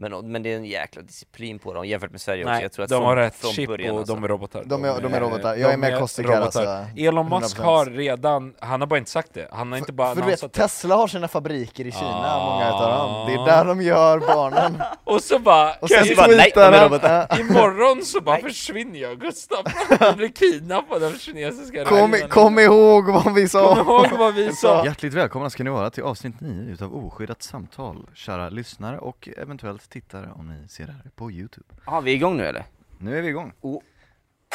Men, 0.00 0.32
men 0.32 0.42
det 0.42 0.52
är 0.52 0.56
en 0.56 0.64
jäkla 0.64 1.02
disciplin 1.02 1.58
på 1.58 1.74
dem 1.74 1.86
jämfört 1.86 2.10
med 2.10 2.20
Sverige 2.20 2.44
också. 2.44 2.52
Nej, 2.52 2.62
Jag 2.62 2.72
tror 2.72 2.82
att 2.84 2.90
de 2.90 2.94
från, 2.96 3.04
har 3.06 3.16
rätt 3.16 3.34
från 3.34 3.50
chip 3.52 3.68
början, 3.68 3.90
och 3.92 3.98
alltså. 3.98 4.14
de 4.14 4.24
är 4.24 4.28
robotar. 4.28 4.62
De 4.66 4.84
är- 4.84 5.00
de 5.00 5.14
är 5.14 5.20
robotar. 5.20 5.56
Jag 5.56 5.72
är 5.72 5.76
med 5.76 5.98
Kostik 5.98 6.26
här, 6.28 6.40
alltså. 6.40 6.84
Elon 6.96 7.28
Musk 7.28 7.56
100%. 7.58 7.62
har 7.64 7.86
redan, 7.86 8.54
han 8.60 8.80
har 8.80 8.86
bara 8.88 8.98
inte 8.98 9.10
sagt 9.10 9.34
det, 9.34 9.48
han 9.52 9.72
har 9.72 9.78
inte 9.78 9.92
bara 9.92 10.14
För 10.14 10.22
du 10.22 10.26
vet. 10.28 10.52
Tesla 10.52 10.96
har 10.96 11.06
sina 11.08 11.28
fabriker 11.28 11.86
i 11.86 11.92
Kina, 11.92 12.10
Ah. 12.34 12.50
många 12.52 12.68
utav 12.68 12.90
dem. 12.90 13.26
Det 13.26 13.34
är 13.52 13.56
där 13.56 13.64
de 13.64 13.82
gör 13.82 14.18
barnen. 14.18 14.82
Och 15.04 15.22
så 15.22 15.38
bara, 15.38 15.74
Och 15.80 15.88
sen 15.90 16.16
bara, 16.16 16.26
nej, 16.26 16.52
de 16.54 16.60
är 16.60 16.84
robotar. 16.84 17.40
Imorgon 17.40 18.04
så 18.04 18.20
bara 18.20 18.38
försvinner 18.38 18.98
jag 18.98 19.20
Gustav, 19.20 19.64
jag 20.00 20.16
blir 20.16 20.28
kidnappad 20.28 21.02
av 21.04 21.12
kinesiska 21.18 21.84
Kom, 21.84 22.14
kom 22.28 22.58
ihåg 22.58 23.08
vad 23.10 23.34
vi 23.34 23.48
sa! 23.48 23.74
Kom 23.74 23.86
ihåg 23.86 24.06
vad 24.18 24.34
vi 24.34 24.52
sa! 24.52 24.84
Hjärtligt 24.84 25.14
välkomna 25.14 25.50
ska 25.50 25.64
ni 25.64 25.70
vara 25.70 25.90
till 25.90 26.02
avsnitt 26.02 26.40
9 26.40 26.72
utav 26.72 26.96
Oskyddat 26.96 27.42
samtal, 27.42 28.06
kära 28.14 28.48
lyssnare 28.48 28.98
och 28.98 29.28
eventuellt 29.36 29.87
tittare 29.88 30.32
om 30.32 30.48
ni 30.48 30.68
ser 30.68 30.86
det 30.86 30.92
här 30.92 31.10
på 31.16 31.30
Youtube. 31.30 31.66
Ja, 31.86 32.00
vi 32.00 32.10
är 32.10 32.14
igång 32.14 32.36
nu 32.36 32.46
eller? 32.46 32.64
Nu 32.98 33.18
är 33.18 33.22
vi 33.22 33.28
igång. 33.28 33.52
Oh. 33.60 33.82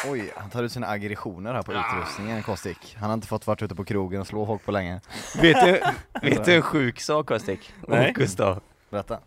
Oj, 0.06 0.32
han 0.36 0.50
tar 0.50 0.62
ut 0.62 0.72
sina 0.72 0.86
aggressioner 0.86 1.54
här 1.54 1.62
på 1.62 1.72
utrustningen, 1.72 2.42
Kostik. 2.42 2.96
Han 2.98 3.10
har 3.10 3.14
inte 3.14 3.26
fått 3.26 3.46
varit 3.46 3.62
ute 3.62 3.74
på 3.74 3.84
krogen 3.84 4.20
och 4.20 4.26
slå 4.26 4.46
folk 4.46 4.64
på 4.64 4.72
länge. 4.72 5.00
Vet 5.40 5.64
du, 5.64 5.80
vet 6.28 6.44
du 6.44 6.54
en 6.54 6.62
sjuk 6.62 7.00
sak 7.00 7.26
Kostik? 7.26 7.74
Nej. 7.88 8.08
Och 8.08 8.14
Gustav? 8.14 8.60
Berätta. 8.90 9.18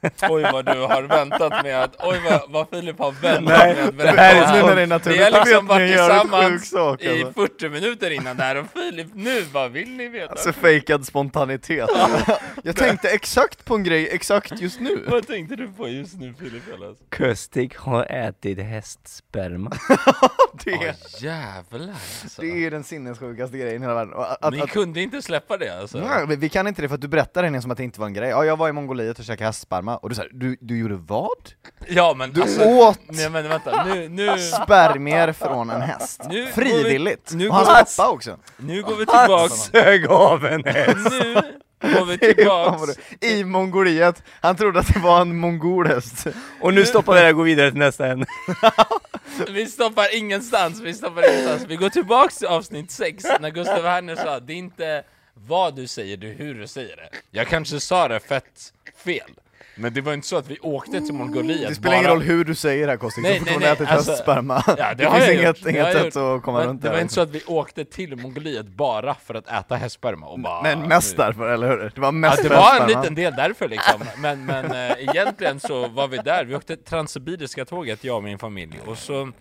Oj 0.30 0.42
vad 0.42 0.64
du 0.66 0.80
har 0.80 1.02
väntat 1.02 1.64
med 1.64 1.82
att, 1.82 1.96
oj 1.98 2.20
vad, 2.30 2.40
vad 2.50 2.68
Filip 2.70 2.98
har 2.98 3.12
väntat 3.12 3.44
Nej, 3.58 3.74
med 3.74 3.88
att 3.88 3.96
det 3.98 4.20
här 4.22 4.34
är 4.34 4.62
berätta. 4.62 4.74
det 4.74 4.80
är 4.82 4.86
Vi 4.86 4.86
naturligt. 4.86 5.20
har 5.20 5.24
Jag 5.24 5.32
vet 5.32 5.46
liksom 5.46 5.66
varit 5.66 5.88
tillsammans 5.88 6.70
sak, 6.70 7.02
i 7.02 7.22
alltså. 7.22 7.32
40 7.40 7.68
minuter 7.68 8.10
innan 8.10 8.36
där 8.36 8.56
och 8.56 8.66
Filip, 8.72 9.06
nu 9.14 9.40
vad 9.52 9.70
vill 9.72 9.90
ni 9.90 10.08
veta? 10.08 10.30
Alltså 10.30 10.52
fejkad 10.52 11.06
spontanitet. 11.06 11.90
Jag 12.62 12.76
tänkte 12.76 13.08
exakt 13.08 13.64
på 13.64 13.74
en 13.74 13.84
grej 13.84 14.08
exakt 14.12 14.60
just 14.60 14.80
nu. 14.80 15.04
vad 15.08 15.26
tänkte 15.26 15.56
du 15.56 15.68
på 15.68 15.88
just 15.88 16.14
nu 16.14 16.34
Filip? 16.38 16.62
Alltså? 16.72 17.74
Har 17.90 18.04
ätit 18.04 18.58
hästsperma. 18.58 19.70
Det, 20.64 20.72
Åh 20.72 21.22
jävlar 21.24 21.88
alltså. 21.88 22.42
Det 22.42 22.66
är 22.66 22.70
den 22.70 22.84
sinnessjukaste 22.84 23.58
grejen 23.58 23.82
i 23.82 23.84
hela 23.84 23.94
världen. 23.94 24.14
Och 24.14 24.46
att, 24.46 24.52
Ni 24.54 24.60
att, 24.60 24.70
kunde 24.70 25.00
inte 25.00 25.22
släppa 25.22 25.56
det 25.56 25.80
alltså? 25.80 25.98
Nej, 25.98 26.36
vi 26.36 26.48
kan 26.48 26.66
inte 26.66 26.82
det 26.82 26.88
för 26.88 26.94
att 26.94 27.00
du 27.00 27.08
berättade 27.08 27.50
det 27.50 27.62
som 27.62 27.70
att 27.70 27.76
det 27.76 27.84
inte 27.84 28.00
var 28.00 28.06
en 28.06 28.14
grej. 28.14 28.28
Ja, 28.30 28.44
jag 28.44 28.56
var 28.56 28.68
i 28.68 28.72
Mongoliet 28.72 29.18
och 29.18 29.24
käkade 29.24 29.46
hästsperma, 29.48 29.87
och 29.96 30.08
du 30.08 30.14
sa 30.14 30.22
du, 30.32 30.56
du 30.60 30.78
gjorde 30.78 30.94
vad? 30.96 31.28
Ja 31.88 32.14
men 32.16 32.32
Du 32.32 32.42
alltså, 32.42 32.64
åt 32.64 32.98
nej 33.08 33.30
men 33.30 33.48
vänta, 33.48 33.84
nu, 33.84 34.08
nu, 34.08 34.38
spermier 34.38 35.32
från 35.32 35.70
en 35.70 35.80
häst. 35.82 36.20
Nu 36.28 36.40
går 36.40 36.46
vi- 36.46 36.52
Frivilligt! 36.52 37.32
nu 37.32 37.48
och 37.48 37.54
hans 37.54 37.68
går 37.68 37.74
vi- 37.74 37.84
pappa 37.96 38.10
också. 38.10 38.38
nu 38.56 38.82
går 38.82 38.96
vi 38.96 39.06
tillbaks, 39.06 39.54
sög 39.54 40.06
av 40.06 40.46
en 40.46 40.64
häst! 40.64 41.10
nu 41.10 41.34
går 41.94 42.04
vi 42.04 42.18
Fan 42.18 42.34
tillbaks 42.34 42.80
vad 42.80 42.88
du- 43.20 43.26
I 43.28 43.44
Mongoliet, 43.44 44.22
han 44.40 44.56
trodde 44.56 44.80
att 44.80 44.94
det 44.94 44.98
var 45.00 45.20
en 45.20 45.36
mongolhäst. 45.36 46.26
Och 46.60 46.74
nu 46.74 46.84
stoppar 46.86 47.14
vi 47.14 47.20
det 47.20 47.28
och 47.30 47.36
går 47.36 47.44
vidare 47.44 47.70
till 47.70 47.78
nästa 47.80 48.06
ämne. 48.06 48.26
Vi 49.48 49.66
stoppar 49.66 50.16
ingenstans, 50.16 50.80
vi 50.80 50.94
stoppar 50.94 51.30
ingenstans. 51.32 51.64
Vi 51.70 51.76
går 51.76 51.88
tillbaks 51.88 52.38
till 52.38 52.46
avsnitt 52.46 52.90
6, 52.90 53.24
när 53.40 53.50
Gustav 53.50 53.82
Werner 53.82 54.16
sa 54.16 54.40
det 54.40 54.52
är 54.52 54.56
inte 54.56 55.02
vad 55.34 55.76
du 55.76 55.86
säger, 55.86 56.16
det 56.16 56.28
är 56.30 56.34
hur 56.34 56.54
du 56.54 56.66
säger 56.66 56.96
det. 56.96 57.08
Jag 57.30 57.46
kanske 57.48 57.80
sa 57.80 58.08
det 58.08 58.20
fett 58.20 58.72
fel, 59.04 59.30
men 59.78 59.94
det 59.94 60.00
var 60.00 60.12
inte 60.14 60.26
så 60.26 60.36
att 60.36 60.50
vi 60.50 60.58
åkte 60.58 61.00
till 61.00 61.14
Mongoliet 61.14 61.68
Det 61.68 61.74
spelar 61.74 61.94
ingen 61.94 62.04
bara- 62.04 62.14
roll 62.14 62.22
hur 62.22 62.44
du 62.44 62.54
säger 62.54 62.86
det 62.86 62.92
här 62.92 62.96
Kostik, 62.98 63.24
du 63.24 63.30
Nej, 63.30 63.38
har 63.38 63.44
nej, 63.46 63.54
fortfarande 63.54 63.66
nej, 63.66 63.86
ätit 63.86 63.88
alltså- 63.96 64.10
hästsperma. 64.10 64.62
Ja, 64.66 64.74
det, 64.76 64.94
det 64.94 65.04
har 65.04 65.14
finns 65.16 65.26
jag 65.26 65.34
inget. 65.36 65.64
Det 65.64 65.70
inget 65.70 65.92
sätt 65.92 66.04
gjort. 66.04 66.16
att 66.16 66.42
komma 66.42 66.58
men 66.58 66.68
runt 66.68 66.82
Det 66.82 66.88
det 66.88 66.94
var 66.94 67.00
inte 67.00 67.14
så 67.14 67.20
att 67.20 67.30
vi 67.30 67.42
åkte 67.46 67.84
till 67.84 68.16
Mongoliet 68.16 68.66
bara 68.66 69.14
för 69.14 69.34
att 69.34 69.48
äta 69.48 69.76
hästsperma 69.76 70.26
och 70.26 70.40
bara... 70.40 70.62
Men 70.62 70.88
mest 70.88 71.16
därför, 71.16 71.48
eller 71.48 71.68
hur? 71.68 71.92
Det 71.94 72.00
var 72.00 72.08
Ja, 72.08 72.12
mest 72.12 72.42
det 72.42 72.48
för 72.48 72.56
var 72.56 72.80
en 72.80 72.86
liten 72.86 73.14
del 73.14 73.34
därför 73.36 73.68
liksom, 73.68 74.00
men, 74.18 74.46
men 74.46 74.64
äh, 74.72 74.92
egentligen 75.08 75.60
så 75.60 75.88
var 75.88 76.08
vi 76.08 76.16
där, 76.18 76.44
vi 76.44 76.54
åkte 76.54 76.76
Transsibiriska 76.76 77.64
tåget, 77.64 78.04
jag 78.04 78.16
och 78.16 78.22
min 78.24 78.38
familj, 78.38 78.80
och 78.86 78.98
så 78.98 79.32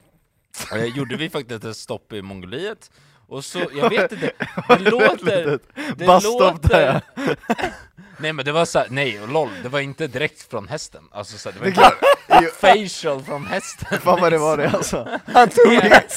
äh, 0.75 0.85
gjorde 0.85 1.15
vi 1.17 1.29
faktiskt 1.29 1.63
ett 1.65 1.77
stopp 1.77 2.13
i 2.13 2.21
Mongoliet, 2.21 2.91
och 3.29 3.45
så, 3.45 3.59
jag 3.75 3.89
vet 3.89 4.11
inte, 4.11 4.31
det 4.67 4.79
låter... 4.79 5.59
Det 5.95 6.05
Busstop 6.05 6.69
där, 6.69 7.01
Nej 8.19 8.33
men 8.33 8.45
det 8.45 8.51
var 8.51 8.65
så 8.65 8.79
här, 8.79 8.87
nej 8.89 9.21
och 9.21 9.29
lol, 9.29 9.49
det 9.63 9.69
var 9.69 9.79
inte 9.79 10.07
direkt 10.07 10.49
från 10.49 10.67
hästen, 10.67 11.01
alltså 11.11 11.37
så 11.37 11.49
här, 11.49 11.53
det 11.53 11.59
var 11.59 11.67
inte 11.67 12.51
facial 12.59 13.23
från 13.23 13.45
hästen 13.45 13.99
fan 14.03 14.21
vad 14.21 14.31
det 14.31 14.37
var 14.37 14.57
det 14.57 14.69
alltså. 14.69 15.07
Han 15.33 15.49
tog 15.49 15.73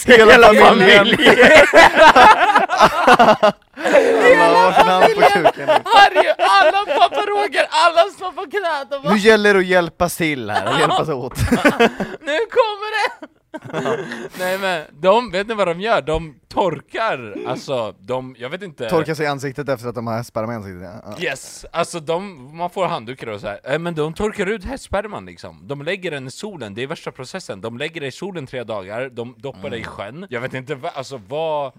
Hela 0.06 0.54
familjen! 0.54 1.18
Hand 4.72 5.04
på 5.14 5.20
kuken 5.20 5.66
nu. 5.66 5.72
Harry, 5.84 6.28
alla 6.38 6.98
pappa 6.98 7.26
Roger, 7.26 7.66
alla 7.70 8.10
står 8.10 8.32
på 8.32 8.50
knä 8.50 8.96
och 8.96 9.02
bara 9.02 9.12
Nu 9.12 9.18
gäller 9.18 9.54
det 9.54 9.60
att 9.60 9.66
hjälpas 9.66 10.16
till 10.16 10.50
här, 10.50 10.72
och 10.74 10.80
hjälpas 10.80 11.08
åt. 11.08 11.38
Nu 12.20 12.38
kommer 12.50 12.90
det! 13.20 13.39
Nej 14.38 14.58
men, 14.58 14.84
de, 15.00 15.30
vet 15.30 15.46
ni 15.46 15.54
vad 15.54 15.68
de 15.68 15.80
gör? 15.80 16.02
De 16.02 16.40
torkar, 16.48 17.36
alltså 17.46 17.94
de, 18.00 18.36
jag 18.38 18.50
vet 18.50 18.62
inte 18.62 18.88
Torka 18.88 19.14
sig 19.14 19.24
i 19.24 19.28
ansiktet 19.28 19.68
efter 19.68 19.88
att 19.88 19.94
de 19.94 20.06
har 20.06 20.16
hästsperma 20.16 20.52
i 20.52 20.56
ansiktet. 20.56 20.90
Ja. 21.04 21.16
Yes, 21.20 21.66
alltså 21.72 22.00
de, 22.00 22.56
man 22.56 22.70
får 22.70 22.86
handdukar 22.86 23.26
och 23.26 23.40
så 23.40 23.46
här. 23.46 23.60
Eh, 23.64 23.78
men 23.78 23.94
de 23.94 24.14
torkar 24.14 24.46
ut 24.46 24.64
hästsperman 24.64 25.26
liksom 25.26 25.60
De 25.62 25.82
lägger 25.82 26.10
den 26.10 26.26
i 26.26 26.30
solen, 26.30 26.74
det 26.74 26.82
är 26.82 26.86
värsta 26.86 27.10
processen 27.10 27.60
De 27.60 27.78
lägger 27.78 28.00
det 28.00 28.06
i 28.06 28.12
solen 28.12 28.46
tre 28.46 28.64
dagar, 28.64 29.08
de 29.08 29.34
doppar 29.38 29.70
det 29.70 29.78
i 29.78 29.84
sjön 29.84 30.26
Jag 30.30 30.40
vet 30.40 30.54
inte 30.54 30.74
vad, 30.74 30.92
alltså 30.94 31.20
vad 31.28 31.72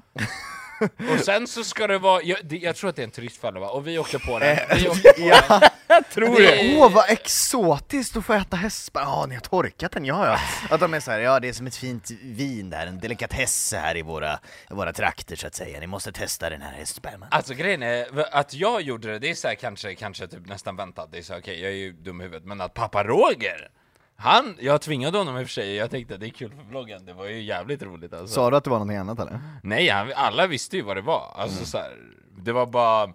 Och 1.13 1.19
sen 1.25 1.47
så 1.47 1.63
ska 1.63 1.87
det 1.87 1.97
vara, 1.97 2.21
jag, 2.23 2.37
det, 2.43 2.57
jag 2.57 2.75
tror 2.75 2.89
att 2.89 2.95
det 2.95 3.01
är 3.01 3.03
en 3.03 3.11
turistfälla 3.11 3.59
va? 3.59 3.69
Och 3.69 3.87
vi 3.87 3.97
åkte 3.99 4.19
på 4.19 4.39
den, 4.39 4.57
vi 4.75 4.87
åkte 4.89 5.13
på 5.17 5.21
Ja. 5.21 5.61
den 5.87 6.03
tror 6.03 6.39
det. 6.41 6.77
Åh 6.77 6.91
vad 6.91 7.09
exotiskt 7.09 8.17
att 8.17 8.25
få 8.25 8.33
äta 8.33 8.57
hästsperma! 8.57 9.05
Ja, 9.05 9.25
ni 9.25 9.35
har 9.35 9.41
torkat 9.41 9.91
den, 9.91 10.05
ja 10.05 10.27
ja. 10.27 10.39
Att 10.75 10.79
de 10.81 10.93
är 10.93 10.99
såhär, 10.99 11.19
ja 11.19 11.39
det 11.39 11.49
är 11.49 11.53
som 11.53 11.67
ett 11.67 11.75
fint 11.75 12.11
vin 12.23 12.69
där, 12.69 12.87
en 12.87 12.99
delikatess 12.99 13.73
här 13.77 13.97
i 13.97 14.01
våra, 14.01 14.39
våra 14.69 14.93
trakter 14.93 15.35
så 15.35 15.47
att 15.47 15.55
säga. 15.55 15.79
Ni 15.79 15.87
måste 15.87 16.11
testa 16.11 16.49
den 16.49 16.61
här 16.61 16.71
hästsperman. 16.71 17.27
Alltså 17.31 17.53
grejen 17.53 17.83
är, 17.83 18.05
att 18.35 18.53
jag 18.53 18.81
gjorde 18.81 19.11
det, 19.11 19.19
det 19.19 19.29
är 19.29 19.35
så 19.35 19.47
här, 19.47 19.55
kanske, 19.55 19.95
kanske 19.95 20.27
typ 20.27 20.47
nästan 20.47 20.75
väntat 20.75 21.11
Det 21.11 21.17
är 21.17 21.21
så 21.21 21.33
här, 21.33 21.39
okej, 21.39 21.61
jag 21.61 21.71
är 21.71 21.75
ju 21.75 21.91
dum 21.93 22.21
i 22.21 22.23
huvudet 22.23 22.45
Men 22.45 22.61
att 22.61 22.73
pappa 22.73 23.03
Roger 23.03 23.69
han, 24.21 24.57
jag 24.59 24.81
tvingade 24.81 25.17
honom 25.17 25.37
i 25.37 25.43
och 25.43 25.47
för 25.47 25.53
sig, 25.53 25.75
jag 25.75 25.91
tänkte 25.91 26.17
det 26.17 26.25
är 26.25 26.29
kul 26.29 26.51
för 26.51 26.63
vloggen, 26.63 27.05
det 27.05 27.13
var 27.13 27.25
ju 27.25 27.41
jävligt 27.41 27.81
roligt 27.83 28.13
alltså. 28.13 28.35
Sa 28.35 28.49
du 28.49 28.57
att 28.57 28.63
det 28.63 28.69
var 28.69 28.77
någonting 28.77 28.97
annat 28.97 29.19
eller? 29.19 29.39
Nej, 29.63 29.89
han, 29.89 30.11
alla 30.15 30.47
visste 30.47 30.77
ju 30.77 30.81
vad 30.83 30.97
det 30.97 31.01
var. 31.01 31.33
Alltså 31.35 31.65
så 31.65 31.77
här, 31.77 31.97
det 32.37 32.51
var 32.51 32.65
bara 32.65 33.13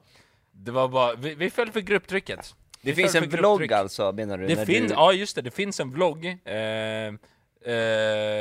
Det 0.53 0.71
var 0.71 0.89
bara, 0.89 1.15
vi, 1.15 1.35
vi 1.35 1.51
föll 1.51 1.73
för 1.73 1.81
grupptrycket. 1.81 2.55
Det 2.83 2.91
Vi 2.93 2.95
finns 2.95 3.15
en 3.15 3.29
vlogg 3.29 3.73
alltså 3.73 4.13
menar 4.13 4.39
du? 4.39 4.47
Det 4.47 4.55
när 4.55 4.67
finns, 4.67 4.89
du... 4.89 4.95
ja 4.95 5.13
just 5.13 5.37
det, 5.37 5.43
det 5.43 5.51
finns 5.51 5.81
en 5.81 5.91
vlogg. 5.91 6.27
Eh, 6.27 6.55
eh, 6.55 7.13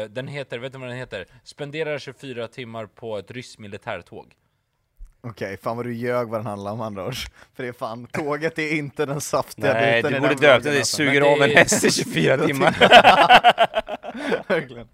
den 0.09 0.27
heter, 0.27 0.59
vet 0.59 0.73
du 0.73 0.79
vad 0.79 0.89
den 0.89 0.97
heter? 0.97 1.25
Spenderar 1.43 1.99
24 1.99 2.47
timmar 2.47 2.85
på 2.85 3.17
ett 3.17 3.31
ryskt 3.31 3.59
militärtåg. 3.59 4.33
Okej, 5.25 5.57
fan 5.63 5.77
vad 5.77 5.85
du 5.85 5.93
ljög 5.93 6.27
vad 6.29 6.39
den 6.39 6.45
handlar 6.47 6.71
om 6.71 6.81
andra 6.81 7.05
ord. 7.07 7.15
För 7.55 7.63
det 7.63 7.69
är 7.69 7.73
fan, 7.73 8.07
tåget 8.11 8.59
är 8.59 8.73
inte 8.73 9.05
den 9.05 9.21
saftiga 9.21 9.73
Nej, 9.73 10.03
biten 10.03 10.13
du 10.13 10.19
borde 10.19 10.35
döpt 10.35 10.41
den 10.41 10.61
till 10.61 10.77
alltså. 10.77 10.97
Suger 10.97 11.21
av 11.21 11.41
en 11.41 11.49
det- 11.49 11.55
häst 11.55 11.83
i 11.83 11.91
24 11.91 12.37
timmar. 12.47 12.75
Verkligen. 14.47 14.87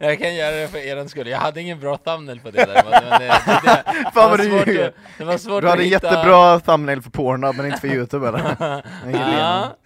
Jag 0.00 0.18
kan 0.18 0.34
göra 0.34 0.56
det 0.56 0.68
för 0.68 0.78
er 0.78 1.06
skull, 1.08 1.26
jag 1.28 1.38
hade 1.38 1.60
ingen 1.60 1.80
bra 1.80 1.96
thumbnail 1.96 2.40
på 2.40 2.50
det 2.50 2.64
där 2.64 2.82
men 2.90 2.90
det, 3.10 3.18
det, 3.18 3.18
det, 3.46 3.82
det, 4.04 4.10
Fan 4.14 4.30
vad 4.30 4.38
du 4.40 4.44
ljuger. 4.44 4.92
det 5.18 5.24
var 5.24 5.38
svårt 5.38 5.62
Du 5.62 5.68
hade 5.68 5.82
hitta... 5.82 6.06
jättebra 6.08 6.60
thumbnail 6.60 7.02
för 7.02 7.10
Pornhub 7.10 7.56
men 7.56 7.66
inte 7.66 7.80
för 7.80 7.88
Youtube 7.88 8.28
eller? 8.28 8.82
Ja, 9.12 9.76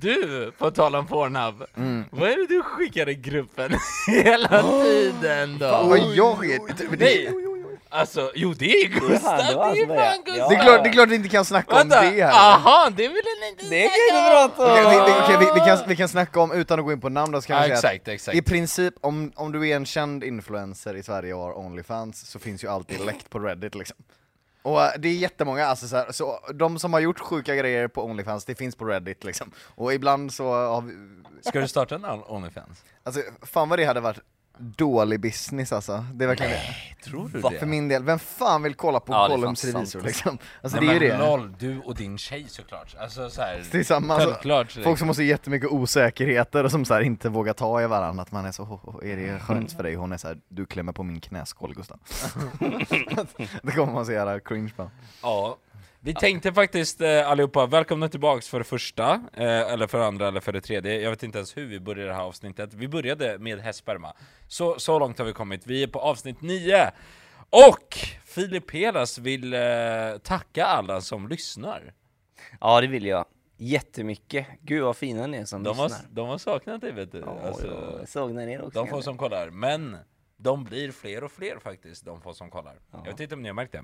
du, 0.00 0.52
på 0.58 0.70
tal 0.70 0.94
om 0.96 1.06
Pornhub, 1.06 1.54
Mm. 1.76 2.04
vad 2.10 2.28
är 2.30 2.36
det 2.36 2.46
du 2.54 2.62
skickar 2.62 3.08
i 3.08 3.14
gruppen 3.14 3.72
hela 4.08 4.62
tiden 4.62 5.58
då? 5.58 5.66
Vad 5.82 5.98
jag? 5.98 6.38
Nej, 6.98 7.28
alltså, 7.92 8.32
jo 8.34 8.54
det 8.54 8.72
är 8.72 8.88
Gustav, 8.88 9.30
han, 9.32 9.46
det 9.46 9.54
var 9.54 9.64
han 9.64 9.74
det 9.74 9.80
är 9.80 9.86
som 9.86 9.88
fan 9.88 9.96
började. 9.96 10.22
Gustav! 10.24 10.48
Det 10.48 10.54
är 10.56 10.62
klart, 10.64 10.82
det 10.84 10.88
är 10.88 10.92
klart 10.92 11.08
vi 11.08 11.14
inte 11.14 11.28
kan 11.28 11.44
snacka 11.44 11.72
om 11.72 11.78
Vänta, 11.88 12.00
det 12.02 12.24
här. 12.24 12.54
aha, 12.54 12.90
det 12.96 13.08
vill 13.08 13.22
den 13.40 13.48
inte 13.50 13.64
Det 13.64 13.82
kan 13.82 13.90
snacka 13.90 14.30
du 14.30 14.44
om. 14.44 14.50
prata 14.50 14.72
om! 14.72 15.38
vi, 15.38 15.38
vi, 15.38 15.44
vi, 15.46 15.60
vi, 15.60 15.66
kan, 15.66 15.78
vi 15.88 15.96
kan 15.96 16.08
snacka 16.08 16.40
om, 16.40 16.52
utan 16.52 16.78
att 16.78 16.84
gå 16.84 16.92
in 16.92 17.00
på 17.00 17.08
namn 17.08 17.32
då, 17.32 17.40
så 17.40 17.46
kan 17.46 17.56
Ja, 17.56 17.62
vi 17.62 17.68
säga 17.68 17.92
exakt, 17.92 18.08
exakt. 18.08 18.36
i 18.36 18.42
princip, 18.42 18.94
om, 19.00 19.32
om 19.36 19.52
du 19.52 19.68
är 19.68 19.76
en 19.76 19.86
känd 19.86 20.24
influencer 20.24 20.94
i 20.96 21.02
Sverige 21.02 21.34
och 21.34 21.40
har 21.40 21.58
Onlyfans, 21.58 22.30
så 22.30 22.38
finns 22.38 22.64
ju 22.64 22.68
alltid 22.68 23.00
läckt 23.00 23.30
på 23.30 23.38
Reddit 23.38 23.74
liksom. 23.74 23.96
Och 24.62 24.82
eh, 24.82 24.90
det 24.98 25.08
är 25.08 25.12
jättemånga, 25.14 25.66
alltså 25.66 25.88
så, 25.88 25.96
här, 25.96 26.12
så 26.12 26.38
de 26.54 26.78
som 26.78 26.92
har 26.92 27.00
gjort 27.00 27.20
sjuka 27.20 27.54
grejer 27.56 27.88
på 27.88 28.04
Onlyfans, 28.04 28.44
det 28.44 28.54
finns 28.54 28.76
på 28.76 28.84
Reddit 28.84 29.24
liksom. 29.24 29.50
Och 29.74 29.94
ibland 29.94 30.32
så 30.32 30.44
har 30.52 30.80
vi, 30.82 30.92
Ska 31.48 31.60
du 31.60 31.68
starta 31.68 31.94
en 31.94 32.04
Onlyfans? 32.04 32.84
alltså 33.04 33.20
fan 33.42 33.68
vad 33.68 33.78
det 33.78 33.84
hade 33.84 34.00
varit 34.00 34.18
dålig 34.58 35.20
business 35.20 35.72
alltså. 35.72 36.04
Det 36.14 36.24
är 36.24 36.28
verkligen 36.28 36.52
det. 36.52 37.04
Tror 37.04 37.28
du 37.28 37.40
För 37.58 37.66
min 37.66 37.88
del, 37.88 38.02
vem 38.04 38.18
fan 38.18 38.62
vill 38.62 38.74
kolla 38.74 39.00
på 39.00 39.12
Ja, 39.12 39.28
det 39.28 39.34
Gollums 39.34 39.64
revisor 39.64 40.00
liksom? 40.00 40.38
Alltså 40.62 40.80
Nej, 40.80 40.88
det 40.88 40.94
är 40.94 41.00
ju 41.00 41.08
det. 41.08 41.18
LOL, 41.18 41.54
du 41.58 41.78
och 41.80 41.94
din 41.96 42.18
tjej 42.18 42.46
såklart. 42.48 42.94
Alltså 42.98 43.30
så 43.30 43.42
här, 43.42 43.62
Det 43.72 43.78
är 43.78 43.84
samma, 43.84 44.14
alltså, 44.14 44.28
självklart. 44.30 44.72
Folk 44.84 44.98
som 44.98 45.08
har 45.08 45.14
så 45.14 45.22
jättemycket 45.22 45.70
osäkerheter 45.70 46.64
och 46.64 46.70
som 46.70 46.84
så 46.84 46.94
här 46.94 47.00
inte 47.00 47.28
vågar 47.28 47.52
ta 47.52 47.82
i 47.82 47.86
varandra, 47.86 48.22
att 48.22 48.32
man 48.32 48.44
är 48.46 48.52
så 48.52 48.62
"Åh, 48.62 48.80
åh, 48.84 49.10
är 49.10 49.16
det 49.16 49.38
skönt 49.40 49.72
för 49.72 49.82
dig? 49.82 49.94
Hon 49.94 50.12
är 50.12 50.16
så 50.16 50.28
här, 50.28 50.38
du 50.48 50.66
klämmer 50.66 50.92
på 50.92 51.02
min 51.02 51.20
knäskål 51.20 51.74
Gustav. 51.74 51.98
det 53.62 53.72
kommer 53.72 53.92
man 53.92 54.06
så 54.06 54.12
jävla 54.12 54.40
cringe 54.40 54.70
på. 54.76 54.90
Ja. 55.22 55.56
Vi 56.04 56.14
tänkte 56.14 56.52
faktiskt 56.52 57.00
eh, 57.00 57.28
allihopa, 57.30 57.66
välkomna 57.66 58.08
tillbaks 58.08 58.48
för 58.48 58.58
det 58.58 58.64
första, 58.64 59.12
eh, 59.32 59.72
eller 59.72 59.86
för 59.86 59.98
det 59.98 60.06
andra, 60.06 60.28
eller 60.28 60.40
för 60.40 60.52
det 60.52 60.60
tredje. 60.60 61.00
Jag 61.00 61.10
vet 61.10 61.22
inte 61.22 61.38
ens 61.38 61.56
hur 61.56 61.66
vi 61.66 61.80
började 61.80 62.08
det 62.08 62.14
här 62.14 62.22
avsnittet. 62.22 62.74
Vi 62.74 62.88
började 62.88 63.38
med 63.38 63.58
hästsperma. 63.60 64.12
Så, 64.48 64.78
så 64.78 64.98
långt 64.98 65.18
har 65.18 65.24
vi 65.24 65.32
kommit. 65.32 65.66
Vi 65.66 65.82
är 65.82 65.86
på 65.86 66.00
avsnitt 66.00 66.40
9. 66.42 66.90
Och 67.50 67.98
Filip 68.24 68.70
Helas 68.70 69.18
vill 69.18 69.54
eh, 69.54 69.60
tacka 70.22 70.64
alla 70.66 71.00
som 71.00 71.28
lyssnar. 71.28 71.92
Ja 72.60 72.80
det 72.80 72.86
vill 72.86 73.06
jag. 73.06 73.24
Jättemycket. 73.56 74.46
Gud 74.60 74.82
vad 74.82 74.96
fina 74.96 75.26
ni 75.26 75.36
är 75.38 75.44
som 75.44 75.62
De 75.62 75.78
har, 75.78 75.88
lyssnar. 75.88 76.06
de 76.10 76.28
har 76.28 76.38
saknat 76.38 76.80
dig 76.80 76.92
vet 76.92 77.12
du. 77.12 77.18
Ja, 77.18 77.38
Alltså, 77.46 77.96
jag 77.98 78.08
sågnar 78.08 78.46
er 78.48 78.62
också. 78.62 78.78
de 78.80 78.88
få 78.88 79.02
som 79.02 79.18
kollar. 79.18 79.50
Men 79.50 79.96
de 80.36 80.64
blir 80.64 80.92
fler 80.92 81.24
och 81.24 81.32
fler 81.32 81.58
faktiskt, 81.58 82.04
de 82.04 82.20
få 82.20 82.34
som 82.34 82.50
kollar. 82.50 82.74
Jag 82.92 83.04
vet 83.04 83.20
inte 83.20 83.34
om 83.34 83.42
ni 83.42 83.48
har 83.48 83.54
märkt 83.54 83.72
det, 83.72 83.78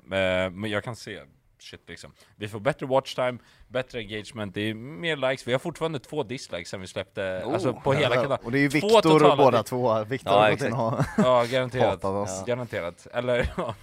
eh, 0.45 0.49
men 0.51 0.69
jag 0.69 0.83
kan 0.83 0.95
se 0.95 1.19
shit 1.61 1.81
liksom. 1.87 2.11
Vi 2.35 2.47
får 2.47 2.59
bättre 2.59 2.85
watchtime, 2.85 3.37
bättre 3.67 3.99
engagement, 3.99 4.53
det 4.53 4.61
är 4.61 4.73
mer 4.73 5.15
likes. 5.15 5.47
Vi 5.47 5.51
har 5.51 5.59
fortfarande 5.59 5.99
två 5.99 6.23
dislikes 6.23 6.69
sen 6.69 6.81
vi 6.81 6.87
släppte, 6.87 7.43
alltså 7.45 7.73
på 7.73 7.93
hela 7.93 8.15
kanalen. 8.15 8.37
Och 8.43 8.51
det 8.51 8.57
är 8.57 8.61
ju 8.61 8.67
Viktor 8.67 9.01
totala 9.01 9.35
båda 9.35 9.63
två, 9.63 10.03
Viktor 10.03 10.33
Ja, 10.33 10.39
har 10.75 10.97
och 10.99 11.03
Ja, 11.17 11.45
garanterat. 11.51 11.85
hatat 11.89 12.05
oss. 12.29 12.45
Garanterat. 12.45 13.07
Eller 13.13 13.53
ja, 13.57 13.75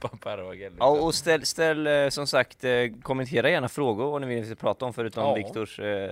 pappa. 0.00 0.30
Ja, 0.36 0.52
Liksom. 0.52 0.76
och 0.80 1.14
ställ, 1.14 1.46
ställ 1.46 1.86
eh, 1.86 2.08
som 2.08 2.26
sagt, 2.26 2.64
eh, 2.64 2.70
kommentera 3.02 3.50
gärna 3.50 3.68
frågor 3.68 4.10
vad 4.10 4.20
ni 4.20 4.40
vill 4.40 4.56
prata 4.56 4.84
om 4.84 4.92
förutom 4.92 5.24
Ja. 5.24 5.34
Viktors 5.34 5.78
eh, 5.80 6.10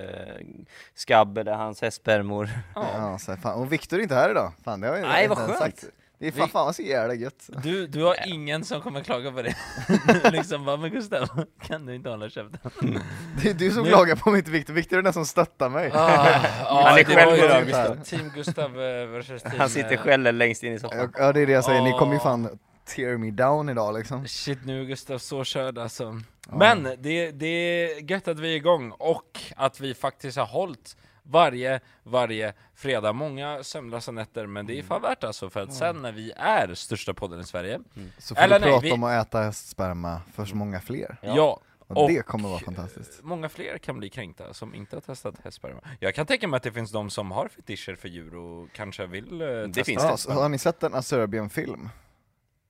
skabb 0.95 1.39
eller 1.39 1.53
hans 1.53 1.83
hästspermor. 1.83 2.49
Ja, 2.75 3.19
så 3.19 3.31
här, 3.33 3.39
fan. 3.39 3.61
Och 3.61 3.73
Viktor 3.73 3.99
är 3.99 4.03
inte 4.03 4.15
här 4.15 4.31
idag, 4.31 4.53
fan 4.65 4.81
det 4.81 4.89
har 4.89 4.97
jag 4.97 5.09
Nej, 5.09 5.29
vad 5.29 5.39
skönt. 5.39 5.59
sagt. 5.59 5.85
Det 6.21 6.27
är 6.27 6.33
fan, 6.33 6.49
fan 6.49 6.65
vad 6.67 6.75
så 6.77 6.83
jävla 6.83 7.15
gött. 7.15 7.51
Du, 7.63 7.87
du 7.87 8.05
har 8.05 8.17
ingen 8.29 8.65
som 8.65 8.81
kommer 8.81 9.01
klaga 9.01 9.33
på 9.33 9.43
det. 9.43 9.55
liksom 10.33 10.65
bara, 10.65 10.77
men 10.77 10.91
Gustav, 10.91 11.29
kan 11.63 11.87
du 11.87 11.95
inte 11.95 12.09
hålla 12.11 12.31
käften? 12.31 12.61
Det 13.43 13.51
är 13.51 13.55
du 13.55 13.71
som 13.71 13.83
Nu- 13.83 13.89
klagar 13.89 14.17
på 14.17 14.31
mig, 14.31 14.39
inte 14.39 14.51
Viktor. 14.51 14.75
Viktor 14.75 14.99
är 14.99 15.03
den 15.03 15.13
som 15.13 15.27
stöttar 15.27 15.69
mig. 15.69 15.91
Ah, 15.95 16.27
ja, 16.65 16.83
Han 16.87 16.99
är 16.99 17.05
det 17.05 17.05
själv 17.05 17.37
ju 17.39 17.45
idag. 17.45 17.65
Gustav. 17.67 18.05
Team 18.05 18.31
Gustav 18.35 18.65
eh, 18.83 19.07
versus 19.07 19.43
team... 19.43 19.55
Han 19.59 19.69
sitter 19.69 19.93
eh, 19.93 19.99
själv 19.99 20.35
längst 20.35 20.63
in 20.63 20.73
i 20.73 20.79
soffan. 20.79 21.13
Ja 21.19 21.33
det 21.33 21.41
är 21.41 21.47
det 21.47 21.53
jag 21.53 21.65
säger, 21.65 21.83
ni 21.83 21.93
kommer 21.93 22.13
ju 22.13 22.19
Ah. 22.19 22.23
fan 22.23 22.59
tear 22.97 23.17
me 23.17 23.31
down 23.31 23.69
idag 23.69 23.95
liksom. 23.95 24.27
Shit 24.27 24.59
nu 24.65 24.87
Gustav 24.87 25.19
så 25.19 25.45
körd 25.45 25.79
alltså. 25.79 26.21
Men 26.53 26.83
det, 26.99 27.31
det 27.31 27.47
är 27.47 28.11
gött 28.11 28.29
att 28.29 28.39
vi 28.39 28.53
är 28.53 28.57
igång 28.57 28.91
och 28.91 29.41
att 29.57 29.81
vi 29.81 29.95
faktiskt 29.95 30.39
har 30.39 30.47
hållit 30.47 30.97
varje, 31.31 31.81
varje 32.03 32.53
fredag. 32.75 33.13
Många 33.13 33.63
sömnlösa 33.65 34.13
nätter, 34.13 34.47
men 34.47 34.67
det 34.67 34.79
är 34.79 34.83
fan 34.83 35.03
värt 35.03 35.25
alltså 35.25 35.51
för 35.51 35.61
att 35.61 35.75
sen 35.75 36.03
när 36.03 36.13
vi 36.13 36.33
är 36.37 36.75
största 36.75 37.15
podden 37.15 37.41
i 37.41 37.45
Sverige, 37.45 37.81
Så 38.19 38.35
får 38.35 38.43
Eller 38.43 38.59
vi 38.59 38.65
nej, 38.65 38.71
prata 38.73 38.85
vi- 38.85 38.93
om 38.93 39.05
att 39.05 39.27
äta 39.27 39.41
hästsperma 39.43 40.21
för 40.35 40.45
så 40.45 40.57
många 40.57 40.81
fler. 40.81 41.17
ja, 41.23 41.61
Och, 41.89 42.09
det 42.09 42.27
kommer 42.27 42.49
vara 42.49 42.61
fantastiskt. 42.61 43.21
många 43.23 43.49
fler 43.49 43.79
kan 43.79 43.99
bli 43.99 44.09
kränkta 44.09 44.55
som 44.55 44.75
inte 44.75 44.97
har 44.97 45.01
testat 45.01 45.35
hästsperma. 45.45 45.81
Jag 46.01 46.15
kan 46.15 46.27
tänka 46.27 46.49
mig 46.49 46.57
att 46.57 46.63
det 46.63 46.73
finns 46.73 46.93
de 46.93 47.11
som 47.11 47.31
har 47.31 47.49
fetischer 47.49 47.95
för 47.97 48.09
djur 48.09 48.35
och 48.37 48.69
kanske 48.73 49.07
vill 49.07 49.41
eh, 49.43 49.49
testa 49.67 49.85
finns 49.85 49.89
Ja, 49.89 50.01
så 50.01 50.09
hästsperma. 50.09 50.41
har 50.41 50.49
ni 50.49 50.59
sett 50.59 50.83
en 50.83 50.95
A 50.95 51.03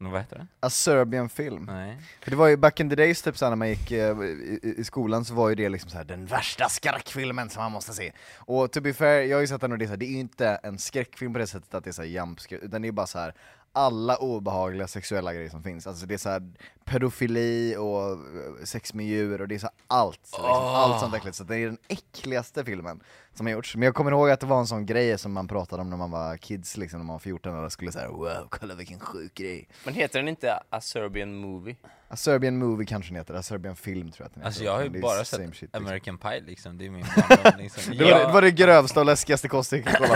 Men 0.00 0.10
Vad 0.12 0.20
heter 0.20 0.38
det? 0.38 0.46
A 0.60 0.70
Serbian 0.70 1.28
film? 1.28 1.64
Nej. 1.64 1.96
För 2.20 2.30
det 2.30 2.36
var 2.36 2.48
ju 2.48 2.56
back 2.56 2.80
in 2.80 2.90
the 2.90 2.96
days 2.96 3.22
typ 3.22 3.36
såhär 3.36 3.50
när 3.50 3.56
man 3.56 3.68
gick 3.68 3.90
eh, 3.90 4.18
i, 4.22 4.74
i- 4.78 4.84
skolan 4.84 5.24
så 5.24 5.34
var 5.34 5.48
ju 5.48 5.54
det 5.54 5.68
liksom 5.68 5.90
såhär 5.90 6.04
den 6.04 6.26
värsta 6.26 6.68
skräckfilmen 6.68 7.50
som 7.50 7.62
man 7.62 7.72
måste 7.72 7.92
se. 7.92 8.12
Och 8.36 8.72
to 8.72 8.80
be 8.80 8.94
fair, 8.94 9.22
jag 9.22 9.36
har 9.36 9.40
ju 9.40 9.46
sett 9.46 9.60
den 9.60 9.72
och 9.72 9.78
det 9.78 9.84
är, 9.84 9.86
så 9.86 9.90
här, 9.92 9.96
det 9.96 10.06
är 10.06 10.10
ju 10.10 10.18
inte 10.18 10.48
en 10.62 10.78
skräckfilm 10.78 11.32
på 11.32 11.38
det 11.38 11.46
sättet 11.46 11.74
att 11.74 11.84
det 11.84 11.90
är 11.90 11.92
såhär 11.92 12.08
jumpscare, 12.08 12.58
utan 12.60 12.82
det 12.82 12.88
är 12.88 12.92
bara 12.92 13.06
så 13.06 13.18
här 13.18 13.34
alla 13.78 14.16
obehagliga 14.16 14.86
sexuella 14.88 15.34
grejer 15.34 15.48
som 15.50 15.62
finns. 15.62 15.86
Alltså 15.86 16.06
det 16.06 16.14
är 16.14 16.18
så 16.18 16.28
här 16.28 16.52
pedofili 16.84 17.76
och 17.76 18.12
eh, 18.12 18.64
sex 18.64 18.94
med 18.94 19.06
djur 19.06 19.40
och 19.40 19.48
det 19.48 19.54
är 19.54 19.58
så 19.58 19.66
här 19.66 19.74
allt. 19.86 20.20
Liksom, 20.22 20.44
Allt 20.44 21.00
sånt 21.00 21.14
äckligt. 21.14 21.36
Så 21.36 21.44
det 21.44 21.56
är 21.56 21.66
den 21.66 21.78
äckligaste 21.88 22.64
filmen 22.64 23.00
som 23.34 23.46
har 23.46 23.52
gjorts. 23.52 23.76
Men 23.76 23.82
jag 23.82 23.94
kommer 23.94 24.10
ihåg 24.10 24.30
att 24.30 24.40
det 24.40 24.46
var 24.46 24.58
en 24.58 24.66
sån 24.66 24.86
grej 24.86 25.18
som 25.18 25.32
man 25.32 25.48
pratade 25.48 25.82
om 25.82 25.90
när 25.90 25.96
man 25.96 26.10
var 26.10 26.36
kids 26.36 26.76
liksom, 26.76 27.00
när 27.00 27.06
man 27.06 27.14
var 27.14 27.20
14 27.20 27.64
och 27.64 27.72
skulle 27.72 27.92
säga 27.92 28.08
wow, 28.08 28.46
kolla 28.48 28.74
vilken 28.74 29.00
sjuk 29.00 29.34
grej. 29.34 29.68
Men 29.84 29.94
heter 29.94 30.18
den 30.18 30.28
inte 30.28 30.60
A 30.70 30.80
Serbian 30.80 31.34
Movie? 31.34 31.76
A 32.10 32.16
Serbian 32.16 32.58
movie 32.58 32.86
kanske 32.86 33.10
den 33.10 33.16
heter, 33.16 33.34
A 33.34 33.42
Serbian 33.42 33.76
film 33.76 34.10
tror 34.10 34.24
jag 34.24 34.26
att 34.26 34.34
den 34.34 34.40
heter. 34.42 34.46
Alltså 34.46 34.64
jag 34.64 34.72
har 34.72 34.82
ju 34.82 35.00
bara 35.00 35.24
sett 35.24 35.40
shit, 35.40 35.60
liksom. 35.62 35.86
American 35.86 36.18
Pie 36.18 36.40
liksom, 36.40 36.78
det 36.78 36.86
är 36.86 36.90
min 36.90 37.04
barndom 37.28 37.60
liksom. 37.60 37.96
Det 37.98 38.04
var, 38.04 38.10
det, 38.18 38.26
det 38.26 38.32
var 38.32 38.42
det 38.42 38.50
grövsta 38.50 39.00
och 39.00 39.06
läskigaste 39.06 39.48
kost 39.48 39.72
jag 39.72 39.84
kolla 39.84 40.08
på. 40.08 40.14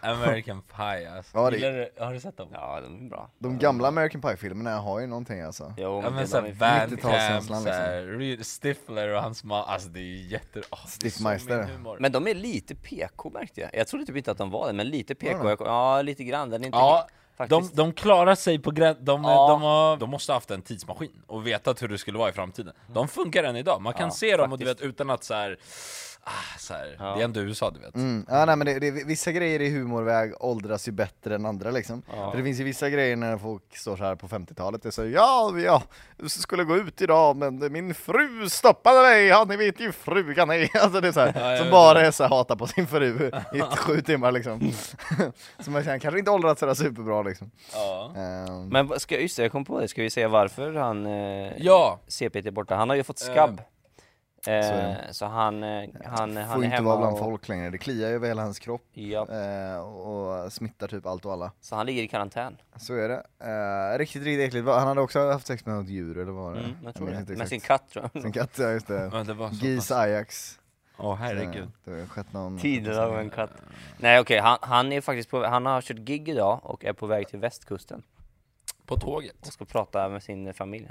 American 0.06 0.62
Pie 0.76 1.12
alltså. 1.16 1.38
Ja, 1.38 1.50
det- 1.50 1.90
har 1.98 2.12
du 2.14 2.20
sett 2.20 2.36
dem? 2.36 2.48
Ja, 2.52 2.80
den 2.80 3.04
är 3.06 3.08
bra. 3.10 3.30
De 3.38 3.58
gamla 3.58 3.88
American 3.88 4.20
Pie-filmerna 4.20 4.76
har 4.78 5.00
ju 5.00 5.06
någonting 5.06 5.40
alltså. 5.40 5.74
Jo, 5.76 6.00
Ja 6.04 6.10
men 6.10 6.28
såhär 6.28 6.42
90-talskänslan, 6.48 7.62
såhär, 7.62 8.02
Re- 8.02 8.42
Stifler 8.60 9.08
och 9.14 9.22
hans 9.22 9.44
man, 9.44 9.64
alltså 9.68 9.88
det 9.88 10.00
är 10.00 10.04
ju 10.04 10.26
jätte... 10.26 10.60
Oh, 10.70 10.86
Stiffmeister. 10.86 11.68
Men 12.00 12.12
de 12.12 12.26
är 12.26 12.34
lite 12.34 12.74
PK 12.74 13.30
märkte 13.30 13.60
jag. 13.60 13.70
Jag 13.74 13.86
trodde 13.88 14.06
typ 14.06 14.16
inte 14.16 14.30
att 14.30 14.38
de 14.38 14.50
var 14.50 14.66
det, 14.66 14.72
men 14.72 14.88
lite 14.88 15.14
PK. 15.14 15.38
De? 15.42 15.48
Jag, 15.48 15.58
ja, 15.60 16.02
lite 16.02 16.24
grann. 16.24 16.50
Den 16.50 16.62
är 16.62 16.66
inte 16.66 16.78
Ja, 16.78 17.06
de, 17.48 17.70
de 17.72 17.92
klarar 17.92 18.34
sig 18.34 18.58
på 18.58 18.70
gränsen, 18.70 19.04
de, 19.04 19.24
Ja. 19.24 19.48
de, 19.48 19.62
har, 19.62 19.96
de 19.96 20.10
måste 20.10 20.32
ha 20.32 20.36
haft 20.36 20.50
en 20.50 20.62
tidsmaskin 20.62 21.22
och 21.26 21.46
vetat 21.46 21.82
hur 21.82 21.88
det 21.88 21.98
skulle 21.98 22.18
vara 22.18 22.28
i 22.28 22.32
framtiden. 22.32 22.74
De 22.86 23.08
funkar 23.08 23.44
än 23.44 23.56
idag, 23.56 23.82
man 23.82 23.92
kan 23.92 24.06
Ja, 24.08 24.10
se 24.10 24.36
dem 24.36 24.52
och 24.52 24.58
du 24.58 24.64
vet 24.64 24.80
utan 24.80 25.10
att 25.10 25.24
såhär, 25.24 25.58
ah, 26.24 26.58
så 26.58 26.74
här, 26.74 26.96
Ja. 26.98 27.04
det 27.14 27.20
är 27.20 27.24
ändå 27.24 27.40
USA 27.40 27.70
du 27.70 27.80
vet. 27.80 27.94
Mm. 27.94 28.26
Ja, 28.28 28.44
nej, 28.44 28.56
men 28.56 28.66
det, 28.66 28.78
det, 28.78 28.90
vissa 28.90 29.32
grejer 29.32 29.60
i 29.62 29.70
humorväg 29.70 30.32
åldras 30.40 30.88
ju 30.88 30.92
bättre 30.92 31.34
än 31.34 31.46
andra 31.46 31.70
liksom. 31.70 32.02
Ja. 32.16 32.30
För 32.30 32.38
det 32.38 32.44
finns 32.44 32.60
ju 32.60 32.64
vissa 32.64 32.90
grejer 32.90 33.16
när 33.16 33.38
folk 33.38 33.76
står 33.76 33.96
så 33.96 34.04
här 34.04 34.14
på 34.14 34.28
50-talet 34.28 34.84
och 34.84 34.94
säger 34.94 35.10
ja, 35.14 35.52
ja, 35.58 35.82
jag 36.16 36.30
skulle 36.30 36.64
gå 36.64 36.76
ut 36.76 37.00
idag 37.02 37.36
men 37.36 37.72
min 37.72 37.94
fru 37.94 38.48
stoppade 38.48 39.00
mig, 39.02 39.26
ja 39.26 39.44
ni 39.48 39.56
vet 39.56 39.80
ju 39.80 39.92
frugan 39.92 40.50
är, 40.50 40.76
alltså 40.82 41.00
det 41.00 41.08
är 41.08 41.12
så 41.12 41.20
här, 41.20 41.52
Ja, 41.52 41.58
som 41.62 41.70
bara 41.70 42.00
är 42.06 42.10
så 42.10 42.22
här, 42.22 42.30
hata 42.30 42.56
på 42.56 42.66
sin 42.66 42.86
fru 42.86 43.30
i 43.54 43.60
sju 43.76 44.00
timmar 44.00 44.32
liksom. 44.32 44.72
så 45.58 45.70
man 45.70 45.84
känner 45.84 45.98
kanske 45.98 46.18
inte 46.18 46.30
åldrats 46.30 46.60
sådär 46.60 46.74
superbra 46.74 47.22
liksom. 47.22 47.50
Ja. 47.72 48.12
Ehm, 48.16 48.68
Men 48.68 49.00
ska, 49.00 49.20
just 49.20 49.36
det, 49.36 49.42
jag 49.42 49.52
kom 49.52 49.64
på 49.64 49.80
det. 49.80 49.88
Ska 49.88 50.02
vi 50.02 50.10
säga 50.10 50.28
varför 50.28 50.74
han 50.74 51.06
eh, 51.06 51.52
Ja. 51.58 52.00
CPT 52.08 52.36
är 52.46 52.50
borta? 52.50 52.74
Han 52.74 52.88
har 52.88 52.96
ju 52.96 53.02
fått 53.02 53.18
skabb. 53.18 53.60
Eh, 54.46 55.10
så 55.10 55.26
han, 55.26 55.62
eh, 55.62 55.88
han, 56.04 56.36
han 56.36 56.46
Får 56.48 56.60
är 56.60 56.64
inte 56.64 56.76
hemma 56.76 56.88
vara 56.88 56.98
bland 56.98 57.12
och, 57.12 57.18
folk 57.18 57.48
längre, 57.48 57.70
det 57.70 57.78
kliar 57.78 58.08
ju 58.08 58.14
över 58.14 58.28
hela 58.28 58.42
hans 58.42 58.58
kropp 58.58 58.84
Ja, 58.92 59.26
eh, 59.30 59.80
och 59.80 60.52
smittar 60.52 60.88
typ 60.88 61.06
allt 61.06 61.24
och 61.26 61.32
alla. 61.32 61.52
så 61.60 61.76
han 61.76 61.86
ligger 61.86 62.02
i 62.02 62.08
karantän. 62.08 62.56
Så 62.76 62.94
är 62.94 63.08
det. 63.08 63.26
Eh, 63.94 63.98
riktigt, 63.98 64.22
riktigt 64.22 64.46
äckligt. 64.48 64.66
Han 64.68 64.86
hade 64.88 65.00
också 65.00 65.30
haft 65.30 65.46
sex 65.46 65.66
med 65.66 65.74
något 65.74 65.88
djur 65.88 66.18
eller 66.18 66.32
vad 66.32 66.44
var 66.44 66.54
det? 66.54 66.60
Mm, 66.60 66.76
jag 66.84 66.94
tror 66.94 67.06
minns 67.06 67.16
det. 67.16 67.20
inte 67.20 67.38
Med 67.38 67.48
sin 67.48 67.60
katt 67.60 67.88
tror 67.90 68.10
jag. 68.12 68.22
Sin 68.22 68.32
katt, 68.32 68.58
ja 68.58 68.70
just 68.70 68.86
det. 68.86 69.10
Men 69.12 69.26
det 69.26 69.34
var 69.34 69.48
så 69.48 69.54
Gis 69.66 69.88
pass- 69.88 69.98
Ajax. 69.98 70.56
Åh 70.98 71.14
herregud. 71.14 71.68
Det 71.84 71.90
har 71.90 72.06
skett 72.06 72.32
någon... 72.32 72.58
Tiden 72.58 72.98
av 72.98 73.18
en 73.18 73.30
katt. 73.30 73.50
Nej 73.98 74.20
okej, 74.20 74.38
han, 74.38 74.58
han 74.62 74.92
är 74.92 75.00
faktiskt 75.00 75.30
på, 75.30 75.44
han 75.46 75.66
har 75.66 75.80
kört 75.80 75.96
gig 75.96 76.28
idag 76.28 76.60
och 76.62 76.84
är 76.84 76.92
på 76.92 77.06
väg 77.06 77.28
till 77.28 77.38
västkusten. 77.38 78.02
På 78.86 78.96
tåget. 78.96 79.46
och 79.46 79.52
ska 79.52 79.64
prata 79.64 80.08
med 80.08 80.22
sin 80.22 80.54
familj. 80.54 80.88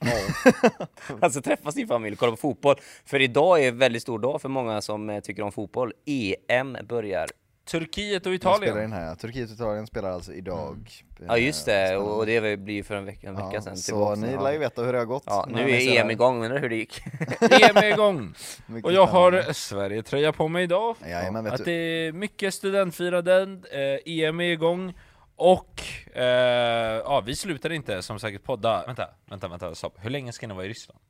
alltså 1.20 1.42
träffa 1.42 1.72
sin 1.72 1.88
familj 1.88 2.12
och 2.12 2.18
kolla 2.18 2.30
på 2.32 2.36
fotboll. 2.36 2.76
För 3.04 3.20
idag 3.20 3.64
är 3.64 3.68
en 3.68 3.78
väldigt 3.78 4.02
stor 4.02 4.18
dag 4.18 4.42
för 4.42 4.48
många 4.48 4.80
som 4.82 5.10
eh, 5.10 5.20
tycker 5.20 5.42
om 5.42 5.52
fotboll. 5.52 5.92
EM 6.06 6.76
börjar. 6.88 7.26
Turkiet 7.64 8.26
och 8.26 8.32
Vi 8.32 8.38
spelar 8.38 8.54
Italien. 8.56 8.84
in 8.84 8.92
här, 8.92 9.06
ja. 9.06 9.14
Turkiet 9.14 9.48
och 9.48 9.54
Italien 9.54 9.86
spelar 9.86 10.10
alltså 10.10 10.32
idag. 10.32 10.76
Ja 11.26 11.38
just 11.38 11.66
det, 11.66 11.92
Eh, 11.92 11.96
och 11.98 12.26
det 12.26 12.56
blir 12.56 12.74
ju 12.74 12.82
för 12.82 12.94
en 12.94 13.04
vecka, 13.04 13.28
en 13.28 13.34
vecka 13.34 13.50
ja, 13.52 13.60
sedan 13.60 13.76
Så 13.76 14.14
ni 14.14 14.32
ja. 14.32 14.42
lär 14.42 14.52
ju 14.52 14.58
veta 14.58 14.82
hur 14.82 14.92
det 14.92 14.98
har 14.98 15.04
gått. 15.06 15.22
Ja, 15.26 15.46
nu 15.50 15.60
är 15.60 15.66
det 15.66 15.96
EM 15.96 16.06
här. 16.06 16.12
igång, 16.12 16.44
undrar 16.44 16.58
hur 16.60 16.68
det 16.68 16.76
gick? 16.76 17.00
EM 17.40 17.76
är 17.76 17.92
igång! 17.92 18.34
Och 18.84 18.92
jag 18.92 19.06
har 19.06 19.52
Sverige-tröja 19.52 20.32
på 20.32 20.48
mig 20.48 20.64
idag. 20.64 20.96
Jajamän, 21.02 21.44
vet 21.44 21.52
Att 21.52 21.58
du. 21.58 21.64
det 21.64 21.72
är 21.72 22.12
mycket 22.12 22.54
studentfiranden, 22.54 23.64
eh, 23.70 24.12
EM 24.24 24.40
är 24.40 24.44
igång. 24.50 24.94
Och 25.42 25.82
eh, 26.16 26.24
ja, 27.04 27.20
vi 27.26 27.36
slutar 27.36 27.72
inte 27.72 28.02
som 28.02 28.18
sagt 28.20 28.44
podda. 28.44 28.86
Vänta, 28.86 29.10
vänta, 29.26 29.48
vänta, 29.48 29.74
stopp. 29.74 29.94
Hur 29.98 30.10
länge 30.10 30.32
ska 30.32 30.46
ni 30.46 30.54
vara 30.54 30.64
i 30.64 30.68
Ryssland? 30.68 31.00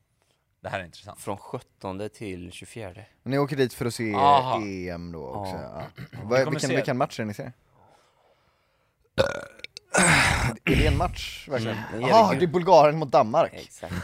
Det 0.61 0.69
här 0.69 0.81
är 0.81 0.85
intressant. 0.85 1.21
Från 1.21 1.37
17 1.37 2.09
till 2.09 2.53
24. 2.53 2.95
Ni 3.23 3.39
åker 3.39 3.57
dit 3.57 3.75
för 3.75 3.87
att 3.87 3.95
se 3.95 4.15
Aha. 4.15 4.61
EM 4.61 5.13
då 5.13 5.27
också? 5.27 5.53
Ja. 5.57 5.61
Ja. 5.75 5.83
Vad, 6.23 6.39
kommer 6.39 6.51
vilken, 6.51 6.69
se- 6.71 6.77
vilken 6.77 6.97
match 6.97 7.19
är 7.21 7.23
det 7.23 7.27
ni 7.27 7.35
ser? 7.35 7.53
Är 10.65 10.77
det 10.77 10.87
en 10.87 10.97
match 10.97 11.49
verkligen? 11.49 11.77
Mm, 11.77 12.01
det 12.01 12.07
är 12.07 12.09
Jaha, 12.09 12.35
det. 12.35 12.45
är 12.45 12.47
Bulgarien 12.47 12.99
mot 12.99 13.13
Danmark! 13.13 13.53
Exakt. 13.55 13.95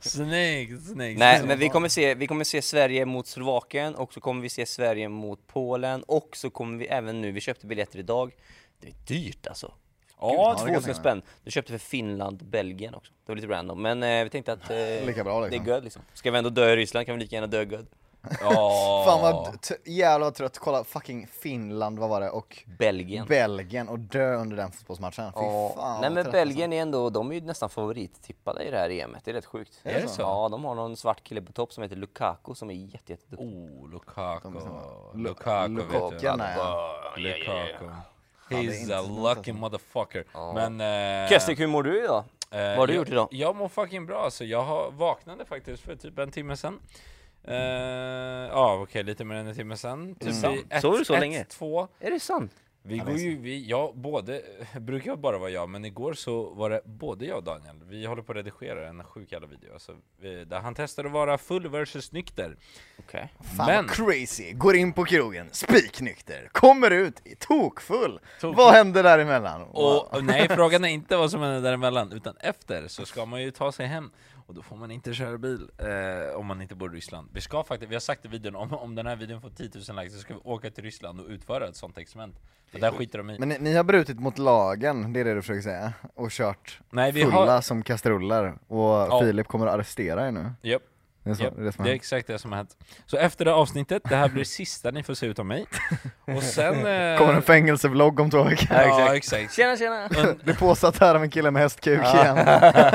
snyggt, 0.00 0.86
snyggt. 0.86 1.18
Nej, 1.18 1.42
men 1.46 1.58
vi 1.58 1.68
kommer, 1.68 1.88
se, 1.88 2.14
vi 2.14 2.26
kommer 2.26 2.44
se 2.44 2.62
Sverige 2.62 3.04
mot 3.04 3.26
Slovakien 3.26 3.94
och 3.94 4.12
så 4.12 4.20
kommer 4.20 4.42
vi 4.42 4.48
se 4.48 4.66
Sverige 4.66 5.08
mot 5.08 5.46
Polen 5.46 6.02
och 6.02 6.28
så 6.36 6.50
kommer 6.50 6.78
vi 6.78 6.86
även 6.86 7.20
nu, 7.20 7.32
vi 7.32 7.40
köpte 7.40 7.66
biljetter 7.66 7.98
idag. 7.98 8.32
Det 8.80 8.88
är 8.88 8.94
dyrt 9.06 9.46
alltså. 9.46 9.72
Ja, 10.20 10.56
Gud, 10.58 10.66
det 10.66 10.72
kan 10.72 10.82
2000 10.82 10.88
jag 10.88 10.96
spänn. 10.96 11.22
Du 11.44 11.50
köpte 11.50 11.72
för 11.72 11.78
Finland, 11.78 12.44
Belgien 12.44 12.94
också. 12.94 13.12
Det 13.26 13.32
var 13.32 13.36
lite 13.36 13.48
random, 13.48 13.82
men 13.82 14.02
eh, 14.02 14.24
vi 14.24 14.30
tänkte 14.30 14.52
att 14.52 14.70
eh, 14.70 15.06
Lika 15.06 15.24
bra 15.24 15.40
det 15.40 15.46
är 15.46 15.50
liksom. 15.50 15.66
good 15.66 15.84
liksom. 15.84 16.02
Ska 16.14 16.30
vi 16.30 16.38
ändå 16.38 16.50
dö 16.50 16.72
i 16.72 16.76
Ryssland 16.76 17.06
kan 17.06 17.14
vi 17.14 17.20
lika 17.22 17.36
gärna 17.36 17.46
dö 17.46 17.64
good. 17.64 17.86
Ja. 18.40 19.02
Fan 19.06 19.20
vad 19.20 19.58
jävla 19.84 20.30
trött, 20.30 20.58
kolla 20.58 20.84
fucking 20.84 21.26
Finland, 21.26 21.98
vad 21.98 22.08
var 22.10 22.20
det? 22.20 22.30
Och 22.30 22.64
Belgien. 22.78 23.26
Belgien 23.26 23.88
och 23.88 23.98
dö 23.98 24.34
under 24.34 24.56
den 24.56 24.72
fotbollsmatchen. 24.72 25.32
Fy 25.32 25.40
Ja. 25.40 25.72
fan 25.76 26.00
Nej 26.00 26.10
men 26.10 26.30
Belgien 26.32 26.72
är 26.72 26.82
ändå, 26.82 27.10
de 27.10 27.30
är 27.30 27.34
ju 27.34 27.40
nästan 27.40 27.70
favorittippade 27.70 28.64
i 28.64 28.70
det 28.70 28.78
här 28.78 28.90
EMet, 28.90 29.24
det 29.24 29.30
är 29.30 29.34
rätt 29.34 29.46
sjukt. 29.46 29.80
Är 29.82 30.00
det 30.02 30.08
så? 30.08 30.22
Ja, 30.22 30.48
de 30.50 30.64
har 30.64 30.74
någon 30.74 30.96
svart 30.96 31.24
kille 31.24 31.42
på 31.42 31.52
topp 31.52 31.72
som 31.72 31.82
heter 31.82 31.96
Lukaku 31.96 32.54
som 32.54 32.70
är 32.70 32.74
jätte, 32.74 33.12
jätteduktig. 33.12 33.48
Oh, 33.48 33.90
Lukaku. 33.90 34.48
Lu- 34.48 35.14
Lukaku, 35.14 35.74
vet 35.74 35.92
Lukaku, 35.92 36.16
du. 36.20 36.36
nej. 36.36 36.56
Lukaku. 37.16 37.90
He's 38.50 38.94
a 38.98 39.02
lucky 39.02 39.28
alltså. 39.28 39.52
motherfucker. 39.52 40.24
Ja. 40.34 40.52
Men... 40.68 40.80
Eh, 41.24 41.28
Kestik, 41.28 41.60
hur 41.60 41.66
mår 41.66 41.82
du 41.82 42.04
idag? 42.04 42.24
eh, 42.50 42.58
vad 42.60 42.78
har 42.78 42.86
du 42.86 42.92
jag, 42.92 42.98
gjort 43.00 43.08
idag? 43.08 43.28
Jag 43.30 43.56
mår 43.56 43.68
fucking 43.68 44.06
bra 44.06 44.24
alltså. 44.24 44.44
Jag 44.44 44.62
har 44.62 44.90
vaknade 44.90 45.44
faktiskt 45.44 45.82
för 45.82 45.96
typ 45.96 46.18
en 46.18 46.30
timme 46.30 46.56
sedan. 46.56 46.80
Eh, 47.44 47.54
Ja 48.52 48.74
okej, 48.82 49.02
lite 49.02 49.24
mer 49.24 49.34
än 49.36 49.46
en 49.46 49.54
timme 49.54 49.76
sedan. 49.76 50.14
Typ 50.14 50.34
sant? 50.34 50.56
vid 50.56 50.66
ett, 50.72 50.80
Sov 50.82 50.98
du 50.98 51.04
så 51.04 51.14
ett, 51.14 51.20
länge? 51.20 51.44
Två. 51.44 51.88
Är 52.00 52.10
det 52.10 52.20
sant? 52.20 52.52
Vi 52.84 52.96
Ja, 52.96 53.04
det 53.04 53.10
går 53.10 53.20
ju, 53.20 53.36
vi, 53.36 53.66
jag 53.68 53.96
både, 53.96 54.42
brukar 54.80 55.16
bara 55.16 55.38
vara 55.38 55.50
jag, 55.50 55.68
men 55.68 55.84
igår 55.84 56.12
så 56.12 56.50
var 56.54 56.70
det 56.70 56.80
både 56.84 57.24
jag 57.26 57.36
och 57.36 57.44
Daniel. 57.44 57.76
Vi 57.84 58.06
håller 58.06 58.22
på 58.22 58.32
att 58.32 58.36
redigera 58.36 58.88
en 58.88 59.04
sjuk 59.04 59.32
jävla 59.32 59.46
video. 59.46 59.72
Alltså, 59.72 59.92
vi, 60.20 60.44
där 60.44 60.60
han 60.60 60.74
testar 60.74 61.04
att 61.04 61.12
vara 61.12 61.38
full 61.38 61.68
versus 61.68 62.12
nykter. 62.12 62.56
Okej. 62.98 63.32
Fan 63.56 63.66
Men- 63.66 63.86
vad 63.86 63.90
crazy, 63.90 64.52
går 64.52 64.76
in 64.76 64.92
på 64.92 65.04
krogen, 65.04 65.48
spiknykter, 65.52 66.48
kommer 66.52 66.90
ut 66.90 67.20
i 67.24 67.34
tokfull. 67.36 68.20
Tokfull. 68.40 68.54
Vad 68.56 68.74
händer 68.74 69.02
däremellan? 69.02 69.62
Och, 69.62 70.14
och 70.14 70.24
nej, 70.24 70.48
frågan 70.48 70.84
är 70.84 70.88
inte 70.98 71.16
vad 71.16 71.30
som 71.30 71.40
händer 71.40 71.60
däremellan, 71.60 72.12
utan 72.12 72.36
efter 72.40 72.88
så 72.88 73.06
ska 73.06 73.24
man 73.26 73.42
ju 73.42 73.50
ta 73.50 73.72
sig 73.72 73.86
hem. 73.86 74.10
Och 74.46 74.54
då 74.54 74.62
får 74.62 74.76
man 74.76 74.90
inte 74.90 75.14
köra 75.14 75.38
bil 75.38 75.70
eh, 75.78 76.36
om 76.36 76.46
man 76.46 76.62
inte 76.62 76.74
bor 76.74 76.94
i 76.94 76.96
Ryssland. 76.96 77.28
Vi 77.32 77.40
ska 77.40 77.64
faktiskt, 77.64 77.90
vi 77.90 77.94
har 77.94 78.00
sagt 78.00 78.24
i 78.24 78.28
videon, 78.28 78.56
om, 78.56 78.72
om 78.72 78.94
den 78.94 79.06
här 79.06 79.16
videon 79.16 79.40
får 79.40 79.50
10 79.50 79.70
000 79.88 79.96
likes 79.96 80.14
så 80.14 80.20
ska 80.20 80.34
vi 80.34 80.40
åka 80.44 80.70
till 80.70 80.84
Ryssland 80.84 81.20
och 81.20 81.26
utföra 81.28 81.68
ett 81.68 81.76
sånt 81.76 81.98
experiment. 81.98 82.36
Och 82.74 82.80
där 82.80 82.90
skiter 82.90 83.18
de 83.18 83.30
i. 83.30 83.38
Men 83.38 83.48
ni, 83.48 83.58
ni 83.58 83.74
har 83.74 83.84
brutit 83.84 84.20
mot 84.20 84.38
lagen, 84.38 85.12
det 85.12 85.20
är 85.20 85.24
det 85.24 85.34
du 85.34 85.42
försöker 85.42 85.62
säga? 85.62 85.92
Och 86.14 86.30
kört 86.30 86.80
Nej, 86.90 87.12
vi 87.12 87.22
fulla 87.22 87.54
har... 87.54 87.60
som 87.60 87.82
kastruller, 87.82 88.54
och 88.68 88.78
Ja. 88.78 89.20
Filip 89.20 89.46
kommer 89.46 89.66
att 89.66 89.74
arrestera 89.74 90.26
er 90.26 90.32
nu? 90.32 90.52
Japp. 90.62 90.82
Det 91.24 91.30
är, 91.30 91.34
så, 91.34 91.42
Japp, 91.42 91.54
det 91.56 91.62
är 91.62 91.84
det 91.84 91.90
är 91.90 91.94
exakt 91.94 92.26
det 92.26 92.38
som 92.38 92.52
har 92.52 92.56
hänt. 92.56 92.76
Så 93.06 93.16
efter 93.16 93.44
det 93.44 93.52
avsnittet, 93.54 94.02
det 94.08 94.16
här 94.16 94.28
blir 94.28 94.38
det 94.38 94.48
sista 94.48 94.90
ni 94.90 95.02
får 95.02 95.14
se 95.14 95.26
ut 95.26 95.38
av 95.38 95.46
mig. 95.46 95.66
Och 96.36 96.42
sen... 96.42 96.72
Eh, 96.92 97.18
Kommer 97.18 97.34
en 97.34 97.42
fängelsevlogg 97.42 98.20
om 98.20 98.30
två 98.30 98.42
veckor. 98.42 98.76
Ja, 98.76 99.16
exakt. 99.16 99.54
Tjena 99.54 99.76
tjena! 99.76 100.04
Und, 100.04 100.48
är 100.48 100.54
påsatt 100.54 100.98
här 100.98 101.14
av 101.14 101.22
en 101.22 101.30
kille 101.30 101.50
med 101.50 101.62
hästkuk 101.62 102.00
igen. 102.14 102.38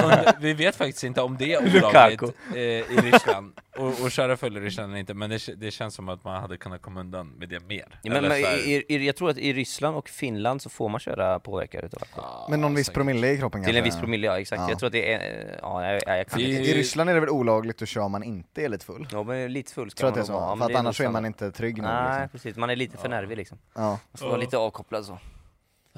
und, 0.03 0.35
vi 0.39 0.53
vet 0.53 0.75
faktiskt 0.75 1.03
inte 1.03 1.21
om 1.21 1.37
det 1.37 1.53
är 1.53 1.77
olagligt 1.77 2.21
eh, 2.55 2.61
i 2.61 2.97
Ryssland, 3.03 3.53
och, 3.77 4.01
och 4.03 4.11
köra 4.11 4.37
full 4.37 4.57
i 4.57 4.59
Ryssland 4.59 4.91
eller 4.91 4.99
inte, 4.99 5.13
men 5.13 5.29
det, 5.29 5.55
det 5.57 5.71
känns 5.71 5.95
som 5.95 6.09
att 6.09 6.23
man 6.23 6.41
hade 6.41 6.57
kunnat 6.57 6.81
komma 6.81 6.99
undan 6.99 7.27
med 7.27 7.49
det 7.49 7.59
mer. 7.67 7.99
Ja, 8.01 8.11
men, 8.13 8.23
men, 8.23 8.37
i, 8.37 8.85
i, 8.87 9.05
jag 9.05 9.15
tror 9.15 9.29
att 9.29 9.37
i 9.37 9.53
Ryssland 9.53 9.97
och 9.97 10.09
Finland 10.09 10.61
så 10.61 10.69
får 10.69 10.89
man 10.89 10.99
köra 10.99 11.39
påverkad 11.39 11.83
utav 11.83 12.01
alkohol. 12.01 12.29
Ja, 12.33 12.47
Med 12.49 12.59
någon 12.59 12.75
viss 12.75 12.89
promille 12.89 13.31
i 13.31 13.37
kroppen 13.37 13.63
Till 13.63 13.69
en 13.69 13.83
kanske? 13.83 13.95
viss 13.95 14.01
promille, 14.01 14.27
ja 14.27 14.39
exakt. 14.39 14.61
Ja. 14.61 14.69
Jag 14.69 14.79
tror 14.79 14.87
att 14.87 14.93
det 14.93 15.13
är, 15.13 15.19
eh, 15.19 15.55
ja 15.61 15.85
jag, 15.85 16.01
jag, 16.05 16.17
jag 16.17 16.19
inte. 16.19 16.41
I 16.41 16.73
Ryssland 16.73 17.09
är 17.09 17.13
det 17.13 17.19
väl 17.19 17.29
olagligt 17.29 17.81
att 17.81 17.89
köra 17.89 18.07
man 18.19 18.23
inte 18.23 18.63
är 18.65 18.69
lite 18.69 18.85
full? 18.85 19.07
Ja 19.11 19.23
men 19.23 19.53
lite 19.53 19.73
full 19.73 19.91
ska 19.91 19.99
Tror 19.99 20.09
att 20.09 20.13
det 20.15 20.19
man 20.19 20.23
är 20.23 20.27
så? 20.27 20.33
vara. 20.33 20.43
Ja, 20.49 20.55
men 20.55 20.57
för 20.59 20.65
att 20.65 20.69
det 20.69 20.73
nog 20.73 20.79
annars 20.79 21.01
är 21.01 21.09
man 21.09 21.25
inte 21.25 21.51
trygg 21.51 21.77
nog 21.77 21.85
Nej 21.91 22.21
liksom. 22.21 22.29
precis, 22.39 22.57
man 22.57 22.69
är 22.69 22.75
lite 22.75 22.97
för 22.97 23.09
nervig 23.09 23.37
liksom. 23.37 23.57
Ja, 23.73 23.81
Man 23.89 23.99
får 24.17 24.27
vara 24.27 24.37
lite 24.37 24.57
avkopplad 24.57 25.05
så. 25.05 25.19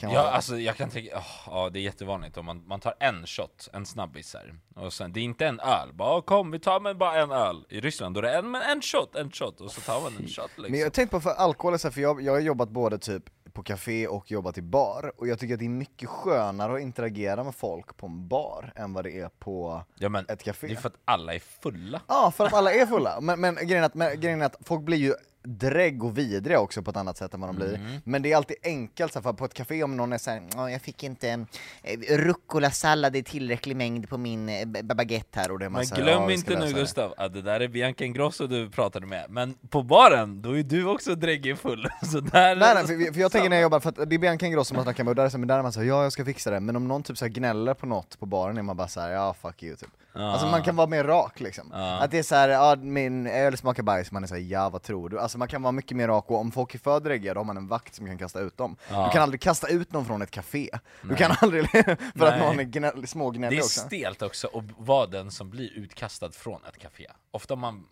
kan 0.00 0.10
Ja, 0.10 0.22
vara. 0.22 0.30
alltså 0.30 0.58
jag 0.58 0.76
kan 0.76 0.90
tänka, 0.90 1.16
oh, 1.18 1.24
ja 1.46 1.70
det 1.70 1.78
är 1.78 1.80
jättevanligt 1.82 2.36
om 2.36 2.46
man, 2.46 2.66
man 2.66 2.80
tar 2.80 2.94
en 3.00 3.26
shot, 3.26 3.68
en 3.72 3.86
snabbis 3.86 4.34
här, 4.34 4.54
och 4.74 4.92
sen, 4.92 5.12
det 5.12 5.20
är 5.20 5.24
inte 5.24 5.46
en 5.46 5.60
öl, 5.60 5.88
bara 5.92 6.22
kom 6.22 6.50
vi 6.50 6.58
tar 6.58 6.80
med 6.80 6.96
bara 6.96 7.22
en 7.22 7.30
öl. 7.30 7.64
I 7.68 7.80
Ryssland 7.80 8.14
då 8.14 8.18
är 8.20 8.22
det 8.22 8.34
en, 8.38 8.50
men 8.50 8.62
en 8.62 8.82
shot, 8.82 9.16
en 9.16 9.30
shot, 9.30 9.60
och 9.60 9.70
så 9.70 9.80
tar 9.80 10.00
man 10.00 10.12
en 10.16 10.28
shot 10.28 10.50
liksom. 10.56 10.70
Men 10.70 10.80
jag 10.80 10.92
tänkte 10.92 11.16
på 11.16 11.20
för 11.20 11.30
alkohol, 11.30 11.74
är 11.74 11.78
så 11.78 11.88
här, 11.88 11.92
för 11.92 12.00
jag, 12.00 12.22
jag 12.22 12.32
har 12.32 12.40
jobbat 12.40 12.68
både 12.68 12.98
typ 12.98 13.22
på 13.56 13.62
café 13.62 14.06
och 14.06 14.30
jobbat 14.30 14.58
i 14.58 14.62
bar, 14.62 15.12
och 15.16 15.28
jag 15.28 15.38
tycker 15.38 15.54
att 15.54 15.60
det 15.60 15.66
är 15.66 15.68
mycket 15.68 16.08
skönare 16.08 16.74
att 16.74 16.80
interagera 16.80 17.44
med 17.44 17.54
folk 17.54 17.96
på 17.96 18.06
en 18.06 18.28
bar 18.28 18.72
än 18.76 18.92
vad 18.92 19.04
det 19.04 19.20
är 19.20 19.28
på 19.28 19.82
ja, 19.98 20.08
men, 20.08 20.26
ett 20.28 20.42
café. 20.42 20.66
Det 20.66 20.72
är 20.72 20.76
för 20.76 20.88
att 20.88 20.98
alla 21.04 21.34
är 21.34 21.38
fulla. 21.38 22.00
Ja, 22.06 22.30
för 22.36 22.46
att 22.46 22.52
alla 22.52 22.72
är 22.72 22.86
fulla. 22.86 23.20
Men, 23.20 23.40
men, 23.40 23.54
grejen, 23.54 23.82
är 23.82 23.86
att, 23.86 23.94
men 23.94 24.20
grejen 24.20 24.42
är 24.42 24.46
att 24.46 24.56
folk 24.60 24.82
blir 24.82 24.98
ju 24.98 25.14
drägg 25.46 26.04
och 26.04 26.18
vidriga 26.18 26.60
också 26.60 26.82
på 26.82 26.90
ett 26.90 26.96
annat 26.96 27.16
sätt 27.16 27.34
än 27.34 27.40
vad 27.40 27.48
de 27.48 27.56
blir. 27.56 27.74
Mm. 27.74 28.00
Men 28.04 28.22
det 28.22 28.32
är 28.32 28.36
alltid 28.36 28.56
enkelt, 28.62 29.12
så 29.12 29.20
här, 29.20 29.32
på 29.32 29.44
ett 29.44 29.54
café 29.54 29.82
om 29.82 29.96
någon 29.96 30.12
är 30.12 30.18
såhär 30.18 30.42
"Ja, 30.54 30.70
jag 30.70 30.82
fick 30.82 31.02
inte 31.02 31.28
eh, 31.82 31.98
rucola-sallad 32.16 33.16
i 33.16 33.22
tillräcklig 33.22 33.76
mängd 33.76 34.08
på 34.08 34.18
min 34.18 34.48
eh, 34.48 34.64
ba- 34.66 34.94
baguette 34.94 35.40
här 35.40 35.50
och 35.50 35.58
det 35.58 35.64
är 35.64 35.68
Men 35.68 35.80
massa, 35.80 35.94
glöm 35.96 36.08
"Ja, 36.08 36.26
vi 36.26 36.38
ska 36.38 36.52
inte 36.52 36.60
nu 36.64 36.66
lösa 36.66 36.74
det." 36.76 36.80
Gustav, 36.80 37.14
att 37.16 37.32
det 37.34 37.42
där 37.42 37.60
är 37.60 37.68
Bianca 37.68 38.04
Ingrosso 38.04 38.46
du 38.46 38.70
pratade 38.70 39.06
med, 39.06 39.26
men 39.30 39.54
på 39.68 39.82
baren, 39.82 40.42
då 40.42 40.58
är 40.58 40.62
du 40.62 40.86
också 40.86 41.14
dräggig 41.14 41.58
full. 41.58 41.88
Så 42.12 42.20
där... 42.20 42.56
Nej, 42.56 42.74
nej 42.74 42.86
för, 42.86 43.12
för 43.12 43.20
jag 43.20 43.32
tänker 43.32 43.48
när 43.48 43.56
jag 43.56 43.62
jobbar, 43.62 43.80
för 43.80 43.88
att 43.88 43.96
det 44.10 44.16
är 44.16 44.18
Bianca 44.18 44.46
Ingrosso 44.46 44.74
man 44.74 44.82
snackar 44.84 45.04
med, 45.04 45.10
och 45.10 45.16
där 45.16 45.24
är, 45.24 45.28
så, 45.28 45.38
men 45.38 45.48
där 45.48 45.58
är 45.58 45.62
man 45.62 45.72
såhär, 45.72 45.86
ja 45.86 46.02
jag 46.02 46.12
ska 46.12 46.24
fixa 46.24 46.50
det, 46.50 46.60
men 46.60 46.76
om 46.76 46.88
någon 46.88 47.02
typ 47.02 47.18
så 47.18 47.26
gnäller 47.26 47.74
på 47.74 47.86
något 47.86 48.18
på 48.18 48.26
baren 48.26 48.58
är 48.58 48.62
man 48.62 48.76
bara 48.76 48.88
såhär, 48.88 49.10
ja 49.10 49.34
fuck 49.42 49.62
you 49.62 49.76
typ. 49.76 49.88
Alltså 50.16 50.46
man 50.46 50.62
kan 50.62 50.76
vara 50.76 50.86
mer 50.86 51.04
rak 51.04 51.40
liksom. 51.40 51.70
Ja. 51.72 51.98
Att 51.98 52.10
det 52.10 52.18
är 52.18 52.22
såhär, 52.22 52.48
ja 52.48 52.76
min 52.76 53.26
öl 53.26 53.56
smakar 53.56 53.82
bajs, 53.82 54.12
man 54.12 54.22
är 54.22 54.26
såhär, 54.26 54.42
ja 54.42 54.68
vad 54.68 54.82
tror 54.82 55.08
du? 55.08 55.20
Alltså 55.20 55.38
man 55.38 55.48
kan 55.48 55.62
vara 55.62 55.72
mycket 55.72 55.96
mer 55.96 56.08
rak, 56.08 56.30
och 56.30 56.38
om 56.38 56.52
folk 56.52 56.74
är 56.74 56.78
för 56.78 57.00
dräggiga 57.00 57.34
då 57.34 57.40
har 57.40 57.44
man 57.44 57.56
en 57.56 57.68
vakt 57.68 57.94
som 57.94 58.06
kan 58.06 58.18
kasta 58.18 58.40
ut 58.40 58.56
dem. 58.56 58.76
Ja. 58.90 59.06
Du 59.06 59.12
kan 59.12 59.22
aldrig 59.22 59.40
kasta 59.40 59.68
ut 59.68 59.92
någon 59.92 60.04
från 60.04 60.22
ett 60.22 60.30
café. 60.30 60.70
Du 61.02 61.14
kan 61.14 61.36
aldrig, 61.40 61.70
för 61.70 61.90
att 61.90 62.18
Nej. 62.18 62.40
någon 62.40 62.60
är 62.60 62.64
gnäll, 62.64 63.00
Det 63.00 63.06
smågnällig 63.06 63.58
är 63.58 63.62
också. 63.62 63.80
stelt 63.80 64.22
också 64.22 64.46
att 64.54 64.64
vara 64.78 65.06
den 65.06 65.30
som 65.30 65.50
blir 65.50 65.70
utkastad 65.78 66.30
från 66.32 66.60
ett 66.68 66.78
café. 66.78 67.10
Ofta 67.30 67.56
man, 67.56 67.84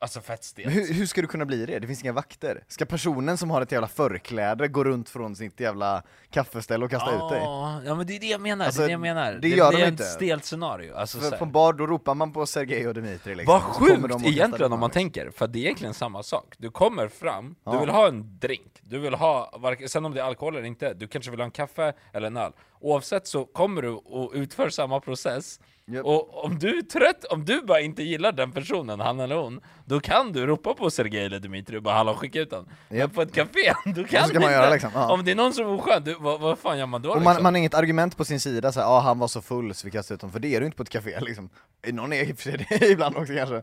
alltså 0.00 0.20
fett 0.20 0.44
stelt. 0.44 0.70
Hur, 0.74 0.92
hur 0.94 1.06
ska 1.06 1.20
du 1.20 1.26
kunna 1.26 1.44
bli 1.44 1.66
det? 1.66 1.78
Det 1.78 1.86
finns 1.86 2.02
inga 2.02 2.12
vakter. 2.12 2.64
Ska 2.68 2.84
personen 2.84 3.38
som 3.38 3.50
har 3.50 3.62
ett 3.62 3.72
jävla 3.72 3.88
förkläde 3.88 4.68
gå 4.68 4.84
runt 4.84 5.08
från 5.08 5.36
sitt 5.36 5.60
jävla 5.60 6.02
kaffeställe 6.30 6.84
och 6.84 6.90
kasta 6.90 7.10
ut 7.14 7.28
dig? 7.30 7.40
Ja, 7.84 7.94
men 7.94 8.06
det 8.06 8.16
är 8.16 8.20
det 8.20 8.26
jag 8.26 8.40
menar, 8.40 8.64
Alltså, 8.66 8.80
det 8.80 8.84
är 8.84 8.88
det 8.88 8.92
jag 8.92 9.00
menar. 9.00 9.32
det 9.32 9.48
gör 9.48 9.70
de 9.70 9.76
blir 9.76 9.88
inte. 9.88 10.02
ett 10.04 10.10
stelt 10.10 10.44
scenario. 10.44 10.94
Alltså, 10.94 11.20
så 11.20 11.30
För 11.30 11.36
på 11.36 11.44
en 11.44 11.52
bar 11.52 11.72
då 11.72 11.86
ropar 11.86 12.14
man 12.14 12.32
på 12.32 12.46
Sergej 12.46 12.88
och 12.88 12.94
Dmitrij 12.94 13.34
liksom. 13.34 13.52
Vad 13.52 13.62
sjukt 13.62 14.26
egentligen 14.26 14.72
om 14.72 14.80
man 14.80 14.90
tänker, 14.90 15.30
för 15.30 15.46
det 15.46 15.58
är 15.58 15.62
egentligen 15.62 15.94
samma 15.94 16.22
sak. 16.22 16.54
Du 16.58 16.70
kommer 16.70 17.08
fram, 17.08 17.48
du 17.48 17.54
Ja. 17.64 17.80
vill 17.80 17.88
ha 17.90 18.08
en 18.08 18.38
drink, 18.38 18.72
du 18.82 18.98
vill 18.98 19.14
ha, 19.14 19.52
sen 19.88 20.04
om 20.04 20.14
det 20.14 20.20
är 20.20 20.24
alkohol 20.24 20.56
eller 20.56 20.66
inte, 20.66 20.94
du 20.94 21.08
kanske 21.08 21.30
vill 21.30 21.40
ha 21.40 21.44
en 21.44 21.50
kaffe 21.50 21.92
eller 22.12 22.26
en 22.26 22.36
öl. 22.36 22.52
Oavsett 22.80 23.26
så 23.26 23.44
kommer 23.44 23.82
du 23.82 23.88
och 23.88 24.32
utför 24.34 24.70
samma 24.70 25.00
process. 25.00 25.60
Japp. 25.86 26.06
Och 26.06 26.44
om 26.44 26.58
du 26.58 26.78
är 26.78 26.82
trött, 26.82 27.24
om 27.24 27.44
du 27.44 27.62
bara 27.62 27.80
inte 27.80 28.02
gillar 28.02 28.32
den 28.32 28.52
personen, 28.52 29.00
han 29.00 29.20
eller 29.20 29.36
hon, 29.36 29.60
då 29.84 30.00
kan 30.00 30.32
du 30.32 30.46
ropa 30.46 30.74
på 30.74 30.90
Sergej 30.90 31.24
eller 31.24 31.38
Dmitrij 31.40 31.76
och 31.76 31.82
bara 31.82 31.94
hallå 31.94 32.14
skicka 32.14 32.40
ut 32.40 32.50
honom. 32.50 32.68
Men 32.88 32.98
Japp. 32.98 33.14
på 33.14 33.22
ett 33.22 33.34
café, 33.34 33.72
då 33.94 34.04
kan 34.04 34.24
ska 34.24 34.32
du 34.32 34.40
man 34.40 34.42
inte. 34.42 34.52
göra 34.52 34.70
liksom, 34.70 34.90
ja. 34.94 35.12
Om 35.12 35.24
det 35.24 35.30
är 35.30 35.34
någon 35.34 35.54
som 35.54 35.66
är 35.66 35.72
oskön, 35.72 36.04
du, 36.04 36.14
vad, 36.20 36.40
vad 36.40 36.58
fan 36.58 36.78
gör 36.78 36.86
man 36.86 37.02
då 37.02 37.08
Och 37.10 37.14
man, 37.22 37.24
liksom? 37.24 37.42
man 37.42 37.54
har 37.54 37.58
inget 37.58 37.74
argument 37.74 38.16
på 38.16 38.24
sin 38.24 38.40
sida 38.40 38.72
såhär, 38.72 38.86
ja 38.86 38.92
ah, 38.92 39.00
han 39.00 39.18
var 39.18 39.28
så 39.28 39.42
full 39.42 39.74
så 39.74 39.86
vi 39.86 39.90
kastade 39.90 40.14
ut 40.14 40.22
honom, 40.22 40.32
för 40.32 40.40
det 40.40 40.54
är 40.54 40.60
du 40.60 40.66
inte 40.66 40.76
på 40.76 40.82
ett 40.82 40.90
café 40.90 41.20
liksom. 41.20 41.50
Någon 41.86 42.12
är 42.12 42.24
i 42.30 42.32
och 42.32 42.36
för 42.38 42.42
sig 42.42 42.66
det 42.68 42.86
ibland 42.90 43.16
också 43.16 43.34
kanske. 43.34 43.62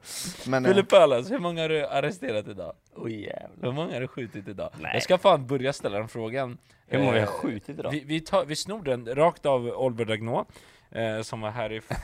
Men, 0.49 0.65
eh, 0.65 0.71
Philip 0.71 0.89
Pallas, 0.89 1.31
hur 1.31 1.39
många 1.39 1.61
har 1.61 1.69
du 1.69 1.87
arresterat 1.87 2.47
idag? 2.47 2.73
Oj 2.95 3.21
jävlar. 3.21 3.49
Hur 3.61 3.71
många 3.71 3.93
har 3.93 4.01
du 4.01 4.07
skjutit 4.07 4.47
idag? 4.47 4.69
Nej. 4.79 4.91
Jag 4.93 5.03
ska 5.03 5.17
fan 5.17 5.47
börja 5.47 5.73
ställa 5.73 5.97
den 5.97 6.07
frågan. 6.07 6.57
Hur 6.87 6.97
många 6.99 7.11
har 7.11 7.17
jag 7.17 7.23
Eh, 7.27 7.33
skjutit 7.33 7.79
idag? 7.79 7.91
Vi, 7.91 7.99
vi, 8.03 8.21
tar, 8.21 8.45
vi 8.45 8.55
snor 8.55 8.83
den 8.83 9.15
rakt 9.15 9.45
av 9.45 9.65
Oliver 9.67 10.05
Dagnot, 10.05 10.47
eh, 10.91 11.21
som 11.21 11.41
var 11.41 11.51
här 11.51 11.71
i 11.71 11.81
för, 11.81 11.95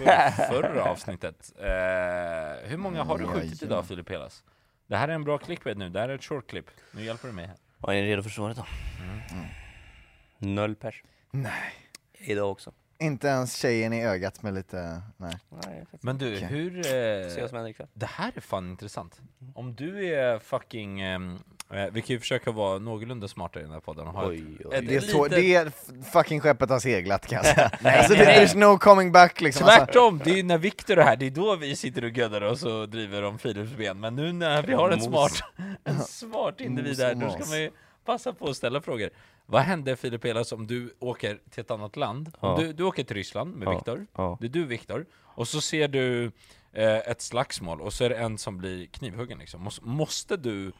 förra 0.47 0.83
avsnittet. 0.83 1.53
Eh, 1.59 2.69
hur 2.69 2.77
många 2.77 3.03
har 3.03 3.17
du 3.17 3.27
skjutit 3.27 3.63
idag 3.63 3.85
Filip 3.87 4.07
Pelas? 4.07 4.43
Det 4.87 4.97
här 4.97 5.07
är 5.07 5.13
en 5.13 5.23
bra 5.23 5.37
clickbait 5.37 5.77
nu, 5.77 5.89
det 5.89 5.99
här 5.99 6.09
är 6.09 6.15
ett 6.15 6.23
short 6.23 6.49
clip. 6.49 6.65
Nu 6.91 7.03
hjälper 7.05 7.27
du 7.27 7.33
mig 7.33 7.45
här. 7.47 7.55
Ja, 7.77 7.93
är 7.93 8.01
ni 8.01 8.07
redo 8.09 8.23
för 8.23 8.29
svaret 8.29 8.57
då? 8.57 8.65
Noll 10.37 10.75
pers. 10.75 11.03
nej. 11.31 11.73
Idag 12.17 12.51
också. 12.51 12.71
Inte 12.99 13.27
ens 13.27 13.55
tjejen 13.57 13.93
i 13.93 14.05
ögat 14.05 14.43
med 14.43 14.53
lite, 14.53 15.01
nej. 15.17 15.33
Nej, 15.65 15.83
Men 16.01 16.17
du, 16.17 16.35
Okej. 16.35 16.47
hur... 16.47 16.83
Se 16.83 17.29
vad 17.29 17.37
Eh, 17.43 17.47
som 17.47 17.55
händer 17.55 17.69
ikväll. 17.71 17.87
det 17.93 18.05
här 18.05 18.31
är 18.35 18.41
fan 18.41 18.69
intressant. 18.69 19.21
Om 19.55 19.75
du 19.75 20.13
är 20.13 20.39
fucking... 20.39 21.01
eh, 21.01 21.19
vi 21.91 22.01
kan 22.01 22.13
ju 22.13 22.19
försöka 22.19 22.51
vara 22.51 22.79
någorlunda 22.79 23.27
smarta 23.27 23.59
i 23.59 23.63
den 23.63 23.71
här 23.71 23.79
podden 23.79 24.07
och 24.07 24.13
ha 24.13 24.27
Oj, 24.27 24.57
ett, 24.59 24.65
oj, 24.65 24.81
Det, 24.81 24.95
är 24.95 24.99
så, 24.99 25.27
det 25.27 25.55
är 25.55 25.71
fucking 26.13 26.39
skeppet 26.39 26.69
har 26.69 26.79
seglat 26.79 27.27
kan 27.27 27.35
jag 27.35 27.45
säga. 27.45 27.71
alltså, 27.83 28.13
det, 28.13 28.25
there's 28.25 28.57
no 28.57 28.77
coming 28.77 29.11
back 29.11 29.41
liksom. 29.41 29.65
Alltså, 29.65 29.85
Tvärtom, 29.85 30.21
det 30.23 30.31
är 30.31 30.35
ju 30.35 30.43
när 30.43 30.57
Viktor 30.57 30.97
är 30.97 31.03
här, 31.03 31.15
det 31.15 31.25
är 31.25 31.31
då 31.31 31.55
vi 31.55 31.75
sitter 31.75 32.03
och 32.03 32.09
göddar 32.09 32.41
oss 32.41 32.63
och 32.63 32.89
driver 32.89 33.23
om 33.23 33.37
Philips 33.37 33.71
ben 33.77 33.99
Men 33.99 34.15
nu 34.15 34.33
när 34.33 34.63
vi 34.63 34.73
har 34.73 34.89
en 34.89 35.01
smart, 35.01 35.43
en 35.83 35.99
smart 35.99 36.61
individ 36.61 36.99
här, 36.99 37.15
då 37.15 37.29
ska 37.29 37.45
man 37.45 37.61
ju 37.61 37.71
passa 38.05 38.33
på 38.33 38.49
att 38.49 38.57
ställa 38.57 38.81
frågor 38.81 39.09
Vad 39.45 39.61
händer 39.61 39.95
Filip 39.95 40.25
Elas 40.25 40.51
om 40.51 40.67
du 40.67 40.93
åker 40.99 41.39
till 41.49 41.61
ett 41.61 41.71
annat 41.71 41.95
land? 41.95 42.31
Ja. 42.39 42.55
du, 42.59 42.73
du 42.73 42.83
åker 42.83 43.03
till 43.03 43.15
Ryssland 43.15 43.55
med 43.55 43.67
Ja, 43.67 43.71
Viktor, 43.71 44.05
ja. 44.15 44.37
det 44.41 44.47
är 44.47 44.49
du 44.49 44.65
Viktor 44.65 45.05
Och 45.21 45.47
så 45.47 45.61
ser 45.61 45.87
du 45.87 46.31
eh, 46.73 46.97
ett 46.97 47.21
slagsmål 47.21 47.81
och 47.81 47.93
så 47.93 48.03
är 48.03 48.09
det 48.09 48.17
en 48.17 48.37
som 48.37 48.57
blir 48.57 48.85
knivhuggen 48.85 49.39
liksom 49.39 49.69
måste 49.81 50.37
du 50.37 50.71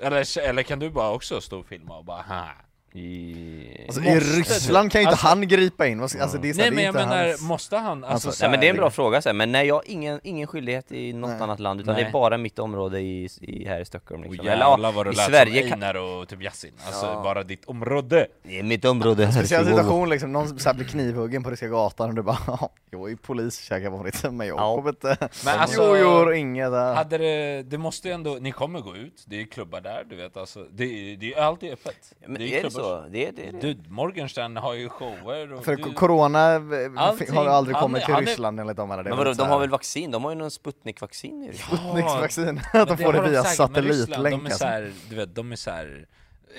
eller, 0.00 0.38
eller 0.38 0.62
kan 0.62 0.78
du 0.78 0.90
bara 0.90 1.10
också 1.10 1.40
stå 1.40 1.58
och 1.60 1.66
filma 1.66 1.98
och 1.98 2.04
bara 2.04 2.22
ha? 2.22 2.48
I... 2.92 3.84
alltså, 3.88 4.00
I 4.02 4.20
Ryssland 4.20 4.92
kan 4.92 5.00
ju 5.00 5.02
inte 5.02 5.10
alltså- 5.10 5.26
han 5.26 5.48
gripa 5.48 5.86
in, 5.86 6.00
alltså, 6.00 6.18
det 6.18 6.24
är 6.24 6.28
så 6.28 6.38
här, 6.38 6.42
Nej 6.42 6.54
det 6.54 6.66
är 6.66 6.70
men 6.70 6.84
jag 6.84 6.94
menar, 6.94 7.28
hans... 7.28 7.42
måste 7.42 7.76
han? 7.76 8.04
Alltså, 8.04 8.12
Alltså, 8.28 8.32
så 8.32 8.44
Nej 8.44 8.50
men 8.50 8.60
det 8.60 8.66
är 8.66 8.70
en 8.70 8.76
här- 8.76 8.80
bra 8.82 8.90
fråga 8.90 9.22
så 9.22 9.28
här. 9.28 9.34
men 9.34 9.52
nej 9.52 9.66
jag 9.66 9.74
har 9.74 9.82
ingen, 9.86 10.20
ingen 10.24 10.46
skyldighet 10.46 10.92
i 10.92 11.12
något 11.12 11.30
Nej. 11.30 11.40
annat 11.40 11.60
land 11.60 11.80
utan 11.80 11.94
det 11.94 12.00
Nej. 12.00 12.08
är 12.08 12.12
bara 12.12 12.38
mitt 12.38 12.58
område 12.58 13.00
i, 13.00 13.28
i, 13.40 13.64
här 13.68 13.80
i 13.80 13.84
Stockholm 13.84 14.22
liksom. 14.22 14.46
jävlar 14.46 14.92
vad 14.92 15.06
du 15.06 15.10
i 15.12 15.14
lät 15.14 15.26
Sverige 15.26 15.62
som. 15.62 15.72
Einar 15.72 15.94
och 15.94 16.28
typ 16.28 16.42
Yasin, 16.42 16.72
alltså 16.86 17.06
Ja. 17.06 17.22
bara 17.22 17.42
ditt 17.42 17.64
område 17.64 18.26
Det 18.42 18.58
är 18.58 18.62
mitt 18.62 18.84
område. 18.84 19.32
Speciell 19.32 19.66
situation 19.66 20.10
liksom, 20.10 20.32
någon 20.32 20.58
så 20.58 20.68
här 20.68 20.74
blir 20.76 20.86
knivhuggen 20.86 21.42
på 21.42 21.50
Ryska 21.50 21.68
gatan 21.68 22.08
och 22.08 22.14
du 22.14 22.22
bara 22.22 22.38
"Ja, 22.46 22.70
jag 22.90 23.10
är 23.12 23.16
polis, 23.16 23.60
käkar 23.60 23.90
vanligt, 23.90 24.22
men 24.32 24.46
jag 24.46 24.58
Ja. 24.58 24.76
kommer 24.76 24.88
inte... 24.90 25.16
Men 25.44 25.58
alltså- 25.58 25.98
jo, 25.98 26.24
jo, 26.26 26.32
inget 26.34 26.70
där. 26.70 26.94
Hade 26.94 27.18
det, 27.18 27.62
det 27.62 27.78
måste 27.78 28.08
ju 28.08 28.14
ändå, 28.14 28.38
ni 28.40 28.52
kommer 28.52 28.80
gå 28.80 28.96
ut, 28.96 29.24
det 29.26 29.40
är 29.40 29.44
klubbar 29.44 29.80
där, 29.80 30.04
du 30.10 30.16
vet 30.16 30.36
alltså, 30.36 30.66
det, 30.72 30.84
är- 30.84 31.16
det 31.16 31.34
är 31.34 31.40
alltid 31.42 31.72
öppet 31.72 32.12
Men 32.26 32.34
det 32.34 32.44
är 32.44 32.62
det 32.62 32.68
klubbar- 32.70 32.79
så? 32.82 33.04
Det 33.10 33.26
är 33.28 33.32
det. 33.32 33.48
är 33.48 33.52
det. 33.52 33.60
Du, 33.74 33.90
Morgenstern 33.90 34.56
har 34.56 34.74
ju 34.74 34.88
shower 34.88 35.52
och 35.52 35.64
För 35.64 35.76
du, 35.76 35.82
corona 35.92 36.54
eh, 36.54 36.60
Allting- 36.96 37.34
har 37.36 37.46
aldrig 37.46 37.76
han 37.76 37.82
kommit 37.82 38.02
är- 38.02 38.06
till 38.06 38.14
han 38.14 38.22
är- 38.22 38.26
Ryssland 38.26 38.60
enligt 38.60 38.76
dem. 38.76 38.88
Det 38.88 38.96
Men 38.96 39.06
är 39.06 39.10
vadå, 39.10 39.24
de 39.30 39.34
så 39.34 39.42
har 39.44 39.50
här- 39.50 39.58
väl 39.58 39.70
vaccin? 39.70 40.10
De 40.10 40.24
har 40.24 40.30
ju 40.30 40.36
någon 40.36 40.50
Sputnik-vaccin 40.50 41.42
ju. 41.42 41.52
Sputnik-vaccin, 41.52 42.58
att 42.58 42.72
Men 42.74 42.86
de 42.86 42.96
får 43.04 43.12
det 43.12 43.20
via 43.20 43.28
Ryssland, 43.42 43.46
satellitlänk 43.70 44.34
De 44.34 44.40
är 44.40 44.44
alltså. 44.44 44.58
såhär, 44.58 44.92
du 45.10 45.16
vet, 45.16 45.34
de 45.34 45.52
är 45.52 45.56
såhär 45.56 46.06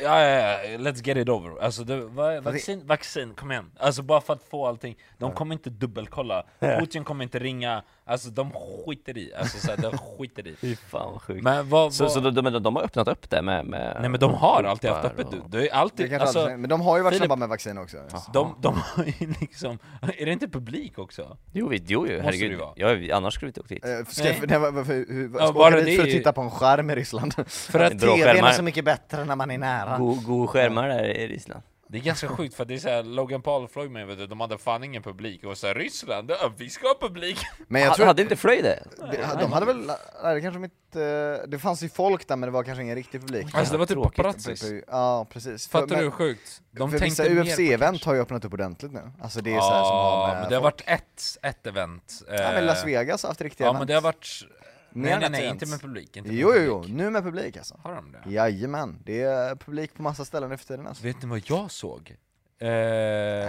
Ja, 0.03 0.19
ja, 0.19 0.39
ja, 0.63 0.77
let's 0.77 1.07
get 1.07 1.17
it 1.17 1.29
over. 1.29 1.63
Alltså, 1.63 1.83
det, 1.83 2.01
vad, 2.01 2.43
vaccin, 2.43 2.81
vaccin, 2.87 3.33
kom 3.33 3.51
igen. 3.51 3.71
Alltså 3.79 4.01
bara 4.01 4.21
för 4.21 4.33
att 4.33 4.43
få 4.43 4.67
allting. 4.67 4.95
De 5.17 5.31
kommer 5.31 5.55
inte 5.55 5.69
dubbelkolla. 5.69 6.43
Putin 6.59 7.03
kommer 7.03 7.23
inte 7.23 7.39
ringa. 7.39 7.83
Alltså 8.05 8.29
de 8.29 8.51
skiter 8.85 9.17
i. 9.17 9.33
Alltså 9.33 9.57
så 9.57 9.67
här, 9.71 9.77
de 9.77 9.97
skiter 9.97 10.47
i. 10.47 10.55
Fy 10.61 10.75
fan 10.75 11.11
vad 11.11 11.21
sjukt. 11.21 11.43
Men 11.43 11.69
vad, 11.69 11.93
Så, 11.93 12.03
vad, 12.03 12.11
så 12.13 12.19
de, 12.19 12.35
de, 12.51 12.63
de 12.63 12.75
har 12.75 12.83
öppnat 12.83 13.07
upp 13.07 13.29
det 13.29 13.41
med... 13.41 13.65
med 13.65 13.97
Nej 13.99 14.09
men 14.09 14.19
de 14.19 14.33
har 14.33 14.63
alltid 14.63 14.89
haft 14.89 15.05
öppet 15.05 15.31
du. 15.31 15.39
och- 15.39 15.49
Det 15.49 15.67
är 15.69 15.73
alltid, 15.73 16.13
alltså, 16.13 16.39
aldrig- 16.39 16.59
men 16.59 16.69
de 16.69 16.81
har 16.81 16.97
ju 16.97 17.03
varit 17.03 17.13
Filip- 17.13 17.19
snabba 17.19 17.35
med 17.35 17.49
vaccin 17.49 17.77
också. 17.77 17.97
de, 18.33 18.55
de 18.61 18.75
har 18.85 19.03
ju 19.05 19.33
liksom, 19.41 19.79
är 20.01 20.25
det 20.25 20.31
inte 20.31 20.47
publik 20.47 20.99
också? 20.99 21.37
Jo, 21.53 21.67
vi, 21.67 21.83
jo, 21.87 22.07
jo 22.09 22.19
herregud. 22.23 22.59
Ja, 22.75 23.17
annars 23.17 23.33
skulle 23.33 23.47
vi 23.47 23.49
inte 23.49 23.61
åkt 23.61 23.71
hit. 23.71 23.85
Eh, 23.85 24.05
Ska, 24.07 24.23
Nej. 24.23 24.41
nej. 24.47 24.59
Varför, 24.59 24.93
hur, 24.93 25.31
Ja, 25.39 25.43
ska 25.45 25.53
bara 25.53 25.67
åka 25.67 25.81
dit 25.85 25.99
för 25.99 26.07
att 26.07 26.13
titta 26.13 26.33
på 26.33 26.41
en 26.41 26.51
skärm 26.51 26.89
i 26.89 26.95
Ryssland? 26.95 27.33
För 27.47 27.79
att 27.79 27.91
TVn 27.99 28.43
är 28.45 28.51
så 28.51 28.63
mycket 28.63 28.85
bättre 28.85 29.25
när 29.25 29.35
man 29.35 29.51
är 29.51 29.57
nära. 29.57 29.97
God, 29.97 30.23
god 30.25 30.49
skärmar 30.49 30.87
där 30.87 31.03
i 31.03 31.27
Ryssland. 31.27 31.61
Det 31.91 31.97
är 31.97 32.01
ganska 32.01 32.27
sjukt 32.27 32.55
för 32.55 32.65
det 32.65 32.73
är 32.73 32.77
såhär, 32.77 33.03
Logan 33.03 33.41
Paul 33.41 33.63
och 33.63 33.71
Floyd 33.71 33.91
Mayweather, 33.91 34.27
de 34.27 34.39
hade 34.39 34.57
fan 34.57 34.83
ingen 34.83 35.03
publik 35.03 35.43
och 35.43 35.57
såhär 35.57 35.73
Ryssland, 35.75 36.31
ja, 36.31 36.51
vi 36.57 36.69
ska 36.69 36.87
ha 36.87 36.95
publik! 37.01 37.37
Men 37.67 37.81
jag 37.81 37.95
tror 37.95 38.05
Hade 38.05 38.21
inte 38.21 38.35
Floyd 38.35 38.63
det? 38.63 38.83
det, 39.11 39.27
de 39.39 39.51
hade 39.51 39.65
väl, 39.65 39.91
nej, 40.23 40.35
det 40.35 40.41
kanske 40.41 40.59
mitt, 40.59 40.95
eh, 40.95 41.47
det 41.47 41.59
fanns 41.61 41.83
ju 41.83 41.89
folk 41.89 42.27
där 42.27 42.35
men 42.35 42.47
det 42.47 42.53
var 42.53 42.63
kanske 42.63 42.81
ingen 42.83 42.95
riktig 42.95 43.21
publik. 43.21 43.47
Alltså 43.53 43.71
det 43.73 43.77
var 43.77 43.85
typ 43.85 44.03
paparazzis. 44.03 44.63
Ja 44.87 45.27
precis. 45.29 45.67
Fattar 45.67 45.87
För- 45.87 45.95
du 45.95 46.01
hur 46.03 46.11
sjukt? 46.11 46.61
De 46.71 46.91
för 46.91 46.99
vissa 46.99 47.23
UFC-event 47.25 48.05
har 48.05 48.13
ju 48.13 48.21
öppnat 48.21 48.45
upp 48.45 48.53
ordentligt 48.53 48.91
nu. 48.91 49.11
Alltså 49.21 49.41
det 49.41 49.53
är 49.53 49.59
så 49.61 49.71
här 49.71 49.83
som 49.83 49.95
har 49.97 50.27
med 50.27 50.41
men 50.41 50.49
det 50.49 50.55
har 50.55 50.61
folk. 50.61 50.87
varit 50.87 51.01
ett, 51.01 51.37
ett 51.41 51.67
event. 51.67 52.13
Ja 52.27 52.33
men 52.37 52.55
eh, 52.55 52.63
Las 52.63 52.85
Vegas 52.85 53.23
har 53.23 53.29
haft 53.29 53.41
riktiga 53.41 53.67
Ja 53.67 53.69
event. 53.71 53.79
men 53.79 53.87
det 53.87 53.93
har 53.93 54.01
varit... 54.01 54.45
Nej 54.93 55.19
nej 55.19 55.29
nej, 55.29 55.47
inte 55.47 55.65
med 55.65 55.81
publik. 55.81 56.17
Inte 56.17 56.29
med 56.29 56.37
Jo 56.39 56.53
jo 56.55 56.61
jo, 56.63 56.79
publik. 56.81 56.95
nu 56.95 57.09
med 57.09 57.23
publik 57.23 57.57
alltså. 57.57 57.79
Har 57.83 57.95
de 57.95 58.11
det? 58.11 58.31
Jajamän, 58.31 58.99
det 59.03 59.21
är 59.21 59.55
publik 59.55 59.93
på 59.93 60.01
massa 60.01 60.25
ställen 60.25 60.49
nu 60.49 60.57
för 60.57 60.65
tiden 60.65 60.87
alltså. 60.87 61.03
Vet 61.03 61.21
ni 61.23 61.29
vad 61.29 61.41
jag 61.45 61.71
såg? 61.71 62.15
Eh, 62.59 62.67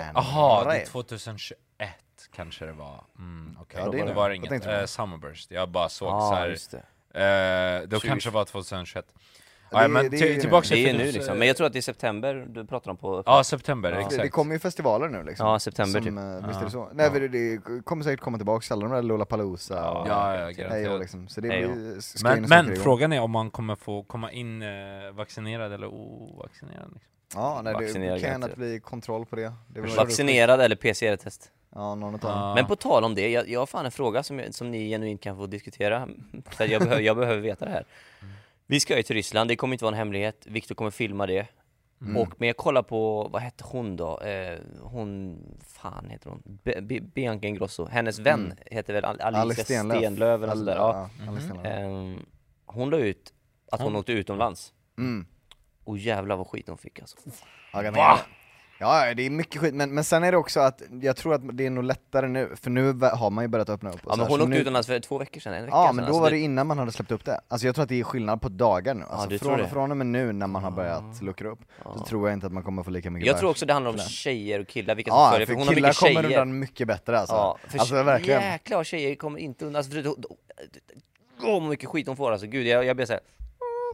And 0.08 0.16
aha, 0.18 0.64
det 0.64 0.70
är 0.70 0.74
right. 0.74 0.90
2021 0.92 1.56
kanske 2.34 2.66
det 2.66 2.72
var. 2.72 3.04
Mm, 3.18 3.56
okej. 3.60 3.80
Ja, 3.84 3.90
det 3.90 3.98
är 3.98 4.02
det 4.02 4.08
det. 4.08 4.14
var 4.14 4.22
Vad 4.28 4.34
inget. 4.36 4.64
på? 4.64 4.70
Eh, 4.70 4.84
Summerburst, 4.86 5.50
jag 5.50 5.68
bara 5.68 5.88
såg 5.88 6.08
Ja, 6.08 6.20
så 6.28 6.34
här. 6.34 6.56
det. 6.70 7.82
Eh, 7.82 7.88
då 7.88 8.00
20. 8.00 8.08
kanske 8.08 8.30
det 8.30 8.34
var 8.34 8.44
2021. 8.44 9.14
Det 9.72 9.78
Ja, 9.78 9.84
är- 9.84 9.88
men 9.88 10.10
det 10.10 10.16
är 10.16 10.18
till- 10.18 10.40
tillbaks 10.40 10.68
Det 10.68 10.88
är 10.90 10.92
nu 10.98 11.12
liksom, 11.12 11.32
eh, 11.32 11.38
men 11.38 11.48
jag 11.48 11.56
tror 11.56 11.66
att 11.66 11.72
det 11.72 11.78
är 11.78 11.82
september 11.82 12.46
du 12.48 12.66
pratar 12.66 12.90
om 12.90 12.96
på... 12.96 13.22
Ja, 13.26 13.44
september, 13.44 13.90
Ja. 13.90 13.96
Det, 13.96 14.02
exakt. 14.02 14.22
det 14.22 14.28
kommer 14.28 14.52
ju 14.54 14.58
festivaler 14.58 15.08
nu 15.08 15.24
liksom. 15.24 15.46
Ja, 15.46 15.58
september 15.58 16.00
som, 16.00 16.08
typ. 16.08 16.18
eh, 16.44 16.48
Visst 16.48 16.60
är 16.60 16.64
det 16.64 16.70
så? 16.70 16.88
Nej 16.94 17.10
men 17.12 17.20
det, 17.20 17.28
det 17.28 17.60
kommer 17.84 18.04
säkert 18.04 18.20
komma 18.20 18.38
tillbaka 18.38 18.74
alla 18.74 18.88
de 18.88 18.94
där 18.94 19.02
Lollapalooza 19.02 19.74
Ja, 19.74 19.90
och 20.00 20.08
Ja, 20.08 20.40
ja, 20.40 20.50
garanterat. 20.50 21.00
liksom. 21.00 21.28
Så 21.28 21.40
det 21.40 21.48
blir 21.48 22.24
Men, 22.24 22.42
men 22.48 22.76
frågan 22.76 23.12
är 23.12 23.20
om 23.20 23.30
man 23.30 23.50
kommer 23.50 23.74
få 23.74 24.02
komma 24.02 24.32
in 24.32 24.62
eh, 24.62 24.68
vaccinerad 25.12 25.72
eller 25.72 25.86
ovaccinerad. 25.86 26.90
Liksom. 26.92 27.08
Ja, 27.34 27.60
nej, 27.64 27.74
det 27.94 28.20
kan 28.20 28.42
att 28.42 28.56
bli 28.56 28.80
kontroll 28.80 29.26
på 29.26 29.36
det. 29.36 29.52
det 29.68 29.80
Vaccinerad 29.80 30.60
eller 30.60 30.76
PCR-test? 30.76 31.50
Ja, 31.74 31.94
någon. 31.94 32.18
Ja. 32.22 32.54
Men 32.54 32.66
på 32.66 32.76
tal 32.76 33.04
om 33.04 33.14
det, 33.14 33.28
jag, 33.30 33.48
jag 33.48 33.60
har 33.60 33.66
fan 33.66 33.84
en 33.84 33.92
fråga 33.92 34.22
som, 34.22 34.42
som 34.50 34.70
ni 34.70 34.88
genuint 34.88 35.20
kan 35.20 35.36
få 35.36 35.46
diskutera. 35.46 36.08
Så 36.56 36.64
jag, 36.64 36.82
behöver, 36.82 37.00
jag 37.02 37.16
behöver 37.16 37.40
veta 37.40 37.64
det 37.64 37.70
här. 37.70 37.84
Vi 38.72 38.80
ska 38.80 38.96
ju 38.96 39.02
till 39.02 39.16
Ryssland, 39.16 39.50
det 39.50 39.56
kommer 39.56 39.74
inte 39.74 39.84
vara 39.84 39.94
en 39.94 39.98
hemlighet. 39.98 40.46
Viktor 40.46 40.74
kommer 40.74 40.90
filma 40.90 41.26
det. 41.26 41.46
Mm. 42.00 42.16
Och, 42.16 42.28
men 42.38 42.46
jag 42.46 42.56
kollar 42.56 42.82
på, 42.82 43.28
vad 43.32 43.42
hette 43.42 43.64
hon 43.66 43.96
då? 43.96 44.20
Eh, 44.20 44.58
hon, 44.82 45.38
fan 45.66 46.10
heter 46.10 46.30
hon? 46.30 46.42
Be, 46.44 46.80
Be, 46.82 47.00
Bianca 47.00 47.48
Ingrosso. 47.48 47.86
Hennes 47.86 48.18
vän 48.18 48.40
Mm. 48.44 48.56
heter 48.70 48.92
väl 48.94 49.04
Al- 49.04 49.20
Alicia 49.20 49.40
Alex 49.40 49.60
Stenlöf. 49.60 49.98
Stenlöf 49.98 50.42
eller 50.42 50.48
Al- 50.52 50.58
sådär. 50.58 50.76
Ja. 50.76 51.10
Stenlöf. 51.40 51.66
Ehm, 51.66 52.18
hon 52.66 52.90
la 52.90 52.96
ut 52.98 53.32
att 53.72 53.80
hon 53.80 53.96
åkte 53.96 54.12
utomlands. 54.12 54.72
Mm. 54.98 55.26
Och 55.84 55.98
jävlar 55.98 56.36
vad 56.36 56.46
skit 56.46 56.68
hon 56.68 56.78
fick 56.78 57.00
alltså. 57.00 57.16
Menar- 57.74 58.18
Ja, 58.82 59.06
ja, 59.06 59.14
det 59.14 59.26
är 59.26 59.30
mycket 59.30 59.60
skit, 59.60 59.74
men, 59.74 59.94
men 59.94 60.04
sen 60.04 60.24
är 60.24 60.32
det 60.32 60.38
också 60.38 60.60
att 60.60 60.82
jag 61.02 61.16
tror 61.16 61.34
att 61.34 61.40
det 61.58 61.66
är 61.66 61.70
nog 61.70 61.84
lättare 61.84 62.28
nu, 62.28 62.50
för 62.62 62.70
nu 62.70 62.92
har 62.92 63.30
man 63.30 63.44
ju 63.44 63.48
börjat 63.48 63.68
öppna 63.68 63.90
upp. 63.90 64.00
Ja 64.06 64.16
men 64.16 64.26
hon 64.26 64.40
åkte 64.40 64.50
nu, 64.50 64.58
utomlands 64.58 64.86
för 64.88 65.00
två 65.00 65.18
veckor 65.18 65.40
sedan, 65.40 65.54
en 65.54 65.64
vecka 65.64 65.76
Ja 65.76 65.92
men 65.92 65.96
då 66.04 66.08
Alltså, 66.08 66.22
var 66.22 66.30
det 66.30 66.38
innan 66.38 66.66
man 66.66 66.78
hade 66.78 66.92
släppt 66.92 67.10
upp 67.10 67.24
det. 67.24 67.40
Alltså 67.48 67.66
jag 67.66 67.74
tror 67.74 67.82
att 67.82 67.88
det 67.88 68.00
är 68.00 68.04
skillnad 68.04 68.40
på 68.40 68.48
dagar 68.48 68.94
nu. 68.94 69.04
Alltså 69.10 69.38
tror 69.38 69.56
från, 69.56 69.68
från 69.70 69.90
och 69.90 69.96
med 69.96 70.06
nu 70.06 70.32
när 70.32 70.46
man 70.46 70.64
har 70.64 70.70
börjat 70.70 71.22
luckra 71.22 71.48
upp, 71.48 71.60
så 71.96 72.04
tror 72.04 72.28
jag 72.28 72.36
inte 72.36 72.46
att 72.46 72.52
man 72.52 72.62
kommer 72.62 72.82
få 72.82 72.90
lika 72.90 73.10
mycket 73.10 73.26
Jag 73.26 73.38
tror 73.38 73.50
också 73.50 73.66
det 73.66 73.72
handlar 73.72 73.90
om 73.90 73.98
tjejer 73.98 74.60
och 74.60 74.68
killar, 74.68 74.94
vilka 74.94 75.10
som 75.10 75.20
Ja, 75.20 75.30
följer, 75.30 75.46
för 75.46 75.52
för 75.52 75.58
hon 75.58 75.68
har 75.68 75.74
mycket 75.74 75.96
kommer 75.96 76.12
tjejer. 76.22 76.24
undan 76.40 76.58
mycket 76.58 76.88
bättre 76.88 77.18
alltså. 77.18 77.34
Ja, 77.34 77.58
för 77.68 77.78
alltså 77.78 78.02
verkligen. 78.02 78.42
jäklar 78.42 78.84
tjejer 78.84 79.14
kommer 79.14 79.38
inte 79.38 79.64
undan, 79.64 79.76
alltså, 79.78 79.92
för 79.92 80.02
då- 80.02 80.16
då- 80.18 80.36
Åh 81.44 81.60
vad 81.60 81.68
mycket 81.70 81.88
skit 81.88 82.06
hon 82.06 82.16
får 82.16 82.32
alltså, 82.32 82.46
gud 82.46 82.66
jag, 82.66 82.84
jag 82.84 82.96
blir 82.96 83.06
såhär 83.06 83.20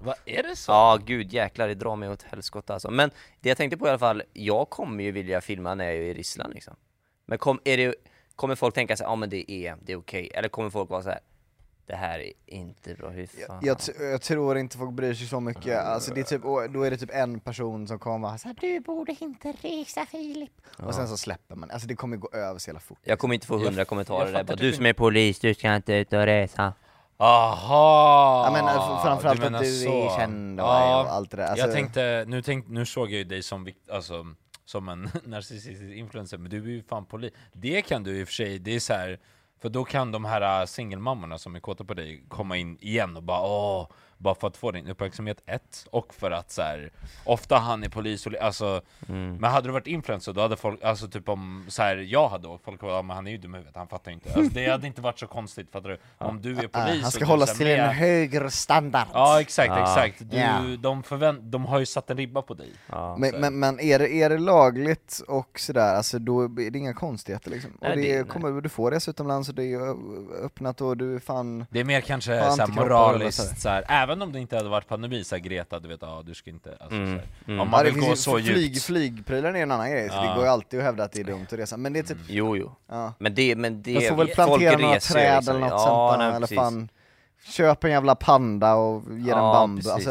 Vad 0.00 0.14
är 0.24 0.42
det 0.42 0.56
så? 0.56 0.72
Ja 0.72 0.98
gud 1.06 1.32
jäklar, 1.32 1.68
det 1.68 1.74
drar 1.74 1.96
mig 1.96 2.08
åt 2.08 2.22
helskotta 2.22 2.72
alltså 2.74 2.90
Men 2.90 3.10
det 3.40 3.48
jag 3.48 3.58
tänkte 3.58 3.76
på 3.76 3.86
i 3.86 3.88
alla 3.90 3.98
fall, 3.98 4.22
jag 4.32 4.70
kommer 4.70 5.04
ju 5.04 5.12
vilja 5.12 5.40
filma 5.40 5.74
när 5.74 5.84
jag 5.84 5.94
är 5.94 6.00
i 6.00 6.14
Ryssland 6.14 6.54
liksom 6.54 6.76
Men 7.26 7.38
kom, 7.38 7.60
är 7.64 7.76
det, 7.76 7.94
kommer 8.36 8.54
folk 8.54 8.74
tänka 8.74 8.96
sig, 8.96 9.04
ja 9.04 9.16
men 9.16 9.30
det 9.30 9.52
är, 9.52 9.76
det 9.82 9.92
är 9.92 9.96
okej, 9.96 10.30
eller 10.34 10.48
kommer 10.48 10.70
folk 10.70 10.90
vara 10.90 11.02
så 11.02 11.08
här. 11.08 11.20
det 11.86 11.94
här 11.96 12.18
är 12.18 12.32
inte 12.46 12.94
bra, 12.94 13.08
hur 13.08 13.26
fan? 13.26 13.60
Jag, 13.62 13.78
t- 13.78 13.92
jag 14.00 14.22
tror 14.22 14.58
inte 14.58 14.78
folk 14.78 14.92
bryr 14.92 15.14
sig 15.14 15.26
så 15.26 15.40
mycket, 15.40 15.78
alltså 15.78 16.14
det 16.14 16.20
är 16.20 16.24
typ, 16.24 16.42
då 16.72 16.82
är 16.82 16.90
det 16.90 16.96
typ 16.96 17.10
en 17.12 17.40
person 17.40 17.88
som 17.88 17.98
kommer 17.98 18.32
och 18.34 18.40
säger 18.40 18.56
du 18.60 18.80
borde 18.80 19.16
inte 19.20 19.52
resa 19.60 20.06
Filip. 20.06 20.50
Och 20.76 20.94
sen 20.94 21.08
så 21.08 21.16
släpper 21.16 21.54
man, 21.56 21.70
alltså 21.70 21.88
det 21.88 21.94
kommer 21.94 22.16
gå 22.16 22.28
över 22.32 22.58
så 22.58 22.68
jävla 22.70 22.80
fort. 22.80 22.98
Jag 23.02 23.18
kommer 23.18 23.34
inte 23.34 23.46
få 23.46 23.58
hundra 23.58 23.80
jag 23.80 23.88
kommentarer 23.88 24.24
där, 24.26 24.32
fattar 24.32 24.44
bara, 24.44 24.56
typ 24.56 24.60
du 24.60 24.72
som 24.72 24.86
är 24.86 24.92
polis, 24.92 25.38
du 25.38 25.54
ska 25.54 25.74
inte 25.76 25.92
ut 25.94 26.12
och 26.12 26.26
resa. 26.26 26.72
Aha! 27.20 28.42
Ja, 28.46 28.50
men, 28.52 28.64
eh, 28.64 29.02
framförallt 29.02 29.38
att 29.38 29.44
menar 29.44 29.60
du 29.60 29.66
är 29.66 30.08
så. 30.08 30.16
känd 30.16 30.60
och 30.60 30.66
Ja, 30.66 31.00
och 31.02 31.12
allt 31.12 31.30
det 31.30 31.36
där. 31.36 31.46
Alltså- 31.46 31.66
jag 31.66 31.74
tänkte, 31.74 32.24
nu, 32.28 32.42
tänk, 32.42 32.68
nu 32.68 32.86
såg 32.86 33.06
jag 33.06 33.18
ju 33.18 33.24
dig 33.24 33.42
som, 33.42 33.68
alltså, 33.92 34.26
som 34.64 34.88
en 34.88 35.10
narcissistisk 35.24 35.94
influencer, 35.94 36.38
men 36.38 36.50
du 36.50 36.56
är 36.64 36.68
ju 36.68 36.82
fan 36.82 37.04
polis. 37.04 37.32
Det 37.52 37.82
kan 37.82 38.02
du 38.02 38.20
i 38.20 38.24
och 38.24 38.28
för 38.28 38.34
sig, 38.34 38.58
det 38.58 38.74
är 38.76 38.80
så 38.80 38.92
här. 38.92 39.18
För 39.62 39.68
då 39.68 39.84
kan 39.84 40.12
de 40.12 40.24
här 40.24 40.60
äh, 40.60 40.66
singelmammorna 40.66 41.38
som 41.38 41.56
är 41.56 41.60
kåta 41.60 41.84
på 41.84 41.94
dig 41.94 42.24
komma 42.28 42.56
in 42.56 42.78
igen 42.80 43.16
och 43.16 43.22
bara 43.22 43.40
åh, 43.42 43.88
bara 44.18 44.34
för 44.34 44.46
att 44.48 44.56
få 44.56 44.70
din 44.70 44.88
uppmärksamhet, 44.88 45.42
ett, 45.46 45.86
och 45.90 46.14
för 46.14 46.30
att 46.30 46.50
så 46.50 46.62
här, 46.62 46.90
ofta 47.24 47.56
han 47.58 47.84
är 47.84 47.88
polis 47.88 48.26
och 48.26 48.32
alltså, 48.40 48.80
Mm. 49.08 49.36
men 49.36 49.50
hade 49.50 49.68
du 49.68 49.72
varit 49.72 49.86
influencer 49.86 50.32
då 50.32 50.40
hade 50.40 50.56
folk, 50.56 50.82
alltså 50.84 51.08
typ 51.08 51.28
om 51.28 51.64
så 51.68 51.82
här, 51.82 51.96
jag 51.96 52.28
hade 52.28 52.48
och 52.48 52.60
folk 52.64 52.82
var 52.82 52.90
ja, 52.90 53.02
men 53.02 53.16
han 53.16 53.26
är 53.26 53.30
ju 53.30 53.38
dum 53.38 53.54
i 53.54 53.58
huvudet, 53.58 53.76
han 53.76 53.88
fattar 53.88 54.10
ju 54.10 54.14
inte. 54.14 54.34
Alltså, 54.34 54.54
det 54.54 54.68
hade 54.70 54.86
inte 54.86 55.00
varit 55.00 55.18
så 55.18 55.26
konstigt, 55.26 55.70
fattar 55.70 55.88
du? 55.88 55.98
Om 56.18 56.42
du 56.42 56.50
är 56.50 56.54
polis 56.54 56.70
Ah, 56.74 56.78
han 56.80 57.04
och 57.04 57.12
ska 57.12 57.24
hållas 57.24 57.58
till 57.58 57.66
en 57.66 57.90
högre 57.90 58.50
standard. 58.50 59.06
Ja 59.12 59.40
exakt, 59.40 59.68
Ja. 59.68 59.80
exakt. 59.82 60.30
Du, 60.30 60.36
Ja. 60.36 60.62
de, 60.78 61.02
förvänt, 61.02 61.40
de 61.42 61.64
har 61.66 61.78
ju 61.78 61.86
satt 61.86 62.10
en 62.10 62.16
ribba 62.16 62.42
på 62.42 62.54
dig. 62.54 62.70
Ja. 62.90 63.16
Men, 63.18 63.40
men, 63.40 63.58
men 63.58 63.80
är, 63.80 63.98
det, 63.98 64.12
är 64.12 64.30
det 64.30 64.38
lagligt 64.38 65.20
och 65.28 65.58
sådär, 65.60 65.94
alltså 65.94 66.18
då 66.18 66.42
är 66.42 66.70
det 66.70 66.78
inga 66.78 66.94
konstigheter 66.94 67.50
liksom. 67.50 67.70
Nej, 67.80 67.90
och 67.90 67.96
det, 67.96 68.02
det- 68.02 68.14
nej. 68.22 68.24
kommer, 68.28 68.60
du 68.60 68.68
får 68.68 68.90
resa 68.90 69.10
utomlands 69.10 69.48
och 69.48 69.54
det 69.54 69.64
är 69.72 69.96
öppnat 70.44 70.80
och 70.80 70.96
du 70.96 71.14
är 71.14 71.18
fan... 71.18 71.66
Det 71.70 71.80
är 71.80 71.84
mer 71.84 72.00
kanske 72.00 72.50
såhär, 72.50 72.66
moraliskt, 72.66 73.48
så 73.48 73.54
såhär, 73.54 73.84
även 74.08 74.22
om 74.22 74.32
det 74.32 74.40
inte 74.40 74.56
hade 74.56 74.68
varit 74.68 74.88
pandemi, 74.88 75.24
såhär, 75.24 75.42
Greta, 75.42 75.78
du 75.80 75.88
vet, 75.88 76.02
ja 76.02 76.22
du 76.26 76.34
ska 76.34 76.50
inte, 76.50 76.70
alltså, 76.80 76.96
Mm, 76.96 77.06
såhär. 77.06 77.28
mm. 77.46 77.60
Om 77.60 77.66
Ja, 77.66 77.70
man 77.70 77.84
det 77.84 77.90
vill 77.90 78.00
gå 78.02 78.16
så 78.16 78.38
flyg, 78.38 78.72
djupt. 78.72 78.82
flygprylar 78.84 79.48
är 79.54 79.62
en 79.62 79.70
annan 79.70 79.90
grej, 79.90 80.08
så 80.08 80.14
Ja. 80.14 80.22
det 80.28 80.34
går 80.34 80.44
ju 80.44 80.50
alltid 80.50 80.80
att 80.80 80.84
hävda 80.86 81.04
att 81.04 81.12
det 81.12 81.20
är 81.20 81.24
dumt 81.24 81.42
att 81.46 81.58
resa. 81.58 81.76
Men 81.76 81.92
det 81.92 81.98
är 81.98 82.02
typ, 82.02 82.18
Jo, 82.28 82.56
jo. 82.56 82.72
ja. 82.88 83.12
Men 83.18 83.34
det, 83.34 83.56
men 83.56 83.82
det... 83.82 83.94
Du 83.94 84.08
får 84.08 84.16
väl 84.16 84.28
plantera 84.28 84.78
några 84.78 85.00
träd 85.00 85.36
liksom. 85.36 85.56
eller 85.56 85.60
något 85.66 85.70
ja, 85.70 85.78
sånt 86.10 86.20
där, 86.20 86.36
eller 86.36 86.46
fan 86.46 86.88
Köp 87.44 87.84
en 87.84 87.90
jävla 87.90 88.14
panda 88.14 88.74
och 88.74 89.02
ge 89.04 89.10
den 89.16 89.26
Ja, 89.28 89.52
bambu, 89.52 89.90
alltså, 89.90 90.10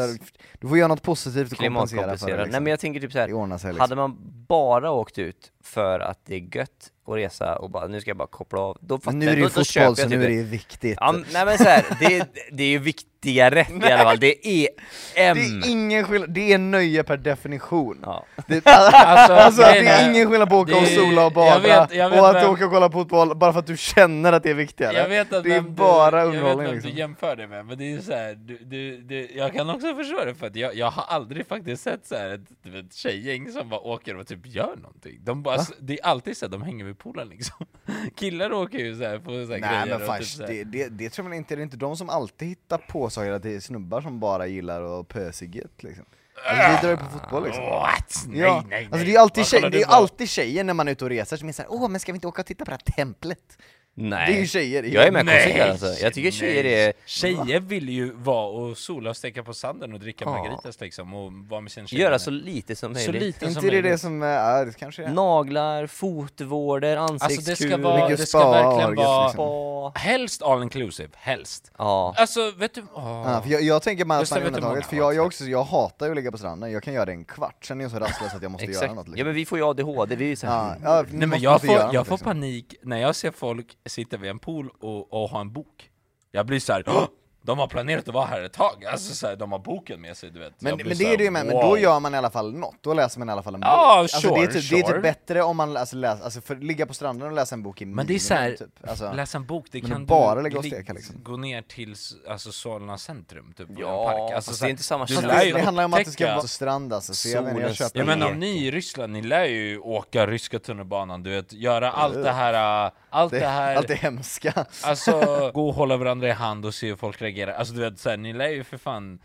du 0.58 0.68
får 0.68 0.78
göra 0.78 0.88
något 0.88 1.02
positivt 1.02 1.52
och 1.52 1.58
kompensera 1.58 2.00
för 2.16 2.26
det 2.26 2.36
liksom. 2.36 2.50
Nej 2.50 2.60
men 2.60 2.66
jag 2.70 2.80
tänker 2.80 3.00
typ 3.00 3.12
så 3.12 3.18
här. 3.18 3.28
Sig 3.58 3.70
liksom. 3.70 3.80
Hade 3.80 3.96
man 3.96 4.16
bara 4.48 4.90
åkt 4.90 5.18
ut 5.18 5.52
för 5.64 6.00
att 6.00 6.18
det 6.26 6.34
är 6.34 6.56
gött 6.56 6.92
att 7.06 7.14
resa 7.16 7.56
och 7.56 7.70
bara, 7.70 7.86
nu 7.86 8.00
ska 8.00 8.10
jag 8.10 8.16
bara 8.16 8.28
koppla 8.28 8.60
av, 8.60 8.78
då 8.80 8.98
fattar 8.98 9.12
Men 9.12 9.18
nu 9.18 9.26
är 9.26 9.30
det 9.30 9.36
ju 9.36 9.42
då, 9.42 9.48
då 9.48 9.50
fotboll 9.64 9.64
så 9.96 10.02
jag 10.02 10.10
nu 10.10 10.16
typ 10.16 10.24
är 10.24 10.28
det 10.28 10.34
ju 10.34 10.42
viktigt. 10.44 10.98
Ja, 11.00 11.12
nej 11.32 11.44
men 11.46 11.58
så 11.58 11.64
här, 11.64 11.84
det, 12.00 12.26
det 12.52 12.62
är 12.62 12.68
ju 12.68 12.78
viktigare 12.78 13.66
i 13.82 13.92
alla 13.92 14.02
fall, 14.02 14.18
det 14.20 14.48
är 14.48 14.68
EM! 15.14 15.36
Det 15.36 15.66
är 15.66 15.70
ingen 15.70 16.04
skillnad, 16.04 16.30
det 16.30 16.52
är 16.52 16.58
nöje 16.58 17.04
per 17.04 17.16
definition. 17.16 17.98
Ja. 18.02 18.24
Det, 18.46 18.62
alltså, 18.66 19.32
alltså, 19.32 19.62
det 19.62 19.78
är 19.88 20.10
ingen 20.10 20.30
skillnad 20.30 20.48
på 20.48 20.60
att 20.60 20.68
åka 20.68 20.76
och 20.76 20.82
det 20.82 20.94
är- 20.94 20.96
sola 20.96 21.20
och 21.26 21.32
jag 21.32 21.32
bada 21.32 21.58
vet- 21.86 21.94
jag 21.94 22.10
vet 22.10 22.20
och 22.20 22.28
att 22.28 22.36
vem- 22.36 22.50
åka 22.50 22.64
och 22.66 22.70
kolla 22.72 22.88
på 22.88 22.98
fotboll 22.98 23.36
bara 23.36 23.52
för 23.52 23.60
att 23.60 23.66
du 23.66 23.76
känner 23.76 24.32
att 24.32 24.42
det 24.42 24.50
är 24.50 24.54
viktigare. 24.54 24.96
Jag 24.96 25.08
vet 25.08 25.32
att 25.32 25.44
det 25.44 25.54
är 25.54 25.60
bara 25.60 26.10
du, 26.10 26.16
Jag 26.18 26.26
vet 26.26 26.34
underhållning 26.42 26.72
liksom. 26.72 26.90
du 26.90 26.96
jämför 26.98 27.36
det 27.36 27.46
med, 27.46 27.66
men 27.66 27.78
det 27.78 27.84
är 27.84 27.90
ju 27.90 28.02
såhär, 28.02 28.34
du, 28.34 28.58
du, 28.58 28.96
du, 29.02 29.28
jag 29.34 29.52
kan 29.52 29.70
också 29.70 29.94
förstå 29.94 30.24
det 30.24 30.34
för 30.34 30.46
att 30.46 30.56
jag, 30.56 30.74
jag 30.74 30.90
har 30.90 31.04
aldrig 31.16 31.46
faktiskt 31.46 31.82
sett 31.82 32.06
så 32.06 32.14
här 32.16 32.28
ett, 32.30 32.40
vet, 32.62 32.94
tjejgäng 32.94 33.52
som 33.52 33.68
bara 33.68 33.80
åker 33.80 34.16
och 34.16 34.26
typ 34.26 34.46
gör 34.46 34.76
någonting. 34.76 35.18
De 35.24 35.42
bara, 35.42 35.57
det 35.80 35.98
är 36.00 36.06
alltid 36.06 36.36
så 36.36 36.46
att 36.46 36.52
de 36.52 36.62
hänger 36.62 36.84
vid 36.84 36.98
poolen 36.98 37.28
liksom. 37.28 37.66
Killar 38.16 38.52
åker 38.52 38.78
ju 38.78 38.96
så 38.96 39.04
här 39.04 39.18
på 39.18 39.30
så 39.30 39.38
här 39.38 39.46
Nej 39.46 39.60
grejer 39.60 39.86
men 39.86 39.92
och 39.92 40.06
fan, 40.06 40.20
typ 40.20 40.46
det, 40.46 40.64
det, 40.64 40.88
det 40.88 41.10
tror 41.10 41.24
man 41.24 41.32
inte, 41.32 41.56
det 41.56 41.60
är 41.60 41.64
inte 41.64 41.76
de 41.76 41.96
som 41.96 42.10
alltid 42.10 42.48
hittar 42.48 42.78
på 42.78 43.10
saker, 43.10 43.30
att 43.30 43.42
det 43.42 43.54
är 43.54 43.60
snubbar 43.60 44.00
som 44.00 44.20
bara 44.20 44.46
gillar 44.46 45.00
att 45.00 45.08
pösighet 45.08 45.82
liksom. 45.82 46.04
Alltså, 46.46 46.70
vi 46.70 46.86
drar 46.86 46.90
ju 46.90 46.96
på 46.96 47.18
fotboll 47.18 47.44
liksom. 47.44 47.64
What? 47.64 48.24
Nej, 48.26 48.40
ja. 48.40 48.64
nej, 48.68 48.68
nej. 48.68 48.84
Alltså 48.84 48.98
det 48.98 49.10
är 49.10 49.12
ju 49.12 49.16
alltid, 49.16 49.46
tjej, 49.46 49.70
det 49.70 49.82
är 49.82 49.88
alltid 49.88 50.28
tjejer 50.28 50.64
när 50.64 50.74
man 50.74 50.88
är 50.88 50.92
ute 50.92 51.04
och 51.04 51.10
reser 51.10 51.36
som 51.36 51.48
är 51.48 51.52
såhär, 51.52 51.72
åh 51.72 51.88
men 51.88 52.00
ska 52.00 52.12
vi 52.12 52.16
inte 52.16 52.26
åka 52.26 52.42
och 52.42 52.46
titta 52.46 52.64
på 52.64 52.70
det 52.70 52.78
här 52.86 52.92
templet? 52.92 53.58
Nej. 54.00 54.32
Det 54.32 54.36
är 54.38 54.40
ju 54.40 54.46
tjejer, 54.46 54.82
Jag 54.82 55.06
är 55.06 55.10
med 55.10 55.26
Nej, 55.26 55.44
konsekvent 55.44 55.70
alltså. 55.82 56.04
Jag 56.04 56.14
tycker 56.14 56.30
tjejer 56.30 56.62
nej. 56.64 56.84
är... 56.84 56.92
Tjejer 57.06 57.60
vill 57.60 57.88
ju 57.88 58.12
vara 58.12 58.46
och 58.46 58.78
sola 58.78 59.10
och 59.10 59.16
steka 59.16 59.42
på 59.42 59.54
sanden 59.54 59.92
och 59.92 60.00
dricka 60.00 60.24
Ja. 60.24 60.30
margaritas 60.30 60.80
liksom 60.80 61.14
och 61.14 61.32
vara 61.32 61.60
med 61.60 61.72
sin 61.72 61.86
tjej. 61.86 62.00
Göra 62.00 62.18
så 62.18 62.30
lite 62.30 62.76
som 62.76 62.94
så 62.94 62.98
möjligt. 63.12 63.22
lite 63.22 63.38
som 63.38 63.48
inte 63.48 63.60
det 63.60 63.76
det 63.76 63.82
möjligt. 63.82 64.00
som, 64.00 64.22
är- 64.22 64.26
ja 64.58 64.64
det 64.64 64.78
kanske 64.78 65.04
är. 65.04 65.08
Naglar, 65.08 65.86
fotvårder, 65.86 66.96
Alltså 66.96 67.24
ansiktskur, 67.24 67.50
det 67.68 67.72
ska 67.74 67.76
vara, 67.82 68.08
det 68.08 68.16
ska 68.26 68.50
verkligen 68.50 68.94
vara, 68.94 69.26
liksom. 69.26 69.92
helst 69.94 70.42
all 70.42 70.62
inclusive, 70.62 71.08
helst. 71.14 71.72
Ja. 71.78 72.14
Alltså 72.16 72.50
vet 72.56 72.74
du, 72.74 72.82
åh. 72.94 73.22
Ja, 73.26 73.42
för 73.42 73.50
jag, 73.50 73.62
jag 73.62 73.82
tänker 73.82 74.04
bara 74.04 74.18
att 74.18 74.30
man 74.30 74.40
det, 74.40 74.46
undantaget, 74.46 74.86
för 74.86 74.96
jag, 74.96 75.14
jag, 75.14 75.26
också, 75.26 75.44
jag 75.44 75.62
hatar 75.64 76.06
ju 76.06 76.12
att 76.12 76.16
ligga 76.16 76.30
på 76.30 76.38
stranden, 76.38 76.72
jag 76.72 76.82
kan 76.82 76.94
göra 76.94 77.04
det 77.06 77.12
en 77.12 77.24
kvart, 77.24 77.64
sen 77.64 77.80
är 77.80 77.84
jag 77.84 77.90
så 77.90 77.98
rastlös 77.98 78.34
att 78.34 78.42
jag 78.42 78.50
måste 78.50 78.66
göra 78.66 78.86
något 78.94 79.06
Ja 79.06 79.12
liksom. 79.12 79.26
men 79.26 79.34
vi 79.34 79.44
får 79.46 79.58
ju 79.58 79.64
ADHD, 79.64 80.16
vi 80.16 80.24
är 80.24 80.28
ju 80.28 80.36
så 80.36 80.46
här, 80.46 80.76
Ja, 80.82 80.96
ja, 80.98 81.04
Nej 81.10 81.26
men 81.28 81.40
får, 81.40 81.40
jag 81.40 81.60
får 81.60 82.00
liksom. 82.00 82.18
panik 82.18 82.74
när 82.82 82.96
jag 83.00 83.16
ser 83.16 83.30
folk 83.30 83.66
sitta 83.88 84.16
vid 84.16 84.30
en 84.30 84.38
pool 84.38 84.70
och, 84.80 85.12
och 85.12 85.28
ha 85.30 85.40
en 85.40 85.52
bok. 85.52 85.90
Jag 86.32 86.46
blir 86.46 86.60
så 86.60 86.72
här. 86.72 86.84
"Åh, 86.86 87.06
de 87.48 87.58
har 87.58 87.66
planerat 87.66 88.08
att 88.08 88.14
vara 88.14 88.26
här 88.26 88.42
ett 88.42 88.52
tag, 88.52 88.84
alltså 88.84 89.14
så 89.14 89.26
här, 89.26 89.36
de 89.36 89.52
har 89.52 89.58
boken 89.58 90.00
med 90.00 90.16
sig 90.16 90.30
du 90.30 90.38
vet. 90.38 90.60
Men, 90.60 90.76
men 90.76 90.88
det 90.88 91.04
här, 91.04 91.12
är 91.12 91.16
det 91.16 91.24
ju 91.24 91.30
med, 91.30 91.46
men 91.46 91.54
wow. 91.54 91.64
då 91.64 91.78
gör 91.78 92.00
man 92.00 92.14
i 92.14 92.16
alla 92.16 92.30
fall 92.30 92.54
något, 92.54 92.76
då 92.80 92.94
läser 92.94 93.18
man 93.18 93.28
i 93.28 93.32
alla 93.32 93.42
fall 93.42 93.54
en 93.54 93.60
bok. 93.60 93.68
Ja, 93.68 93.98
alltså, 93.98 94.34
det, 94.34 94.40
är 94.40 94.46
sure, 94.46 94.52
typ, 94.60 94.70
det 94.70 94.78
är 94.78 94.82
sure. 94.82 94.92
typ 94.92 95.02
bättre 95.02 95.42
om 95.42 95.56
man 95.56 95.76
alltså, 95.76 95.96
läser, 95.96 96.24
alltså 96.24 96.40
för 96.40 96.56
ligga 96.56 96.86
på 96.86 96.94
stranden 96.94 97.28
och 97.28 97.34
läsa 97.34 97.54
en 97.54 97.62
bok 97.62 97.82
i 97.82 97.86
Men 97.86 98.06
det 98.06 98.14
är 98.14 98.18
så 98.18 98.34
här, 98.34 98.42
minimum, 98.42 98.70
typ. 98.70 98.88
alltså, 98.88 99.12
läsa 99.12 99.38
en 99.38 99.46
bok, 99.46 99.66
det 99.70 99.82
men 99.82 99.90
kan 99.90 100.06
bara 100.06 100.34
du 100.34 100.42
lägga 100.42 100.58
och 100.58 100.64
steka, 100.64 100.92
liksom. 100.92 101.22
gå 101.22 101.36
ner 101.36 101.62
till 101.62 101.94
alltså, 102.28 102.52
Solna 102.52 102.98
centrum, 102.98 103.52
typ, 103.56 103.68
Ja, 103.76 104.10
en 104.12 104.18
park. 104.18 104.34
Alltså, 104.34 104.52
så 104.54 104.64
det 104.64 104.68
är 104.68 104.70
inte 104.70 104.82
samma 104.82 105.04
lär 105.04 105.44
det, 105.44 105.52
det 105.52 105.60
handlar 105.60 105.84
om 105.84 105.94
att 105.94 106.04
det 106.04 106.10
ska 106.10 106.26
vara 106.26 106.40
på 106.40 106.48
strand 106.48 106.92
alltså, 106.92 107.14
så 107.14 107.28
jag, 107.28 107.42
vet, 107.42 107.50
inte, 107.50 107.62
jag 107.62 107.76
köper 107.76 107.98
Ja 107.98 108.04
men 108.04 108.22
om 108.22 108.38
ni 108.38 108.66
i 108.66 108.70
Ryssland, 108.70 109.12
ni 109.12 109.22
lär 109.22 109.44
ju 109.44 109.78
åka 109.78 110.26
ryska 110.26 110.58
tunnelbanan, 110.58 111.22
du 111.22 111.30
vet, 111.30 111.52
göra 111.52 111.92
allt 111.92 112.14
det 112.14 112.32
här, 112.32 112.86
äh, 112.86 112.92
allt 113.10 113.30
det, 113.32 113.38
det, 113.38 113.46
här 113.46 113.76
allt 113.76 113.88
det 113.88 113.94
hemska. 113.94 114.66
Alltså, 114.84 115.12
gå 115.54 115.68
och 115.68 115.74
hålla 115.74 115.96
varandra 115.96 116.28
i 116.28 116.32
hand 116.32 116.66
och 116.66 116.74
se 116.74 116.86
hur 116.88 116.96
folk 116.96 117.22
reagerar. 117.22 117.52
Alltså 117.52 117.74
du 117.74 117.80
vet, 117.80 117.98
så 117.98 118.10
här, 118.10 118.16
ni 118.16 118.32
lär 118.32 118.48
ju 118.48 118.64
för 118.64 118.76
fan 118.78 119.18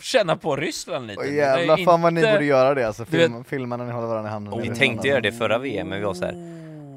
känna 0.00 0.36
på 0.36 0.56
Ryssland 0.56 1.06
lite. 1.06 1.20
Och 1.20 1.26
ju 1.26 1.34
jävlar 1.36 1.76
fan 1.84 2.02
vad 2.02 2.12
ni 2.12 2.20
inte- 2.20 2.32
borde 2.32 2.44
göra 2.44 2.74
det 2.74 2.86
alltså, 2.86 3.04
Du 3.10 3.16
vet- 3.18 3.26
Film, 3.26 3.44
filma 3.44 3.76
när 3.76 3.84
ni 3.84 3.92
håller 3.92 4.06
varandra 4.08 4.30
i 4.30 4.32
handen. 4.32 4.58
Vi 4.60 4.66
Eller 4.66 4.76
tänkte 4.76 5.08
göra 5.08 5.20
det 5.20 5.32
förra 5.32 5.58
VM, 5.58 5.88
men 5.88 5.98
vi 5.98 6.04
var 6.04 6.14
så 6.14 6.24
här. 6.24 6.32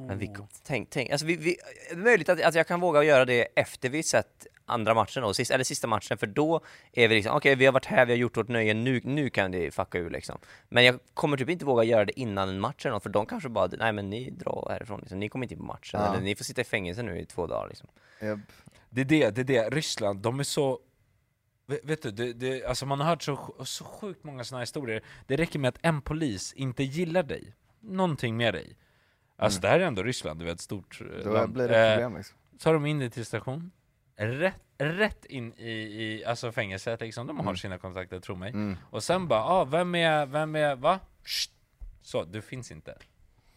Men 0.07 0.17
vi, 0.17 0.29
tänk, 0.67 0.89
tänk, 0.89 1.11
alltså 1.11 1.25
vi, 1.25 1.35
vi, 1.35 1.55
det 1.89 1.95
är 1.95 1.97
möjligt 1.97 2.29
att, 2.29 2.41
att 2.41 2.55
jag 2.55 2.67
kan 2.67 2.79
våga 2.79 3.03
göra 3.03 3.25
det 3.25 3.47
efter 3.55 3.89
vi 3.89 4.03
sett 4.03 4.47
andra 4.69 4.93
matchen 4.93 5.23
då, 5.23 5.33
sist, 5.33 5.51
eller 5.51 5.63
sista 5.63 5.87
matchen, 5.87 6.17
för 6.17 6.27
då 6.27 6.61
är 6.93 7.07
vi 7.07 7.15
liksom, 7.15 7.35
okej 7.35 7.55
vi 7.55 7.65
har 7.65 7.73
varit 7.73 7.85
här, 7.85 8.05
vi 8.05 8.11
har 8.13 8.17
gjort 8.17 8.37
vårt 8.37 8.47
nöje, 8.47 8.73
nu, 8.73 9.01
nu 9.03 9.29
kan 9.29 9.51
det 9.51 9.71
fucka 9.71 9.97
ur 9.97 10.09
liksom. 10.09 10.37
Men 10.69 10.83
jag 10.85 10.99
kommer 11.13 11.37
typ 11.37 11.49
inte 11.49 11.65
våga 11.65 11.83
göra 11.83 12.05
det 12.05 12.19
innan 12.19 12.49
en 12.49 12.59
match 12.59 12.85
eller 12.85 12.93
något, 12.93 13.03
för 13.03 13.09
de 13.09 13.25
kanske 13.25 13.49
bara, 13.49 13.67
nej 13.67 13.93
men 13.93 14.09
ni 14.09 14.29
drar 14.29 14.67
härifrån 14.69 14.99
liksom. 14.99 15.19
ni 15.19 15.29
kommer 15.29 15.45
inte 15.45 15.53
in 15.53 15.59
på 15.59 15.65
matchen, 15.65 15.99
Ja. 15.99 16.13
eller 16.13 16.23
ni 16.23 16.35
får 16.35 16.43
sitta 16.43 16.61
i 16.61 16.63
fängelse 16.63 17.03
nu 17.03 17.19
i 17.19 17.25
två 17.25 17.47
dagar 17.47 17.67
liksom. 17.67 17.89
Japp. 18.21 18.39
Det 18.89 19.01
är 19.01 19.05
det, 19.05 19.29
det 19.29 19.41
är 19.41 19.45
det, 19.45 19.69
Ryssland, 19.69 20.19
de 20.19 20.39
är 20.39 20.43
så... 20.43 20.79
Vet, 21.83 22.01
du, 22.01 22.11
det, 22.11 22.33
det, 22.33 22.65
alltså 22.65 22.85
man 22.85 22.99
har 22.99 23.07
hört 23.07 23.23
så, 23.23 23.55
så 23.65 23.83
sjukt 23.83 24.23
många 24.23 24.43
här 24.51 24.59
historier. 24.59 25.03
Det 25.27 25.35
räcker 25.35 25.59
med 25.59 25.69
att 25.69 25.79
en 25.81 26.01
polis 26.01 26.53
inte 26.53 26.83
gillar 26.83 27.23
dig, 27.23 27.53
någonting 27.79 28.37
med 28.37 28.53
dig. 28.53 28.77
Alltså 29.37 29.61
det 29.61 29.67
här 29.67 29.79
är 29.79 29.83
ändå 29.85 30.03
Ryssland, 30.03 30.39
du 30.39 30.45
vet, 30.45 30.53
ett 30.53 30.59
stort 30.61 31.01
eh, 31.01 31.23
Då 31.23 31.33
land. 31.33 31.53
blir 31.53 31.67
det 31.67 31.87
Eh, 31.87 31.95
problem 31.95 32.17
liksom. 32.17 32.37
tar 32.59 32.73
de 32.73 32.85
in 32.85 32.99
dig 32.99 33.09
till 33.09 33.25
station, 33.25 33.71
rätt, 34.19 34.61
rätt 34.77 35.25
in 35.25 35.53
i, 35.53 35.69
i 35.71 36.25
alltså 36.25 36.51
fängelset 36.51 37.01
liksom, 37.01 37.27
de 37.27 37.37
har 37.37 37.43
Mm. 37.43 37.57
sina 37.57 37.77
kontakter, 37.77 38.19
tro 38.19 38.35
mig. 38.35 38.49
Mm. 38.49 38.77
Och 38.89 39.03
sen 39.03 39.27
bara, 39.27 39.43
ah, 39.43 39.65
vem 39.65 39.95
är, 39.95 40.25
vem 40.25 40.55
är, 40.55 40.75
va? 40.75 40.99
Shh. 41.23 41.49
Så, 42.01 42.23
du 42.23 42.41
finns 42.41 42.71
inte. 42.71 42.97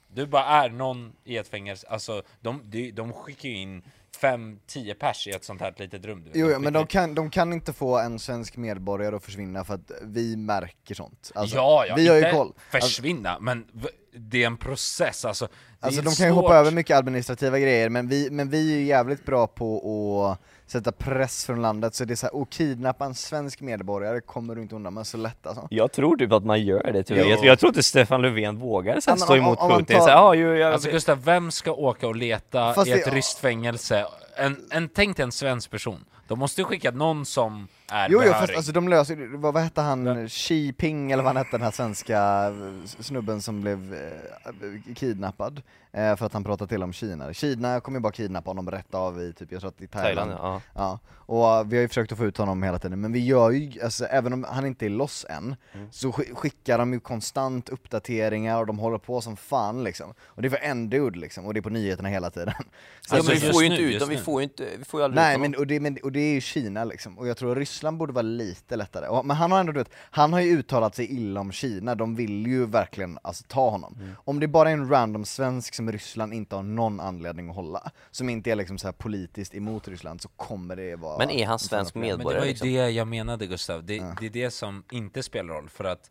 Du 0.08 0.26
bara 0.26 0.44
är 0.44 0.68
någon 0.70 1.12
i 1.24 1.36
ett 1.36 1.48
fängelse, 1.48 1.86
alltså 1.88 2.22
de, 2.40 2.60
de, 2.64 2.90
de 2.90 3.12
skickar 3.12 3.48
ju 3.48 3.54
in 3.56 3.82
fem, 4.16 4.58
tio 4.66 4.94
pers 4.94 5.26
i 5.26 5.30
ett 5.30 5.44
sånt 5.44 5.60
här 5.60 5.74
litet 5.76 6.04
rum 6.04 6.18
du 6.24 6.30
vet. 6.30 6.36
Jo, 6.38 6.50
ja, 6.50 6.58
men 6.58 6.72
de 6.72 6.86
kan, 6.86 7.14
de 7.14 7.30
kan 7.30 7.52
inte 7.52 7.72
få 7.72 7.98
en 7.98 8.18
svensk 8.18 8.56
medborgare 8.56 9.16
att 9.16 9.24
försvinna 9.24 9.64
för 9.64 9.74
att 9.74 9.90
vi 10.02 10.36
märker 10.36 10.94
sånt. 10.94 11.32
Alltså, 11.34 11.56
ja, 11.56 11.84
ja, 11.88 11.94
vi 11.94 12.08
har 12.08 12.16
ju 12.16 12.30
koll. 12.30 12.52
Alltså, 12.70 12.88
försvinna, 12.88 13.38
men 13.40 13.66
v- 13.72 13.88
det 14.16 14.42
är 14.42 14.46
en 14.46 14.56
process 14.56 15.24
alltså. 15.24 15.48
Alltså 15.80 16.02
de 16.02 16.14
kan 16.14 16.26
ju 16.26 16.32
svårt. 16.32 16.42
hoppa 16.42 16.56
över 16.56 16.70
mycket 16.70 16.96
administrativa 16.96 17.58
grejer, 17.58 17.88
men 17.88 18.08
vi, 18.08 18.30
men 18.30 18.50
vi 18.50 18.72
är 18.74 18.78
ju 18.78 18.84
jävligt 18.84 19.24
bra 19.26 19.46
på 19.46 20.26
att 20.30 20.61
sätta 20.72 20.92
press 20.92 21.46
från 21.46 21.62
landet, 21.62 21.94
så 21.94 22.04
det 22.04 22.14
är 22.14 22.16
såhär, 22.16 22.42
att 22.42 22.50
kidnappa 22.50 23.04
en 23.04 23.14
svensk 23.14 23.60
medborgare 23.60 24.20
kommer 24.20 24.54
du 24.54 24.62
inte 24.62 24.74
undan 24.74 24.94
med 24.94 25.06
så 25.06 25.16
lätt 25.16 25.46
alltså. 25.46 25.66
Jag 25.70 25.92
tror 25.92 26.16
typ 26.16 26.32
att 26.32 26.44
man 26.44 26.62
gör 26.62 26.92
det 26.92 27.02
tyvärr. 27.02 27.24
Jag, 27.24 27.44
jag 27.44 27.58
tror 27.58 27.68
inte 27.70 27.82
Stefan 27.82 28.22
Löfven 28.22 28.56
vågar 28.58 29.00
så 29.00 29.10
här 29.10 29.16
men 29.16 29.24
stå 29.24 29.32
om- 29.32 29.38
emot 29.38 29.58
om 29.58 29.68
man 29.68 29.78
Putin. 29.80 29.96
tar- 29.96 30.04
Så, 30.04 30.10
här, 30.10 30.16
ja, 30.16 30.34
ju, 30.34 30.56
jag, 30.58 30.72
Alltså 30.72 30.90
Gustav, 30.90 31.24
vem 31.24 31.50
ska 31.50 31.72
åka 31.72 32.06
och 32.08 32.16
leta 32.16 32.74
Fast 32.74 32.88
i 32.88 32.90
ett 32.92 33.04
det- 33.04 33.10
ryskt 33.10 33.38
fängelse 33.38 34.06
en, 34.36 34.56
en, 34.70 34.88
tänk 34.88 35.16
dig 35.16 35.24
en 35.24 35.32
svensk 35.32 35.70
person. 35.70 36.04
De 36.28 36.38
måste 36.38 36.60
ju 36.60 36.64
skicka 36.64 36.90
någon 36.90 37.26
som 37.26 37.68
är 37.88 38.08
Jo, 38.10 38.22
jo 38.26 38.32
fast 38.32 38.54
alltså 38.56 38.72
de 38.72 38.88
löser 38.88 39.36
vad, 39.36 39.54
vad 39.54 39.62
hette 39.62 39.80
han, 39.80 40.28
Xi 40.28 40.72
Ping 40.72 41.12
eller 41.12 41.22
vad 41.22 41.30
han 41.34 41.44
hette 41.44 41.56
den 41.56 41.62
här 41.62 41.70
svenska 41.70 42.18
eh, 42.46 42.86
snubben 43.00 43.42
som 43.42 43.60
blev 43.60 43.94
eh, 43.94 44.94
kidnappad 44.94 45.62
eh, 45.92 46.16
för 46.16 46.26
att 46.26 46.32
han 46.32 46.44
pratade 46.44 46.68
till 46.68 46.82
om 46.82 46.92
Kina. 46.92 47.32
Kina 47.32 47.80
kommer 47.80 47.98
ju 47.98 48.02
bara 48.02 48.12
kidnappa 48.12 48.50
honom 48.50 48.70
rätt 48.70 48.94
av 48.94 49.20
i 49.22 49.32
typ, 49.32 49.52
jag 49.52 49.60
tror 49.60 49.68
att 49.70 49.80
i 49.82 49.86
Thailand. 49.86 50.30
Thailand, 50.30 50.40
ja. 50.42 50.60
Ja, 50.74 50.98
och 51.26 51.56
eh, 51.58 51.64
vi 51.64 51.76
har 51.76 51.82
ju 51.82 51.88
försökt 51.88 52.12
att 52.12 52.18
få 52.18 52.24
ut 52.24 52.36
honom 52.36 52.62
hela 52.62 52.78
tiden, 52.78 53.00
men 53.00 53.12
vi 53.12 53.24
gör 53.26 53.50
ju, 53.50 53.82
alltså 53.82 54.04
även 54.04 54.32
om 54.32 54.44
han 54.48 54.66
inte 54.66 54.86
är 54.86 54.90
loss 54.90 55.26
än, 55.28 55.56
Mm. 55.74 55.88
så 55.92 56.10
sk- 56.10 56.34
skickar 56.34 56.78
de 56.78 56.92
ju 56.92 57.00
konstant 57.00 57.68
uppdateringar 57.68 58.58
och 58.58 58.66
de 58.66 58.78
håller 58.78 58.98
på 58.98 59.20
som 59.20 59.36
fan 59.36 59.84
liksom. 59.84 60.14
Och 60.26 60.42
det 60.42 60.48
är 60.48 60.50
för 60.50 60.56
en 60.62 60.90
dude 60.90 61.18
liksom, 61.18 61.46
och 61.46 61.54
det 61.54 61.60
är 61.60 61.62
på 61.62 61.70
nyheterna 61.70 62.08
hela 62.08 62.30
tiden. 62.30 62.54
Så 63.00 63.16
Alltså, 63.16 63.30
men 63.32 63.40
vi 63.40 63.52
får 63.52 63.62
ju 63.62 63.70
inte 63.70 63.82
ut 63.82 64.00
dem, 64.00 64.08
vi 64.08 64.16
får 64.16 64.40
ju 64.40 64.44
inte, 64.44 64.66
vi 64.78 64.84
får 64.84 65.00
ju 65.00 65.04
aldrig 65.04 65.22
Nej 65.22 65.34
ut 65.34 65.40
men 65.40 65.54
och, 65.54 65.66
det, 65.66 65.80
men 65.80 65.98
och 66.02 66.12
det 66.12 66.20
är 66.20 66.32
ju 66.34 66.40
Kina 66.40 66.84
liksom, 66.84 67.18
och 67.18 67.28
jag 67.28 67.36
tror 67.36 67.52
att 67.52 67.58
Ryssland 67.72 67.96
borde 67.96 68.12
vara 68.12 68.22
lite 68.22 68.76
lättare. 68.76 69.08
Och, 69.08 69.26
men 69.26 69.36
han 69.36 69.52
har 69.52 69.60
ändå, 69.60 69.72
du 69.72 69.78
vet, 69.78 69.90
han 70.10 70.32
har 70.32 70.40
ju 70.40 70.58
uttalat 70.58 70.94
sig 70.94 71.12
illa 71.12 71.40
om 71.40 71.52
Kina, 71.52 71.94
de 71.94 72.16
vill 72.16 72.46
ju 72.46 72.66
verkligen 72.66 73.18
alltså, 73.22 73.44
ta 73.48 73.70
honom. 73.70 73.96
Mm. 74.00 74.14
Om 74.24 74.40
det 74.40 74.48
bara 74.48 74.70
är 74.70 74.72
en 74.72 74.88
random 74.88 75.24
svensk 75.24 75.74
som 75.74 75.92
Ryssland 75.92 76.34
inte 76.34 76.56
har 76.56 76.62
någon 76.62 77.00
anledning 77.00 77.50
att 77.50 77.56
hålla, 77.56 77.90
som 78.10 78.28
inte 78.28 78.50
är 78.50 78.56
liksom 78.56 78.78
så 78.78 78.86
här 78.86 78.92
politiskt 78.92 79.54
emot 79.54 79.88
Ryssland, 79.88 80.22
så 80.22 80.28
kommer 80.28 80.76
det 80.76 80.96
vara... 80.96 81.18
Men 81.18 81.30
är 81.30 81.46
han 81.46 81.58
svensk 81.58 81.94
Men 81.94 82.02
det 82.02 82.08
medborgare 82.08 82.40
var 82.40 82.46
ju 82.46 82.50
liksom? 82.50 82.68
det 82.68 82.90
jag 82.90 83.08
menade 83.08 83.46
Gustav, 83.46 83.84
det, 83.84 84.14
det 84.20 84.26
är 84.26 84.30
det 84.30 84.50
som 84.50 84.84
inte 84.90 85.22
spelar 85.22 85.54
roll 85.54 85.68
för 85.68 85.84
att 85.84 86.10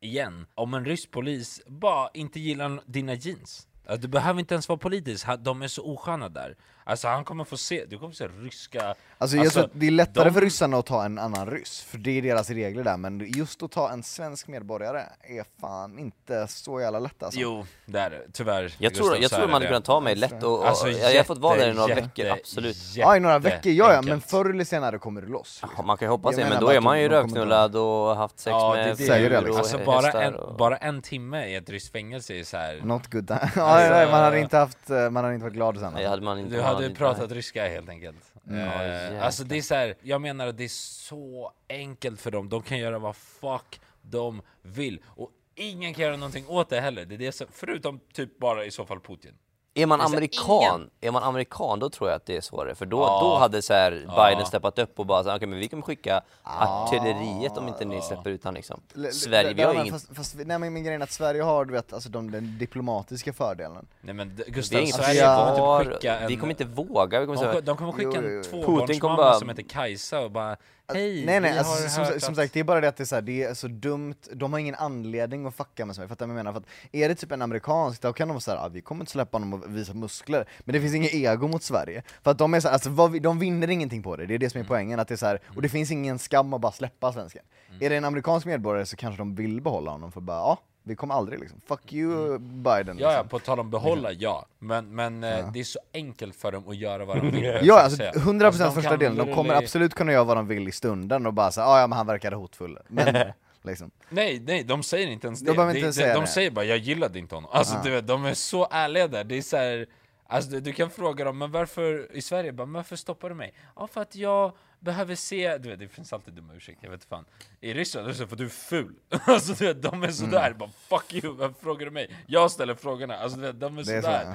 igen, 0.00 0.46
om 0.54 0.74
en 0.74 0.84
rysk 0.84 1.10
polis 1.10 1.60
bara 1.66 2.08
inte 2.14 2.40
gillar 2.40 2.80
dina 2.86 3.14
jeans 3.14 3.68
Du 3.98 4.08
behöver 4.08 4.40
inte 4.40 4.54
ens 4.54 4.68
vara 4.68 4.78
politisk, 4.78 5.26
de 5.38 5.62
är 5.62 5.68
så 5.68 5.82
osköna 5.84 6.28
där 6.28 6.56
Alltså 6.90 7.08
han 7.08 7.24
kommer 7.24 7.44
få 7.44 7.56
se, 7.56 7.84
du 7.88 7.98
kommer 7.98 8.10
få 8.10 8.16
se 8.16 8.28
ryska 8.28 8.94
Alltså 9.18 9.36
jag 9.36 9.52
tror 9.52 9.64
att 9.64 9.70
det 9.74 9.86
är 9.86 9.90
lättare 9.90 10.24
de- 10.24 10.34
för 10.34 10.40
ryssarna 10.40 10.76
att 10.78 10.86
ta 10.86 11.04
en 11.04 11.18
annan 11.18 11.50
ryss, 11.50 11.80
för 11.82 11.98
det 11.98 12.18
är 12.18 12.22
deras 12.22 12.50
regler 12.50 12.84
där, 12.84 12.96
men 12.96 13.32
just 13.36 13.62
att 13.62 13.70
ta 13.72 13.90
en 13.90 14.02
svensk 14.02 14.48
medborgare 14.48 15.02
är 15.22 15.44
fan 15.60 15.98
inte 15.98 16.46
så 16.48 16.80
jävla 16.80 16.98
lätt 16.98 17.22
alltså. 17.22 17.40
Jo, 17.40 17.66
det 17.86 18.00
är 18.00 18.10
det, 18.10 18.20
tyvärr 18.32 18.74
Jag 18.78 18.94
tror, 18.94 19.16
jag 19.16 19.30
tror 19.30 19.40
man 19.40 19.50
hade 19.50 19.64
det. 19.64 19.68
kunnat 19.68 19.84
ta 19.84 20.00
mig 20.00 20.14
lätt 20.14 20.42
och, 20.42 20.58
och 20.58 20.68
Alltså, 20.68 20.88
jag 20.90 21.16
har 21.16 21.24
fått 21.24 21.38
vara 21.38 21.56
där 21.58 21.70
i 21.70 21.74
några 21.74 21.88
jätte, 21.88 22.00
veckor, 22.00 22.24
jätte, 22.24 22.40
absolut. 22.40 22.76
Ja 22.94 23.16
i 23.16 23.20
några 23.20 23.38
veckor, 23.38 23.72
ja, 23.72 23.92
ja 23.92 24.02
men 24.02 24.20
förr 24.20 24.50
eller 24.50 24.64
senare 24.64 24.98
kommer 24.98 25.20
du 25.20 25.26
loss. 25.28 25.62
Ja, 25.76 25.82
man 25.82 25.96
kan 25.96 26.06
ju 26.06 26.10
hoppas 26.10 26.36
Jag 26.36 26.46
det, 26.46 26.50
men 26.50 26.60
då 26.60 26.68
är 26.68 26.80
man 26.80 27.00
ju 27.00 27.08
röknullad 27.08 27.76
och 27.76 28.16
haft 28.16 28.38
sex 28.38 28.50
Ja, 28.52 28.74
det 28.76 28.86
med 28.86 28.96
det. 28.96 29.28
Det, 29.28 29.40
liksom. 29.40 29.50
och 29.50 29.58
Alltså 29.58 29.78
bara 29.84 30.22
en, 30.22 30.34
och... 30.34 30.56
bara 30.56 30.76
en 30.76 31.02
timme 31.02 31.46
i 31.46 31.54
ett 31.54 31.70
ryskt 31.70 31.92
fängelse 31.92 32.34
är 32.34 32.44
så 32.44 32.56
här. 32.56 32.80
Not 32.84 33.10
good 33.10 33.28
time. 33.28 33.50
ja, 33.56 33.74
nej, 33.90 34.06
man 34.10 34.20
hade 34.24 34.40
inte 34.40 34.56
haft, 34.56 34.90
eh, 34.90 35.10
man 35.10 35.24
hade 35.24 35.34
inte 35.34 35.44
varit 35.44 35.54
glad 35.54 35.74
sen 35.74 35.82
Nej, 35.82 35.92
alltså. 35.92 36.10
hade 36.10 36.22
man 36.22 36.38
inte, 36.38 36.62
hade 36.82 36.94
pratat 36.94 37.32
ryska 37.32 37.68
helt 37.68 37.88
enkelt. 37.88 38.34
Mm. 38.46 38.60
Eh, 38.60 39.02
jäklar. 39.02 39.20
alltså 39.20 39.44
det 39.44 39.56
är 39.58 39.62
så 39.62 39.74
här, 39.74 39.94
jag 40.02 40.20
menar 40.20 40.46
att 40.46 40.56
det 40.56 40.64
är 40.64 40.68
så 40.68 41.52
enkelt 41.68 42.20
för 42.20 42.30
dem, 42.30 42.48
de 42.48 42.62
kan 42.62 42.78
göra 42.78 42.98
vad 42.98 43.16
fuck 43.16 43.80
de 44.02 44.42
vill. 44.62 45.00
Och 45.06 45.30
ingen 45.54 45.94
kan 45.94 46.04
göra 46.04 46.16
någonting 46.16 46.48
åt 46.48 46.68
det 46.68 46.80
heller, 46.80 47.04
det 47.04 47.14
är 47.14 47.18
det 47.18 47.32
som, 47.32 47.46
förutom 47.52 48.00
typ 48.12 48.38
bara 48.38 48.64
i 48.64 48.70
så 48.70 48.86
fall 48.86 49.00
Putin. 49.00 49.34
Är 49.74 49.86
man 49.86 49.98
Det 49.98 50.04
är 50.04 50.08
så 50.08 50.14
amerikan, 50.16 50.90
är 51.00 51.10
man 51.10 51.22
amerikan 51.22 51.78
då 51.78 51.90
tror 51.90 52.10
jag 52.10 52.16
att 52.16 52.26
det 52.26 52.36
är 52.36 52.40
svårare, 52.40 52.74
för 52.74 52.86
då, 52.86 53.00
Ja. 53.00 53.20
då 53.22 53.36
hade 53.38 53.62
så 53.62 53.72
här 53.74 54.04
Ja. 54.16 54.28
Biden 54.28 54.46
steppat 54.46 54.78
upp 54.78 54.98
och 54.98 55.06
bara 55.06 55.24
så, 55.24 55.34
okej 55.36 55.48
men 55.48 55.58
vi 55.58 55.68
kommer 55.68 55.82
skicka 55.82 56.22
artilleriet 56.44 57.56
om 57.56 57.68
inte 57.68 57.84
ni 57.84 58.02
släpper 58.02 58.30
ut 58.30 58.44
han 58.44 58.54
liksom. 58.54 58.80
L- 58.96 59.12
Sverige, 59.12 59.54
vi 59.54 59.62
har 59.62 59.74
ingen... 59.74 59.92
Fast, 59.92 60.16
fast, 60.16 60.34
nej 60.36 60.58
men 60.58 60.72
min 60.72 60.84
grej 60.84 60.94
är 60.94 61.00
att 61.00 61.10
Sverige 61.12 61.42
har 61.42 61.64
du 61.64 61.72
vet, 61.72 61.92
alltså 61.92 62.08
de, 62.08 62.30
den 62.30 62.58
diplomatiska 62.58 63.32
fördelen. 63.32 63.86
Nej 64.00 64.14
men 64.14 64.40
Gustav, 64.46 64.80
inget 64.80 64.94
Sverige 64.94 65.20
jag 65.20 65.38
kommer 65.38 65.50
försvar, 65.50 65.84
typ 65.84 65.92
skicka 65.92 66.18
en... 66.18 66.28
vi 66.28 66.36
kommer 66.36 66.50
inte 66.50 66.64
våga, 66.64 67.20
vi 67.20 67.26
kommer 67.26 67.42
de, 67.42 67.50
säga, 67.50 67.60
de 67.60 67.76
kommer 67.76 67.92
skicka 67.92 68.10
Jo, 68.14 68.22
jo, 68.22 68.36
en 68.38 68.86
tvåbarnsmamma 68.86 69.34
som 69.34 69.48
heter 69.48 69.62
Kajsa 69.62 70.20
och 70.20 70.30
bara 70.30 70.56
Hej, 70.94 71.26
nej 71.26 71.40
nej, 71.40 71.52
vi 71.52 71.58
alltså, 71.58 71.82
har 71.82 71.88
som, 71.88 72.04
hört 72.04 72.22
som 72.22 72.32
att... 72.32 72.36
sagt 72.36 72.52
det 72.52 72.60
är 72.60 72.64
bara 72.64 72.80
det 72.80 72.88
att 72.88 72.96
det 72.96 73.02
är, 73.02 73.06
så 73.06 73.14
här, 73.14 73.22
det 73.22 73.42
är 73.42 73.54
så 73.54 73.68
dumt, 73.68 74.14
de 74.32 74.52
har 74.52 74.60
ingen 74.60 74.74
anledning 74.74 75.46
att 75.46 75.54
fucka 75.54 75.86
med 75.86 75.96
Sverige, 75.96 76.08
fattar 76.08 76.26
du 76.26 76.32
vad 76.32 76.38
jag 76.38 76.44
menar? 76.44 76.52
För 76.52 76.60
att 76.60 76.94
är 76.94 77.08
det 77.08 77.14
typ 77.14 77.32
en 77.32 77.42
amerikansk, 77.42 78.02
då 78.02 78.12
kan 78.12 78.28
de 78.28 78.34
vara 78.34 78.40
såhär, 78.40 78.58
ah, 78.58 78.68
vi 78.68 78.80
kommer 78.80 79.02
inte 79.02 79.12
släppa 79.12 79.38
honom 79.38 79.54
och 79.54 79.76
visa 79.76 79.94
muskler, 79.94 80.48
men 80.60 80.72
det 80.72 80.80
finns 80.80 80.94
inget 80.94 81.14
ego 81.14 81.48
mot 81.48 81.62
Sverige. 81.62 82.02
För 82.22 82.30
att 82.30 82.38
de 82.38 82.54
är 82.54 82.60
så 82.60 82.68
här, 82.68 82.72
alltså 82.72 82.90
vad 82.90 83.22
de 83.22 83.38
vinner 83.38 83.70
ingenting 83.70 84.02
på 84.02 84.16
det, 84.16 84.26
det 84.26 84.34
är 84.34 84.38
det 84.38 84.50
som 84.50 84.60
är 84.60 84.64
poängen, 84.64 85.00
att 85.00 85.08
det 85.08 85.14
är 85.14 85.16
så 85.16 85.26
här, 85.26 85.40
och 85.56 85.62
det 85.62 85.68
finns 85.68 85.90
ingen 85.90 86.18
skam 86.18 86.54
att 86.54 86.60
bara 86.60 86.72
släppa 86.72 87.12
svensken. 87.12 87.42
Är 87.80 87.90
det 87.90 87.96
en 87.96 88.04
amerikansk 88.04 88.46
medborgare 88.46 88.86
så 88.86 88.96
kanske 88.96 89.20
de 89.20 89.34
vill 89.34 89.60
behålla 89.60 89.90
honom 89.90 90.12
för 90.12 90.20
bara, 90.20 90.38
ja, 90.38 90.58
vi 90.82 90.96
kommer 90.96 91.14
aldrig 91.14 91.40
liksom, 91.40 91.60
fuck 91.68 91.92
you 91.92 92.38
Biden 92.38 92.98
Ja, 92.98 93.04
ja, 93.04 93.10
liksom. 93.10 93.28
på 93.28 93.38
tal 93.38 93.60
om 93.60 93.70
behålla, 93.70 94.12
ja. 94.12 94.46
Men, 94.58 94.94
men 94.94 95.24
eh, 95.24 95.52
det 95.52 95.60
är 95.60 95.64
så 95.64 95.78
enkelt 95.94 96.36
för 96.36 96.52
dem 96.52 96.68
att 96.68 96.76
göra 96.76 97.04
vad 97.04 97.16
de 97.16 97.30
vill. 97.30 97.58
Ja 97.62 97.80
alltså 97.80 97.96
säga. 97.96 98.12
100% 98.12 98.44
Alltså, 98.46 98.64
de 98.64 98.72
första 98.74 98.90
kan 98.90 98.98
delen, 98.98 99.16
de 99.26 99.34
kommer 99.34 99.54
literally- 99.54 99.58
absolut 99.62 99.94
kunna 99.94 100.12
göra 100.12 100.24
vad 100.24 100.36
de 100.36 100.46
vill 100.46 100.68
i 100.68 100.72
stunden 100.72 101.26
och 101.26 101.34
bara 101.34 101.50
säga 101.52 101.66
ah, 101.66 101.80
ja 101.80 101.86
men 101.86 101.96
han 101.96 102.06
verkade 102.06 102.36
hotfull, 102.36 102.78
men 102.88 103.14
liksom. 103.62 103.90
Nej, 104.08 104.40
nej, 104.46 104.64
de 104.64 104.82
säger 104.82 105.08
inte 105.08 105.26
ens 105.26 105.40
De 105.40 105.46
det. 105.46 105.52
behöver 105.52 105.72
De, 105.74 105.78
inte 105.78 105.88
de, 105.88 105.92
säga 105.92 106.14
de 106.14 106.20
det. 106.20 106.26
säger 106.26 106.50
bara 106.50 106.64
'jag 106.64 106.78
gillade 106.78 107.18
inte 107.18 107.34
honom' 107.34 107.50
Alltså 107.52 107.76
du 107.84 107.90
vet, 107.90 108.06
de 108.06 108.24
är 108.24 108.34
så 108.34 108.68
ärliga 108.70 109.08
där, 109.08 109.24
det 109.24 109.38
är 109.38 109.42
så 109.42 109.56
här, 109.56 109.86
Alltså 110.30 110.50
du, 110.50 110.60
du 110.60 110.72
kan 110.72 110.90
fråga 110.90 111.24
dem, 111.24 111.38
men 111.38 111.50
varför 111.50 112.16
i 112.16 112.22
Sverige, 112.22 112.52
bara, 112.52 112.66
varför 112.66 112.96
stoppar 112.96 113.28
du 113.28 113.34
mig? 113.34 113.54
Ja 113.76 113.86
för 113.86 114.00
att 114.00 114.14
jag 114.16 114.52
behöver 114.80 115.14
se, 115.14 115.58
du 115.58 115.68
vet 115.68 115.78
det 115.78 115.88
finns 115.88 116.12
alltid 116.12 116.34
dumma 116.34 116.54
ursäkter, 116.54 116.84
jag 116.86 116.90
vet 116.90 117.04
fan 117.04 117.24
I 117.60 117.74
Ryssland 117.74 118.06
är 118.06 118.10
det 118.10 118.16
så 118.16 118.26
för 118.26 118.36
du 118.36 118.44
är 118.44 118.48
ful, 118.48 118.94
alltså 119.26 119.52
du 119.52 119.66
vet, 119.66 119.82
de 119.82 120.02
är 120.02 120.10
sådär, 120.10 120.46
Mm. 120.46 120.58
bara 120.58 120.70
'fuck 120.88 121.14
you, 121.24 121.34
varför 121.36 121.60
frågar 121.60 121.84
du 121.84 121.90
mig?' 121.90 122.16
Jag 122.26 122.50
ställer 122.50 122.74
frågorna, 122.74 123.16
alltså 123.16 123.38
du 123.38 123.46
vet, 123.46 123.60
de 123.60 123.78
är 123.78 123.84
Det 123.84 123.92
är 123.92 124.00
så, 124.00 124.06
sådär 124.06 124.24
ja. 124.24 124.34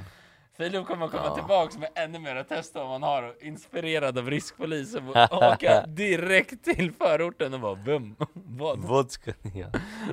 Filip 0.57 0.87
kommer 0.87 1.07
komma 1.07 1.35
tillbaks 1.35 1.77
med 1.77 1.89
ännu 1.95 2.19
mera 2.19 2.43
tester 2.43 2.81
om 2.81 2.89
man 2.89 3.03
har, 3.03 3.35
inspirerad 3.41 4.17
av 4.17 4.29
riskpolisen, 4.29 5.07
och 5.07 5.15
åka 5.53 5.85
direkt 5.85 6.63
till 6.63 6.91
förorten 6.91 7.53
och 7.53 7.59
bara 7.59 7.75
bum, 7.75 8.15
vad? 8.33 8.79
vad 8.79 9.11
ska 9.11 9.33
ni 9.41 9.59
göra? 9.59 9.71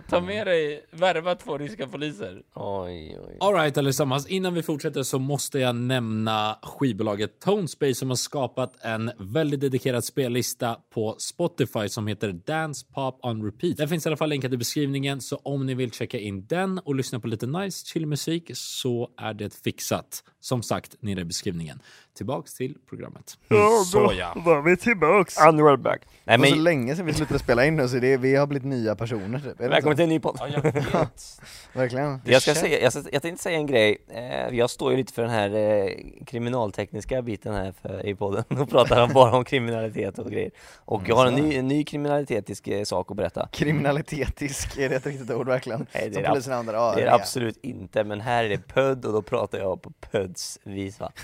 Ta 0.08 0.20
med 0.20 0.46
dig, 0.46 0.86
värva 0.90 1.34
två 1.34 1.58
ryska 1.58 1.86
poliser. 1.86 2.42
Oj, 2.54 3.18
oj. 3.26 3.36
Alright 3.40 3.78
allesammans, 3.78 4.26
innan 4.26 4.54
vi 4.54 4.62
fortsätter 4.62 5.02
så 5.02 5.18
måste 5.18 5.58
jag 5.58 5.74
nämna 5.76 6.58
skivbolaget 6.62 7.40
Tonespace 7.40 7.94
som 7.94 8.08
har 8.08 8.16
skapat 8.16 8.84
en 8.84 9.10
väldigt 9.18 9.60
dedikerad 9.60 10.04
spellista 10.04 10.76
på 10.94 11.16
Spotify 11.18 11.88
som 11.88 12.06
heter 12.06 12.32
Dance 12.32 12.86
Pop 12.94 13.18
on 13.22 13.44
Repeat. 13.44 13.76
Den 13.76 13.88
finns 13.88 14.06
i 14.06 14.08
alla 14.08 14.16
fall 14.16 14.28
länkad 14.28 14.54
i 14.54 14.56
beskrivningen 14.56 15.20
så 15.20 15.36
om 15.36 15.66
ni 15.66 15.74
vill 15.74 15.92
checka 15.92 16.18
in 16.18 16.46
den 16.46 16.78
och 16.78 16.94
lyssna 16.94 17.20
på 17.20 17.28
lite 17.28 17.46
nice 17.46 17.86
chill 17.86 18.06
musik 18.06 18.50
så 18.54 19.10
är 19.16 19.34
det 19.34 19.54
fixat. 19.54 20.24
Som 20.42 20.62
sagt, 20.62 20.96
nere 21.00 21.20
i 21.20 21.24
beskrivningen. 21.24 21.82
Tillbaks 22.16 22.54
till 22.54 22.76
programmet. 22.88 23.38
Så 23.86 24.12
ja. 24.18 24.32
var 24.36 24.62
vi 24.62 24.76
tillbaks! 24.76 25.38
Unreal 25.48 25.78
back. 25.78 26.02
Nej 26.24 26.36
Det 26.36 26.40
var 26.40 26.48
så 26.48 26.54
men, 26.54 26.64
länge 26.64 26.96
sedan 26.96 27.06
vi 27.06 27.14
slutade 27.14 27.38
spela 27.38 27.66
in 27.66 27.76
nu 27.76 27.88
så 27.88 27.96
det, 27.96 28.16
vi 28.16 28.36
har 28.36 28.46
blivit 28.46 28.68
nya 28.68 28.94
personer 28.94 29.38
typ. 29.38 29.60
Är 29.60 29.68
välkommen 29.68 29.96
till 29.96 30.02
en 30.02 30.08
ny 30.08 30.20
podd. 30.20 30.36
ja 30.40 30.48
jag 30.48 30.62
vet. 30.62 31.40
Verkligen. 31.72 32.20
Jag, 32.24 32.42
ska 32.42 32.54
säga, 32.54 32.80
jag, 32.80 32.92
ska, 32.92 33.02
jag 33.12 33.22
tänkte 33.22 33.42
säga 33.42 33.58
en 33.58 33.66
grej, 33.66 33.98
eh, 34.08 34.56
jag 34.56 34.70
står 34.70 34.90
ju 34.90 34.96
lite 34.96 35.12
för 35.12 35.22
den 35.22 35.30
här 35.30 35.54
eh, 35.54 35.90
kriminaltekniska 36.26 37.22
biten 37.22 37.54
här 37.54 37.74
för, 37.82 38.06
i 38.06 38.14
podden 38.14 38.44
och 38.60 38.70
pratar 38.70 39.02
om 39.02 39.12
bara 39.12 39.36
om 39.36 39.44
kriminalitet 39.44 40.18
och 40.18 40.30
grejer. 40.30 40.50
Och 40.76 41.02
jag 41.06 41.16
har 41.16 41.26
en 41.26 41.34
ny, 41.34 41.54
en 41.54 41.68
ny 41.68 41.84
kriminalitetisk 41.84 42.68
eh, 42.68 42.84
sak 42.84 43.10
att 43.10 43.16
berätta. 43.16 43.48
Kriminalitetisk, 43.52 44.78
är 44.78 44.88
det 44.88 44.96
ett 44.96 45.06
riktigt 45.06 45.30
ord 45.30 45.46
verkligen? 45.46 45.86
Nej, 45.94 46.08
det 46.08 46.14
Som 46.14 46.24
är 46.24 46.28
polisen 46.28 46.52
använder? 46.52 46.80
Ja, 46.82 46.94
Det 46.94 47.00
är 47.00 47.06
det 47.06 47.14
absolut 47.14 47.58
inte, 47.62 48.04
men 48.04 48.20
här 48.20 48.44
är 48.44 48.48
det 48.48 48.68
pödd 48.68 49.04
och 49.04 49.12
då 49.12 49.22
pratar 49.22 49.58
jag 49.58 49.82
på 49.82 49.90
pöds 49.90 50.31
vis 50.64 51.00
va. 51.00 51.12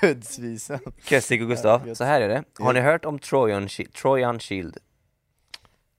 Pudsvisen. 0.00 0.78
Kestik 1.04 1.42
och 1.42 1.48
Gustav, 1.48 1.94
så 1.94 2.04
här 2.04 2.20
är 2.20 2.28
det. 2.28 2.44
Har 2.58 2.72
ni 2.72 2.80
hört 2.80 3.04
om 3.04 3.18
Trojan, 3.18 3.66
Shi- 3.68 3.92
Trojan 3.92 4.40
Shield? 4.40 4.76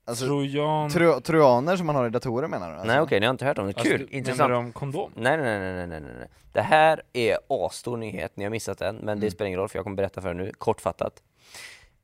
Alltså, 0.05 0.25
Trojan... 0.25 0.89
tro, 0.89 1.21
trojaner 1.21 1.77
som 1.77 1.85
man 1.85 1.95
har 1.95 2.07
i 2.07 2.09
datorer 2.09 2.47
menar 2.47 2.67
du? 2.69 2.73
Alltså? 2.73 2.87
Nej 2.87 3.01
okej, 3.01 3.19
ni 3.19 3.25
har 3.25 3.31
inte 3.31 3.45
hört 3.45 3.57
om 3.57 3.67
det. 3.67 3.73
Kul, 3.73 4.01
Alltså, 4.01 4.15
intressant. 4.15 4.37
Menar 4.49 4.49
du 4.61 4.67
om 4.67 4.71
kondom? 4.71 5.11
Nej, 5.15 5.37
nej, 5.37 5.59
nej, 5.59 5.87
nej, 5.87 5.87
nej, 5.87 6.13
nej. 6.19 6.27
Det 6.53 6.61
här 6.61 7.01
är 7.13 7.37
asstor 7.49 7.97
nyhet, 7.97 8.31
ni 8.37 8.43
har 8.43 8.51
missat 8.51 8.77
den, 8.77 8.95
men 8.95 9.19
det 9.19 9.31
spelar 9.31 9.47
ingen 9.47 9.59
roll 9.59 9.69
för 9.69 9.77
jag 9.79 9.83
kommer 9.83 9.95
berätta 9.97 10.21
för 10.21 10.29
er 10.29 10.33
nu, 10.33 10.51
kortfattat. 10.57 11.23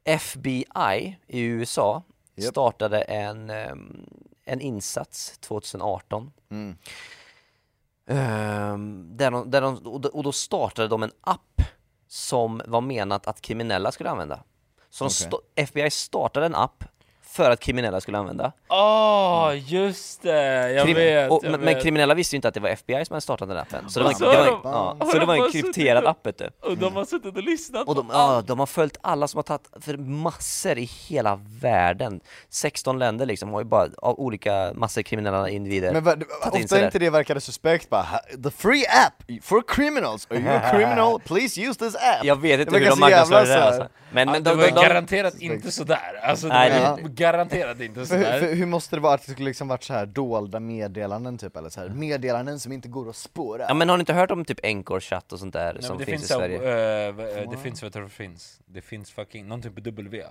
FBI 0.04 1.18
i 1.28 1.42
USA 1.42 2.04
Japp. 2.36 2.52
startade 2.52 3.02
en, 3.02 3.50
ehm, 3.50 4.06
en 4.46 4.62
insats 4.62 5.38
2018. 5.38 6.32
Mm. 6.52 6.78
Ehm, 8.08 9.18
där 9.18 9.32
de, 9.32 9.52
där 9.52 9.62
de, 9.62 9.78
och 9.78 10.24
då- 10.24 10.32
startade 10.32 10.88
de 10.88 11.04
en 11.04 11.12
app 11.22 11.62
som 12.08 12.62
var 12.68 12.82
menat 12.82 13.28
att 13.28 13.42
kriminella 13.42 13.92
skulle 13.92 14.10
använda. 14.10 14.44
Så 14.90 15.06
Okej. 15.06 15.14
sta- 15.14 15.40
FBI 15.56 15.92
startade 15.92 16.46
en 16.46 16.56
app 16.56 16.84
för 17.34 17.52
att 17.52 17.60
kriminella 17.60 18.02
skulle 18.02 18.18
använda. 18.18 18.52
Åh, 18.70 19.52
just 19.66 20.22
det! 20.22 20.72
Jag 20.72 20.86
Krim- 20.86 20.96
vet, 20.96 21.32
och, 21.32 21.40
jag 21.44 21.52
men, 21.52 21.62
vet. 21.62 21.84
kriminella 21.84 22.14
visste 22.14 22.36
ju 22.36 22.38
inte 22.38 22.48
att 22.48 22.54
det 22.54 22.60
var 22.60 22.70
FBI 22.70 23.06
som 23.06 23.14
hade 23.14 23.22
startat 23.22 23.48
den 23.50 23.58
appen. 23.58 23.90
Så 23.90 24.00
det 24.00 24.06
var, 24.06 24.12
så 24.14 24.20
det 24.32 24.38
har 24.38 24.46
var, 24.46 24.52
de- 24.52 24.60
ja, 24.64 24.98
så 25.02 25.12
det 25.14 25.20
de 25.20 25.26
var 25.26 25.46
en 25.46 25.52
krypterad 25.52 26.04
och- 26.04 26.10
app 26.10 26.26
vet 26.28 26.38
du. 26.38 26.50
Och 26.62 26.78
de 26.78 26.96
har 26.96 27.06
suttit 27.06 27.38
och 27.38 27.44
lyssnat 27.44 27.88
Och 27.88 27.96
de, 27.96 28.08
på 28.08 28.14
ja, 28.14 28.20
allt. 28.20 28.48
de 28.48 28.60
har 28.60 28.66
följt 28.66 28.98
alla 29.02 29.28
som 29.28 29.38
har 29.38 29.44
tagit, 29.44 29.70
för 29.82 29.98
massor 29.98 30.78
i 30.78 30.84
hela 31.08 31.40
världen 31.62 32.20
16 32.50 33.00
länder 33.00 33.26
liksom 33.26 33.50
har 33.54 33.60
ju 33.62 33.66
bara 33.66 33.88
av 33.98 34.20
olika 34.20 34.72
massor 34.76 35.02
kriminella 35.02 35.50
individer 35.50 35.94
Men 36.02 36.08
in 36.22 36.26
ofta 36.64 36.76
där. 36.76 36.86
inte 36.86 37.00
det 37.00 37.10
verkade 37.10 37.42
suspekt 37.42 37.90
bara 37.90 38.02
"Ha- 38.02 38.20
The 38.44 38.52
free 38.52 38.86
app 39.06 39.44
for 39.44 39.62
criminals, 39.68 40.28
are 40.32 40.40
you 40.40 40.50
a 40.50 40.62
criminal? 40.72 41.20
Please 41.26 41.62
use 41.62 41.80
this 41.80 41.96
app! 41.96 42.24
Jag 42.24 42.36
vet 42.42 42.60
inte 42.60 42.72
Det 42.72 42.80
hur 42.80 42.86
de 42.90 42.96
så 42.96 43.10
jävla 43.10 43.26
marknadsför 43.26 43.46
det 43.46 43.62
här- 43.62 43.68
alltså. 43.68 43.88
Men, 44.12 44.28
Ja, 44.28 44.34
men 44.34 44.44
det 44.44 44.50
de, 44.50 44.58
var 44.58 44.66
de, 44.68 44.72
garanterat 44.88 45.34
inte 45.40 45.72
sådär, 45.72 46.20
alltså 46.24 46.48
det 46.48 46.54
Nej, 46.54 46.70
det- 46.70 47.10
garanterat 47.24 47.80
inte 47.80 48.00
För, 48.00 48.06
sådär. 48.06 48.40
för, 48.40 48.54
hur 48.56 48.66
måste 48.66 48.96
det 48.96 49.00
vara 49.00 49.14
att 49.14 49.26
det 49.26 49.32
skulle 49.32 49.48
liksom 49.48 49.68
varit 49.68 49.84
så 49.84 49.94
här 49.94 50.06
dolda 50.06 50.60
meddelanden 50.60 51.38
typ, 51.38 51.58
eller 51.58 51.70
så 51.70 51.82
här 51.82 51.90
meddelanden 51.90 52.60
som 52.60 52.72
inte 52.72 52.88
går 52.88 53.10
att 53.10 53.16
spåra? 53.16 53.66
ja 53.68 53.74
men 53.74 53.90
har 53.90 53.98
ni 53.98 54.02
inte 54.02 54.14
hört 54.14 54.32
om 54.32 54.46
typ 54.46 54.60
Encore-chatt 54.66 55.34
och 55.34 55.40
sånt 55.40 55.54
där 55.54 55.74
Nej, 55.74 55.84
som 55.84 55.98
men 55.98 56.00
det 56.00 56.06
finns, 56.06 56.22
finns, 56.22 56.32
i 56.32 56.34
så- 56.34 56.40
Sverige? 56.40 57.08
eh, 57.08 57.14
v- 57.16 57.42
eh, 57.42 57.50
det 57.52 57.58
finns, 57.58 57.84
vet 57.84 57.94
du 57.94 58.00
vad 58.00 58.10
det 58.10 58.14
finns? 58.14 58.60
Det 58.66 58.82
finns 58.82 59.12
fucking, 59.12 59.48
någonting 59.48 59.74
på 59.74 59.82
W. 59.82 60.24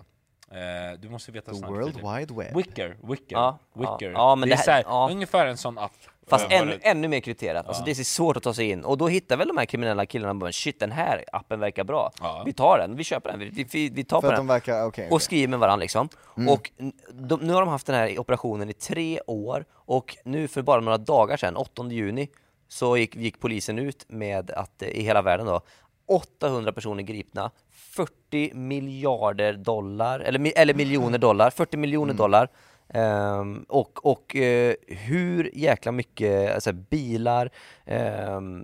Eh, 0.52 0.98
du 1.00 1.08
måste 1.08 1.32
veta 1.32 1.50
The 1.50 1.56
snart. 1.56 1.70
World. 1.70 1.96
Wide 1.96 2.34
Web. 2.34 2.56
Wicker, 2.56 2.96
Wicker, 3.02 3.36
Ja, 3.36 3.58
Wicker. 3.74 4.10
ja, 4.12 4.34
men 4.34 4.48
det 4.48 4.54
är 4.54 4.56
det 4.66 4.70
här- 4.72 4.76
här, 4.76 4.84
ja. 4.86 5.08
ungefär 5.10 5.46
en 5.46 5.56
sån 5.56 5.78
app. 5.78 5.92
Fast 6.26 6.52
Eh, 6.52 6.64
vad 6.66 6.78
ännu, 6.82 7.08
mer 7.08 7.20
krypterat, 7.20 7.66
alltså 7.68 7.84
det 7.84 7.90
är 7.90 7.94
så 7.94 8.04
svårt 8.04 8.36
att 8.36 8.42
ta 8.42 8.54
sig 8.54 8.70
in 8.70 8.84
och 8.84 8.98
då 8.98 9.08
hittar 9.08 9.36
väl 9.36 9.48
de 9.48 9.56
här 9.58 9.64
kriminella 9.64 10.06
killarna 10.06 10.34
bara 10.34 10.52
shit 10.52 10.80
den 10.80 10.92
här 10.92 11.24
appen 11.32 11.60
verkar 11.60 11.84
bra, 11.84 12.10
Ja. 12.20 12.42
vi 12.46 12.52
tar 12.52 12.78
den, 12.78 12.96
vi 12.96 13.04
köper 13.04 13.30
den, 13.30 13.38
vi, 13.38 13.64
vi, 13.72 13.88
vi 13.88 14.04
tar 14.04 14.20
För 14.20 14.28
på 14.28 14.32
den 14.32 14.40
de 14.40 14.46
verkar, 14.46 14.84
okej. 14.86 15.08
och 15.10 15.22
skriver 15.22 15.48
med 15.48 15.58
varandra 15.58 15.80
liksom. 15.82 16.08
Och 16.48 16.70
n- 16.78 16.92
de, 17.12 17.40
nu 17.40 17.52
har 17.52 17.60
de 17.60 17.68
haft 17.68 17.86
den 17.86 17.96
här 17.96 18.18
operationen 18.18 18.70
i 18.70 18.72
tre 18.72 19.20
år 19.26 19.64
och 19.72 20.16
nu 20.24 20.48
för 20.48 20.62
bara 20.62 20.80
några 20.80 20.98
dagar 20.98 21.36
sedan, 21.36 21.56
8 21.56 21.84
juni, 21.90 22.28
så 22.68 22.96
gick, 22.96 23.16
gick 23.16 23.40
polisen 23.40 23.78
ut 23.78 24.04
med 24.08 24.50
att 24.50 24.82
eh, 24.82 24.88
i 24.88 25.02
hela 25.02 25.22
världen 25.22 25.46
då 25.46 25.60
800 26.06 26.72
personer 26.72 27.02
gripna, 27.02 27.50
40 27.96 28.54
miljarder 28.54 29.52
dollar, 29.52 30.20
eller, 30.20 30.52
eller 30.56 30.74
miljoner 30.74 31.18
dollar, 31.18 31.50
40 31.50 31.76
miljoner 31.76 32.14
dollar. 32.14 32.48
Ehm, 32.94 33.64
och 33.68 34.06
och 34.06 34.36
eh, 34.36 34.74
hur 34.88 35.50
jäkla 35.54 35.92
mycket 35.92 36.54
alltså, 36.54 36.72
bilar, 36.72 37.50
ehm, 37.84 38.60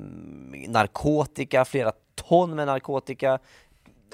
narkotika, 0.68 1.64
flera 1.64 1.92
ton 2.14 2.54
med 2.54 2.66
narkotika, 2.66 3.38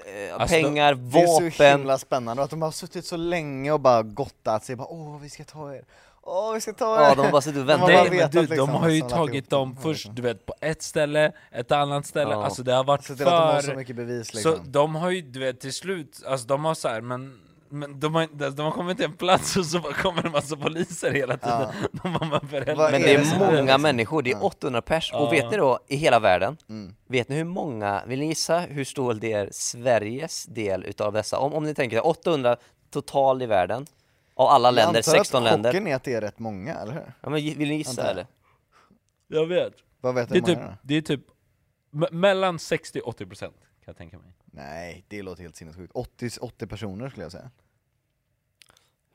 eh, 0.06 0.34
Alltså, 0.40 0.56
pengar, 0.56 0.94
Det 0.94 1.18
är 1.20 1.26
så 1.26 1.42
vapen. 1.44 1.78
himla 1.78 1.98
spännande 1.98 2.42
att 2.42 2.50
de 2.50 2.62
har 2.62 2.70
suttit 2.70 3.04
så 3.04 3.16
länge 3.16 3.72
och 3.72 3.80
bara 3.80 4.02
gottat 4.02 4.64
sig, 4.64 4.76
bara 4.76 4.88
åh 4.88 5.18
vi 5.22 5.28
ska 5.30 5.44
ta 5.44 5.74
er, 5.74 5.84
åh 6.26 6.54
vi 6.54 6.60
ska 6.60 6.72
ta 6.72 6.96
er! 6.96 7.02
Ja, 7.08 7.14
de 7.16 7.20
har 7.24 7.32
bara 7.32 7.42
suttit 7.42 7.60
och 7.60 7.66
De 7.66 7.80
bara 7.80 7.86
Nej, 7.86 8.10
men 8.10 8.30
du, 8.30 8.40
liksom 8.40 8.56
de 8.56 8.68
har 8.70 8.88
ju 8.88 9.00
lagt 9.00 9.12
tagit 9.14 9.50
dem 9.50 9.74
det. 9.74 9.82
först, 9.82 10.08
du 10.16 10.22
vet, 10.22 10.46
på 10.46 10.54
ett 10.60 10.82
ställe, 10.82 11.32
ett 11.52 11.72
annat 11.72 12.06
ställe, 12.06 12.30
Ja. 12.30 12.44
alltså 12.44 12.62
det 12.62 12.72
har 12.72 12.84
varit 12.84 13.04
Så 13.04 13.12
det 13.14 13.24
de 13.24 13.30
för... 13.30 13.60
så 13.60 13.74
mycket 13.74 13.96
bevis 13.96 14.28
Så 14.28 14.34
liksom. 14.50 14.72
de 14.72 14.94
har 14.94 15.10
ju, 15.10 15.22
du 15.22 15.40
vet, 15.40 15.60
till 15.60 15.72
slut, 15.72 16.22
alltså 16.26 16.46
de 16.46 16.64
har 16.64 16.74
så 16.74 16.88
här, 16.88 17.00
men 17.00 17.40
men 17.68 18.00
de 18.00 18.14
har, 18.14 18.50
de 18.50 18.62
har 18.62 18.70
kommit 18.70 18.96
till 18.96 19.06
en 19.06 19.12
plats 19.12 19.56
och 19.56 19.66
så 19.66 19.80
kommer 19.80 20.26
en 20.26 20.32
massa 20.32 20.56
poliser 20.56 21.10
hela 21.12 21.36
tiden. 21.36 21.68
De 22.02 22.08
har 22.14 22.30
bara 22.30 22.40
Men 22.42 22.60
det 22.60 22.98
det 22.98 23.14
är 23.14 23.38
många 23.38 23.60
liksom? 23.62 23.82
människor, 23.82 24.22
det 24.22 24.30
är 24.30 24.44
800 24.44 24.82
pers. 24.82 25.12
Och 25.14 25.32
vet 25.32 25.50
ni 25.50 25.56
då, 25.56 25.78
i 25.88 25.96
hela 25.96 26.20
världen, 26.20 26.56
Mm. 26.68 26.94
vet 27.08 27.28
ni 27.28 27.36
hur 27.36 27.44
många, 27.44 28.02
vill 28.06 28.18
ni 28.20 28.26
gissa 28.26 28.58
hur 28.60 28.84
stor 28.84 29.14
det 29.14 29.32
är 29.32 29.48
Sveriges 29.52 30.44
del 30.44 30.84
utav 30.84 31.12
dessa? 31.12 31.38
Om, 31.38 31.54
om 31.54 31.64
ni 31.64 31.74
tänker 31.74 31.96
er, 31.96 32.06
800 32.06 32.56
total 32.90 33.42
i 33.42 33.46
världen, 33.46 33.86
av 34.34 34.48
alla 34.48 34.68
Jag 34.68 34.74
länder, 34.74 34.98
antar 34.98 35.12
16 35.12 35.42
att 35.46 35.52
länder. 35.52 35.70
chocken 35.72 35.86
är 35.86 35.94
att 35.96 36.04
det 36.04 36.14
är 36.14 36.20
rätt 36.20 36.38
många, 36.38 36.74
eller 36.74 36.92
hur? 36.92 37.12
Ja, 37.20 37.30
men 37.30 37.32
vill 37.34 37.68
ni 37.68 37.76
gissa 37.76 37.90
Antar 37.90 38.02
jag. 38.04 38.10
eller? 38.10 38.26
Jag 39.28 39.46
vet. 39.46 39.74
Vad 40.00 40.14
vet 40.14 40.28
Det 40.28 40.34
är 40.38 40.40
du 40.40 40.46
typ, 40.46 40.58
många 40.58 40.70
då? 40.70 40.76
det 40.82 40.94
är 40.94 41.00
typ 41.02 41.20
me- 41.90 42.12
mellan 42.12 42.56
60-80 42.58 43.26
procent 43.28 43.56
kan 43.60 43.66
jag 43.84 43.96
tänka 43.96 44.18
mig. 44.18 44.32
Nej, 44.44 45.04
det 45.08 45.22
låter 45.22 45.42
helt 45.42 45.56
sinnessjukt. 45.56 45.92
80, 45.94 46.30
80 46.40 46.66
personer 46.66 47.08
skulle 47.08 47.24
jag 47.24 47.32
säga. 47.32 47.50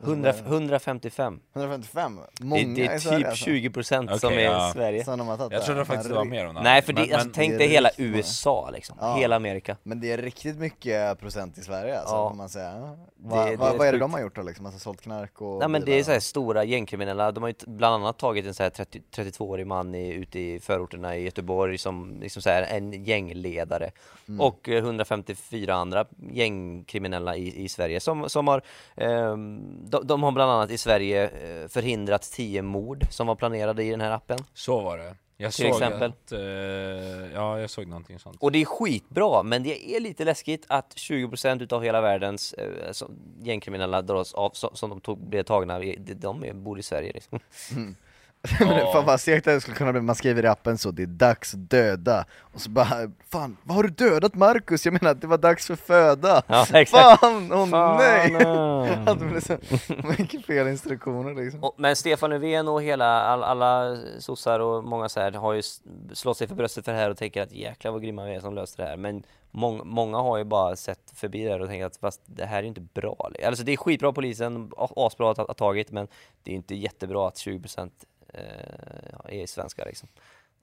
100, 0.03 0.33
155. 0.45 1.39
155? 1.55 2.19
Det, 2.39 2.43
Många 2.45 2.61
det 2.75 2.85
är 2.85 2.95
i 2.95 2.99
Sverige 2.99 3.17
typ 3.17 3.27
alltså. 3.27 3.45
20 3.45 3.69
procent 3.69 4.19
som 4.19 4.27
Okej, 4.27 4.45
är 4.45 4.51
ja. 4.51 4.69
i 4.69 4.73
Sverige. 4.73 5.03
Som 5.05 5.17
de 5.19 5.27
har 5.27 5.37
tagit 5.37 5.51
Jag 5.51 5.61
där. 5.61 5.65
trodde 5.65 5.85
faktiskt 5.85 6.09
det 6.09 6.15
var 6.15 6.25
Herregud. 6.25 6.43
mer 6.43 6.49
än 6.49 6.55
det. 6.55 6.61
Nej, 6.61 6.81
för 6.81 6.93
det, 6.93 7.01
Men- 7.01 7.11
alltså, 7.13 7.27
men- 7.27 7.33
tänk 7.33 7.51
det 7.51 7.57
dig 7.57 7.67
är 7.67 7.71
hela 7.71 7.89
riktigt 7.89 8.05
många. 8.05 8.17
USA 8.17 8.69
liksom, 8.73 8.97
Ja. 9.01 9.15
hela 9.15 9.35
Amerika. 9.35 9.77
Men 9.83 9.99
det 10.01 10.11
är 10.11 10.17
riktigt 10.17 10.57
mycket 10.57 11.19
procent 11.19 11.57
i 11.57 11.61
Sverige 11.61 11.99
alltså, 11.99 12.15
Ja. 12.15 12.29
får 12.29 12.35
man 12.35 12.49
säga. 12.49 12.71
Det- 12.71 12.97
Vad, 13.29 13.47
det 13.47 13.53
är 13.53 13.57
vad, 13.57 13.69
är 13.75 13.77
det 13.85 13.91
sjukt. 13.91 13.99
de 13.99 14.13
har 14.13 14.21
gjort 14.21 14.35
då 14.35 14.41
liksom? 14.41 14.65
Alltså 14.65 14.79
sålt 14.79 15.01
knark 15.01 15.41
och 15.41 15.59
Nej 15.59 15.67
men 15.67 15.81
det 15.81 15.85
bilar 15.85 15.99
är 15.99 16.03
så 16.03 16.11
här 16.11 16.17
och- 16.17 16.23
stora 16.23 16.63
gängkriminella, 16.63 17.31
de 17.31 17.41
har 17.43 17.47
ju 17.49 17.53
t- 17.53 17.65
bland 17.67 17.95
annat 17.95 18.17
tagit 18.17 18.45
en 18.45 18.53
så 18.53 18.63
här 18.63 18.69
30, 18.69 19.01
32-årig 19.15 19.67
man 19.67 19.95
i, 19.95 20.13
ute 20.13 20.39
i 20.39 20.59
förorterna 20.59 21.17
i 21.17 21.23
Göteborg 21.23 21.77
som 21.77 22.17
liksom 22.21 22.41
så 22.41 22.49
här 22.49 22.61
en 22.63 23.03
gängledare 23.03 23.91
Mm. 24.27 24.41
och 24.41 24.69
eh, 24.69 24.77
154 24.83 25.73
andra 25.75 26.05
gängkriminella 26.31 27.35
i, 27.35 27.63
i 27.63 27.69
Sverige 27.69 27.99
som, 27.99 28.29
som 28.29 28.47
har 28.47 28.61
ehm, 28.95 29.88
de, 29.89 30.07
de 30.07 30.23
har 30.23 30.31
bland 30.31 30.51
annat 30.51 30.71
i 30.71 30.77
Sverige 30.77 31.23
eh, 31.27 31.67
förhindrat 31.67 32.21
10 32.21 32.61
mord 32.61 33.07
som 33.09 33.27
var 33.27 33.35
planerade 33.35 33.83
i 33.83 33.89
den 33.89 34.01
här 34.01 34.11
appen 34.11 34.39
Så 34.53 34.79
var 34.79 34.97
det. 34.97 35.15
Jag 35.41 35.53
Till 35.53 35.65
exempel. 35.65 36.11
Att, 36.11 36.31
eh, 36.31 36.39
ja, 37.33 37.59
jag 37.59 37.69
såg 37.69 37.87
någonting 37.87 38.19
sånt. 38.19 38.37
och 38.39 38.51
det 38.51 38.61
är 38.61 38.65
skitbra 38.65 39.43
men 39.43 39.63
det 39.63 39.95
är 39.95 39.99
lite 39.99 40.25
läskigt 40.25 40.65
att 40.67 40.95
20% 40.95 41.63
utav 41.63 41.83
hela 41.83 42.01
världens 42.01 42.53
eh, 42.53 42.91
som, 42.91 43.11
gängkriminella 43.41 44.01
dras 44.01 44.33
av, 44.33 44.49
som, 44.53 44.69
som 44.73 44.89
de 44.89 45.01
tog, 45.01 45.19
blev 45.19 45.43
tagna, 45.43 45.79
de, 45.79 46.13
de 46.15 46.63
bor 46.63 46.79
i 46.79 46.83
Sverige 46.83 47.11
liksom. 47.13 47.39
Men 47.75 47.95
det- 48.41 48.91
Fan 48.93 49.05
vad 49.05 49.21
segt 49.21 49.45
det 49.45 49.61
skulle 49.61 49.77
kunna 49.77 49.91
bli, 49.91 50.01
man 50.01 50.15
skriver 50.15 50.43
i 50.45 50.47
appen 50.47 50.77
så, 50.77 50.91
det 50.91 51.03
är 51.03 51.07
dags 51.07 51.53
att 51.53 51.69
döda, 51.69 52.25
och 52.39 52.61
så 52.61 52.69
bara 52.69 52.87
Fan, 53.29 53.57
vad 53.63 53.75
har 53.75 53.83
du 53.83 53.89
dödat 53.89 54.35
Marcus? 54.35 54.85
Jag 54.85 54.93
menar 54.93 55.11
att 55.11 55.21
det 55.21 55.27
var 55.27 55.37
dags 55.37 55.67
för 55.67 55.75
föda! 55.75 56.41
Ja, 56.47 56.61
exakt. 56.73 56.89
Fan, 57.19 57.51
åh 57.53 57.67
Fan, 57.69 57.97
nej! 57.97 58.31
nej. 59.31 59.41
Så 59.41 59.57
mycket 60.19 60.45
fel 60.45 60.67
instruktioner 60.67 61.43
liksom 61.43 61.63
Och, 61.63 61.75
men 61.77 61.95
Stefan 61.95 62.29
Löfven 62.29 62.67
och 62.67 62.81
hela, 62.83 63.21
all, 63.21 63.43
alla 63.43 63.97
sossar 64.19 64.59
och 64.59 64.83
många 64.83 65.09
så 65.09 65.19
här 65.19 65.31
har 65.31 65.53
ju 65.53 65.61
slått 66.13 66.37
sig 66.37 66.47
för 66.47 66.55
bröstet 66.55 66.85
för 66.85 66.91
det 66.91 66.97
här 66.97 67.09
och 67.09 67.17
tänker 67.17 67.41
att 67.43 67.51
jäklar 67.51 67.91
vad 67.91 68.01
grymma 68.01 68.25
vi 68.25 68.35
är 68.35 68.39
som 68.39 68.53
löste 68.55 68.81
det 68.81 68.87
här. 68.89 68.97
Men 68.97 69.23
mång, 69.51 69.81
många 69.85 70.17
har 70.17 70.37
ju 70.37 70.43
bara 70.43 70.75
sett 70.75 71.11
förbi 71.15 71.43
det 71.43 71.51
här 71.51 71.61
och 71.61 71.67
tänkt 71.67 71.85
att 71.85 71.97
fast 71.97 72.21
det 72.25 72.45
här 72.45 72.57
är 72.57 72.61
ju 72.61 72.67
inte 72.67 72.81
bra. 72.81 73.29
Alltså 73.45 73.63
det 73.63 73.73
är 73.73 73.77
skitbra 73.77 74.11
polisen, 74.13 74.71
asbra 74.77 75.31
att 75.31 75.37
ha 75.37 75.53
tagit 75.53 75.91
men 75.91 76.07
det 76.43 76.51
är 76.51 76.55
inte 76.55 76.75
jättebra 76.75 77.27
att 77.27 77.35
20% 77.35 77.89
eh, 78.33 79.39
är 79.41 79.47
svenskar 79.47 79.85
liksom. 79.85 80.09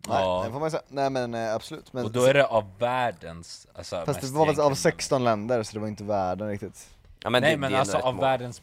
Nej, 0.09 0.18
Ja. 0.22 0.42
det 0.46 0.52
får 0.52 0.61
man 0.61 0.70
säga. 0.70 0.83
Nej 0.88 1.11
men 1.11 1.35
eh, 1.35 1.55
absolut, 1.55 1.92
men 1.92 2.05
Och 2.05 2.11
då 2.12 2.24
är 2.24 2.35
det 2.35 2.46
av 2.46 2.79
världens, 2.79 3.66
alltså 3.74 4.02
Fast 4.07 4.20
det 4.20 4.26
var 4.26 4.33
väl 4.33 4.40
av 4.40 4.46
gängkriminella. 4.48 4.76
16 4.76 5.24
länder, 5.24 5.62
så 5.62 5.72
det 5.72 5.79
var 5.81 5.88
inte 5.88 6.05
världen 6.05 6.48
riktigt 6.48 6.88
Ja, 7.22 7.31
men 7.31 7.42
Nej 7.42 7.50
det, 7.50 7.57
men 7.57 7.70
det 7.72 7.76
är 7.76 7.81
alltså 7.81 7.96
av 7.98 8.14
många. 8.14 8.26
världens 8.29 8.61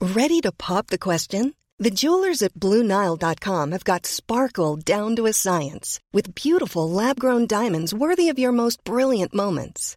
Ready 0.00 0.40
to 0.42 0.52
pop 0.52 0.86
the 0.86 0.98
question? 0.98 1.54
The 1.84 1.90
jewelers 1.90 2.42
at 2.42 2.54
BlueNile.com 2.54 3.72
have 3.72 3.84
got 3.84 4.06
sparkle 4.06 4.76
down 4.96 5.16
to 5.16 5.26
a 5.26 5.32
science 5.32 6.00
with 6.12 6.34
beautiful 6.34 6.90
lab 6.90 7.18
grown 7.20 7.46
diamonds 7.46 7.92
worthy 7.94 8.28
of 8.32 8.38
your 8.38 8.52
most 8.52 8.82
brilliant 8.84 9.32
moments. 9.34 9.96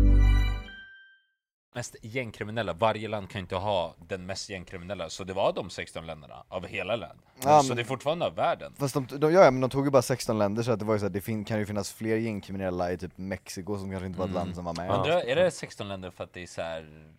Mest 1.73 1.95
gängkriminella, 2.01 2.73
varje 2.73 3.07
land 3.07 3.29
kan 3.29 3.41
inte 3.41 3.55
ha 3.55 3.95
den 4.07 4.25
mest 4.25 4.49
gängkriminella, 4.49 5.09
så 5.09 5.23
det 5.23 5.33
var 5.33 5.53
de 5.53 5.69
16 5.69 6.05
länderna 6.05 6.43
av 6.47 6.67
hela 6.67 6.95
land. 6.95 7.19
Ja, 7.43 7.61
så 7.61 7.67
men- 7.67 7.77
det 7.77 7.83
är 7.83 7.85
fortfarande 7.85 8.25
av 8.25 8.35
världen. 8.35 8.73
Fast 8.77 8.93
de, 8.93 9.07
de, 9.19 9.33
ja, 9.33 9.51
men 9.51 9.61
de 9.61 9.69
tog 9.69 9.85
ju 9.85 9.91
bara 9.91 10.01
16 10.01 10.37
länder 10.37 10.63
så 10.63 10.71
att 10.71 10.79
det 10.79 10.85
var 10.85 10.93
ju 10.93 10.99
så 10.99 11.05
att 11.05 11.13
det 11.13 11.21
fin, 11.21 11.45
kan 11.45 11.59
ju 11.59 11.65
finnas 11.65 11.93
fler 11.93 12.15
gängkriminella 12.17 12.91
i 12.91 12.97
typ 12.97 13.17
Mexiko 13.17 13.77
som 13.77 13.89
kanske 13.91 14.05
inte 14.07 14.19
var 14.19 14.25
ett 14.27 14.33
land 14.33 14.55
som 14.55 14.65
var 14.65 14.73
med. 14.73 14.91
Undrar, 14.91 15.21
är 15.21 15.35
det 15.35 15.51
16 15.51 15.87
länder 15.87 16.11
för 16.11 16.23
att 16.23 16.33
det 16.33 16.43
är 16.43 16.47
så 16.47 16.61
här, 16.61 17.11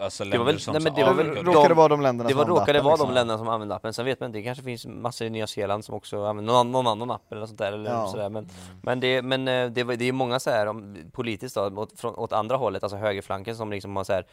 alltså 0.00 0.24
Det 0.24 0.30
länder 0.30 0.38
var 0.38 0.52
väl, 0.52 0.60
som 0.60 0.72
nej, 0.72 0.82
men 0.82 0.94
det 0.94 1.04
var 1.04 1.14
väl, 1.14 1.68
det 1.68 1.74
vara 1.74 1.88
de 1.88 2.00
länderna 2.00 2.28
det 2.28 2.32
som 2.34 2.38
var, 2.38 2.44
använde 2.44 2.60
råkade 2.60 2.78
appen, 2.78 2.84
vara 2.84 2.94
liksom? 2.94 3.08
de 3.08 3.14
länderna 3.14 3.38
som 3.38 3.48
använder 3.48 3.76
appen, 3.76 3.92
sen 3.92 4.04
vet 4.04 4.20
man 4.20 4.26
inte, 4.26 4.38
det 4.38 4.42
kanske 4.42 4.64
finns 4.64 4.86
massor 4.86 5.26
i 5.26 5.30
Nya 5.30 5.46
Zeeland 5.46 5.84
som 5.84 5.94
också 5.94 6.24
använder 6.24 6.52
någon, 6.52 6.72
någon 6.72 6.86
annan 6.86 7.10
app 7.10 7.32
eller 7.32 7.46
sånt 7.46 7.58
där, 7.58 7.72
eller 7.72 7.90
Ja. 7.90 8.06
sådär. 8.08 8.28
Men, 8.28 8.48
men, 8.82 9.00
det, 9.00 9.22
men 9.22 9.48
eh, 9.48 9.70
det, 9.70 9.84
det 9.96 10.04
är 10.04 10.12
många 10.12 10.40
så 10.40 10.50
här 10.50 10.66
om, 10.66 10.96
politiskt 11.12 11.54
då, 11.54 11.62
åt, 11.76 12.00
från, 12.00 12.14
åt 12.14 12.32
andra 12.32 12.56
hållet, 12.56 12.82
alltså 12.82 12.96
högerflanken 12.96 13.56
som 13.56 13.70
liksom 13.70 13.96
har 13.96 14.04
så 14.04 14.12
här, 14.12 14.26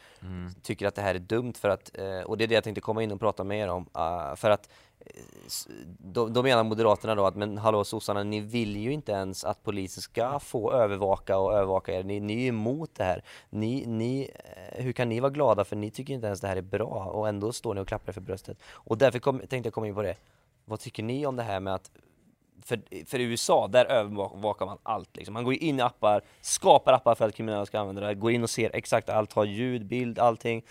tycker 0.62 0.86
att 0.86 0.94
det 0.94 1.02
här 1.02 1.14
är 1.14 1.18
dumt 1.18 1.54
för 1.60 1.68
att, 1.68 1.90
eh, 1.98 2.20
och 2.26 2.36
det 2.38 2.44
är 2.44 2.48
det 2.48 2.54
jag 2.54 2.64
tänkte 2.64 2.80
komma 2.80 3.02
in 3.02 3.12
och 3.12 3.20
prata 3.20 3.44
med 3.44 3.60
er 3.60 3.68
om, 3.68 3.86
ah, 3.92 4.36
för 4.36 4.50
att 4.50 4.68
då, 5.98 6.28
då 6.28 6.42
menar 6.42 6.64
Moderaterna 6.64 7.14
då 7.14 7.26
att 7.26 7.36
men 7.36 7.58
hallå 7.58 7.84
sossarna, 7.84 8.22
ni 8.22 8.40
vill 8.40 8.76
ju 8.76 8.92
inte 8.92 9.12
ens 9.12 9.44
att 9.44 9.62
polisen 9.62 10.02
ska 10.02 10.38
få 10.38 10.72
övervaka 10.72 11.38
och 11.38 11.52
övervaka 11.52 11.92
er. 11.92 12.02
Ni, 12.04 12.20
ni 12.20 12.34
är 12.34 12.40
ju 12.40 12.48
emot 12.48 12.90
det 12.94 13.04
här. 13.04 13.24
Ni, 13.50 13.86
ni, 13.86 14.30
eh, 14.34 14.84
hur 14.84 14.92
kan 14.92 15.08
ni 15.08 15.20
vara 15.20 15.30
glada 15.30 15.64
för 15.64 15.76
ni 15.76 15.90
tycker 15.90 16.14
inte 16.14 16.26
ens 16.26 16.40
det 16.40 16.48
här 16.48 16.56
är 16.56 16.62
bra 16.62 17.04
och 17.04 17.28
ändå 17.28 17.52
står 17.52 17.74
ni 17.74 17.80
och 17.80 17.88
klappar 17.88 18.08
er 18.08 18.12
för 18.12 18.20
bröstet. 18.20 18.58
Och 18.64 18.98
därför 18.98 19.18
kom, 19.18 19.38
tänkte 19.38 19.66
jag 19.66 19.74
komma 19.74 19.86
in 19.86 19.94
på 19.94 20.02
det. 20.02 20.16
Vad 20.64 20.80
tycker 20.80 21.02
ni 21.02 21.26
om 21.26 21.36
det 21.36 21.42
här 21.42 21.60
med 21.60 21.74
att 21.74 21.90
för, 22.62 23.04
för 23.06 23.18
i 23.18 23.22
USA, 23.22 23.68
där 23.68 23.84
övervakar 23.84 24.66
man 24.66 24.78
allt 24.82 25.16
liksom. 25.16 25.34
Man 25.34 25.44
går 25.44 25.52
ju 25.52 25.58
in 25.58 25.78
i 25.78 25.82
appar, 25.82 26.22
skapar 26.40 26.92
appar 26.92 27.14
för 27.14 27.28
att 27.28 27.34
kriminella 27.34 27.66
ska 27.66 27.80
använda 27.80 28.00
det, 28.00 28.14
går 28.14 28.32
in 28.32 28.42
och 28.42 28.50
ser 28.50 28.70
exakt 28.76 29.08
allt, 29.08 29.32
har 29.32 29.44
ljud, 29.44 29.86
bild, 29.86 30.18
allting. 30.18 30.62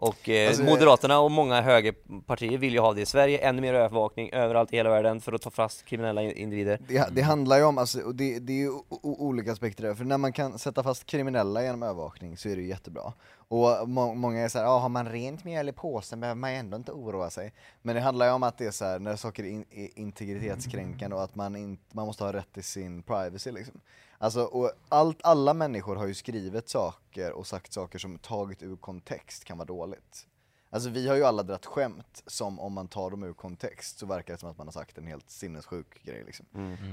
Och 0.00 0.28
eh, 0.28 0.48
Alltså, 0.48 0.62
Moderaterna 0.62 1.20
och 1.20 1.30
många 1.30 1.60
högerpartier 1.60 2.58
vill 2.58 2.72
ju 2.72 2.78
ha 2.80 2.94
det 2.94 3.00
i 3.00 3.06
Sverige, 3.06 3.38
ännu 3.38 3.60
mer 3.62 3.74
övervakning 3.74 4.30
överallt 4.32 4.72
i 4.72 4.76
hela 4.76 4.90
världen 4.90 5.20
för 5.20 5.32
att 5.32 5.42
ta 5.42 5.50
fast 5.50 5.84
kriminella 5.84 6.22
in- 6.22 6.32
individer. 6.36 6.78
Det, 6.88 7.08
det 7.12 7.22
handlar 7.22 7.56
ju 7.58 7.64
om, 7.64 7.78
alltså, 7.78 8.00
och 8.00 8.14
det, 8.14 8.38
det 8.38 8.52
är 8.52 8.56
ju 8.56 8.72
olika 9.02 9.52
aspekter 9.52 9.82
där, 9.84 9.94
för 9.94 10.04
när 10.04 10.18
man 10.18 10.32
kan 10.32 10.58
sätta 10.58 10.82
fast 10.82 11.06
kriminella 11.06 11.62
genom 11.62 11.82
övervakning 11.82 12.36
så 12.36 12.48
är 12.48 12.56
det 12.56 12.62
ju 12.62 12.68
jättebra. 12.68 13.12
Och 13.48 13.88
må, 13.88 14.14
många 14.14 14.40
är 14.40 14.48
såhär, 14.48 14.64
ja 14.64 14.78
har 14.78 14.88
man 14.88 15.08
rent 15.08 15.44
mjöl 15.44 15.68
i 15.68 15.72
påsen 15.72 16.20
behöver 16.20 16.40
man 16.40 16.50
ändå 16.50 16.76
inte 16.76 16.92
oroa 16.92 17.30
sig. 17.30 17.52
Men 17.82 17.94
det 17.94 18.00
handlar 18.00 18.26
ju 18.26 18.32
om 18.32 18.42
att 18.42 18.58
det 18.58 18.66
är 18.66 18.70
så 18.70 18.84
här, 18.84 18.98
när 18.98 19.16
saker 19.16 19.44
är, 19.44 19.48
in, 19.48 19.64
är 19.70 19.98
integritetskränkande 19.98 21.16
och 21.16 21.22
att 21.22 21.34
man, 21.34 21.56
in, 21.56 21.78
man 21.92 22.06
måste 22.06 22.24
ha 22.24 22.32
rätt 22.32 22.52
till 22.52 22.64
sin 22.64 23.02
privacy 23.02 23.52
liksom. 23.52 23.80
Alltså, 24.18 24.42
och 24.42 24.72
allt, 24.88 25.18
alla 25.22 25.54
människor 25.54 25.96
har 25.96 26.06
ju 26.06 26.14
skrivit 26.14 26.68
saker 26.68 27.32
och 27.32 27.46
sagt 27.46 27.72
saker 27.72 27.98
som 27.98 28.18
taget 28.18 28.62
ur 28.62 28.76
kontext 28.76 29.44
kan 29.44 29.58
vara 29.58 29.66
dåligt. 29.66 30.26
Alltså 30.70 30.90
vi 30.90 31.08
har 31.08 31.16
ju 31.16 31.24
alla 31.24 31.42
dratt 31.42 31.66
skämt 31.66 32.22
som 32.26 32.60
om 32.60 32.72
man 32.72 32.88
tar 32.88 33.10
dem 33.10 33.22
ur 33.22 33.32
kontext 33.32 33.98
så 33.98 34.06
verkar 34.06 34.34
det 34.34 34.40
som 34.40 34.50
att 34.50 34.58
man 34.58 34.66
har 34.66 34.72
sagt 34.72 34.98
en 34.98 35.06
helt 35.06 35.30
sinnessjuk 35.30 36.04
grej 36.04 36.24
liksom. 36.26 36.46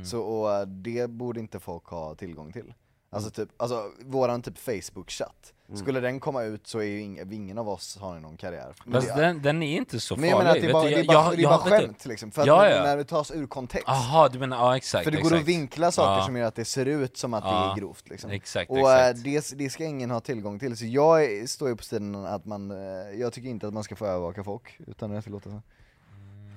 Så 0.05 0.21
och 0.21 0.67
det 0.67 1.09
borde 1.09 1.39
inte 1.39 1.59
folk 1.59 1.85
ha 1.85 2.15
tillgång 2.15 2.51
till. 2.51 2.73
Alltså 3.15 3.31
typ, 3.31 3.49
alltså 3.57 3.91
våran 4.05 4.41
typ 4.41 4.57
Facebook-chatt, 4.57 5.53
skulle 5.75 5.99
den 5.99 6.19
komma 6.19 6.43
ut 6.43 6.67
så 6.67 6.79
är 6.79 6.83
ju 6.83 7.01
ing, 7.01 7.33
ingen 7.33 7.57
av 7.57 7.69
oss 7.69 7.97
har 7.97 8.19
någon 8.19 8.37
karriär. 8.37 8.73
Men 8.85 8.93
Fast 9.01 9.15
det- 9.15 9.21
den, 9.21 9.41
den 9.41 9.63
är 9.63 9.77
inte 9.77 9.99
så 9.99 10.15
men 10.15 10.31
farlig. 10.31 10.31
jag 10.31 10.37
menar 10.37 10.55
att 10.55 10.61
det 10.61 10.67
är 10.69 10.73
bara, 10.73 10.83
det 10.83 10.99
är 10.99 11.03
bara, 11.05 11.13
jag- 11.23 11.31
det 11.31 11.37
är 11.37 11.41
jag 11.41 11.51
bara 11.61 11.79
skämt 11.79 12.05
liksom, 12.05 12.31
för 12.31 12.41
att 12.41 12.47
Ja, 12.47 12.57
när, 12.61 12.69
ja. 12.69 12.83
när 12.83 12.97
det 12.97 13.03
tas 13.03 13.31
ur 13.31 13.47
kontext 13.47 13.87
Aha, 13.89 14.29
du 14.29 14.39
menar, 14.39 14.57
ja 14.57 14.77
exakt. 14.77 15.03
För 15.03 15.11
det 15.11 15.17
går 15.17 15.25
exakt. 15.27 15.41
att 15.41 15.47
vinkla 15.47 15.91
saker 15.91 16.19
Ja. 16.19 16.25
som 16.25 16.35
gör 16.37 16.47
att 16.47 16.55
det 16.55 16.65
ser 16.65 16.85
ut 16.85 17.17
som 17.17 17.33
att 17.33 17.43
det 17.43 17.49
är 17.49 17.75
grovt 17.75 18.09
liksom. 18.09 18.31
exakt, 18.31 18.71
Och 18.71 18.77
äh, 18.91 19.09
exakt. 19.09 19.23
det, 19.23 19.57
det 19.57 19.69
ska 19.69 19.83
ingen 19.83 20.11
ha 20.11 20.19
tillgång 20.19 20.59
till, 20.59 20.77
så 20.77 20.85
jag 20.85 21.23
är- 21.23 21.47
står 21.47 21.69
ju 21.69 21.75
på 21.75 21.83
sidan 21.83 22.15
att 22.25 22.45
man, 22.45 22.71
äh, 22.71 22.77
jag 23.19 23.33
tycker 23.33 23.49
inte 23.49 23.67
att 23.67 23.73
man 23.73 23.83
ska 23.83 23.95
få 23.95 24.05
övervaka 24.05 24.43
folk 24.43 24.77
utan 24.87 25.11
rätt 25.11 25.23
tillåtelse. 25.23 25.61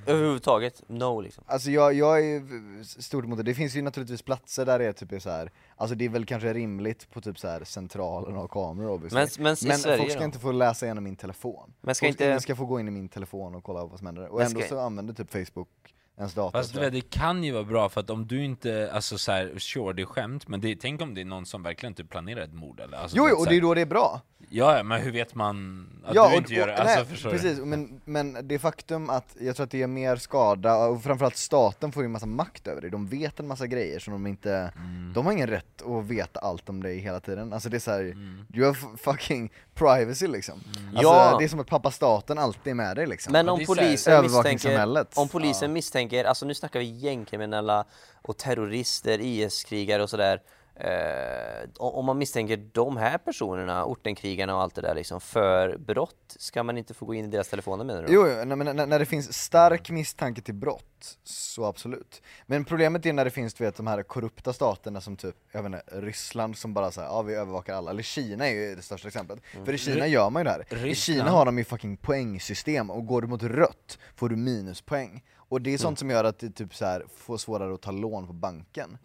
Överhuvudtaget, 0.09 0.83
no 0.89 1.21
liksom. 1.21 1.45
Alltså 1.47 1.71
jag, 1.71 1.95
jag 1.95 2.19
är 2.19 2.25
ju 2.25 2.85
stort 2.85 3.25
emot 3.25 3.37
det, 3.39 3.43
det 3.45 3.55
finns 3.55 3.77
ju 3.77 3.83
naturligtvis 3.83 4.23
platser 4.23 4.67
där 4.67 4.79
det 4.79 4.85
är 4.85 4.93
typ 4.93 5.23
så 5.23 5.31
här. 5.31 5.51
alltså 5.77 5.95
det 5.97 6.05
är 6.05 6.09
väl 6.09 6.27
kanske 6.27 6.53
rimligt 6.53 7.11
på 7.11 7.21
typ 7.21 7.39
så 7.39 7.49
här 7.49 7.65
centralen 7.65 8.37
och 8.37 8.51
kameror 8.51 8.91
obviously. 8.91 9.19
Men- 9.21 9.29
men 9.39 9.53
i 9.53 9.79
Sverige 9.79 9.99
folk 9.99 10.11
ska 10.11 10.19
då? 10.21 10.25
inte 10.25 10.39
få 10.39 10.53
läsa 10.53 10.87
igenom 10.87 11.05
min 11.05 11.17
telefon. 11.17 11.73
Men 11.81 11.95
ska 11.95 12.07
folk 12.07 12.11
inte- 12.15 12.25
ingen 12.25 12.41
ska 12.41 12.57
få 12.57 12.67
gå 12.67 12.81
in 12.81 12.89
i 12.89 12.91
min 12.91 13.09
telefon 13.09 13.55
och 13.55 13.65
kolla 13.65 13.85
vad 13.85 13.99
som 13.99 14.07
händer, 14.07 14.29
och 14.29 14.39
Men 14.39 14.47
ändå 14.47 14.61
ska- 14.61 14.69
så 14.69 14.81
använder 14.81 15.15
typ 15.15 15.31
Facebook 15.31 15.69
ens 16.17 16.35
data. 16.35 16.59
Fast 16.59 16.75
du 16.75 16.81
vet, 16.81 16.93
det 16.93 17.11
kan 17.11 17.45
ju 17.45 17.53
vara 17.53 17.65
bra 17.65 17.89
för 17.89 18.01
att 18.01 18.11
om 18.11 18.27
du 18.27 18.45
inte, 18.45 18.91
alltså 18.93 19.19
så 19.19 19.33
här, 19.33 19.59
sure 19.59 19.93
det 19.93 20.03
är 20.03 20.07
skämt, 20.07 20.49
men 20.49 20.61
det, 20.61 20.77
tänk 20.77 21.03
om 21.03 21.15
det 21.15 21.21
är 21.21 21.25
någon 21.25 21.47
som 21.47 21.63
verkligen 21.63 21.95
typ 21.95 22.11
planerar 22.11 22.41
ett 22.41 22.53
mord 22.55 22.81
eller? 22.81 22.99
Alltså, 22.99 23.17
Jo, 23.17 23.27
jo, 23.31 23.37
och 23.37 23.47
det 23.47 23.57
är 23.57 23.61
då 23.61 23.75
det 23.75 23.81
är 23.81 23.87
bra. 23.87 24.21
Ja, 24.51 24.76
ja, 24.76 24.82
men 24.82 25.01
hur 25.01 25.12
vet 25.12 25.34
man 25.34 25.86
att 26.05 26.14
ja, 26.14 26.28
du 26.30 26.36
inte 26.36 26.55
gör 26.55 26.66
det? 26.66 26.76
Alltså, 26.76 27.28
nej, 27.28 27.32
precis, 27.32 27.59
men, 27.59 28.01
men 28.05 28.49
det 28.49 28.59
faktum 28.59 29.11
att 29.11 29.36
jag 29.41 29.57
tror 29.57 29.64
att 29.64 29.70
det 29.70 29.82
är 29.82 29.86
mer 29.86 30.16
skada, 30.16 30.76
och 30.76 31.03
framförallt 31.03 31.36
staten 31.36 31.93
får 31.93 32.03
ju 32.03 32.05
en 32.05 32.12
massa 32.12 32.26
makt 32.26 32.66
över 32.66 32.80
det, 32.80 32.89
de 32.89 33.07
vet 33.07 33.41
en 33.41 33.47
massa 33.49 33.66
grejer 33.66 33.99
som 33.99 34.12
de 34.12 34.26
inte, 34.26 34.72
Mm. 34.76 35.12
de 35.14 35.26
har 35.26 35.32
ingen 35.32 35.47
rätt 35.49 35.82
att 35.82 36.05
veta 36.05 36.41
allt 36.41 36.68
om 36.68 36.82
dig 36.82 36.99
hela 36.99 37.20
tiden, 37.20 37.53
alltså 37.53 37.68
det 37.68 37.76
är 37.76 37.80
såhär, 37.80 38.01
Mm. 38.01 38.45
du 38.49 38.64
har 38.64 38.70
f- 38.72 39.01
fucking 39.01 39.53
privacy 39.74 40.26
liksom. 40.26 40.55
Alltså, 40.55 41.03
Ja. 41.03 41.36
det 41.39 41.45
är 41.45 41.49
som 41.49 41.61
att 41.61 41.66
pappa 41.66 41.91
staten 41.91 42.39
alltid 42.39 42.70
är 42.70 42.74
med 42.74 42.97
dig 42.97 43.07
liksom. 43.07 43.32
Men 43.32 43.49
om 43.49 43.61
polisen 43.66 44.22
misstänker, 44.22 45.07
om 45.14 45.28
polisen 45.28 45.72
misstänker, 45.72 46.24
alltså 46.24 46.47
nu 46.47 46.55
snackar 46.55 46.80
vi 46.80 46.86
gängkriminella 46.86 47.84
och 48.22 48.36
terrorister, 48.36 49.18
IS-krigare 49.20 50.03
och 50.03 50.11
sådär. 50.11 50.41
Eh, 50.81 51.68
om 51.79 52.05
man 52.05 52.18
misstänker 52.18 52.57
de 52.72 52.97
här 52.97 53.18
personerna, 53.18 53.85
ortenkrigarna 53.85 54.57
och 54.57 54.62
allt 54.62 54.74
det 54.74 54.81
där 54.83 54.95
liksom, 54.95 55.20
för 55.20 55.76
brott, 55.79 56.37
ska 56.39 56.62
man 56.62 56.79
inte 56.79 56.95
få 56.95 57.07
gå 57.07 57.14
in 57.14 57.24
i 57.24 57.29
deras 57.29 57.49
telefoner 57.49 57.85
menar 57.85 58.03
du? 58.03 58.12
Jo, 58.12 58.26
jo 58.29 58.35
nej, 58.45 58.57
men 58.57 58.76
när, 58.76 58.87
när 58.87 58.99
det 58.99 59.07
finns 59.07 59.33
stark 59.43 59.91
misstanke 59.91 60.41
till 60.43 60.55
brott, 60.55 61.18
så 61.24 61.64
absolut. 61.64 62.22
Men 62.47 62.64
problemet 62.64 63.07
är 63.07 63.12
när 63.12 63.24
det 63.24 63.31
finns 63.31 63.55
du 63.55 63.64
vet, 63.64 63.76
de 63.76 63.87
här 63.87 64.03
korrupta 64.03 64.53
staterna 64.53 65.01
som 65.01 65.16
typ, 65.16 65.35
jag 65.53 65.62
vet 65.62 65.66
inte, 65.72 65.83
Ryssland 66.01 66.57
som 66.57 66.74
bara 66.74 66.91
säger 66.91 67.09
ja 67.09 67.22
vi 67.22 67.35
övervakar 67.35 67.74
alla, 67.74 67.91
eller 67.91 68.03
Kina 68.03 68.49
är 68.49 68.53
ju 68.55 68.74
det 68.74 68.83
största 68.83 69.09
exemplet. 69.09 69.39
För 69.64 69.72
i 69.72 69.79
Kina 69.79 70.07
gör 70.07 70.31
man 70.31 70.41
ju 70.41 70.45
det 70.45 70.51
här. 70.51 70.61
I 70.70 70.74
Ryssland- 70.74 70.97
Kina 71.18 71.31
har 71.31 71.45
de 71.45 71.59
ju 71.59 71.64
fucking 71.64 71.97
poängsystem, 71.97 72.91
och 72.91 73.07
går 73.07 73.22
du 73.22 73.29
mot 73.29 73.43
rött 73.43 73.99
får 74.16 74.29
du 74.29 74.37
minuspoäng. 74.37 75.24
Och 75.51 75.61
det 75.62 75.74
är 75.74 75.78
sånt 75.78 75.99
som 75.99 76.11
gör 76.11 76.24
att 76.24 76.38
det 76.38 76.51
typ 76.51 76.74
så 76.74 76.84
här 76.84 77.05
får 77.16 77.36
svårare 77.38 77.74
att 77.74 77.82
ta 77.82 77.90
lån 77.90 78.26
på 78.26 78.32
banken. 78.32 78.99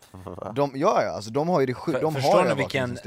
De, 0.56 0.72
ja, 0.76 1.04
ja, 1.04 1.10
alltså 1.12 1.32
de 1.32 1.50
har 1.50 1.60
ju 1.60 1.66
det 1.66 1.74
sjukt, 1.74 2.02
de 2.02 2.16
har 2.16 2.44
ni 2.46 2.56
vilken, 2.56 2.98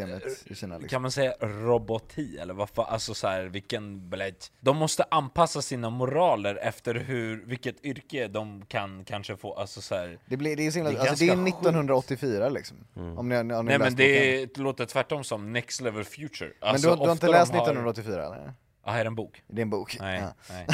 i 0.47 0.55
Kina 0.55 0.74
liksom. 0.78 0.89
kan 0.89 1.03
man 1.03 1.11
säga 1.11 1.34
roboti 1.41 2.39
eller 2.39 2.55
vad 2.55 2.70
fan, 2.70 2.87
alltså 2.89 3.14
så 3.14 3.28
här, 3.28 3.45
vilken 3.45 4.11
blät. 4.11 4.53
De 4.61 4.76
måste 4.76 5.05
anpassa 5.11 5.62
sina 5.62 5.91
moraler 5.91 6.55
efter 6.62 6.95
hur, 6.95 7.45
vilket 7.47 7.84
yrke 7.84 8.28
de 8.28 8.64
kan 8.66 9.05
kanske 9.05 9.37
få, 9.37 9.55
alltså 9.55 9.80
så 9.80 9.95
här. 9.95 10.18
Det, 10.26 10.37
blir, 10.37 10.57
det 10.57 10.66
är 10.66 10.70
himla, 10.70 10.91
Det 10.91 10.97
är 10.97 11.01
alltså 11.01 11.24
det 11.24 11.30
är 11.30 11.37
ganska 11.37 11.59
1984 11.59 12.49
liksom. 12.49 12.76
Om 13.16 13.28
ni, 13.28 13.37
om 13.39 13.49
ni 13.49 13.55
Nej 13.62 13.78
men 13.78 13.95
det 13.95 14.57
låter 14.59 14.87
tvärtom 14.87 15.24
som 15.24 15.53
next 15.53 15.80
level 15.80 16.05
future. 16.05 16.51
Men 16.61 16.68
Alltså, 16.68 16.87
du, 16.87 16.91
har- 16.91 16.97
du 16.97 17.03
har 17.09 17.12
inte 17.12 17.28
läst 17.28 17.53
har- 17.53 17.59
1984 17.62 18.26
eller? 18.26 18.53
Ja, 18.87 18.93
är 18.93 19.05
en 19.05 19.14
bok. 19.14 19.43
Det 19.47 19.61
är 19.61 19.62
en 19.62 19.70
bok? 19.70 19.97
Nej, 20.01 20.20
Ja. 20.20 20.55
nej. 20.55 20.66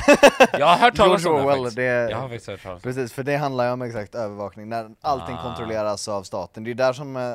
Jag 0.52 0.66
har 0.66 0.76
hört 0.76 0.96
talas 0.96 1.26
om 1.26 1.36
den 1.36 1.46
faktiskt. 1.48 1.76
det, 1.76 1.82
Jag 1.84 2.16
har 2.16 2.28
faktiskt 2.28 2.46
hört 2.50 2.62
talas 2.62 2.82
Precis, 2.82 3.12
för 3.12 3.22
det 3.22 3.36
handlar 3.36 3.66
ju 3.66 3.72
om 3.72 3.82
exakt 3.82 4.14
övervakning, 4.14 4.68
när 4.68 4.90
allting 5.00 5.36
Ah. 5.38 5.42
kontrolleras 5.42 6.08
av 6.08 6.22
staten. 6.22 6.64
Det 6.64 6.70
är 6.70 6.74
där 6.74 6.92
som 6.92 7.16
eh, 7.16 7.34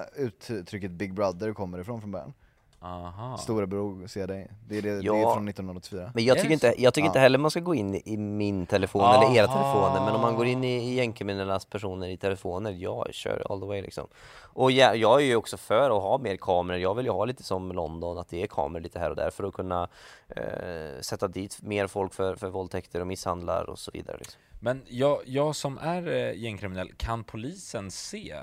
uttrycket 0.49 0.91
Big 0.91 1.13
Brother 1.13 1.53
kommer 1.53 1.79
ifrån 1.79 2.01
från 2.01 2.11
början. 2.11 2.33
Aha. 2.79 3.37
Storebror 3.37 4.07
ser 4.07 4.27
dig. 4.27 4.51
Det 4.67 4.77
är, 4.77 4.81
det, 4.81 4.95
det 4.95 5.01
Ja. 5.05 5.15
är 5.15 5.33
från 5.33 5.47
1984. 5.47 6.11
Men 6.15 6.25
jag 6.25 6.37
tycker, 6.37 6.51
Yes. 6.51 6.63
inte, 6.63 6.81
jag 6.81 6.93
tycker 6.93 7.05
inte 7.05 7.19
Ja. 7.19 7.21
heller 7.23 7.37
man 7.37 7.51
ska 7.51 7.59
gå 7.59 7.75
in 7.75 7.95
i 7.95 8.17
min 8.17 8.65
telefon 8.65 9.01
eller 9.01 9.35
era 9.35 9.45
Aha. 9.45 9.53
telefoner, 9.73 10.05
men 10.05 10.15
om 10.15 10.21
man 10.21 10.35
går 10.35 10.45
in 10.45 10.63
i, 10.63 10.67
i 10.91 10.95
gängkriminellas 10.95 11.65
personer 11.65 12.07
i 12.07 12.17
telefoner, 12.17 12.71
ja, 12.71 13.05
kör 13.11 13.43
all 13.49 13.59
the 13.59 13.65
way 13.67 13.81
liksom. 13.81 14.07
Och 14.39 14.71
jag, 14.71 14.97
jag 14.97 15.21
är 15.21 15.25
ju 15.25 15.35
också 15.35 15.57
för 15.57 15.89
att 15.97 16.01
ha 16.01 16.17
mer 16.17 16.35
kameror, 16.37 16.79
jag 16.79 16.95
vill 16.95 17.05
ju 17.05 17.11
ha 17.11 17.25
lite 17.25 17.43
som 17.43 17.71
London, 17.71 18.17
att 18.17 18.29
det 18.29 18.43
är 18.43 18.47
kameror 18.47 18.83
lite 18.83 18.99
här 18.99 19.09
och 19.09 19.15
där 19.15 19.29
för 19.29 19.43
att 19.43 19.53
kunna 19.53 19.89
eh, 20.27 21.01
sätta 21.01 21.27
dit 21.27 21.61
mer 21.61 21.87
folk 21.87 22.13
för, 22.13 22.35
för 22.35 22.49
våldtäkter 22.49 23.01
och 23.01 23.07
misshandlar 23.07 23.69
och 23.69 23.79
så 23.79 23.91
vidare. 23.91 24.17
Liksom. 24.17 24.41
Men 24.59 24.81
jag, 24.87 25.19
jag 25.25 25.55
som 25.55 25.77
är 25.77 26.07
eh, 26.07 26.33
gängkriminell, 26.43 26.91
kan 26.97 27.23
polisen 27.23 27.91
se? 27.91 28.35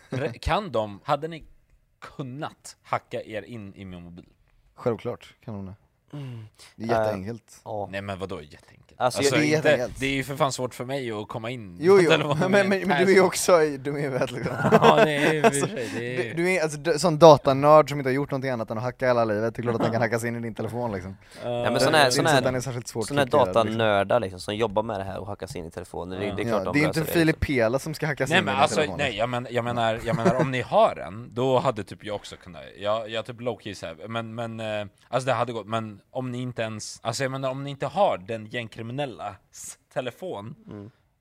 Kan 0.40 0.72
de, 0.72 1.00
hade 1.04 1.28
ni 1.28 1.44
kunnat 2.00 2.76
hacka 2.82 3.20
er 3.20 3.42
in 3.42 3.74
i 3.74 3.84
min 3.84 4.02
mobil? 4.02 4.26
Självklart 4.74 5.34
kan 5.40 5.54
hon 5.54 5.66
det. 5.66 5.74
Det 6.76 6.84
är 6.84 6.88
jätteenkelt. 6.88 7.60
Ja. 7.64 7.88
Nej 7.92 8.02
men 8.02 8.18
vadå 8.18 8.40
jätteenkelt? 8.42 8.76
Alltså, 8.96 9.18
Alltså, 9.18 9.34
det 9.34 9.40
är 9.40 9.44
inte, 9.56 9.68
jätteenkelt. 9.68 10.00
det 10.00 10.06
är 10.06 10.10
ju 10.10 10.24
för 10.24 10.36
fan 10.36 10.52
svårt 10.52 10.74
för 10.74 10.84
mig 10.84 11.12
att 11.12 11.28
komma 11.28 11.50
in 11.50 11.76
Jo, 11.80 11.98
jo, 12.02 12.10
telefonen 12.10 12.50
men, 12.50 12.68
men, 12.68 12.82
en 12.82 12.88
men 12.88 13.04
du 13.06 13.12
är 13.12 13.16
ju 13.16 13.20
också 13.22 13.58
dum 13.78 13.96
i 13.96 14.00
huvudet 14.00 14.30
liksom. 14.32 14.54
Ja 14.72 15.04
det 15.04 15.12
är 15.12 15.44
Alltså, 15.44 15.66
sig, 15.66 15.90
det 15.94 15.98
Du, 15.98 16.30
är... 16.30 16.34
du 16.34 16.50
är 16.52 16.62
alltså 16.62 16.98
sån 16.98 17.18
datanörd 17.18 17.88
som 17.90 17.98
inte 17.98 18.08
har 18.10 18.14
gjort 18.14 18.30
någonting 18.30 18.50
annat 18.50 18.70
än 18.70 18.78
att 18.78 18.84
hacka 18.84 19.06
hela 19.06 19.24
livet, 19.24 19.54
det 19.54 19.60
är 19.60 19.62
klart 19.62 19.74
att 19.74 19.82
han 19.82 19.92
kan 19.92 20.00
hacka 20.02 20.18
sig 20.18 20.28
in 20.28 20.36
i 20.36 20.40
din 20.40 20.54
telefon 20.54 20.92
liksom. 20.92 21.16
Ja, 21.42 21.48
men 21.50 21.74
Det- 21.74 21.80
sån 21.80 21.92
det 21.92 21.98
är 21.98 22.02
här, 22.02 22.10
sån 22.10 22.24
så 22.26 22.30
att 22.36 22.44
den 22.44 22.46
är 22.46 22.52
här, 22.52 22.60
särskilt 22.60 22.88
svårt 22.88 23.08
sån 23.08 23.18
här 23.18 23.24
liksom. 23.24 23.44
datanördar 23.46 24.20
liksom, 24.20 24.40
som 24.40 24.56
jobbar 24.56 24.82
med 24.82 25.00
det 25.00 25.04
här 25.04 25.18
och 25.18 25.26
hackar 25.26 25.46
sig 25.46 25.58
in 25.60 25.66
i 25.66 25.70
telefoner, 25.70 26.20
det, 26.20 26.26
det 26.36 26.42
är 26.42 26.48
klart 26.48 26.62
Ja, 26.64 26.72
de 26.72 26.78
det 26.78 26.84
är 26.84 26.86
inte 26.86 27.00
det, 27.00 27.06
Filip 27.06 27.26
liksom. 27.36 27.54
Pela 27.54 27.78
som 27.78 27.94
ska 27.94 28.06
hacka 28.06 28.26
sig 28.26 28.34
Nej 28.34 28.42
in 28.42 28.48
i 28.48 28.50
din 28.52 28.60
alltså, 28.60 28.76
telefon. 28.76 28.98
nej 28.98 29.16
jag, 29.16 29.28
men, 29.28 29.46
jag 29.50 29.64
menar, 29.64 30.00
jag 30.04 30.16
menar 30.16 30.34
om 30.34 30.50
ni 30.50 30.60
har 30.60 30.96
en, 31.06 31.30
då 31.34 31.58
hade 31.58 31.84
typ 31.84 32.04
jag 32.04 32.16
också 32.16 32.36
kunnat, 32.36 32.62
jag, 32.78 33.10
jag 33.10 33.24
typ 33.26 33.40
low-key 33.40 34.08
men, 34.08 34.34
men, 34.34 34.60
eh, 34.60 34.86
alltså 35.08 35.26
det 35.26 35.32
hade 35.32 35.52
gått, 35.52 35.66
men 35.66 35.99
om 36.10 36.30
ni 36.30 36.38
inte 36.38 36.62
ens, 36.62 37.00
alltså 37.02 37.22
jag 37.24 37.30
menar 37.32 37.50
om 37.50 37.64
ni 37.64 37.70
inte 37.70 37.86
har 37.86 38.18
den 38.18 38.46
gängkriminella 38.46 39.36
telefon, 39.92 40.54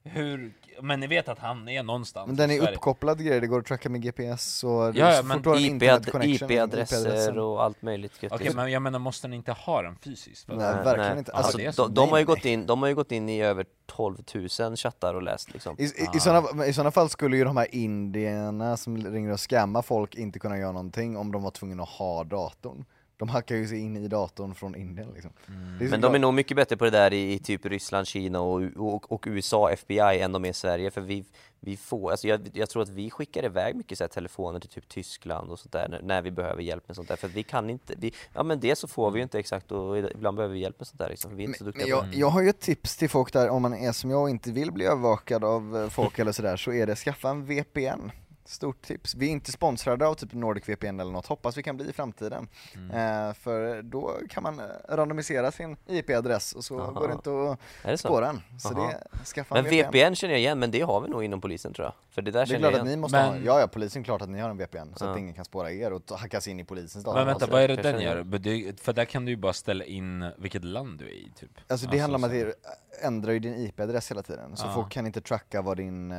hur, 0.04 0.54
men 0.82 1.00
ni 1.00 1.08
vet 1.08 1.30
att 1.30 1.40
han 1.40 1.70
är 1.70 1.84
någonstans 1.84 2.28
Men 2.28 2.36
den 2.36 2.52
är 2.52 2.58
Sverige. 2.58 2.72
uppkopplad 2.76 3.20
grejer, 3.26 3.42
det 3.42 3.48
går 3.48 3.60
att 3.60 3.66
tracka 3.66 3.90
med 3.90 4.02
GPS 4.02 4.56
så 4.58 4.92
Ja, 4.96 5.14
ja, 5.16 5.24
men 5.24 5.44
en 5.46 6.24
IP 6.24 6.42
IP-adresser 6.42 7.38
och 7.40 7.64
allt 7.64 7.82
möjligt. 7.82 8.12
Okej 8.18 8.30
liksom. 8.40 8.56
men 8.56 8.72
jag 8.72 8.82
menar 8.82 9.00
måste 9.00 9.28
ni 9.28 9.36
inte 9.36 9.52
ha 9.52 9.82
den 9.82 9.96
fysiskt? 9.96 10.50
Att- 10.50 10.58
Nej, 10.58 10.84
verkligen 10.84 11.18
inte. 11.18 11.32
Alltså, 11.32 11.66
Alltså, 11.66 11.88
de, 11.88 11.94
de, 11.94 12.00
har 12.10 12.18
ju 12.18 12.26
nej, 12.26 12.36
gått 12.36 12.46
in, 12.46 12.66
de 12.66 12.82
har 12.82 12.90
ju 12.90 12.96
gått 12.96 13.12
in 13.12 13.30
i 13.30 13.42
över 13.42 13.66
12 13.86 14.18
000 14.60 14.76
chattar 14.78 15.14
och 15.14 15.24
läst 15.24 15.54
liksom. 15.54 15.76
I, 15.80 15.84
i, 15.84 16.08
i, 16.16 16.20
sådana, 16.20 16.66
I 16.66 16.74
sådana 16.74 16.92
fall 16.92 17.10
skulle 17.10 17.38
ju 17.38 17.44
de 17.44 17.58
här 17.58 17.76
indierna 17.76 18.78
som 18.78 18.98
ringer 19.14 19.32
och 19.32 19.40
scammar 19.40 19.82
folk 19.82 20.16
inte 20.16 20.40
kunna 20.40 20.58
göra 20.58 20.72
någonting 20.72 21.18
om 21.18 21.32
de 21.32 21.44
var 21.44 21.52
tvungna 21.52 21.84
att 21.84 21.90
ha 21.90 22.24
datorn. 22.24 22.86
De 23.20 23.30
hackar 23.30 23.56
ju 23.56 23.68
sig 23.68 23.80
in 23.80 23.98
i 23.98 24.08
datorn 24.08 24.56
från 24.56 24.76
Indien 24.76 25.12
liksom. 25.14 25.32
Mm. 25.48 25.90
Men 25.90 26.02
de 26.02 26.16
är 26.16 26.20
nog 26.20 26.34
mycket 26.34 26.58
bättre 26.58 26.78
på 26.78 26.86
det 26.86 26.92
där 26.92 27.14
i, 27.14 27.34
i 27.34 27.40
typ 27.40 27.66
Ryssland, 27.66 28.08
Kina 28.08 28.42
och, 28.42 28.62
och, 28.76 29.12
och 29.12 29.26
USA, 29.28 29.72
FBI, 29.72 30.20
än 30.20 30.32
de 30.32 30.46
är 30.46 30.50
i 30.50 30.54
Sverige 30.54 30.92
för 30.92 31.02
vi, 31.02 31.26
vi 31.60 31.78
får, 31.78 32.12
alltså 32.12 32.28
jag, 32.28 32.50
jag 32.54 32.70
tror 32.70 32.84
att 32.84 32.90
vi 32.90 33.10
skickar 33.10 33.46
iväg 33.46 33.76
mycket 33.76 33.98
så 33.98 34.04
här 34.04 34.10
telefoner 34.10 34.60
till 34.60 34.70
typ 34.70 34.88
Tyskland 34.88 35.52
och 35.52 35.60
sånt 35.60 35.72
där 35.72 35.88
när, 35.88 36.02
när 36.02 36.22
vi 36.22 36.32
behöver 36.32 36.62
hjälp 36.62 36.88
med 36.88 36.96
sånt 36.96 37.08
där 37.08 37.16
för 37.16 37.28
vi 37.28 37.44
kan 37.44 37.70
inte, 37.70 37.94
vi, 37.98 38.14
ja 38.34 38.44
men 38.44 38.60
det 38.60 38.76
så 38.76 38.88
får 38.88 39.12
vi 39.12 39.20
ju 39.20 39.24
inte 39.24 39.40
exakt 39.40 39.72
och 39.72 39.98
ibland 39.98 40.38
behöver 40.38 40.54
vi 40.54 40.62
hjälp 40.62 40.80
med 40.80 40.88
sånt 40.88 41.00
där 41.00 41.10
liksom, 41.10 41.36
vi 41.36 41.44
är 41.44 41.48
inte 41.48 41.60
så 41.60 41.64
Men 41.64 41.74
duktiga 41.74 41.96
på 41.96 42.06
jag, 42.06 42.12
det. 42.12 42.18
jag 42.18 42.30
har 42.30 42.42
ju 42.42 42.50
ett 42.50 42.60
tips 42.60 42.98
till 42.98 43.10
folk 43.10 43.34
där, 43.34 43.50
om 43.50 43.62
man 43.62 43.74
är 43.74 43.92
som 43.92 44.12
jag 44.12 44.22
och 44.22 44.30
inte 44.30 44.52
vill 44.52 44.72
bli 44.72 44.86
övervakad 44.86 45.44
av 45.44 45.78
eh, 45.78 45.90
folk 45.90 46.20
eller 46.20 46.32
sådär, 46.32 46.58
så 46.58 46.74
är 46.74 46.88
det 46.88 46.96
skaffa 46.96 47.30
en 47.30 47.46
VPN. 47.46 48.12
Stort 48.50 48.82
tips. 48.82 49.16
Vi 49.16 49.28
är 49.28 49.32
inte 49.32 49.52
sponsrade 49.52 50.08
av 50.08 50.14
typ 50.14 50.34
NordicVPN 50.34 51.00
eller 51.00 51.12
något, 51.12 51.26
hoppas 51.26 51.58
vi 51.58 51.64
kan 51.64 51.78
bli 51.78 51.90
i 51.90 51.94
framtiden. 51.94 52.48
Eh, 52.94 53.34
för 53.34 53.82
då 53.82 54.16
kan 54.30 54.44
man 54.44 54.60
eh, 54.60 54.66
randomisera 54.90 55.52
sin 55.52 55.78
IP-adress 55.88 56.54
och 56.54 56.64
så 56.64 56.80
Aha. 56.82 56.92
går 56.92 57.08
det 57.08 57.14
inte 57.14 57.30
att 57.30 57.60
Är 57.86 57.92
det 57.92 57.98
så? 57.98 58.08
spåra 58.08 58.26
den. 58.26 58.42
Så 58.60 58.74
det, 58.74 59.04
skaffa 59.26 59.56
Men 59.56 59.66
en 59.66 59.72
VPN. 59.72 59.92
VPN 59.92 60.16
känner 60.16 60.34
jag 60.34 60.40
igen, 60.40 60.60
men 60.60 60.72
det 60.72 60.82
har 60.82 61.02
vi 61.02 61.10
nog 61.10 61.24
inom 61.24 61.42
polisen 61.42 61.74
tror 61.74 61.86
jag. 61.86 61.94
För 62.10 62.22
det 62.22 62.32
där 62.32 62.40
Det 62.40 62.44
är 62.44 62.46
känner 62.46 62.60
klart 62.60 62.72
jag 62.72 62.80
att 62.80 62.86
ni 62.86 62.90
igen. 62.90 63.00
måste 63.00 63.18
Men- 63.18 63.30
ha, 63.30 63.38
ja 63.38 63.60
ja 63.60 63.68
polisen, 63.68 64.04
klart 64.04 64.22
att 64.22 64.30
ni 64.30 64.40
har 64.40 64.50
en 64.50 64.58
VPN 64.58 64.94
så 64.96 65.06
Ja. 65.06 65.12
att 65.12 65.18
ingen 65.18 65.34
kan 65.34 65.46
spåra 65.46 65.72
er 65.72 65.94
och 65.94 66.06
ta- 66.06 66.16
hacka 66.16 66.42
sig 66.42 66.52
in 66.52 66.60
i 66.60 66.64
polisens 66.64 67.06
data. 67.06 67.18
Men 67.18 67.26
vänta, 67.28 67.46
alltså, 67.46 67.52
vad 67.52 67.62
är 67.64 67.68
det 67.68 67.76
den 67.76 68.02
gör? 68.02 68.76
För 68.84 68.94
där 68.94 69.06
kan 69.06 69.26
du 69.26 69.32
ju 69.32 69.38
bara 69.38 69.54
ställa 69.54 69.84
in 69.86 70.32
vilket 70.38 70.64
land 70.64 71.00
du 71.00 71.06
är 71.06 71.10
i 71.12 71.32
typ 71.36 71.52
Alltså 71.68 71.88
det 71.88 72.00
handlar 72.00 72.18
om 72.20 72.24
att 72.24 72.32
det 72.32 72.54
ändrar 73.02 73.34
ju 73.34 73.40
din 73.40 73.54
IP-adress 73.54 74.12
hela 74.12 74.24
tiden, 74.24 74.56
så 74.58 74.66
Ja. 74.68 74.74
folk 74.74 74.92
kan 74.92 75.06
inte 75.06 75.22
tracka 75.22 75.62
var 75.62 75.76
din 75.76 76.12
eh, 76.12 76.18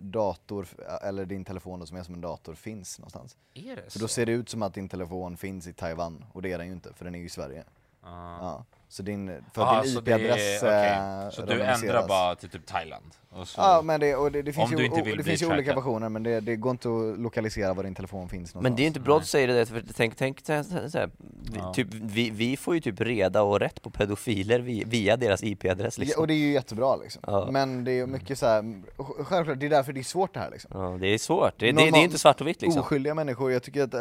dator, 0.00 0.66
eller 1.02 1.26
din 1.26 1.44
telefon 1.44 1.55
då, 1.60 1.86
som 1.86 1.96
är 1.96 2.02
som 2.02 2.14
en 2.14 2.20
dator 2.20 2.54
finns 2.54 2.98
någonstans. 2.98 3.36
Är 3.54 3.76
det 3.76 3.90
För 3.92 3.98
då 3.98 4.08
ser 4.08 4.26
det 4.26 4.32
ut 4.32 4.48
som 4.48 4.62
att 4.62 4.74
din 4.74 4.88
telefon 4.88 5.36
finns 5.36 5.66
i 5.66 5.72
Taiwan, 5.72 6.24
och 6.32 6.42
det 6.42 6.52
är 6.52 6.58
den 6.58 6.66
ju 6.66 6.72
inte, 6.72 6.92
för 6.92 7.04
den 7.04 7.14
är 7.14 7.18
ju 7.18 7.24
i 7.24 7.28
Sverige. 7.28 7.64
Ah. 8.02 8.38
Ja. 8.40 8.64
Så 8.88 9.02
din, 9.02 9.42
för 9.54 9.62
Ah, 9.62 9.76
att 9.76 9.82
din 9.84 9.92
så 9.92 9.98
är- 9.98 10.02
IP-adress 10.02 10.62
okej. 10.62 10.90
eh, 10.90 11.30
Så 11.30 11.42
du 11.46 11.62
ändrar 11.62 12.08
bara 12.08 12.34
till 12.34 12.48
typ 12.48 12.66
Thailand? 12.66 13.04
Så... 13.44 13.60
Ja 13.60 13.82
men 13.82 14.00
det, 14.00 14.14
och 14.16 14.32
det, 14.32 14.42
det 14.42 14.52
finns 14.52 14.64
Om 14.64 14.70
ju, 14.70 14.76
du 14.76 14.84
inte 14.86 15.00
o- 15.00 15.04
vill 15.04 15.16
det 15.16 15.24
finns 15.24 15.42
ju 15.42 15.46
olika 15.46 15.74
versioner 15.74 16.08
men 16.08 16.22
det, 16.22 16.40
det 16.40 16.56
går 16.56 16.70
inte 16.70 16.88
att 16.88 17.18
lokalisera 17.18 17.74
var 17.74 17.82
din 17.84 17.94
telefon 17.94 18.28
finns 18.28 18.54
någonstans. 18.54 18.62
Men 18.62 18.76
det 18.76 18.82
är 18.82 18.86
inte 18.86 19.00
bra 19.00 19.16
att 19.18 19.26
säga 19.26 19.46
det, 19.46 19.66
för 19.66 19.82
tänk, 19.96 20.16
tänk 20.16 20.40
så 20.46 20.52
här, 20.52 20.88
så 20.88 21.08
Ja. 21.54 21.72
typ, 21.72 21.88
vi, 21.90 22.30
vi 22.30 22.56
får 22.56 22.74
ju 22.74 22.80
typ 22.80 23.00
reda 23.00 23.42
och 23.42 23.60
rätt 23.60 23.82
på 23.82 23.90
pedofiler 23.90 24.58
via, 24.60 24.86
via 24.86 25.16
deras 25.16 25.42
IP-adress 25.42 25.98
Ja, 25.98 26.02
liksom. 26.04 26.20
och 26.20 26.26
det 26.26 26.34
är 26.34 26.38
ju 26.38 26.52
jättebra 26.52 26.96
liksom. 26.96 27.22
Ja. 27.26 27.48
Men 27.50 27.84
det 27.84 27.90
är 27.90 27.94
ju 27.94 28.06
mycket 28.06 28.38
så 28.38 28.46
här, 28.46 28.82
självklart, 29.24 29.60
det 29.60 29.66
är 29.66 29.70
därför 29.70 29.92
det 29.92 30.00
är 30.00 30.04
svårt 30.04 30.34
det 30.34 30.40
här 30.40 30.50
liksom. 30.50 30.70
Ja, 30.74 30.96
det 31.00 31.06
är 31.06 31.18
svårt, 31.18 31.52
det, 31.58 31.66
det, 31.66 31.90
det 31.90 31.98
är 31.98 32.04
inte 32.04 32.18
svart 32.18 32.40
och 32.40 32.46
vitt 32.46 32.62
liksom. 32.62 32.80
Oskyldiga 32.82 33.14
människor, 33.14 33.52
jag 33.52 33.62
tycker 33.62 33.82
att 33.84 33.94
äh, 33.94 34.00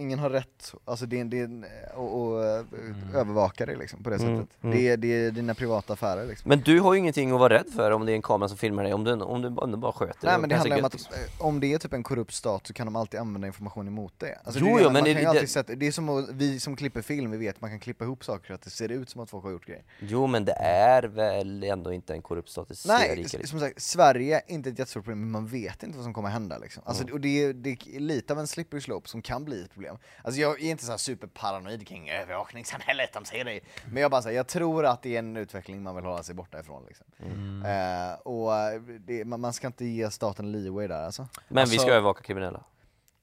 ingen 0.00 0.18
har 0.18 0.30
rätt, 0.30 0.74
alltså 0.84 1.06
det 1.06 1.20
är, 1.20 1.24
det 1.24 1.38
är 1.40 1.64
och, 1.94 2.20
och 2.22 2.44
äh, 2.44 2.64
övervaka 3.14 3.66
det 3.66 3.76
liksom 3.76 4.02
på 4.02 4.10
det 4.10 4.18
Mm, 4.22 4.40
sättet. 4.40 4.64
mm. 4.64 4.76
Det, 4.76 4.88
är, 4.88 4.96
det 4.96 5.08
är 5.26 5.30
dina 5.30 5.54
privata 5.54 5.92
affärer 5.92 6.26
liksom. 6.26 6.48
Men 6.48 6.60
du 6.60 6.80
har 6.80 6.92
ju 6.94 6.98
ingenting 6.98 7.30
att 7.32 7.40
vara 7.40 7.54
rädd 7.54 7.66
för 7.76 7.90
om 7.90 8.06
det 8.06 8.12
är 8.12 8.14
en 8.16 8.22
kamera 8.22 8.48
som 8.48 8.58
filmar 8.58 8.82
dig, 8.84 8.94
om 8.94 9.04
du, 9.04 9.12
om 9.12 9.42
du, 9.42 9.48
om 9.48 9.70
du 9.70 9.76
bara 9.76 9.92
sköter 9.92 10.18
Nej 10.26 10.32
det. 10.34 10.38
men 10.40 10.48
det 10.50 10.56
handlar 10.56 10.78
om 10.78 10.84
att 10.84 10.92
liksom. 10.92 11.14
eh, 11.38 11.46
om 11.46 11.60
det 11.60 11.72
är 11.74 11.78
typ 11.78 11.92
en 11.92 12.02
korrupt 12.02 12.34
stat 12.34 12.66
så 12.66 12.72
kan 12.72 12.86
de 12.86 12.96
alltid 12.96 13.20
använda 13.20 13.46
information 13.46 13.88
emot 13.88 14.14
det. 14.18 14.38
Alltså 14.44 14.60
Jo, 14.60 14.66
det, 14.66 14.72
är 14.72 14.72
jo, 14.72 14.78
det, 14.78 14.84
men 14.84 14.92
man 14.92 15.04
det- 15.04 15.22
kan 15.24 15.34
ju 15.34 15.40
det- 15.40 15.46
sätta, 15.46 15.74
det 15.74 15.86
är 15.86 15.92
som 15.92 16.08
att, 16.08 16.28
vi 16.32 16.60
som 16.60 16.76
klipper 16.76 17.02
film, 17.02 17.30
vi 17.30 17.36
vet 17.38 17.60
man 17.60 17.70
kan 17.70 17.80
klippa 17.80 18.04
ihop 18.04 18.24
saker 18.24 18.46
så 18.46 18.54
att 18.54 18.62
det 18.62 18.70
ser 18.70 18.88
ut 18.88 19.10
som 19.10 19.20
att 19.20 19.30
folk 19.30 19.44
har 19.44 19.50
gjort 19.50 19.66
grejer. 19.66 19.82
Jo 20.00 20.26
men 20.26 20.44
det 20.44 20.52
är 20.62 21.02
väl 21.02 21.62
ändå 21.64 21.92
inte 21.92 22.12
en 22.14 22.22
korrupt 22.22 22.48
stat, 22.48 22.68
det 22.68 22.74
ser 22.74 22.88
Nej, 22.88 23.28
som 23.44 23.60
sagt, 23.60 23.82
Sverige 23.82 24.36
är 24.36 24.42
inte 24.46 24.68
ett 24.70 24.78
jättestort 24.78 25.04
problem, 25.04 25.20
men 25.20 25.30
man 25.30 25.46
vet 25.46 25.82
inte 25.82 25.96
vad 25.98 26.04
som 26.04 26.14
kommer 26.14 26.28
hända 26.28 26.58
liksom. 26.58 26.82
Alltså, 26.86 27.02
Mm. 27.02 27.14
och 27.14 27.20
det, 27.20 27.44
är, 27.44 27.52
det 27.52 27.70
är 27.70 28.00
lite 28.00 28.32
av 28.32 28.38
en 28.38 28.46
slippery 28.46 28.80
slope 28.80 29.08
som 29.08 29.22
kan 29.22 29.44
bli 29.44 29.62
ett 29.62 29.72
problem. 29.72 29.96
Alltså 30.24 30.40
jag 30.40 30.62
är 30.62 30.70
inte 30.70 30.84
så 30.84 30.90
här 30.90 30.98
superparanoid 30.98 31.86
kring 31.88 32.10
övervakningssamhället, 32.10 33.10
de 33.12 33.24
säger 33.24 33.44
det. 33.44 33.60
Men 33.92 34.02
jag 34.02 34.09
bara 34.10 34.22
säger, 34.22 34.36
jag 34.36 34.46
tror 34.46 34.86
att 34.86 35.02
det 35.02 35.14
är 35.14 35.18
en 35.18 35.36
utveckling 35.36 35.82
man 35.82 35.94
vill 35.94 36.04
hålla 36.04 36.22
sig 36.22 36.34
borta 36.34 36.60
ifrån 36.60 36.84
liksom. 36.88 37.06
Mm. 37.18 37.62
Eh, 37.64 38.14
och 38.14 38.52
det, 39.00 39.24
man, 39.24 39.40
man 39.40 39.52
ska 39.52 39.66
inte 39.66 39.84
ge 39.84 40.10
staten 40.10 40.52
leeway 40.52 40.86
där 40.86 41.02
alltså. 41.04 41.28
Men 41.48 41.54
vi 41.54 41.60
Alltså- 41.60 41.78
ska 41.78 41.90
övervaka 41.90 42.22
kriminella. 42.22 42.64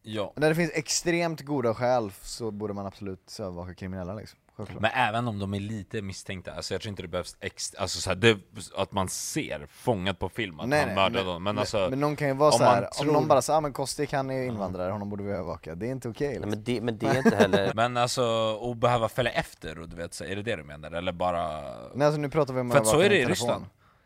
Ja. 0.02 0.34
När 0.36 0.50
det 0.50 0.56
finns 0.56 0.72
extremt 0.74 1.42
goda 1.42 1.74
skäl 1.74 2.12
så 2.22 2.52
borde 2.52 2.74
man 2.74 2.86
absolut 2.86 3.38
övervaka 3.40 3.74
kriminella 3.74 4.14
liksom. 4.14 4.40
Självklart. 4.58 4.82
Men 4.82 4.92
även 4.94 5.28
om 5.28 5.40
de 5.40 5.54
är 5.54 5.60
lite 5.60 6.02
misstänkta, 6.02 6.54
alltså 6.54 6.74
jag 6.74 6.82
tror 6.82 6.90
inte 6.90 7.02
det 7.02 7.08
behövs 7.08 7.38
ex, 7.40 7.76
alltså 7.76 8.00
så 8.00 8.10
här, 8.10 8.16
det, 8.16 8.38
att 8.76 8.92
man 8.92 9.10
ser 9.10 9.68
fångat 9.70 10.20
på 10.20 10.30
film 10.30 10.60
att 10.60 10.68
Nej, 10.68 10.86
han 10.86 10.96
mördade 10.96 11.26
dem, 11.26 11.44
men 11.44 11.58
alltså 11.60 11.88
men 11.90 12.00
någon 12.00 12.16
kan 12.16 12.28
ju 12.28 12.34
vara 12.34 12.52
om 12.52 12.58
så 12.58 12.64
här, 12.64 12.76
man 12.76 12.84
om 12.84 13.04
tror- 13.04 13.14
någon 13.14 13.28
bara 13.28 13.42
säger 13.42 13.58
ah, 13.58 13.62
men 13.62 13.74
Kostik 13.74 14.14
han 14.14 14.32
är 14.32 14.44
invandrare, 14.44 14.92
honom 14.92 15.10
borde 15.10 15.24
vi 15.24 15.32
övervaka. 15.32 15.76
Det 15.76 15.88
är 15.88 15.92
inte 15.92 16.10
okej 16.10 16.28
Nej, 16.28 16.36
liksom. 16.36 16.50
men, 16.50 16.64
det, 16.64 16.82
men 16.82 16.98
det 16.98 17.08
är 17.08 17.18
inte 17.18 17.36
heller... 17.36 17.74
Men 17.76 17.98
alltså, 17.98 18.58
att 18.72 18.78
behöva 18.78 19.10
följa 19.10 19.32
efter, 19.32 19.80
och 19.80 19.90
du 19.90 19.96
vet, 19.96 20.14
så, 20.14 20.24
är 20.24 20.36
det 20.36 20.42
det 20.42 20.56
du 20.56 20.64
menar? 20.64 20.92
Eller 20.92 21.12
bara... 21.12 21.62
Nej 21.96 22.08
alltså 22.08 22.22
nu 22.22 22.30
pratar 22.30 22.54
vi 22.54 22.60
om 22.60 22.72
För 22.72 22.80
att 22.80 22.88
så 22.88 23.00
är 23.00 23.10
det 23.10 23.16
i 23.16 23.24
telefon. 23.24 23.30
Ryssland. 23.30 23.66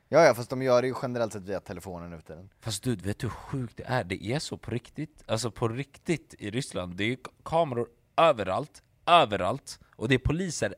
Ja 0.09 0.23
ja, 0.23 0.33
fast 0.33 0.49
de 0.49 0.61
gör 0.61 0.81
det 0.81 0.87
ju 0.87 0.93
generellt 1.01 1.33
sett 1.33 1.43
via 1.43 1.59
telefonen 1.59 2.09
nu 2.09 2.17
för 2.17 2.23
tiden. 2.23 2.49
Fast 2.61 2.83
du, 2.83 2.95
vet 2.95 3.19
du 3.19 3.27
hur 3.27 3.31
sjukt 3.31 3.77
det 3.77 3.83
är? 3.83 4.03
Det 4.03 4.25
är 4.25 4.39
så 4.39 4.57
på 4.57 4.71
riktigt, 4.71 5.23
alltså 5.27 5.51
på 5.51 5.67
riktigt 5.67 6.35
i 6.39 6.49
Ryssland, 6.51 6.95
det 6.95 7.03
är 7.03 7.17
kameror 7.43 7.87
överallt, 8.17 8.83
överallt, 9.11 9.79
och 9.95 10.07
det 10.07 10.15
är 10.15 10.19
poliser 10.19 10.75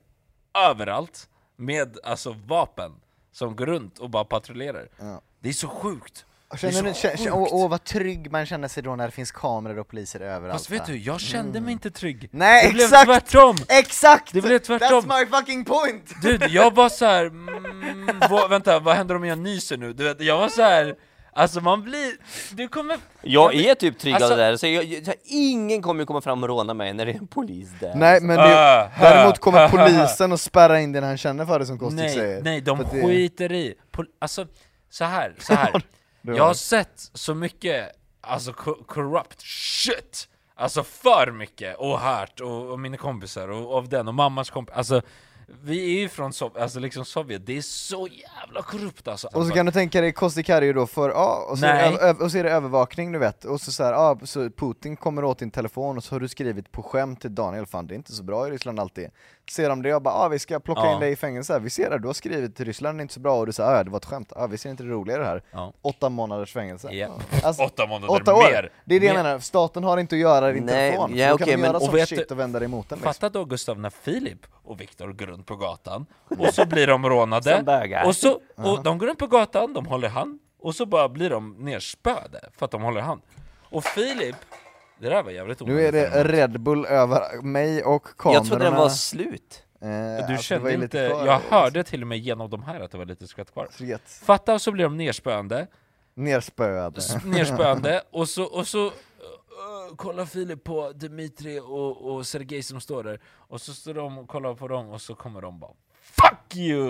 överallt 0.69 1.29
med 1.55 1.97
alltså 2.03 2.35
vapen 2.47 2.91
som 3.31 3.55
går 3.55 3.65
runt 3.65 3.99
och 3.99 4.09
bara 4.09 4.25
patrullerar. 4.25 4.89
Ja. 4.99 5.21
Det 5.39 5.49
är 5.49 5.53
så 5.53 5.67
sjukt! 5.67 6.25
Och 6.53 6.59
Känner 6.59 6.93
känner, 6.93 7.67
vad 7.67 7.83
trygg 7.83 8.31
man 8.31 8.45
känner 8.45 8.67
sig 8.67 8.83
då 8.83 8.95
när 8.95 9.05
det 9.05 9.11
finns 9.11 9.31
kameror 9.31 9.79
och 9.79 9.87
poliser 9.87 10.19
överallt 10.19 10.61
Fast 10.61 10.69
vet 10.69 10.85
du, 10.85 10.97
jag 10.97 11.19
kände 11.19 11.61
mig 11.61 11.71
inte 11.71 11.91
trygg. 11.91 12.17
Mm. 12.17 12.29
Nej 12.31 12.67
det 12.67 12.73
blev 12.73 12.85
exakt! 12.85 13.05
tvärtom! 13.05 13.55
Exakt! 13.69 14.33
Det 14.33 14.41
blev 14.41 14.59
tvärtom. 14.59 15.01
That's 15.01 15.19
my 15.19 15.25
fucking 15.25 15.65
point! 15.65 16.13
Du, 16.21 16.39
jag 16.49 16.75
var 16.75 16.89
så 16.89 17.05
här, 17.05 17.25
mm, 17.25 18.09
vänta, 18.49 18.79
vad 18.79 18.95
händer 18.95 19.15
om 19.15 19.25
jag 19.25 19.37
nyser 19.37 19.77
nu? 19.77 19.93
Du 19.93 20.03
vet, 20.03 20.21
jag 20.21 20.37
var 20.37 20.49
så 20.49 20.61
här. 20.61 20.95
Alltså 21.35 21.61
man 21.61 21.81
blir, 21.83 22.11
du 22.51 22.67
kommer... 22.67 22.97
Jag 23.21 23.55
är 23.55 23.75
typ 23.75 23.99
trygg 23.99 24.15
av 24.15 24.21
Alltså- 24.21 24.35
där, 24.35 24.57
så 24.57 24.67
jag, 24.67 24.83
jag, 24.83 25.15
ingen 25.23 25.81
kommer 25.81 26.05
komma 26.05 26.21
fram 26.21 26.43
och 26.43 26.49
råna 26.49 26.73
mig 26.73 26.93
när 26.93 27.05
det 27.05 27.11
är 27.11 27.17
en 27.17 27.27
polis 27.27 27.69
där. 27.79 27.95
Nej 27.95 28.21
men 28.21 28.37
det, 28.37 28.43
Ah, 28.81 28.89
däremot 28.99 29.39
kommer 29.39 29.59
ah, 29.59 29.65
ah, 29.65 29.69
polisen 29.69 30.31
och 30.31 30.39
spärra 30.39 30.79
in 30.81 30.91
det 30.91 31.01
när 31.01 31.07
han 31.07 31.17
känner 31.17 31.45
för 31.45 31.59
det 31.59 31.65
som 31.65 31.79
Kostik 31.79 31.99
Nej, 31.99 32.13
säger. 32.15 32.41
nej, 32.41 32.61
de 32.61 32.77
För 32.77 32.83
det- 32.95 33.01
skiter 33.05 33.51
i. 33.51 33.73
Pol- 33.91 34.07
alltså, 34.19 34.47
så 34.89 35.05
här, 35.05 35.35
så 35.39 35.53
här. 35.53 35.81
jag 36.21 36.43
har 36.43 36.53
sett 36.53 37.09
så 37.13 37.33
mycket, 37.35 37.89
alltså 38.21 38.53
co- 38.53 38.83
corrupt 38.87 39.41
shit! 39.41 40.27
Alltså 40.55 40.83
för 40.83 41.31
mycket, 41.31 41.77
och 41.77 41.99
hört, 41.99 42.39
och, 42.39 42.71
och 42.71 42.79
mina 42.79 42.97
kompisar, 42.97 43.47
och 43.47 43.77
av 43.77 43.89
den, 43.89 44.07
och 44.07 44.13
mammas 44.13 44.49
kompis, 44.49 44.75
alltså 44.75 45.01
vi 45.61 45.95
är 45.95 45.99
ju 46.01 46.09
från 46.09 46.31
Sov- 46.33 46.57
alltså 46.57 46.79
liksom 46.79 47.05
Sovjet, 47.05 47.45
det 47.45 47.57
är 47.57 47.61
så 47.61 48.07
jävla 48.11 48.61
korrupt 48.61 49.07
alltså! 49.07 49.27
Och 49.33 49.45
så 49.45 49.53
kan 49.53 49.65
du 49.65 49.71
tänka 49.71 50.01
dig 50.01 50.11
Kostik 50.13 50.49
här 50.49 50.61
är 50.61 50.65
ju 50.65 50.73
då 50.73 50.87
för, 50.87 51.09
ja, 51.09 51.47
och 51.49 51.59
så, 51.59 51.65
är 51.65 51.91
det, 51.91 52.23
och 52.23 52.31
så 52.31 52.37
är 52.37 52.43
det 52.43 52.51
övervakning 52.51 53.11
du 53.11 53.19
vet, 53.19 53.45
och 53.45 53.61
så 53.61 53.71
så 53.71 53.83
här, 53.83 53.93
ja, 53.93 54.19
så 54.23 54.49
Putin 54.49 54.95
kommer 54.95 55.23
åt 55.23 55.39
din 55.39 55.51
telefon 55.51 55.97
och 55.97 56.03
så 56.03 56.15
har 56.15 56.19
du 56.19 56.27
skrivit 56.27 56.71
på 56.71 56.83
skämt 56.83 57.21
till 57.21 57.35
Daniel, 57.35 57.65
fan 57.65 57.87
det 57.87 57.93
är 57.93 57.95
inte 57.95 58.13
så 58.13 58.23
bra 58.23 58.47
i 58.47 58.51
Ryssland 58.51 58.79
alltid. 58.79 59.09
Ser 59.51 59.69
de 59.69 59.81
det 59.81 59.95
och 59.95 60.01
bara 60.01 60.13
ah, 60.13 60.27
vi 60.27 60.39
ska 60.39 60.59
plocka 60.59 60.81
Ja. 60.81 60.93
in 60.93 60.99
dig 60.99 61.11
i 61.11 61.15
fängelse, 61.15 61.59
vi 61.59 61.69
ser 61.69 61.89
det, 61.89 61.99
du 61.99 62.07
har 62.07 62.13
skrivit 62.13 62.55
till 62.55 62.65
Ryssland, 62.65 62.97
det 62.97 62.99
är 62.99 63.01
inte 63.01 63.13
så 63.13 63.19
bra 63.19 63.39
och 63.39 63.45
du 63.45 63.51
säger 63.53 63.69
ah, 63.79 63.83
det 63.83 63.89
var 63.89 63.97
ett 63.97 64.05
skämt, 64.05 64.33
ah, 64.35 64.47
vi 64.47 64.57
ser 64.57 64.69
inte 64.69 64.83
det 64.83 64.89
roliga 64.89 65.15
i 65.15 65.19
det 65.19 65.25
här. 65.25 65.43
Ja. 65.51 65.73
Åtta 65.81 66.09
månaders 66.09 66.53
fängelse. 66.53 66.89
Ja. 66.91 67.07
Alltså, 67.43 67.63
Åtta 67.63 67.85
månader 67.87 68.13
åtta 68.13 68.33
år! 68.35 68.43
mer. 68.51 68.69
Det 68.85 68.95
är 68.95 68.99
det 68.99 69.05
jag 69.05 69.15
Mer. 69.15 69.23
menar, 69.23 69.39
staten 69.39 69.83
har 69.83 69.97
inte 69.97 70.15
att 70.15 70.19
göra 70.21 70.51
din 70.51 70.65
Nej, 70.65 70.91
telefon. 70.91 71.15
ja, 71.17 71.27
då 71.29 71.35
okej, 71.35 71.47
kan 71.47 71.59
men- 71.59 71.69
göra 71.73 71.77
och 71.87 71.95
vet 71.95 72.09
shit 72.09 72.31
och 72.31 72.39
vända 72.39 72.59
det 72.59 72.65
emot 72.65 72.89
den 72.89 72.97
liksom. 72.99 73.13
Fatta 73.13 73.29
då 73.29 73.45
Gustav 73.45 73.79
när 73.79 73.89
Filip 73.89 74.39
och 74.63 74.81
Viktor 74.81 75.07
går 75.13 75.25
runt 75.25 75.45
på 75.47 75.55
gatan 75.55 76.05
och 76.39 76.53
så 76.53 76.65
blir 76.65 76.87
de 76.87 77.09
rånade 77.09 78.03
och, 78.05 78.15
så, 78.15 78.39
och 78.55 78.83
de 78.83 78.97
går 78.97 79.07
runt 79.07 79.19
på 79.19 79.27
gatan, 79.27 79.73
de 79.73 79.85
håller 79.85 80.09
hand 80.09 80.39
och 80.59 80.75
så 80.75 80.85
bara 80.85 81.09
blir 81.09 81.29
de 81.29 81.55
nerspöade 81.59 82.49
för 82.57 82.65
att 82.65 82.71
de 82.71 82.81
håller 82.81 83.01
hand. 83.01 83.21
Och 83.71 83.83
Filip, 83.83 84.35
det 84.99 85.09
där 85.09 85.23
var 85.23 85.31
jävligt 85.31 85.59
Nu 85.59 85.81
är 85.81 85.89
onödigt. 85.89 86.13
det 86.13 86.23
Red 86.23 86.59
Bull 86.61 86.85
över 86.85 87.41
mig 87.41 87.83
och 87.83 88.03
kamerorna. 88.17 88.39
Jag 88.39 88.47
trodde 88.49 88.65
den 88.65 88.75
var 88.75 88.89
slut. 88.89 89.63
Eh, 89.81 89.87
Du 89.89 90.15
alltså, 90.17 90.31
det 90.31 90.37
kände 90.37 90.73
inte, 90.73 90.97
jag 90.97 91.25
liksom. 91.25 91.41
hörde 91.49 91.83
till 91.83 92.01
och 92.01 92.07
med 92.07 92.17
genom 92.17 92.49
de 92.49 92.63
här 92.63 92.79
att 92.79 92.91
det 92.91 92.97
var 92.97 93.05
lite 93.05 93.27
skvätt 93.27 93.51
kvar. 93.53 93.67
Gött. 93.77 94.01
Fatta, 94.23 94.53
och 94.53 94.61
så 94.61 94.71
blir 94.71 94.83
de 94.83 94.97
nerspöande, 94.97 95.67
Nerspöade. 96.15 97.01
nerspöande, 97.25 98.03
och 98.11 98.29
så, 98.29 98.43
och 98.43 98.67
så 98.67 98.85
uh, 98.85 98.91
kollar 99.95 100.25
Filip 100.25 100.63
på 100.63 100.91
Dmitri 100.91 101.59
och, 101.59 102.13
och 102.15 102.27
Sergej 102.27 102.63
som 102.63 102.81
står 102.81 103.03
där, 103.03 103.19
och 103.25 103.61
så 103.61 103.73
står 103.73 103.93
de 103.93 104.17
och 104.17 104.27
kollar 104.27 104.53
på 104.53 104.67
dem, 104.67 104.89
och 104.89 105.01
så 105.01 105.15
kommer 105.15 105.41
de 105.41 105.59
bara 105.59 105.71
Fuck 106.03 106.55
you! 106.55 106.87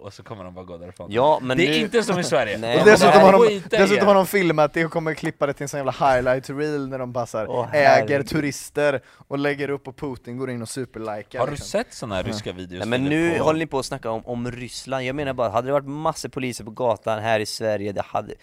Och 0.00 0.12
så 0.12 0.22
kommer 0.22 0.44
de 0.44 0.54
bara 0.54 0.64
gå 0.64 0.76
därifrån. 0.78 1.06
Ja, 1.12 1.38
men 1.42 1.56
det 1.56 1.66
är 1.66 1.70
nu- 1.70 1.76
inte 1.76 2.02
som 2.02 2.18
i 2.18 2.24
Sverige. 2.24 2.58
Nej, 2.58 2.78
Och 2.80 2.84
dessutom, 2.86 3.20
har 3.20 3.32
de, 3.32 3.62
dessutom 3.70 4.06
har 4.08 4.14
de 4.14 4.26
filmat 4.26 4.74
det 4.74 4.84
och 4.84 4.90
kommer 4.92 5.14
klippa 5.14 5.46
det 5.46 5.52
till 5.52 5.62
en 5.62 5.68
sån 5.68 5.78
jävla 5.78 5.92
highlight 6.14 6.50
reel 6.50 6.88
när 6.88 6.98
de 6.98 7.14
här 7.14 7.46
Åh, 7.48 7.68
äger 7.72 7.88
herregud. 7.88 8.28
turister 8.28 9.00
och 9.28 9.38
lägger 9.38 9.70
upp 9.70 9.88
och 9.88 9.96
Putin 9.96 10.38
går 10.38 10.50
in 10.50 10.62
och 10.62 10.68
superlikar 10.68 11.38
Har 11.38 11.46
du 11.46 11.52
liksom. 11.52 11.68
sett 11.68 11.94
såna 11.94 12.14
här 12.14 12.22
ryska 12.22 12.52
videos? 12.52 12.78
Nej, 12.86 12.88
men 12.88 13.04
nu 13.04 13.38
på- 13.38 13.44
håller 13.44 13.58
ni 13.58 13.66
på 13.66 13.78
att 13.78 13.86
snacka 13.86 14.10
om, 14.10 14.26
om 14.26 14.50
Ryssland, 14.50 15.04
jag 15.04 15.16
menar 15.16 15.32
bara, 15.32 15.48
hade 15.48 15.68
det 15.68 15.72
varit 15.72 15.88
massor 15.88 16.28
poliser 16.28 16.64
på 16.64 16.70
gatan 16.70 17.22
här 17.22 17.40
i 17.40 17.46
Sverige, 17.46 17.92
det 17.92 18.02
hade, 18.06 18.34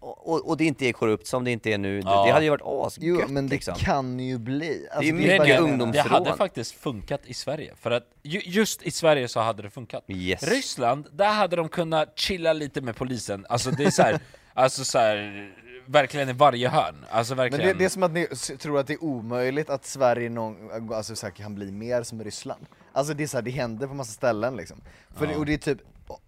och, 0.00 0.48
och 0.48 0.56
det 0.56 0.64
inte 0.64 0.86
är 0.86 0.92
korrupt 0.92 1.26
som 1.26 1.44
det 1.44 1.50
inte 1.50 1.70
är 1.70 1.78
nu, 1.78 2.00
det, 2.00 2.10
Ja. 2.10 2.24
det 2.26 2.32
hade 2.32 2.44
ju 2.44 2.50
varit 2.50 2.62
asgött 2.64 3.04
Jo 3.04 3.20
men 3.28 3.48
det 3.48 3.54
liksom. 3.54 3.74
kan 3.74 4.20
ju 4.20 4.38
bli. 4.38 4.86
Alltså, 4.92 5.00
Det 5.00 5.08
är 5.08 5.12
bara 5.12 5.44
mycket 5.44 5.48
jag 5.48 5.62
menar. 5.68 5.68
ungdoms- 5.86 5.92
Det 5.92 6.00
hade 6.00 6.36
faktiskt 6.36 6.72
funkat 6.74 7.20
i 7.26 7.34
Sverige, 7.34 7.72
för 7.80 7.90
att 7.90 8.02
ju, 8.22 8.40
just 8.44 8.82
i 8.82 8.90
Sverige 8.90 9.28
så 9.28 9.40
hade 9.48 9.62
det 9.62 9.70
funkat. 9.70 10.04
Yes. 10.08 10.42
Ryssland, 10.42 11.08
där 11.12 11.32
hade 11.32 11.56
de 11.56 11.68
kunnat 11.68 12.18
chilla 12.18 12.52
lite 12.52 12.80
med 12.80 12.96
polisen, 12.96 13.46
alltså 13.48 13.70
det 13.70 13.84
är 13.84 13.90
så 13.90 14.02
här, 14.02 14.20
alltså 14.54 14.84
så 14.84 14.98
här, 14.98 15.52
verkligen 15.86 16.28
i 16.28 16.32
varje 16.32 16.68
hörn. 16.68 17.04
Alltså 17.10 17.34
Men 17.34 17.44
verkligen. 17.44 17.66
det, 17.66 17.78
det 17.78 17.84
är 17.84 17.88
som 17.88 18.02
att 18.02 18.12
ni 18.12 18.26
tror 18.58 18.78
att 18.78 18.86
det 18.86 18.92
är 18.92 19.04
omöjligt 19.04 19.70
att 19.70 19.86
Sverige 19.86 20.30
någon, 20.30 20.92
alltså, 20.92 21.16
så 21.16 21.26
här, 21.26 21.32
kan 21.32 21.54
bli 21.54 21.72
mer 21.72 22.02
som 22.02 22.24
Ryssland. 22.24 22.66
Alltså 22.92 23.14
det 23.14 23.22
är 23.22 23.26
så 23.26 23.36
här, 23.36 23.42
det 23.42 23.50
händer 23.50 23.86
på 23.86 23.94
massa 23.94 24.12
ställen 24.12 24.56
liksom. 24.56 24.80
För 25.16 25.26
det, 25.26 25.36
och 25.36 25.46
det 25.46 25.54
är 25.54 25.58
typ 25.58 25.78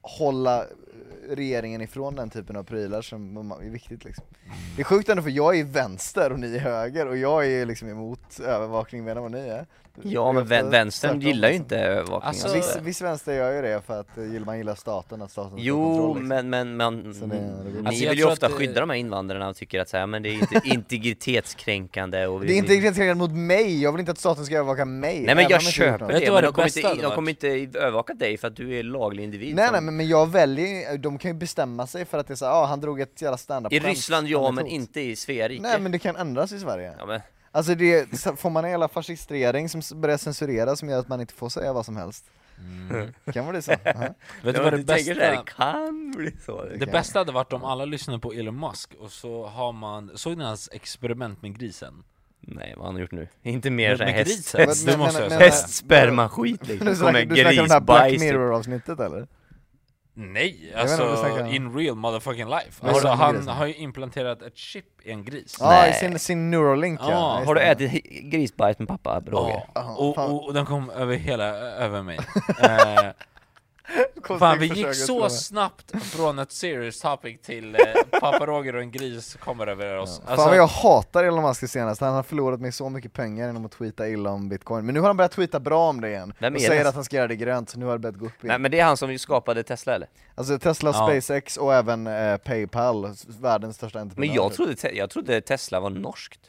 hålla 0.03 0.65
regeringen 1.31 1.81
ifrån 1.81 2.15
den 2.15 2.31
typen 2.31 2.57
av 2.57 2.63
prylar 2.63 3.03
som 3.03 3.53
är 3.53 3.71
viktigt 3.71 4.05
liksom. 4.05 4.25
Det 4.77 4.83
är 4.83 4.85
sjukt 4.85 5.09
ändå 5.09 5.23
för 5.23 5.31
jag 5.31 5.59
är 5.59 5.65
vänster 5.65 6.33
och 6.33 6.39
ni 6.39 6.57
är 6.57 6.61
höger 6.61 7.07
och 7.07 7.17
jag 7.17 7.47
är 7.47 7.67
liksom 7.67 7.89
emot 7.89 8.41
övervakning 8.41 9.05
mer 9.05 9.17
än 9.17 9.23
vad 9.23 9.33
ni 9.33 9.49
är. 9.49 9.67
Ja 10.03 10.33
men 10.33 10.45
vän, 10.45 10.71
vänstern 10.71 11.21
gillar 11.21 11.49
ju 11.49 11.53
liksom. 11.59 11.65
inte 11.65 11.79
övervakning 11.79 12.29
Alltså, 12.29 12.49
och 12.49 12.57
Viss, 12.57 12.77
viss 12.83 13.03
vänster 13.03 13.33
gör 13.35 13.53
ju 13.53 13.63
det 13.63 13.81
för 13.87 14.01
att 14.01 14.19
eh, 14.19 14.25
gillar- 14.33 14.47
man 14.47 14.59
gillar 14.59 14.75
staten, 14.75 15.23
att 15.23 15.31
staten 15.31 15.59
Jo, 15.61 16.15
liksom. 16.15 16.29
men, 16.29 16.51
men, 16.51 16.77
men 16.77 17.03
det- 17.03 17.19
det- 17.21 17.81
ni 17.81 17.87
Alltså, 17.87 18.05
jag 18.05 18.11
vill 18.11 18.19
ju 18.19 18.25
ofta 18.25 18.49
det- 18.49 18.55
skydda 18.55 18.81
de 18.81 18.91
här 18.91 18.97
invandrarna 18.97 19.49
och 19.49 19.57
tycker 19.57 19.81
att 19.81 19.89
så 19.89 19.97
här, 19.97 20.07
men 20.07 20.23
det 20.23 20.29
är 20.29 20.33
inte 20.33 20.61
integritetskränkande 20.65 22.27
och 22.27 22.43
vi- 22.43 22.47
Det 22.47 22.53
är 22.53 22.57
inte 22.57 22.75
integritetskränkande 22.75 23.19
mot 23.29 23.33
mig, 23.37 23.83
jag 23.83 23.93
vill 23.93 24.01
inte 24.01 24.13
att 24.13 24.19
staten 24.19 24.47
ska 24.47 24.55
övervaka 24.55 24.85
mig 24.85 25.21
Nej 25.21 25.35
men 25.35 25.45
jag 25.49 25.63
gjort 25.63 25.63
köper 25.73 25.99
det, 25.99 26.31
men 26.33 26.43
de 26.43 26.53
kommer, 26.53 26.79
inte, 26.79 27.03
de 27.03 27.15
kommer 27.15 27.31
inte 27.31 27.79
övervaka 27.79 28.15
dig 28.15 28.37
för 28.37 28.49
att 28.49 28.57
du 28.57 28.79
är 28.79 28.83
laglig 28.83 29.25
individ 29.25 29.55
Nej 29.55 29.67
som- 29.67 29.73
nej 29.73 29.83
men, 29.83 29.97
men 29.97 30.09
jag 30.09 30.31
väljer, 30.31 30.99
de 30.99 31.19
kan 31.19 31.31
ju 31.31 31.35
bestämma 31.37 31.87
sig 31.87 32.05
för 32.05 32.19
att 32.19 32.27
det 32.27 32.35
är 32.35 32.37
såhär, 32.37 32.53
ah, 32.53 32.65
han 32.67 32.81
drog 32.81 33.01
ett 33.01 33.23
jävla 33.23 33.37
standup 33.37 33.73
I 33.73 33.79
Ryssland 33.79 34.29
ja, 34.29 34.51
men 34.51 34.67
inte 34.67 35.01
i 35.01 35.17
Svea 35.17 35.49
rike 35.49 35.63
Nej 35.63 35.81
men 35.81 35.93
det 35.93 35.99
kan 35.99 36.17
ändras 36.17 36.53
i 36.53 36.59
Sverige. 36.61 36.93
Ja, 36.99 37.07
men, 37.07 37.21
Alltså 37.53 37.75
det, 37.75 38.07
får 38.37 38.51
man 38.51 38.65
en 38.65 38.71
jävla 38.71 38.89
fascistrering 38.89 39.69
som 39.69 40.01
börjar 40.01 40.17
censurera 40.17 40.77
som 40.77 40.89
gör 40.89 40.99
att 40.99 41.09
man 41.09 41.21
inte 41.21 41.35
får 41.35 41.49
säga 41.49 41.73
vad 41.73 41.87
som 41.87 41.97
helst 41.97 42.25
Kan 43.33 43.45
vara 43.45 43.57
det 43.57 43.63
så? 43.63 43.71
Ja. 43.85 44.15
Vet 44.43 44.57
du 44.57 44.63
vad 44.63 44.73
det 44.73 44.77
du 44.77 44.85
bästa? 44.85 45.15
det 45.15 45.43
kan 45.57 46.11
bli 46.17 46.37
så 46.47 46.65
Det 46.65 46.87
bästa 46.87 47.19
hade 47.19 47.33
varit 47.33 47.53
om 47.53 47.65
alla 47.65 47.85
lyssnade 47.85 48.19
på 48.19 48.33
Elon 48.33 48.61
Musk 48.61 48.95
och 49.01 49.11
så 49.13 49.47
har 49.47 49.73
man, 49.73 50.11
såg 50.15 50.37
ni 50.39 50.45
hans 50.45 50.69
experiment 50.73 51.43
med 51.43 51.59
grisen? 51.59 52.03
Nej 52.41 52.75
vad 52.77 52.87
har 52.87 52.93
han 52.93 53.01
gjort 53.01 53.13
nu? 53.13 53.29
Inte 53.43 53.71
mer 53.71 53.97
såhär 53.97 54.13
häst, 54.13 54.31
grisen? 54.37 54.61
häst, 54.61 54.87
Det 54.87 54.97
måste 54.97 55.21
jag 55.23 55.31
säga. 55.31 55.41
hästsperma-skit 55.41 56.67
liksom, 56.69 56.87
Du 56.87 56.97
kommer 56.97 57.13
snackar, 57.13 57.27
du 57.35 57.41
snackar 57.43 57.63
om 57.63 57.69
det 57.69 57.75
här 57.75 57.81
Black 57.81 58.03
grisbajs 58.11 58.23
typ. 58.23 58.33
Mirror 58.33 58.55
avsnittet 58.55 59.01
eller? 59.01 59.27
Nej, 60.15 60.73
alltså 60.77 61.39
in 61.51 61.77
real 61.77 61.97
motherfucking 61.97 62.49
life. 62.49 62.87
Alltså 62.87 63.09
han 63.09 63.49
har 63.49 63.67
ju 63.67 63.75
implanterat 63.75 64.43
ett 64.43 64.57
chip 64.57 64.85
i 65.03 65.11
en 65.11 65.25
gris. 65.25 65.57
Ja, 65.61 65.69
Nej. 65.69 65.91
i 65.91 65.95
sin, 65.95 66.19
sin 66.19 66.51
Neuralink 66.51 67.01
ja, 67.03 67.11
Ja, 67.11 67.43
Har 67.47 67.55
du 67.55 67.61
ätit 67.61 68.05
grisbajs 68.05 68.79
med 68.79 68.89
pappa 68.89 69.21
Roger? 69.27 69.63
Ja, 69.75 69.81
Aha, 69.81 69.95
och, 69.95 70.19
och, 70.19 70.45
och 70.47 70.55
den 70.55 70.67
kom 70.67 70.91
över 70.91 71.17
hela, 71.17 71.45
över 71.57 72.03
mig. 72.03 72.19
eh, 72.63 73.11
fan 74.39 74.59
vi 74.59 74.67
gick 74.67 74.95
så 74.95 75.31
snabbt 75.31 76.03
från 76.03 76.39
ett 76.39 76.53
serious 76.53 77.01
topic 77.01 77.41
till 77.43 77.75
eh, 77.75 77.81
pappa 78.21 78.47
Roger 78.47 78.75
och 78.75 78.83
en 78.83 78.91
gris 78.91 79.37
kommer 79.41 79.67
över 79.67 79.97
oss. 79.99 80.21
Fan 80.27 80.37
vad 80.37 80.57
jag 80.57 80.67
hatar 80.67 81.25
Elon 81.25 81.43
Musk 81.43 81.69
senast, 81.69 82.01
han 82.01 82.15
har 82.15 82.23
förlorat 82.23 82.61
mig 82.61 82.73
så 82.73 82.89
mycket 82.89 83.13
pengar 83.13 83.47
genom 83.47 83.65
att 83.67 83.73
tweeta 83.73 84.09
illa 84.09 84.31
om 84.31 84.49
bitcoin 84.49 84.87
Men 84.87 84.95
nu 84.95 85.01
har 85.01 85.07
han 85.07 85.17
börjat 85.17 85.33
tweeta 85.33 85.61
bra 85.61 85.89
om 85.89 86.01
det 86.01 86.09
igen, 86.09 86.33
Vem 86.39 86.55
och 86.55 86.61
säger 86.61 86.83
det? 86.83 86.89
att 86.89 86.95
han 86.95 87.05
ska 87.05 87.17
göra 87.17 87.29
det 87.29 87.37
grönt, 87.37 87.71
så 87.71 87.79
nu 87.79 87.87
har 87.87 87.93
det 87.93 87.99
börjat 87.99 88.19
gå 88.19 88.27
upp 88.27 88.33
Nej 88.41 88.51
igen 88.51 88.63
men 88.63 88.71
det 88.71 88.81
är 88.81 88.85
han 88.85 88.97
som 88.97 89.19
skapade 89.19 89.63
Tesla 89.63 89.95
eller? 89.95 90.09
Alltså 90.35 90.59
Tesla, 90.59 90.91
Ja. 90.95 91.07
SpaceX 91.09 91.57
och 91.57 91.75
även 91.75 92.07
eh, 92.07 92.37
Paypal, 92.37 93.15
världens 93.41 93.77
största 93.77 94.01
entreprenör 94.01 94.27
Men 94.29 94.35
jag 94.37 94.49
typ. 94.49 94.57
trodde, 94.57 94.93
jag 94.97 95.11
trodde 95.11 95.41
Tesla 95.41 95.81
var 95.81 95.91
norskt 95.91 96.41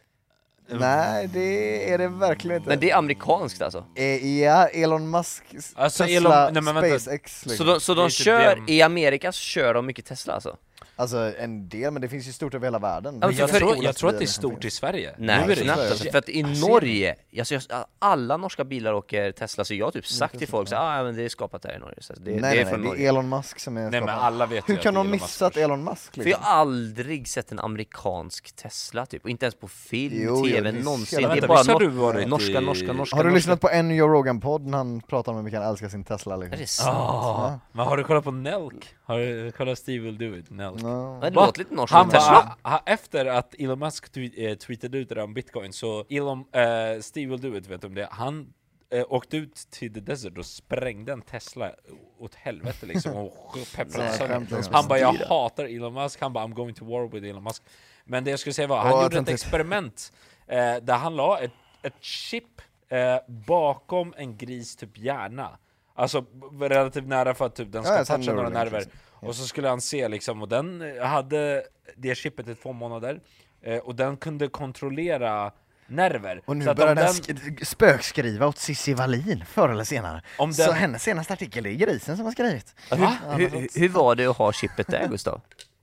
Nej 0.80 1.28
det 1.34 1.92
är 1.94 1.98
det 1.98 2.08
verkligen 2.08 2.58
inte 2.58 2.70
Men 2.70 2.80
det 2.80 2.92
är 2.92 2.96
amerikanskt 2.98 3.62
alltså? 3.62 3.86
Eh, 3.96 4.40
Ja, 4.40 4.68
Elon 4.68 5.10
Musk, 5.10 5.44
Alltså, 5.76 6.04
Tesla, 6.06 6.30
Elon- 6.50 6.54
nej, 6.54 6.64
men 6.64 6.76
vänta. 6.76 7.00
SpaceX 7.00 7.42
Så 7.42 7.50
liksom. 7.50 7.68
de, 7.68 7.80
så 7.80 7.94
Det 7.94 8.02
är 8.02 8.04
de 8.04 8.10
kör, 8.10 8.64
i 8.68 8.82
Amerika 8.82 9.32
så 9.32 9.40
kör 9.40 9.74
de 9.74 9.86
mycket 9.86 10.06
Tesla 10.06 10.34
alltså? 10.34 10.58
Alltså 11.02 11.34
en 11.40 11.70
del, 11.70 11.92
men 11.94 12.02
det 12.02 12.10
finns 12.10 12.28
ju 12.28 12.32
stort 12.32 12.54
över 12.54 12.68
hela 12.68 12.80
världen 12.80 13.24
är 13.24 13.32
Jag 13.32 13.50
för- 13.50 13.60
tror, 13.60 13.84
jag 13.84 13.96
tror 13.96 14.10
att 14.10 14.18
det 14.18 14.24
är 14.26 14.28
stort 14.28 14.66
i. 14.66 14.72
Sverige. 14.72 15.16
Nej 15.18 15.46
Nu 15.46 15.52
är 15.52 15.56
det 15.56 15.62
knappt 15.64 15.80
så. 15.82 15.88
alltså, 15.90 16.12
för 16.12 16.18
att 16.18 16.30
i 16.30 16.44
Norge, 16.44 17.16
alltså, 17.40 17.60
alla 18.00 18.38
norska 18.38 18.64
bilar 18.64 18.94
åker 18.94 19.32
Tesla 19.32 19.64
så 19.66 19.74
jag 19.74 19.86
har 19.86 19.92
typ 19.92 20.08
sagt 20.08 20.38
till 20.38 20.48
folk 20.48 20.70
så 20.70 20.76
ah, 20.76 21.04
men 21.04 21.16
det 21.16 21.24
är 21.24 21.30
skapat 21.30 21.66
här 21.66 21.76
i 21.76 21.80
Norge, 21.80 21.98
så 22.02 22.14
det, 22.14 22.20
Nej, 22.32 22.34
det 22.36 22.42
nej, 22.42 22.58
är 22.60 22.64
nej, 22.64 22.74
från 22.74 22.82
det 22.82 22.88
är 22.88 22.90
Norge 22.90 23.10
Elon 23.10 23.30
Musk 23.30 23.60
som 23.60 23.78
är 23.78 23.82
Nej 23.82 23.92
men 23.92 24.02
skaparen. 24.02 24.20
alla 24.20 24.46
vet 24.46 24.70
Hur 24.70 24.76
kan 24.76 24.94
är 24.96 25.00
de 25.00 25.00
Elon 25.08 25.12
Musk 25.12 25.24
missat. 25.24 25.58
Elon 25.58 25.84
Musk 25.84 26.14
För 26.14 26.20
jag 26.22 26.26
liksom? 26.26 26.44
har 26.44 26.52
aldrig 26.52 27.28
sett 27.28 27.52
en 27.52 27.60
amerikansk 27.60 28.56
Tesla 28.56 29.06
typ, 29.06 29.24
och 29.24 29.30
inte 29.30 29.46
ens 29.46 29.56
på 29.56 29.68
film, 29.68 30.14
Jo, 30.18 30.36
jo, 30.38 30.46
TV, 30.56 30.70
är 30.70 30.74
någonsin 30.74 31.20
hela- 31.20 31.34
Det 31.34 31.40
är 31.40 31.48
Vänta, 31.48 31.64
bara 31.74 31.80
du 31.80 31.88
varit 31.88 32.28
norska, 32.28 32.52
i- 32.62 32.66
norska, 32.66 32.94
norska 32.94 33.16
Har 33.18 33.24
du 33.24 33.30
norska. 33.30 33.36
lyssnat 33.36 33.62
på 33.62 33.70
en 33.70 33.92
Joe 33.96 34.08
Rogan-podd 34.08 34.66
när 34.68 34.78
han 34.78 35.02
pratar 35.02 35.32
om 35.32 35.36
hur 35.36 35.44
mycket 35.44 35.60
han 35.60 35.70
älskar 35.70 35.90
sin 35.90 36.04
Tesla 36.04 36.34
Är 36.34 36.38
liksom? 36.40 36.60
det 36.60 36.68
sant? 36.68 37.62
Men 37.72 37.86
har 37.86 37.98
du 37.98 38.04
kollat 38.04 38.24
på 38.24 38.32
Nelk? 38.32 38.96
Har 39.12 39.20
du 39.20 39.52
kollat 39.52 39.78
Steve 39.78 40.04
Will 40.04 40.18
Do 40.18 40.38
It? 40.38 40.50
Nelk? 40.50 40.82
Ja. 40.84 41.20
Det 41.22 41.30
låter 41.30 41.60
lite 41.60 41.74
norskt 41.74 41.94
Han 41.94 42.10
bara, 42.10 42.56
ha, 42.64 42.84
efter 42.86 43.26
att 43.26 43.56
Elon 43.60 43.80
Musk 43.80 44.18
eh, 44.18 44.58
tweetade 44.58 44.98
ut 44.98 45.10
det 45.10 45.16
där 45.16 45.22
om 45.22 45.34
bitcoin 45.34 45.74
så 45.74 46.06
Elon, 46.10 46.46
eh, 46.52 47.02
Steve 47.02 47.32
Will 47.32 47.42
Do 47.42 47.58
It, 47.58 47.68
vet 47.68 47.82
du 47.82 47.88
om 47.88 47.96
det? 47.96 48.08
Han 48.12 48.54
eh, 48.94 49.06
åkte 49.10 49.38
ut 49.38 49.56
till 49.56 49.94
the 49.94 50.00
desert 50.00 50.38
och 50.38 50.46
sprängde 50.46 51.12
en 51.12 51.22
Tesla 51.22 51.72
åt 52.20 52.36
helvete 52.36 52.86
liksom 52.86 53.16
och 53.16 53.58
pepprade 53.76 54.12
sönder. 54.12 54.74
Han 54.74 54.88
bara, 54.88 55.00
jag 55.00 55.14
hatar 55.14 55.66
Elon 55.66 55.94
Musk, 55.94 56.22
han 56.22 56.34
bara 56.34 56.46
I'm 56.46 56.54
going 56.54 56.74
to 56.74 56.86
war 56.86 57.08
with 57.08 57.26
Elon 57.28 57.44
Musk. 57.44 57.64
Men 58.06 58.24
det 58.24 58.32
jag 58.32 58.40
skulle 58.40 58.54
säga 58.54 58.68
var, 58.68 58.78
han 58.78 58.94
att 58.94 59.04
gjorde 59.04 59.20
ett 59.20 59.30
experiment 59.30 60.14
eh, 60.48 60.76
där 60.82 60.98
han 60.98 61.16
la 61.16 61.40
ett, 61.40 61.52
ett 61.82 62.04
chip 62.04 62.62
eh, 62.90 63.18
bakom 63.28 64.14
en 64.18 64.38
gris 64.38 64.76
typ 64.76 64.98
hjärna. 64.98 65.58
Alltså 66.02 66.26
relativt 66.60 67.08
nära 67.08 67.34
för 67.34 67.46
att 67.46 67.56
typ 67.56 67.72
den 67.72 67.84
ska 67.84 67.98
Ja, 67.98 68.06
toucha 68.06 68.34
några 68.34 68.50
nerver. 68.50 68.80
liksom. 68.80 69.00
Och 69.10 69.36
så 69.36 69.46
skulle 69.46 69.68
han 69.70 69.82
se 69.82 70.08
liksom, 70.08 70.42
och 70.42 70.48
den 70.50 70.82
eh, 70.98 71.04
hade 71.06 71.64
det 71.96 72.16
chippet 72.16 72.48
i 72.48 72.56
två 72.56 72.74
månader, 72.74 73.20
eh, 73.62 73.78
och 73.78 73.96
den 73.96 74.18
kunde 74.18 74.48
kontrollera 74.48 75.52
nerver. 75.88 76.42
Och 76.46 76.58
nu 76.58 76.66
Så 76.66 76.74
börjar 76.74 76.96
den 76.96 77.06
den, 77.06 77.14
sk- 77.14 77.66
spökskriva 77.66 78.48
åt 78.48 78.58
Cissi 78.58 78.94
Wallin 78.94 79.44
förr 79.48 79.70
eller 79.70 79.84
senare. 79.84 80.22
Om 80.38 80.54
Så 80.54 80.64
den- 80.66 80.74
hennes 80.74 81.04
senaste 81.04 81.34
artikel 81.34 81.66
är 81.66 81.72
grisen 81.72 82.16
som 82.18 82.26
har 82.26 82.32
skrivit. 82.32 82.76
Va? 82.92 83.18
Hur, 83.38 83.50
hur, 83.50 83.80
hur 83.80 83.90
var 83.90 84.16
det 84.16 84.26
att 84.26 84.38
ha 84.38 84.52
chippet 84.54 84.88
där 84.88 85.08
Gustav? 85.08 85.42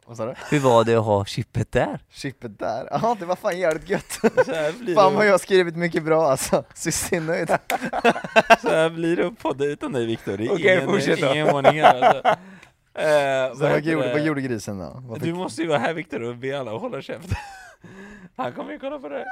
Vad 0.08 0.16
sa 0.16 0.26
du? 0.26 0.34
Hur 0.50 0.60
var 0.60 0.84
det 0.84 0.94
att 0.94 1.04
ha 1.04 1.24
chippet 1.24 1.72
där? 1.72 1.98
Chippet 2.10 2.58
där? 2.58 2.88
Ja 2.90 3.16
det 3.20 3.26
var 3.26 3.36
fan 3.36 3.58
jävligt 3.58 3.88
gött. 3.90 4.12
så, 4.46 4.52
här 4.52 4.72
blir 4.78 4.94
fan 4.94 5.14
vad 5.14 5.26
jag 5.26 5.30
har 5.30 5.38
skrivit 5.38 5.76
mycket 5.76 6.02
bra 6.04 6.30
alltså. 6.30 6.56
Är 6.56 7.20
nöjd. 7.20 7.48
så 8.62 8.68
här 8.68 8.90
blir 8.90 9.16
det 9.16 9.26
att 9.26 9.38
podda 9.38 9.64
utan 9.64 9.92
dig 9.92 10.06
Viktor, 10.06 10.36
det 10.36 10.44
är 10.46 10.52
Okej, 10.52 10.74
ingen, 10.76 10.88
fortsätt 10.88 11.20
då. 11.20 11.32
ingen 11.32 11.48
ordning 11.50 11.80
här 11.82 12.02
alltså. 12.02 12.28
Eh, 12.94 13.54
Så 13.54 13.62
vad 13.62 13.80
gjorde, 13.84 14.12
vad 14.12 14.20
gjorde 14.22 14.40
grisen 14.42 14.78
då? 14.78 15.02
Vad 15.06 15.20
Du 15.20 15.24
fick- 15.26 15.34
måste 15.34 15.62
ju 15.62 15.68
vara 15.68 15.78
här 15.78 15.92
Viktor 15.94 16.22
och 16.22 16.36
be 16.36 16.60
alla 16.60 16.74
att 16.74 16.80
hålla 16.80 17.02
käft. 17.02 17.28
Han 18.38 18.52
kommer 18.52 18.72
ju 18.72 18.78
kolla 18.78 18.98
på 18.98 19.08
det. 19.08 19.24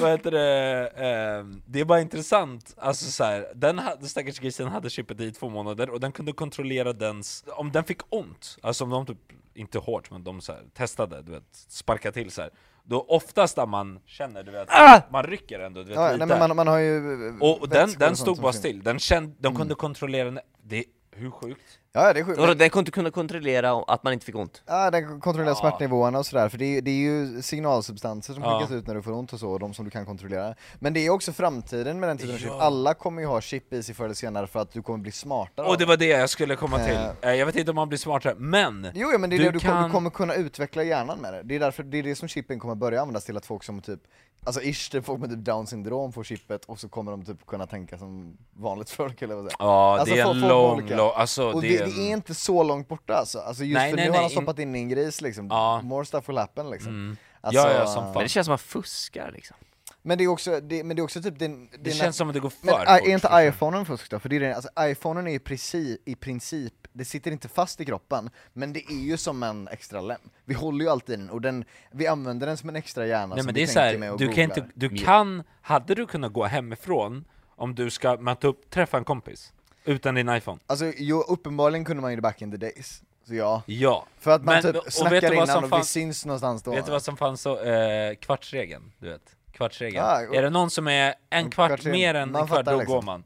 Vad 0.00 0.10
heter 0.10 0.30
det? 0.30 0.86
ehm, 0.96 1.62
det 1.66 1.80
är 1.80 1.84
bara 1.84 2.00
intressant, 2.00 2.74
alltså 2.78 3.04
så 3.10 3.24
här, 3.24 3.46
den 3.54 3.80
stackars 4.02 4.38
grisen 4.38 4.68
hade 4.68 4.90
chippet 4.90 5.20
i 5.20 5.32
två 5.32 5.48
månader 5.48 5.90
och 5.90 6.00
den 6.00 6.12
kunde 6.12 6.32
kontrollera 6.32 6.92
dens, 6.92 7.44
om 7.48 7.72
den 7.72 7.84
fick 7.84 8.00
ont, 8.08 8.58
alltså 8.62 8.84
om 8.84 8.90
de 8.90 9.06
typ, 9.06 9.18
inte 9.54 9.78
hårt 9.78 10.10
men 10.10 10.24
de 10.24 10.40
så 10.40 10.52
här, 10.52 10.62
testade, 10.74 11.22
du 11.22 11.32
vet, 11.32 11.44
sparka 11.68 12.12
till 12.12 12.30
så 12.30 12.42
här. 12.42 12.50
Då 12.86 13.00
oftast 13.08 13.56
där 13.56 13.66
man 13.66 14.00
känner, 14.06 14.42
du 14.42 14.50
vet, 14.52 14.68
Ah! 14.70 15.02
man 15.10 15.22
rycker 15.24 15.60
ändå, 15.60 15.80
du 15.82 15.88
vet, 15.88 15.96
Ja, 15.96 16.12
lite. 16.12 16.26
nej, 16.26 16.38
men 16.38 16.48
man, 16.48 16.56
man 16.56 16.66
har 16.66 16.78
ju 16.78 17.38
och 17.40 17.60
och 17.60 17.68
den, 17.68 17.90
den 17.98 18.16
stod 18.16 18.40
bara 18.40 18.52
still, 18.52 18.82
den 18.82 18.98
kände, 18.98 19.34
de 19.38 19.56
kunde 19.56 19.74
kontrollera 19.74 20.24
den, 20.24 20.40
det, 20.62 20.84
hur 21.16 21.30
sjukt? 21.30 21.60
Ja, 21.96 22.12
det 22.12 22.20
är 22.20 22.24
sjukt. 22.24 22.38
Och 22.40 22.56
den 22.56 22.70
kunde 22.70 22.90
kunna 22.90 23.10
kontrollera 23.10 23.70
att 23.86 24.04
man 24.04 24.12
inte 24.12 24.26
fick 24.26 24.34
ont. 24.36 24.62
Ja, 24.66 24.90
den 24.90 25.20
kontrollerar 25.20 25.50
Ja. 25.50 25.60
smärtnivåerna 25.60 26.18
och 26.18 26.26
sådär, 26.26 26.48
för 26.48 26.58
det 26.58 26.64
är, 26.76 26.82
det 26.82 26.90
är 26.90 26.94
ju 26.94 27.42
signalsubstanser 27.42 28.34
som 28.34 28.42
Ja. 28.42 28.58
skickas 28.58 28.72
ut 28.72 28.86
när 28.86 28.94
du 28.94 29.02
får 29.02 29.12
ont 29.12 29.32
och 29.32 29.40
så, 29.40 29.50
och 29.50 29.58
de 29.60 29.74
som 29.74 29.84
du 29.84 29.90
kan 29.90 30.06
kontrollera. 30.06 30.54
Men 30.78 30.92
det 30.92 31.06
är 31.06 31.10
också 31.10 31.32
framtiden 31.32 32.00
med 32.00 32.08
den 32.08 32.18
typen 32.18 32.34
av 32.34 32.38
chip, 32.38 32.48
Ja. 32.48 32.60
alla 32.62 32.94
kommer 32.94 33.22
ju 33.22 33.28
ha 33.28 33.40
chip 33.40 33.72
i 33.72 33.82
sig 33.82 33.94
förr 33.94 34.04
eller 34.04 34.14
senare 34.14 34.46
för 34.46 34.60
att 34.60 34.72
du 34.72 34.82
kommer 34.82 34.98
bli 34.98 35.12
smartare 35.12 35.66
Och 35.66 35.78
det 35.78 35.84
var 35.84 35.96
det 35.96 36.06
jag 36.06 36.30
skulle 36.30 36.56
komma 36.56 36.78
till, 36.78 36.94
Eh. 36.94 37.10
Eh, 37.30 37.34
jag 37.34 37.46
vet 37.46 37.56
inte 37.56 37.70
om 37.70 37.74
man 37.76 37.88
blir 37.88 37.98
smartare, 37.98 38.34
men 38.38 38.88
Jo, 38.94 39.08
ja, 39.12 39.18
men 39.18 39.30
det 39.30 39.36
är 39.36 39.38
Du 39.38 39.44
det 39.44 39.50
du, 39.50 39.60
kommer, 39.60 39.80
kan- 39.82 39.90
kommer 39.90 40.10
kunna 40.10 40.34
utveckla 40.34 40.82
hjärnan 40.82 41.18
med 41.18 41.32
det. 41.34 41.42
Det 41.42 41.54
är 41.56 41.60
därför 41.60 41.82
det 41.82 41.98
är 41.98 42.02
det 42.02 42.14
som 42.14 42.28
chippen 42.28 42.58
kommer 42.58 42.74
börja 42.74 43.00
användas 43.00 43.24
till, 43.24 43.36
att 43.36 43.46
folk 43.46 43.64
som 43.64 43.80
typ 43.80 44.00
Alltså 44.44 44.62
ish, 44.62 44.88
det 44.92 44.98
är 44.98 45.02
folk 45.02 45.20
med 45.20 45.30
typ 45.30 45.38
down 45.44 45.66
syndrom 45.66 46.12
får 46.12 46.24
chippet 46.24 46.64
och 46.64 46.78
så 46.80 46.88
kommer 46.88 47.10
de 47.10 47.24
typ 47.24 47.46
kunna 47.46 47.66
tänka 47.66 47.98
som 47.98 48.36
vanligt 48.56 48.90
folk 49.00 49.22
eller 49.22 49.34
vad 49.34 49.44
säger 49.44 49.56
Ja, 49.58 49.98
Alltså, 49.98 50.14
det 50.14 50.20
är 50.20 50.24
folk- 50.24 50.42
en 50.42 50.48
lång, 50.48 50.88
lång, 50.88 51.12
alltså 51.16 51.50
Och 51.52 51.62
det, 51.62 51.68
det, 51.68 51.76
är 51.76 51.86
det 51.86 51.92
är 51.92 52.06
en... 52.06 52.12
inte 52.12 52.34
så 52.34 52.62
långt 52.62 52.88
borta 52.88 53.14
alltså, 53.14 53.38
alltså 53.38 53.64
just 53.64 53.74
Nej, 53.78 53.90
för 53.90 53.96
nej, 53.96 54.04
nu 54.06 54.10
nej, 54.10 54.16
har 54.18 54.22
han 54.22 54.30
stoppat 54.30 54.58
in 54.58 54.74
en 54.74 54.88
gris 54.88 55.20
liksom, 55.20 55.46
Ja. 55.46 55.80
more 55.82 56.04
stuff 56.06 56.28
will 56.28 56.38
happen 56.38 56.70
liksom 56.70 56.92
Mm. 56.92 57.16
Alltså, 57.40 57.60
Ja, 57.68 57.72
ja, 57.72 57.86
som 57.86 58.02
fan. 58.04 58.12
Men 58.12 58.22
det 58.22 58.28
känns 58.28 58.44
som 58.46 58.54
att 58.54 58.60
man 58.60 58.82
fuskar 58.82 59.30
liksom. 59.32 59.56
Men 60.02 60.18
det 60.18 60.24
är 60.24 60.28
också, 60.28 60.60
det, 60.60 60.84
men 60.84 60.96
det 60.96 61.00
är 61.00 61.04
också 61.04 61.22
typ 61.22 61.38
den, 61.38 61.68
Det 61.78 61.90
känns 61.90 62.16
som 62.16 62.28
att 62.28 62.34
det 62.34 62.40
går 62.40 62.50
för 62.50 62.66
men 62.66 62.74
fort. 62.74 62.88
är 62.88 62.96
inte 62.98 63.12
liksom. 63.12 63.40
iPhonen 63.40 63.86
fusk 63.86 64.10
då? 64.10 64.18
För 64.20 64.28
det 64.28 64.36
är 64.36 64.40
det, 64.40 64.54
alltså 64.54 64.68
iPhonen 64.80 65.26
är 65.26 65.32
ju 65.32 65.38
precis, 65.38 65.98
i 66.04 66.14
princip, 66.14 66.74
det 66.96 67.04
sitter 67.04 67.30
inte 67.30 67.48
fast 67.48 67.80
i 67.80 67.84
kroppen, 67.84 68.30
men 68.52 68.72
det 68.72 68.80
är 68.92 69.04
ju 69.04 69.16
som 69.16 69.42
en 69.42 69.68
extra 69.68 70.00
lem. 70.00 70.20
Vi 70.44 70.54
håller 70.54 70.84
ju 70.84 70.90
alltid 70.90 71.18
den, 71.18 71.30
och 71.30 71.40
den, 71.40 71.64
vi 71.90 72.06
använder 72.06 72.46
den 72.46 72.56
som 72.56 72.68
en 72.68 72.76
extra 72.76 73.06
hjärna 73.06 73.26
Nej 73.26 73.38
som 73.38 73.46
men 73.46 73.54
vi 73.54 73.60
det 73.60 73.70
är 73.70 73.72
så 73.72 73.80
här, 73.80 73.98
med 73.98 74.12
och 74.12 74.18
du 74.18 74.28
kan 74.28 74.44
inte, 74.44 74.66
du 74.74 74.88
kan, 74.88 75.42
hade 75.62 75.94
du 75.94 76.06
kunnat 76.06 76.32
gå 76.32 76.44
hemifrån 76.44 77.24
om 77.48 77.74
du 77.74 77.90
ska 77.90 78.16
möta 78.16 78.48
upp, 78.48 78.70
träffa 78.70 78.96
en 78.98 79.04
kompis 79.04 79.52
utan 79.84 80.14
din 80.14 80.28
iPhone? 80.28 80.58
Alltså 80.66 80.92
jo, 80.96 81.20
uppenbarligen 81.28 81.84
kunde 81.84 82.02
man 82.02 82.10
ju 82.12 82.16
det 82.16 82.22
back 82.22 82.42
in 82.42 82.50
the 82.50 82.56
days, 82.56 83.02
så 83.28 83.34
ja. 83.34 83.62
Ja. 83.66 84.06
För 84.18 84.30
att 84.30 84.44
man 84.44 84.54
Men- 84.54 84.62
typ 84.62 84.76
och 84.76 84.86
vet 84.86 84.94
snackar 84.94 85.20
vad 85.22 85.32
innan 85.32 85.46
som 85.46 85.56
och 85.58 85.64
vi 85.64 85.70
fanns- 85.70 85.90
syns 85.90 86.26
någonstans 86.26 86.62
då. 86.62 86.70
Vet 86.70 86.86
du 86.86 86.92
vad 86.92 87.02
som 87.02 87.16
fanns 87.16 87.40
så, 87.40 87.60
eh, 87.60 88.14
kvartsregeln, 88.14 88.92
du 88.98 89.08
vet? 89.08 89.36
Kvartsregeln. 89.52 90.04
Och- 90.28 90.34
är 90.36 90.42
det 90.42 90.50
någon 90.50 90.70
som 90.70 90.88
är 90.88 91.14
en 91.30 91.50
kvart 91.50 91.84
mer 91.84 92.14
än 92.14 92.36
en 92.36 92.46
kvart, 92.46 92.64
då 92.64 92.78
liksom. 92.78 92.94
går 92.94 93.02
man. 93.02 93.24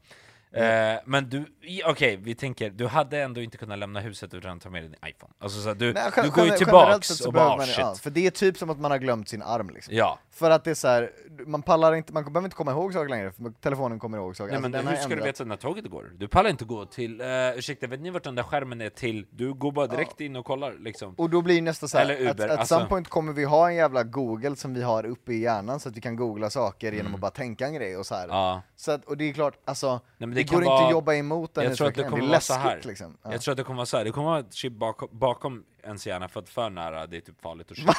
Eh, 0.53 1.01
men 1.05 1.28
du, 1.28 1.44
okej 1.86 2.16
vi 2.16 2.34
tänker, 2.34 2.70
du 2.70 2.86
hade 2.86 3.22
ändå 3.22 3.40
inte 3.40 3.57
kunnat 3.59 3.78
lämna 3.78 4.01
huset 4.01 4.34
utan 4.34 4.57
att 4.57 4.62
ta 4.62 4.70
med 4.70 4.82
din 4.82 4.94
iPhone. 5.07 5.32
Alltså 5.38 5.61
så 5.61 5.68
här, 5.68 5.74
du, 5.74 5.92
Nej, 5.92 6.11
du 6.22 6.30
går 6.30 6.44
ju 6.44 6.51
tillbaks 6.51 7.20
och 7.20 7.32
bara 7.32 7.57
man, 7.57 7.66
shit. 7.66 7.78
ja, 7.78 7.94
För 7.94 8.11
det 8.11 8.26
är 8.26 8.30
typ 8.30 8.57
som 8.59 8.70
att 8.70 8.78
man 8.80 8.90
har 8.90 8.99
glömt 8.99 9.28
sin 9.28 9.42
arm 9.42 9.70
liksom. 9.70 9.94
Ja. 9.94 10.18
För 10.30 10.51
att 10.51 10.64
det 10.64 10.70
är 10.70 10.74
så 10.74 10.88
här, 10.88 11.11
man 11.46 11.62
pallar 11.62 11.94
inte, 11.94 12.12
man 12.12 12.24
behöver 12.24 12.44
inte 12.46 12.57
komma 12.57 12.70
ihåg 12.70 12.92
saker 12.92 13.09
längre, 13.09 13.32
för 13.32 13.53
telefonen 13.61 13.99
kommer 13.99 14.18
ihåg 14.18 14.36
saker. 14.36 14.49
Nej 14.53 14.57
Alltså, 14.64 14.70
men 14.70 14.86
hur 14.88 14.96
ska 14.96 15.09
du 15.09 15.14
ändrat- 15.14 15.26
veta 15.26 15.44
när 15.44 15.57
tåget 15.57 15.86
går? 15.90 16.11
Du 16.16 16.28
pallar 16.28 16.51
inte 16.51 16.64
gå 16.64 16.84
till, 16.86 17.20
uh, 17.20 17.28
ursäkta 17.59 17.86
vet 17.86 18.01
ni 18.01 18.11
vart 18.11 18.24
den 18.24 18.34
där 18.34 18.42
skärmen 18.42 18.80
är 18.80 18.90
till? 18.90 19.26
Du 19.30 19.55
går 19.55 19.72
bara 19.72 19.86
direkt 19.86 20.20
in 20.20 20.36
och 20.36 20.44
kollar 20.46 20.74
liksom. 20.80 21.14
Och 21.14 21.30
då 21.30 21.42
blir 21.42 21.62
nästa 21.62 21.88
så 21.88 21.99
här, 21.99 22.05
Eller 22.05 22.30
att, 22.30 22.34
Uber, 22.34 22.49
at 22.49 22.59
alltså. 22.59 22.74
some 22.74 22.88
point 22.88 23.09
kommer 23.09 23.32
vi 23.32 23.44
ha 23.44 23.68
en 23.68 23.74
jävla 23.76 24.03
google 24.03 24.57
som 24.57 24.74
vi 24.74 24.82
har 24.82 25.07
uppe 25.07 25.32
i 25.32 25.38
hjärnan 25.40 25.80
så 25.80 25.88
att 25.88 25.96
vi 25.96 26.01
kan 26.01 26.16
googla 26.16 26.51
saker 26.51 26.92
genom 26.92 27.07
Mm. 27.07 27.14
att 27.14 27.20
bara 27.20 27.30
tänka 27.30 27.66
en 27.66 27.74
grej 27.74 27.96
och 27.96 28.07
så 28.07 28.14
här. 28.14 28.28
Ja. 28.28 28.62
Så 28.76 28.92
att, 28.92 29.05
och 29.05 29.16
det 29.16 29.28
är 29.28 29.32
klart, 29.32 29.55
alltså, 29.64 30.01
men 30.18 30.38
det, 30.39 30.43
det 30.45 30.51
går 30.51 30.57
kan 30.57 30.62
inte 30.62 30.68
vara- 30.70 30.84
att 30.86 30.91
jobba 30.93 31.14
emot 31.14 31.55
den 31.55 31.64
Jag 31.64 31.76
tror 31.76 31.89
att 31.89 31.95
det 31.95 32.03
kommer 32.05 32.24
är 32.24 32.28
vara 32.28 32.41
så 32.41 32.53
läskigt 32.55 32.70
här. 32.70 32.80
liksom. 32.84 33.16
Ja. 33.22 33.32
Jag 33.32 33.41
tror 33.41 33.53
att 33.53 33.57
det 33.59 33.64
kommer 33.64 33.76
vara 33.76 33.86
så 33.86 33.97
här. 33.97 34.05
det 34.05 34.11
kommer 34.11 34.28
vara 34.28 34.39
ett 34.41 34.55
chip 34.55 34.72
bakom, 34.72 35.09
bakom 35.12 35.64
ens 35.84 36.07
hjärna 36.07 36.28
för 36.28 36.41
att 36.41 36.49
för 36.49 36.70
nära 36.70 37.07
det 37.07 37.16
är 37.16 37.20
typ 37.20 37.41
farligt 37.43 37.70
att 37.70 37.76
köra. 37.76 37.93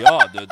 ja 0.00 0.20
du, 0.32 0.46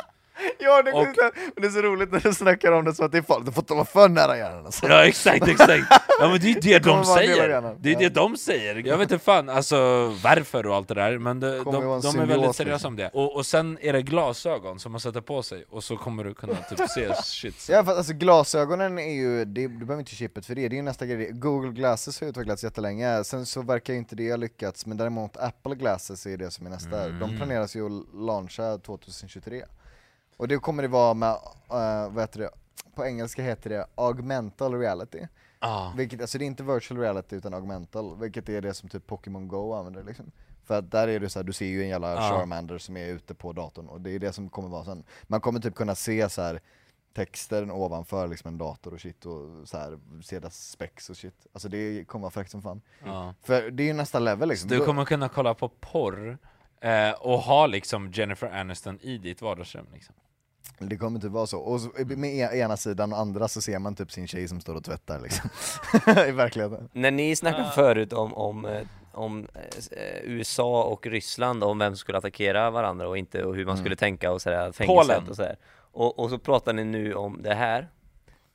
Ja, 0.59 0.81
det, 0.81 0.91
Och- 0.91 1.07
det 1.55 1.67
är 1.67 1.71
så 1.71 1.81
roligt 1.81 2.11
när 2.11 2.19
du 2.19 2.33
snackar 2.33 2.71
om 2.71 2.85
det 2.85 2.93
som 2.95 3.05
att 3.05 3.11
det 3.11 3.17
är 3.17 3.21
farligt, 3.21 3.45
du 3.45 3.51
får 3.51 3.61
inte 3.61 3.73
vara 3.73 3.85
för 3.85 4.09
nära 4.09 4.37
hjärnan 4.37 4.65
alltså. 4.65 4.87
Ja 4.87 5.05
exakt, 5.05 5.47
exakt! 5.47 5.85
Ja 6.19 6.29
men 6.29 6.39
det 6.39 6.45
är 6.47 6.53
ju 6.53 6.59
det 6.59 6.79
de 6.83 7.05
säger! 7.05 7.75
Det 7.79 7.91
är 7.93 7.99
det 7.99 8.09
de 8.09 8.37
säger! 8.37 8.87
Jag 8.87 8.97
vet 8.97 9.11
inte 9.11 9.25
fan 9.25 9.49
alltså 9.49 9.77
varför 10.23 10.65
och 10.67 10.75
allt 10.75 10.87
det 10.87 10.93
där, 10.93 11.17
men 11.17 11.39
de, 11.39 11.63
Kommer 11.63 11.81
de, 11.81 11.93
en 11.93 12.01
de 12.01 12.19
är 12.19 12.25
väldigt 12.25 12.55
seriösa 12.55 12.73
liksom. 12.75 12.87
om 12.87 12.95
det. 12.95 13.09
Och, 13.13 13.35
och 13.35 13.45
sen 13.45 13.77
är 13.81 13.93
det 13.93 14.01
glasögon 14.01 14.79
som 14.79 14.91
man 14.91 15.01
sätter 15.01 15.21
på 15.21 15.43
sig, 15.43 15.65
och 15.69 15.83
så 15.83 15.97
kommer 15.97 16.23
du 16.23 16.33
kunna 16.33 16.53
typ 16.55 16.89
se 16.89 17.13
shit 17.23 17.61
så. 17.61 17.71
Ja, 17.71 17.83
för 17.83 17.97
alltså 17.97 18.13
glasögonen 18.13 18.99
är 18.99 19.13
ju, 19.13 19.45
det, 19.45 19.61
du 19.67 19.85
behöver 19.85 19.99
inte 19.99 20.15
chippet 20.15 20.45
för 20.45 20.55
det, 20.55 20.67
det 20.69 20.73
är 20.75 20.77
ju 20.77 20.81
nästa 20.83 21.05
grej. 21.05 21.29
Google 21.31 21.71
Glasses 21.71 22.21
har 22.21 22.27
utvecklats 22.27 22.63
jättelänge, 22.63 23.23
sen 23.23 23.45
så 23.45 23.61
verkar 23.61 23.93
ju 23.93 23.99
inte 23.99 24.15
det 24.15 24.29
ha 24.29 24.37
lyckats, 24.37 24.85
men 24.85 24.97
däremot 24.97 25.37
Apple 25.37 25.75
Glasses 25.75 26.25
är 26.25 26.37
det 26.37 26.51
som 26.51 26.65
är 26.65 26.69
nästa. 26.69 27.03
Mm. 27.03 27.19
De 27.19 27.37
planeras 27.37 27.75
ju 27.75 27.85
att 27.85 28.15
launcha 28.15 28.77
2023. 28.77 29.63
Och 30.43 30.49
det 30.49 30.57
kommer 30.57 30.83
det 30.83 30.89
vara 30.89 31.13
med, 31.13 31.29
uh, 31.29 32.13
vad 32.13 32.19
heter 32.19 32.39
det, 32.39 32.49
på 32.95 33.05
engelska 33.05 33.43
heter 33.43 33.69
det 33.69 33.87
augmental 33.95 34.79
reality. 34.79 35.27
Ah. 35.59 35.91
Vilket, 35.97 36.21
alltså 36.21 36.37
det 36.37 36.43
är 36.43 36.47
inte 36.47 36.63
virtual 36.63 36.99
reality 36.99 37.35
utan 37.35 37.53
augmental, 37.53 38.19
vilket 38.19 38.49
är 38.49 38.61
det 38.61 38.73
som 38.73 38.89
typ 38.89 39.07
Pokémon 39.07 39.47
Go 39.47 39.73
använder 39.73 40.03
liksom. 40.03 40.31
För 40.63 40.79
att 40.79 40.91
där 40.91 41.07
är 41.07 41.19
det 41.19 41.29
så 41.29 41.39
här, 41.39 41.43
du 41.43 41.53
ser 41.53 41.65
ju 41.65 41.83
en 41.83 41.89
jävla 41.89 42.13
Ja. 42.13 42.21
Charmander 42.21 42.77
som 42.77 42.97
är 42.97 43.07
ute 43.07 43.33
på 43.33 43.53
datorn 43.53 43.87
och 43.87 44.01
det 44.01 44.11
är 44.11 44.19
det 44.19 44.33
som 44.33 44.49
kommer 44.49 44.69
vara 44.69 44.85
sen. 44.85 45.03
Man 45.23 45.41
kommer 45.41 45.59
typ 45.59 45.75
kunna 45.75 45.95
se 45.95 46.29
så 46.29 46.41
här 46.41 46.61
texten 47.13 47.71
ovanför 47.71 48.27
liksom 48.27 48.47
en 48.47 48.57
dator 48.57 48.93
och 48.93 49.01
shit 49.01 49.25
och 49.25 49.67
så 49.67 49.77
här, 49.77 49.99
se 50.23 50.39
dess 50.39 50.69
specs 50.69 51.09
och 51.09 51.17
shit. 51.17 51.47
Alltså 51.53 51.69
det 51.69 52.05
kommer 52.07 52.21
vara 52.21 52.31
fräckt 52.31 52.51
som 52.51 52.61
fan. 52.61 52.81
Ja. 53.05 53.33
För 53.43 53.71
det 53.71 53.83
är 53.83 53.87
ju 53.87 53.93
nästa 53.93 54.19
level 54.19 54.49
liksom. 54.49 54.69
Du 54.69 54.77
Då- 54.77 54.85
kommer 54.85 55.05
kunna 55.05 55.29
kolla 55.29 55.53
på 55.53 55.69
porr 55.69 56.37
eh, 56.81 57.11
och 57.11 57.39
ha 57.39 57.67
liksom 57.67 58.11
Jennifer 58.11 58.47
Aniston 58.47 58.99
i 59.01 59.17
ditt 59.17 59.41
vardagsrum 59.41 59.87
liksom. 59.93 60.15
Det 60.79 60.97
kommer 60.97 61.19
typ 61.19 61.31
vara 61.31 61.47
så. 61.47 61.59
Och 61.59 61.81
så, 61.81 61.89
med 62.05 62.35
e- 62.35 62.57
ena 62.57 62.77
sidan 62.77 63.13
och 63.13 63.19
andra 63.19 63.47
så 63.47 63.61
ser 63.61 63.79
man 63.79 63.95
typ 63.95 64.11
sin 64.11 64.27
tjej 64.27 64.47
som 64.47 64.61
står 64.61 64.75
och 64.75 64.83
tvättar 64.83 65.19
liksom. 65.19 65.49
I 66.27 66.31
verkligheten. 66.31 66.89
När 66.93 67.11
ni 67.11 67.35
snackade 67.35 67.71
förut 67.75 68.13
om, 68.13 68.33
om, 68.33 68.65
eh, 68.65 68.81
om 69.11 69.47
eh, 69.53 70.23
USA 70.23 70.83
och 70.83 71.07
Ryssland, 71.07 71.63
om 71.63 71.79
vem 71.79 71.91
som 71.91 71.97
skulle 71.97 72.17
attackera 72.17 72.71
varandra 72.71 73.07
och 73.07 73.17
inte 73.17 73.43
och 73.43 73.55
hur 73.55 73.65
man 73.65 73.77
skulle 73.77 73.95
tänka 73.95 74.31
och 74.31 74.41
sådär, 74.41 74.71
fängelset 74.71 75.07
Polen. 75.07 75.29
och 75.29 75.35
sådär. 75.35 75.55
Och, 75.91 76.19
och 76.19 76.29
så 76.29 76.37
pratar 76.37 76.73
ni 76.73 76.83
nu 76.83 77.13
om 77.13 77.41
det 77.41 77.53
här. 77.53 77.89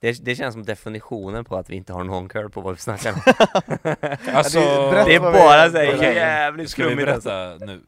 Det, 0.01 0.25
det 0.25 0.37
känns 0.37 0.53
som 0.55 0.65
definitionen 0.65 1.45
på 1.45 1.57
att 1.57 1.71
vi 1.71 1.77
inte 1.77 1.93
har 1.93 2.05
någon 2.05 2.29
koll 2.29 2.51
på 2.51 2.61
vad 2.61 2.75
vi 2.75 2.81
snackar 2.81 3.13
om. 3.13 3.21
Alltså, 4.35 4.59
det 5.07 5.15
är 5.15 5.21
bara 5.21 5.71
såhär 5.71 6.15
jävligt 6.15 6.71
Ska 6.71 6.89
vi 6.89 7.11
alltså. 7.11 7.29
berätta 7.29 7.65
nu? 7.65 7.81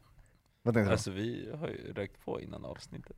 Vad 0.63 0.73
tänkte 0.73 0.89
du? 0.89 0.93
Alltså 0.93 1.11
vi 1.11 1.49
har 1.59 1.67
ju 1.67 1.93
rökt 1.95 2.25
på 2.25 2.41
innan 2.41 2.65
avsnittet. 2.65 3.15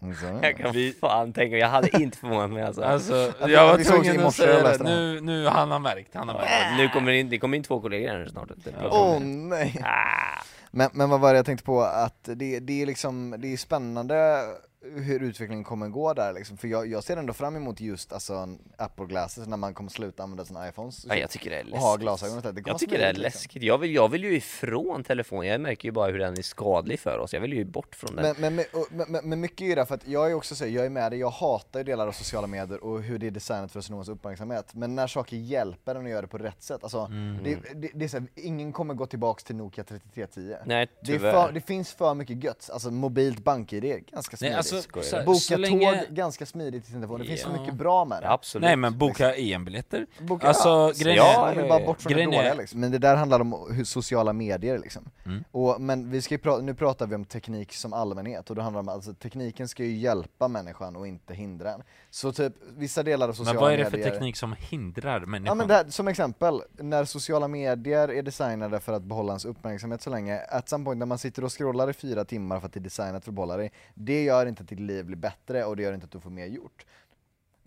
Så. 0.00 0.38
Jag 0.42 0.56
kan 0.56 0.72
Vi- 0.72 0.92
fan 0.92 1.32
tänka, 1.32 1.56
jag 1.56 1.68
hade 1.68 2.02
inte 2.02 2.18
förvånat 2.18 2.50
mig 2.50 2.62
alltså. 2.62 2.82
Alltså, 2.82 3.32
jag 3.48 3.66
var 3.66 3.84
tvungen 3.84 4.26
att 4.26 4.34
säga 4.34 4.62
det, 4.62 4.84
nu, 4.84 5.20
nu 5.20 5.46
han 5.46 5.70
har 5.70 5.78
märkt, 5.78 6.14
han 6.14 6.28
har 6.28 6.34
märkt. 6.34 6.50
Äh, 6.70 6.76
nu 6.76 6.88
kommer 6.88 7.12
det 7.12 7.18
in, 7.18 7.28
det 7.30 7.38
kommer 7.38 7.56
in 7.56 7.62
två 7.62 7.80
kollegor 7.80 8.08
här 8.08 8.26
snart. 8.26 8.50
Åh 8.90 9.12
det. 9.20 9.24
nej! 9.26 9.80
Ah. 9.84 10.42
Men, 10.70 10.90
men 10.92 11.10
vad 11.10 11.20
var 11.20 11.32
det 11.32 11.36
jag 11.36 11.46
tänkte 11.46 11.64
på, 11.64 11.82
att 11.82 12.28
det, 12.34 12.60
det 12.60 12.82
är 12.82 12.86
liksom, 12.86 13.34
det 13.38 13.52
är 13.52 13.56
spännande 13.56 14.42
hur 14.82 15.22
utvecklingen 15.22 15.64
kommer 15.64 15.88
gå 15.88 16.12
där 16.12 16.32
liksom, 16.32 16.56
för 16.56 16.68
jag, 16.68 16.86
jag 16.86 17.04
ser 17.04 17.16
ändå 17.16 17.32
fram 17.32 17.56
emot 17.56 17.80
just 17.80 18.12
alltså 18.12 18.48
Apple 18.76 19.06
Glasses 19.06 19.46
när 19.46 19.56
man 19.56 19.74
kommer 19.74 19.90
sluta 19.90 20.22
använda 20.22 20.44
sina 20.44 20.68
iPhones 20.68 21.02
shit. 21.02 21.20
jag 21.20 21.30
tycker 21.30 21.50
det 21.50 21.56
är 21.56 21.60
och 21.60 21.66
läskigt. 21.66 21.82
ha 21.82 21.96
glasögon. 21.96 22.54
Det 22.54 22.62
Jag 22.66 22.78
tycker 22.78 22.98
det 22.98 23.04
är 23.04 23.12
liksom. 23.12 23.22
läskigt. 23.22 23.62
Jag 23.62 23.78
vill, 23.78 23.94
jag 23.94 24.08
vill 24.08 24.24
ju 24.24 24.36
ifrån 24.36 25.04
telefonen. 25.04 25.46
Jag 25.50 25.60
märker 25.60 25.88
ju 25.88 25.92
bara 25.92 26.10
hur 26.12 26.18
den 26.18 26.38
är 26.38 26.42
skadlig 26.42 27.00
för 27.00 27.18
oss. 27.18 27.34
Jag 27.34 27.40
vill 27.40 27.52
ju 27.52 27.64
bort 27.64 27.94
från 27.94 28.16
den. 28.16 28.34
Men, 28.38 28.54
men, 28.54 28.64
men, 28.90 29.06
men, 29.08 29.28
men, 29.28 29.40
mycket 29.40 29.60
är 29.60 29.64
ju 29.66 29.74
det 29.74 29.86
för 29.86 29.94
att 29.94 30.08
jag 30.08 30.30
är 30.30 30.34
också 30.34 30.54
så, 30.54 30.66
jag 30.66 30.86
är 30.86 30.90
med 30.90 31.12
dig, 31.12 31.18
jag 31.18 31.30
hatar 31.30 31.80
ju 31.80 31.84
delar 31.84 32.06
av 32.06 32.12
sociala 32.12 32.46
medier 32.46 32.84
och 32.84 33.02
hur 33.02 33.18
det 33.18 33.26
är 33.26 33.30
designat 33.30 33.72
för 33.72 33.78
att 33.78 33.84
sno 33.84 34.04
uppmärksamhet. 34.12 34.74
Men 34.74 34.94
när 34.94 35.06
saker 35.06 35.36
hjälper 35.36 35.94
en 35.94 36.04
att 36.04 36.10
göra 36.10 36.22
det 36.22 36.28
på 36.28 36.38
rätt 36.38 36.62
sätt, 36.62 36.82
alltså 36.82 37.06
Mm. 37.06 37.44
det, 37.44 37.58
det, 37.74 37.90
det 37.94 38.04
är 38.04 38.08
så 38.08 38.18
här, 38.18 38.26
ingen 38.34 38.72
kommer 38.72 38.94
gå 38.94 39.06
tillbaks 39.06 39.44
till 39.44 39.56
Nokia 39.56 39.84
3310. 39.84 40.56
Nej, 40.64 40.86
det, 41.00 41.12
är 41.12 41.18
tyvärr. 41.18 41.32
för, 41.32 41.52
det 41.52 41.60
finns 41.60 41.92
för 41.92 42.14
mycket 42.14 42.44
gött, 42.44 42.70
alltså 42.72 42.90
mobilt 42.90 43.44
bank-id 43.44 43.84
är 43.84 43.98
ganska 43.98 44.36
smidigt. 44.36 44.56
Alltså, 44.76 45.02
så, 45.02 45.16
du? 45.18 45.24
Boka 45.24 45.38
så 45.38 45.56
länge... 45.56 46.04
tåg, 46.06 46.14
ganska 46.16 46.46
smidigt 46.46 46.84
i 46.84 46.90
sin 46.90 47.00
telefon, 47.00 47.20
det 47.20 47.26
finns 47.26 47.40
så 47.42 47.48
Ja. 47.54 47.60
mycket 47.60 47.74
bra 47.74 48.04
med 48.04 48.22
det. 48.22 48.30
Absolut. 48.30 48.62
Nej 48.62 48.76
men 48.76 48.98
boka 48.98 49.34
EM-biljetter. 49.36 50.06
Boka, 50.20 50.48
Alltså, 50.48 50.68
ja, 50.68 50.92
grejen 50.96 51.16
ja, 51.16 51.52
är- 51.52 51.68
bara 51.68 51.86
bort 51.86 52.00
från 52.02 52.12
det 52.12 52.24
dåliga 52.24 52.54
liksom. 52.54 52.80
Men 52.80 52.90
det 52.92 52.98
där 52.98 53.16
handlar 53.16 53.40
om 53.40 53.66
hur 53.70 53.84
sociala 53.84 54.32
medier 54.32 54.78
liksom. 54.78 55.02
Mm. 55.26 55.44
Och, 55.50 55.80
men 55.80 56.10
vi 56.10 56.22
ska 56.22 56.34
ju 56.34 56.38
pra- 56.40 56.62
nu 56.62 56.74
pratar 56.74 57.06
vi 57.06 57.14
om 57.14 57.24
teknik 57.24 57.72
som 57.72 57.92
allmänhet 57.92 58.50
och 58.50 58.56
då 58.56 58.62
handlar 58.62 58.82
det 58.82 58.88
om 58.90 58.94
alltså 58.94 59.14
tekniken 59.14 59.68
ska 59.68 59.84
ju 59.84 59.96
hjälpa 59.96 60.48
människan 60.48 60.96
och 60.96 61.06
inte 61.06 61.34
hindra 61.34 61.70
den. 61.70 61.82
Så 62.10 62.32
typ 62.32 62.52
vissa 62.76 63.02
delar 63.02 63.28
av 63.28 63.32
sociala 63.32 63.52
Men 63.52 63.60
vad 63.62 63.72
är 63.72 63.76
det 63.76 63.84
medier 63.84 64.04
för 64.04 64.10
teknik 64.10 64.36
som 64.36 64.54
hindrar 64.58 65.20
Ja 65.20 65.26
människan? 65.26 65.58
men 65.58 65.68
det 65.68 65.74
här, 65.74 65.84
som 65.88 66.08
exempel, 66.08 66.62
när 66.72 67.04
sociala 67.04 67.48
medier 67.48 68.08
är 68.10 68.22
designade 68.22 68.80
för 68.80 68.92
att 68.92 69.02
behålla 69.02 69.32
ens 69.32 69.44
uppmärksamhet 69.44 70.02
så 70.02 70.10
länge, 70.10 70.40
at 70.40 70.68
some 70.68 70.84
point 70.84 70.98
när 70.98 71.06
man 71.06 71.18
sitter 71.18 71.44
och 71.44 71.58
scrollar 71.58 71.90
i 71.90 71.92
fyra 71.92 72.24
timmar 72.24 72.60
för 72.60 72.66
att 72.66 72.72
det 72.72 72.78
är 72.78 72.82
designat 72.82 73.24
för 73.24 73.30
att 73.30 73.34
behålla 73.34 73.56
dig, 73.56 73.72
det 73.94 74.22
gör 74.24 74.46
inte 74.46 74.55
inte 74.56 74.62
att 74.62 74.68
ditt 74.68 74.80
liv 74.80 75.04
blir 75.04 75.16
bättre 75.16 75.64
och 75.64 75.76
det 75.76 75.82
gör 75.82 75.92
inte 75.92 76.04
att 76.04 76.12
du 76.12 76.20
får 76.20 76.30
mer 76.30 76.46
gjort. 76.46 76.86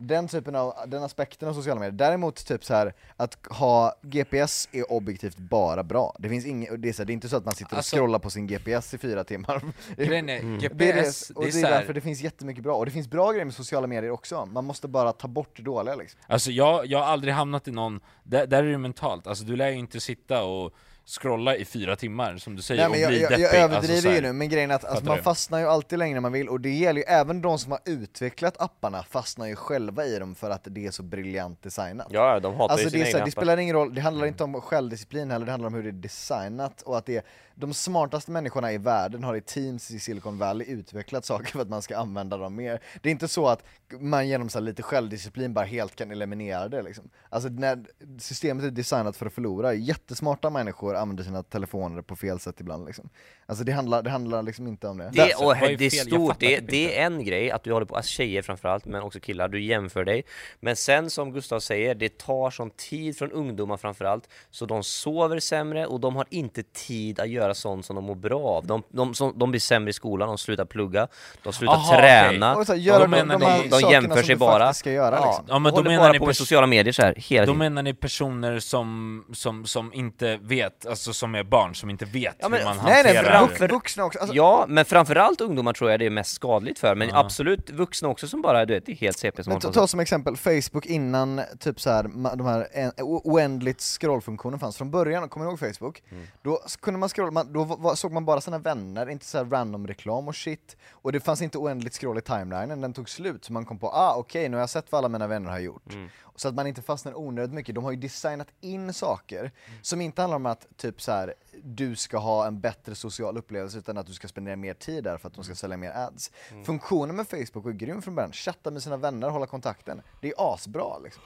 Den 0.02 0.28
typen 0.28 0.56
av, 0.56 0.74
den 0.88 1.04
aspekten 1.04 1.50
av 1.50 1.54
sociala 1.54 1.80
medier. 1.80 1.92
Däremot 1.98 2.46
typ 2.46 2.66
så 2.66 2.74
här 2.74 2.94
att 3.18 3.38
ha 3.50 3.96
GPS 4.02 4.70
är 4.72 4.92
objektivt 4.92 5.38
bara 5.38 5.84
bra. 5.84 6.16
Det 6.20 6.30
finns 6.30 6.46
inget, 6.46 6.82
det 6.82 6.90
är, 6.90 6.94
så 6.94 7.02
här, 7.02 7.06
det 7.06 7.12
är 7.12 7.14
inte 7.14 7.30
så 7.30 7.38
att 7.38 7.46
man 7.46 7.56
sitter 7.56 7.72
och 7.74 7.78
Alltså- 7.78 7.96
scrollar 7.96 8.20
på 8.20 8.30
sin 8.30 8.48
GPS 8.48 8.94
i 8.94 8.98
fyra 8.98 9.24
timmar. 9.24 9.62
Grejen 9.98 10.30
är, 10.30 10.42
Det 10.60 10.66
är 10.66 10.70
GPS, 10.70 11.28
det, 11.28 11.34
och 11.36 11.42
det 11.44 11.50
är 11.50 11.52
det 11.52 11.58
är 11.60 11.62
så 11.62 11.68
här- 11.68 11.80
därför 11.80 11.94
det 11.94 12.02
finns 12.02 12.22
jättemycket 12.22 12.64
bra, 12.64 12.76
och 12.76 12.86
det 12.86 12.92
finns 12.92 13.08
bra 13.08 13.32
grejer 13.32 13.46
med 13.46 13.54
sociala 13.54 13.88
medier 13.88 14.12
också, 14.12 14.46
man 14.46 14.66
måste 14.66 14.88
bara 14.88 15.12
ta 15.14 15.28
bort 15.28 15.58
det 15.58 15.64
dåliga 15.64 15.96
liksom. 15.96 16.20
Alltså 16.28 16.52
jag, 16.52 16.86
jag 16.86 17.00
har 17.00 17.06
aldrig 17.06 17.34
hamnat 17.34 17.68
i 17.68 17.72
någon, 17.72 18.00
där, 18.24 18.48
där 18.48 18.64
är 18.64 18.72
det 18.72 18.78
mentalt, 18.78 19.28
alltså 19.28 19.44
du 19.44 19.56
lär 19.56 19.70
ju 19.70 19.76
inte 19.78 20.00
sitta 20.00 20.44
och 20.44 20.74
scrolla 21.10 21.56
i 21.56 21.66
fyra 21.66 21.96
timmar 21.96 22.38
som 22.38 22.56
du 22.56 22.62
säger 22.62 22.90
Nej, 22.90 22.90
men 22.90 22.98
och 22.98 23.04
jag, 23.04 23.10
bli 23.10 23.22
jag, 23.22 23.32
deppig. 23.32 23.44
jag 23.44 23.56
överdriver 23.56 23.94
alltså, 23.96 24.10
så 24.10 24.16
ju 24.16 24.22
nu, 24.22 24.34
men 24.34 24.50
grejen 24.50 24.72
är 24.72 24.76
att 24.76 24.86
alltså, 24.86 25.06
man 25.06 25.18
du? 25.18 25.24
fastnar 25.24 25.60
ju 25.60 25.66
alltid 25.66 26.00
längre 26.00 26.18
än 26.18 26.22
man 26.22 26.32
vill, 26.32 26.50
och 26.50 26.60
det 26.60 26.70
gäller 26.70 27.02
ju 27.02 27.06
även 27.08 27.42
de 27.42 27.60
som 27.60 27.72
har 27.72 27.82
utvecklat 27.86 28.62
apparna 28.62 29.04
fastnar 29.04 29.48
ju 29.48 29.56
själva 29.56 30.06
i 30.06 30.20
dem 30.20 30.36
för 30.36 30.50
att 30.50 30.62
det 30.64 30.86
är 30.86 30.92
så 30.92 31.04
briljant 31.04 31.62
designat. 31.64 32.08
Ja, 32.10 32.40
de 32.40 32.56
hatar 32.56 32.74
Alltså 32.74 32.86
ju 32.86 32.90
det, 32.90 32.92
sina 32.92 33.06
så, 33.06 33.10
egna 33.10 33.20
här, 33.20 33.26
det 33.26 33.32
spelar 33.32 33.58
ingen 33.58 33.76
roll, 33.76 33.96
det 33.96 34.02
handlar 34.02 34.26
inte 34.28 34.44
om 34.44 34.62
självdisciplin 34.62 35.32
heller, 35.32 35.46
det 35.46 35.52
handlar 35.52 35.68
om 35.68 35.74
hur 35.74 35.84
det 35.84 35.90
är 35.90 35.92
designat 35.92 36.82
och 36.82 36.98
att 36.98 37.06
det 37.06 37.16
är 37.16 37.24
de 37.60 37.74
smartaste 37.74 38.32
människorna 38.32 38.74
i 38.74 38.78
världen 38.78 39.24
har 39.24 39.36
i 39.36 39.42
teams 39.42 39.92
i 39.92 40.00
Silicon 40.00 40.38
Valley 40.38 40.68
utvecklat 40.68 41.26
saker 41.26 41.52
för 41.52 41.62
att 41.62 41.70
man 41.70 41.82
ska 41.82 41.98
använda 41.98 42.38
dem 42.38 42.56
mer. 42.56 42.82
Det 43.02 43.10
är 43.10 43.12
inte 43.12 43.28
så 43.28 43.48
att 43.48 43.64
man 44.00 44.28
genom 44.28 44.50
så 44.50 44.60
här 44.60 44.66
lite 44.66 44.84
självdisciplin 44.84 45.54
bara 45.54 45.66
helt 45.66 45.96
kan 45.96 46.12
eliminera 46.12 46.68
det 46.68 46.82
liksom. 46.82 47.10
Alltså 47.30 47.50
när 47.50 47.86
systemet 48.20 48.66
är 48.66 48.72
designat 48.72 49.18
för 49.18 49.26
att 49.26 49.34
förlora, 49.34 49.74
jättesmarta 49.74 50.50
människor 50.50 50.96
använder 50.96 51.24
sina 51.24 51.44
telefoner 51.44 52.02
på 52.02 52.16
fel 52.16 52.40
sätt 52.40 52.60
ibland 52.60 52.86
liksom. 52.86 53.10
Alltså 53.46 53.64
det 53.64 53.72
handlar, 53.72 54.04
det 54.04 54.10
handlar 54.10 54.44
liksom 54.44 54.68
inte 54.68 54.88
om 54.88 54.98
det. 54.98 55.12
Det, 55.14 55.34
och 55.34 55.56
det 55.56 55.86
är 55.86 55.90
stort, 55.90 56.40
det, 56.40 56.60
det 56.60 57.00
är 57.00 57.06
en 57.06 57.24
grej 57.24 57.52
att 57.52 57.64
du 57.64 57.74
håller 57.74 57.86
på, 57.86 57.96
alltså 57.96 58.10
tjejer 58.10 58.42
framförallt, 58.42 58.86
men 58.86 59.02
också 59.02 59.20
killar, 59.20 59.48
du 59.48 59.64
jämför 59.64 60.06
dig. 60.06 60.24
Men 60.60 60.76
sen 60.76 61.10
som 61.10 61.32
Gustav 61.32 61.60
säger, 61.60 61.96
det 61.96 62.18
tar 62.18 62.52
sån 62.52 62.70
tid 62.70 63.18
från 63.18 63.32
ungdomar 63.32 63.78
framförallt, 63.78 64.30
så 64.50 64.66
de 64.66 64.84
sover 64.84 65.40
sämre 65.40 65.86
och 65.86 66.00
de 66.00 66.16
har 66.16 66.26
inte 66.30 66.64
tid 66.64 67.20
att 67.20 67.30
göra 67.30 67.49
sånt 67.54 67.86
som 67.86 67.96
de 67.96 68.06
mår 68.06 68.16
bra 68.16 68.40
av. 68.42 68.66
De, 68.68 68.84
de, 68.90 69.14
som, 69.14 69.40
de 69.40 69.52
blir 69.52 69.62
sämre 69.62 69.90
i 69.90 69.94
skolan, 69.94 70.28
de 70.28 70.38
slutar 70.38 70.66
plugga, 70.66 71.08
de 71.44 71.54
slutar 71.54 71.74
Aha, 71.76 71.98
träna, 71.98 72.56
Och 72.56 72.66
så 72.66 72.74
Ja, 72.74 72.78
göra 72.78 73.00
då 73.00 73.06
de, 73.06 73.28
de, 73.28 73.28
de, 73.28 73.40
de 73.64 73.70
sakerna 73.70 73.92
jämför 73.92 74.24
sig 74.24 74.36
bara. 74.36 74.74
ska 74.74 74.92
göra 74.92 75.16
ja, 75.16 75.26
liksom. 75.26 75.46
Ja, 75.50 75.60
men 75.60 75.72
då 75.72 75.78
håller 75.78 75.90
menar 75.90 76.04
bara 76.04 76.12
ni 76.14 76.20
på 76.20 76.26
med 76.26 76.36
sociala 76.36 76.68
medier 76.68 76.94
så 76.94 77.02
här 77.02 77.14
hela 77.18 77.46
Då 77.46 77.52
tiden. 77.52 77.58
menar 77.58 77.84
ni 77.84 77.94
personer 77.94 78.60
som, 78.60 79.26
som, 79.34 79.66
som 79.66 79.94
inte 79.94 80.38
vet, 80.42 80.86
alltså 80.86 81.14
som 81.14 81.36
är 81.36 81.44
barn, 81.44 81.76
som 81.76 81.90
inte 81.90 82.06
vet 82.06 82.36
Ja, 82.40 82.50
men- 82.50 82.60
hur 82.60 82.66
man 82.66 82.78
Nej 82.86 83.04
nej, 83.04 83.16
hanterar... 83.16 83.48
vux- 83.48 83.68
vuxna 83.72 84.04
också. 84.06 84.20
Alltså, 84.20 84.36
Ja, 84.36 84.66
men 84.68 84.86
framförallt 84.86 85.42
ungdomar 85.42 85.74
tror 85.74 85.92
jag 85.92 86.00
det 86.00 86.06
är 86.06 86.10
mest 86.10 86.34
skadligt 86.34 86.80
för, 86.80 86.96
men 86.96 87.10
absolut 87.14 87.70
vuxna 87.70 88.08
också 88.10 88.28
som 88.28 88.42
bara, 88.42 88.66
du 88.66 88.74
vet, 88.74 88.86
det 88.86 88.92
är 88.92 88.96
helt 88.96 89.18
CP 89.18 89.44
som 89.44 89.54
Men 89.54 89.62
ta, 89.62 89.88
som 89.88 90.00
exempel 90.00 90.38
Facebook 90.38 90.86
innan 90.86 91.42
typ 91.60 91.82
så 91.82 91.90
här, 91.90 92.04
de 92.36 92.46
här 92.46 92.68
en, 92.74 92.92
oändligt 93.00 93.82
scrollfunktionen 93.82 94.60
fanns. 94.60 94.78
Från 94.78 94.92
början, 94.92 95.30
kommer 95.30 95.46
ni 95.46 95.50
ihåg 95.52 95.60
Facebook? 95.60 96.04
Mm. 96.12 96.28
Då 96.42 96.60
kunde 96.82 97.00
man 97.00 97.10
scrolla, 97.10 97.32
man, 97.46 97.54
då 97.54 97.64
var, 97.64 97.96
såg 97.96 98.12
man 98.12 98.26
bara 98.26 98.42
sina 98.42 98.58
vänner, 98.58 99.10
inte 99.10 99.26
så 99.26 99.38
här 99.38 99.46
random 99.46 99.88
reklam 99.88 100.28
och 100.28 100.36
shit. 100.36 100.78
Och 100.92 101.12
det 101.12 101.20
fanns 101.20 101.42
inte 101.42 101.58
oändligt 101.58 101.94
scroll 101.94 102.18
i 102.18 102.22
timelinen, 102.22 102.82
den 102.82 102.94
tog 102.94 103.10
slut. 103.10 103.46
Så 103.46 103.54
man 103.54 103.66
kom 103.66 103.80
på, 103.80 103.88
ah 103.90 104.16
okej, 104.18 104.50
nu 104.50 104.58
har 104.58 104.62
jag 104.62 104.70
sett 104.70 104.92
vad 104.92 105.00
alla 105.00 105.10
mina 105.10 105.28
vänner 105.28 105.50
har 105.50 105.60
gjort. 105.60 105.94
Mm. 105.94 106.10
Så 106.36 106.48
att 106.48 106.56
man 106.56 106.68
inte 106.68 106.82
fastnar 106.82 107.18
onödigt 107.18 107.54
mycket. 107.54 107.76
De 107.76 107.84
har 107.84 107.92
ju 107.92 107.98
designat 107.98 108.48
in 108.62 108.94
saker 108.94 109.40
Mm. 109.40 109.80
som 109.82 110.02
inte 110.02 110.22
handlar 110.22 110.36
om 110.36 110.46
att 110.46 110.68
typ 110.78 111.02
så 111.02 111.12
här, 111.12 111.34
du 111.64 111.96
ska 111.96 112.18
ha 112.18 112.48
en 112.48 112.60
bättre 112.60 112.96
social 112.96 113.38
upplevelse 113.38 113.78
utan 113.78 113.98
att 113.98 114.06
du 114.08 114.14
ska 114.14 114.28
spendera 114.28 114.56
mer 114.56 114.74
tid 114.74 115.04
där 115.04 115.18
för 115.18 115.28
att 115.28 115.34
de 115.34 115.38
Mm. 115.38 115.44
ska 115.46 115.56
sälja 115.56 115.78
mer 115.78 115.92
ads. 115.92 116.32
Funktionen 116.66 117.16
med 117.16 117.28
Facebook 117.28 117.66
är 117.66 117.72
grym 117.72 118.02
från 118.02 118.16
början. 118.16 118.32
Chatta 118.32 118.72
med 118.72 118.84
sina 118.84 118.98
vänner, 118.98 119.30
hålla 119.30 119.46
kontakten. 119.48 120.02
Det 120.22 120.28
är 120.28 120.54
asbra 120.54 120.98
liksom. 121.04 121.24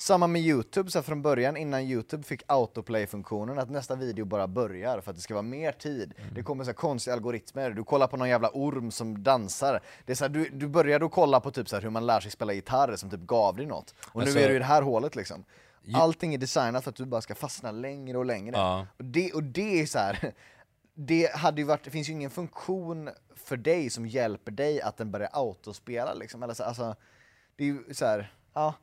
Samma 0.00 0.26
med 0.26 0.42
Youtube, 0.42 0.90
så 0.90 1.02
från 1.02 1.22
början 1.22 1.56
innan 1.56 1.80
Youtube 1.82 2.22
fick 2.22 2.42
autoplay-funktionen, 2.46 3.58
att 3.58 3.70
nästa 3.70 3.96
video 3.96 4.24
bara 4.24 4.48
börjar 4.48 5.00
för 5.00 5.10
att 5.10 5.16
det 5.16 5.22
ska 5.22 5.34
vara 5.34 5.42
mer 5.42 5.72
tid. 5.72 6.14
Det 6.34 6.42
kommer 6.42 6.64
så 6.64 6.72
konstiga 6.72 7.14
algoritmer, 7.14 7.70
du 7.70 7.84
kollar 7.84 8.06
på 8.06 8.16
någon 8.16 8.28
jävla 8.28 8.50
orm 8.54 8.90
som 8.90 9.22
dansar. 9.22 9.80
Det 10.06 10.12
är 10.12 10.16
så 10.16 10.24
här, 10.24 10.28
du, 10.28 10.48
du 10.48 10.68
började 10.68 11.04
att 11.06 11.12
kolla 11.12 11.40
på 11.40 11.50
typ 11.50 11.68
så 11.68 11.76
här 11.76 11.82
hur 11.82 11.90
man 11.90 12.06
lär 12.06 12.20
sig 12.20 12.30
spela 12.30 12.52
gitarr 12.52 12.96
som 12.96 13.10
typ 13.10 13.20
gav 13.20 13.56
dig 13.56 13.66
något. 13.66 13.94
Och 14.12 14.20
Alltså- 14.20 14.38
nu 14.38 14.44
är 14.44 14.48
du 14.48 14.56
i 14.56 14.58
det 14.58 14.64
här 14.64 14.82
hålet 14.82 15.16
liksom. 15.16 15.44
Allting 15.94 16.34
är 16.34 16.38
designat 16.38 16.84
för 16.84 16.90
att 16.90 16.96
du 16.96 17.04
bara 17.04 17.20
ska 17.20 17.34
fastna 17.34 17.70
längre 17.70 18.18
och 18.18 18.24
längre. 18.24 18.56
Ja. 18.56 18.86
Och, 18.96 19.04
det, 19.04 19.32
och 19.32 19.42
det 19.42 19.80
är 19.80 19.86
så 19.86 19.98
här. 19.98 20.32
Det 21.00 21.34
hade 21.34 21.60
ju 21.60 21.66
varit, 21.66 21.84
det 21.84 21.90
finns 21.90 22.08
ju 22.08 22.12
ingen 22.12 22.30
funktion 22.30 23.10
för 23.34 23.56
dig 23.56 23.90
som 23.90 24.06
hjälper 24.06 24.52
dig 24.52 24.80
att 24.80 24.96
den 24.96 25.10
börjar 25.10 25.28
autospela 25.32 26.14
liksom. 26.14 26.42
Eller 26.42 26.54
så, 26.54 26.62
alltså, 26.62 26.94
det 27.56 27.64
är 27.64 27.66
ju 27.66 27.94
så 27.94 28.04
här, 28.06 28.32
ja, 28.54 28.74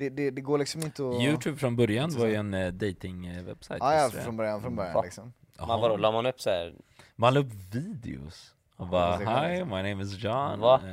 det, 0.00 0.08
det, 0.08 0.30
det 0.30 0.40
går 0.40 0.58
liksom 0.58 0.82
inte 0.82 1.08
att... 1.08 1.22
Youtube 1.22 1.56
från 1.56 1.76
början 1.76 2.10
var 2.18 2.26
ju 2.26 2.34
en 2.34 2.54
uh, 2.54 2.72
dating-webbsajt. 2.72 3.78
Ja, 3.80 3.94
ja, 3.94 4.10
från 4.10 4.36
början, 4.36 4.62
från 4.62 4.76
början 4.76 5.04
liksom. 5.04 5.32
Man 5.58 5.80
vadå, 5.80 5.96
la 5.96 6.12
man 6.12 6.26
upp 6.26 6.40
så 6.40 6.50
här 6.50 6.74
Man 7.16 7.34
la 7.34 7.40
upp 7.40 7.52
videos. 7.72 8.54
Och 8.76 8.86
bara, 8.86 9.16
hi, 9.16 9.58
jag 9.58 9.66
my 9.68 9.90
name 9.90 10.02
is 10.02 10.24
John. 10.24 10.60
Va? 10.60 10.80
Uh, 10.84 10.90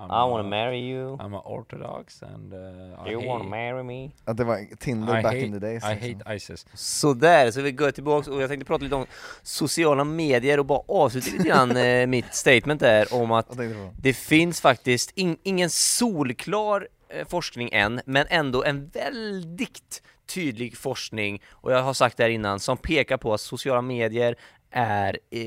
I'm, 0.00 0.06
I 0.06 0.30
wanna 0.30 0.40
a- 0.40 0.50
marry 0.50 0.78
you, 0.78 1.16
I'm 1.16 1.36
a 1.36 1.42
orthodox 1.44 2.22
and 2.22 2.52
uh, 2.52 2.58
I 2.58 3.10
you 3.10 3.20
hate, 3.20 3.28
wanna 3.28 3.44
marry 3.44 3.82
me 3.82 4.10
Att 4.24 4.36
det 4.36 4.44
var 4.44 4.76
Tinder 4.76 5.18
I 5.18 5.22
back 5.22 5.24
hate, 5.24 5.38
in 5.38 5.52
the 5.52 5.58
days. 5.58 5.84
I 5.84 5.94
liksom. 5.94 6.20
hate 6.20 6.34
ISIS. 6.34 6.66
Sådär, 6.74 7.50
så 7.50 7.60
vi 7.62 7.72
går 7.72 7.90
tillbaka 7.90 8.30
och 8.30 8.42
jag 8.42 8.48
tänkte 8.50 8.66
prata 8.66 8.84
lite 8.84 8.96
om 8.96 9.06
sociala 9.42 10.04
medier 10.04 10.58
och 10.58 10.66
bara 10.66 10.82
avsluta 10.88 11.30
lite 11.30 11.48
grann 11.48 12.10
mitt 12.10 12.34
statement 12.34 12.80
där 12.80 13.14
om 13.14 13.32
att 13.32 13.58
det 13.98 14.12
finns 14.12 14.60
faktiskt 14.60 15.10
in, 15.10 15.36
ingen 15.42 15.70
solklar 15.70 16.88
Eh, 17.12 17.26
forskning 17.28 17.68
än, 17.72 18.00
men 18.04 18.26
ändå 18.30 18.64
en 18.64 18.88
väldigt 18.88 20.02
tydlig 20.26 20.76
forskning, 20.76 21.42
och 21.50 21.72
jag 21.72 21.82
har 21.82 21.94
sagt 21.94 22.16
det 22.16 22.22
här 22.22 22.30
innan, 22.30 22.60
som 22.60 22.76
pekar 22.76 23.16
på 23.16 23.34
att 23.34 23.40
sociala 23.40 23.82
medier 23.82 24.36
är 24.70 25.18
eh, 25.30 25.40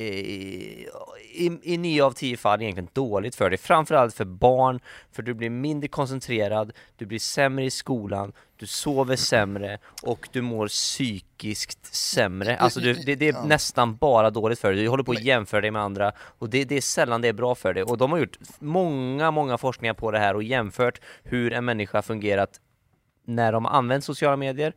i, 1.34 1.60
i 1.64 1.78
nio 1.78 2.04
av 2.04 2.12
tio 2.12 2.38
fall 2.38 2.62
egentligen 2.62 2.90
dåligt 2.94 3.36
för 3.36 3.50
dig, 3.50 3.60
framförallt 3.60 4.16
för 4.16 4.26
barn, 4.26 4.80
för 5.12 5.24
du 5.24 5.34
blir 5.34 5.50
mindre 5.50 5.88
koncentrerad, 5.88 6.72
du 6.98 7.06
blir 7.06 7.20
sämre 7.20 7.66
i 7.66 7.72
skolan, 7.72 8.34
du 8.58 8.68
sover 8.68 9.16
sämre 9.16 9.78
och 10.02 10.30
du 10.32 10.42
mår 10.42 10.68
psykiskt 10.68 11.96
sämre. 11.96 12.58
Alltså 12.58 12.80
du, 12.80 12.94
det, 12.94 13.16
det 13.16 13.28
är 13.28 13.48
nästan 13.48 13.96
bara 13.96 14.30
dåligt 14.30 14.60
för 14.60 14.74
dig, 14.74 14.84
du 14.84 14.90
håller 14.90 15.04
på 15.04 15.12
att 15.12 15.24
jämföra 15.24 15.62
dig 15.62 15.72
med 15.72 15.82
andra 15.82 16.12
och 16.18 16.50
det, 16.50 16.64
det 16.64 16.76
är 16.76 16.82
sällan 16.82 17.22
det 17.22 17.28
är 17.28 17.34
bra 17.34 17.56
för 17.56 17.74
dig. 17.74 17.84
Och 17.84 17.98
de 17.98 18.12
har 18.12 18.20
gjort 18.20 18.38
många, 18.60 19.32
många 19.32 19.58
forskningar 19.58 19.94
på 19.94 20.12
det 20.12 20.20
här 20.20 20.36
och 20.36 20.44
jämfört 20.44 21.02
hur 21.24 21.54
en 21.54 21.66
människa 21.66 22.02
fungerat 22.02 22.60
när 23.26 23.52
de 23.52 23.66
använt 23.66 24.04
sociala 24.04 24.38
medier 24.38 24.74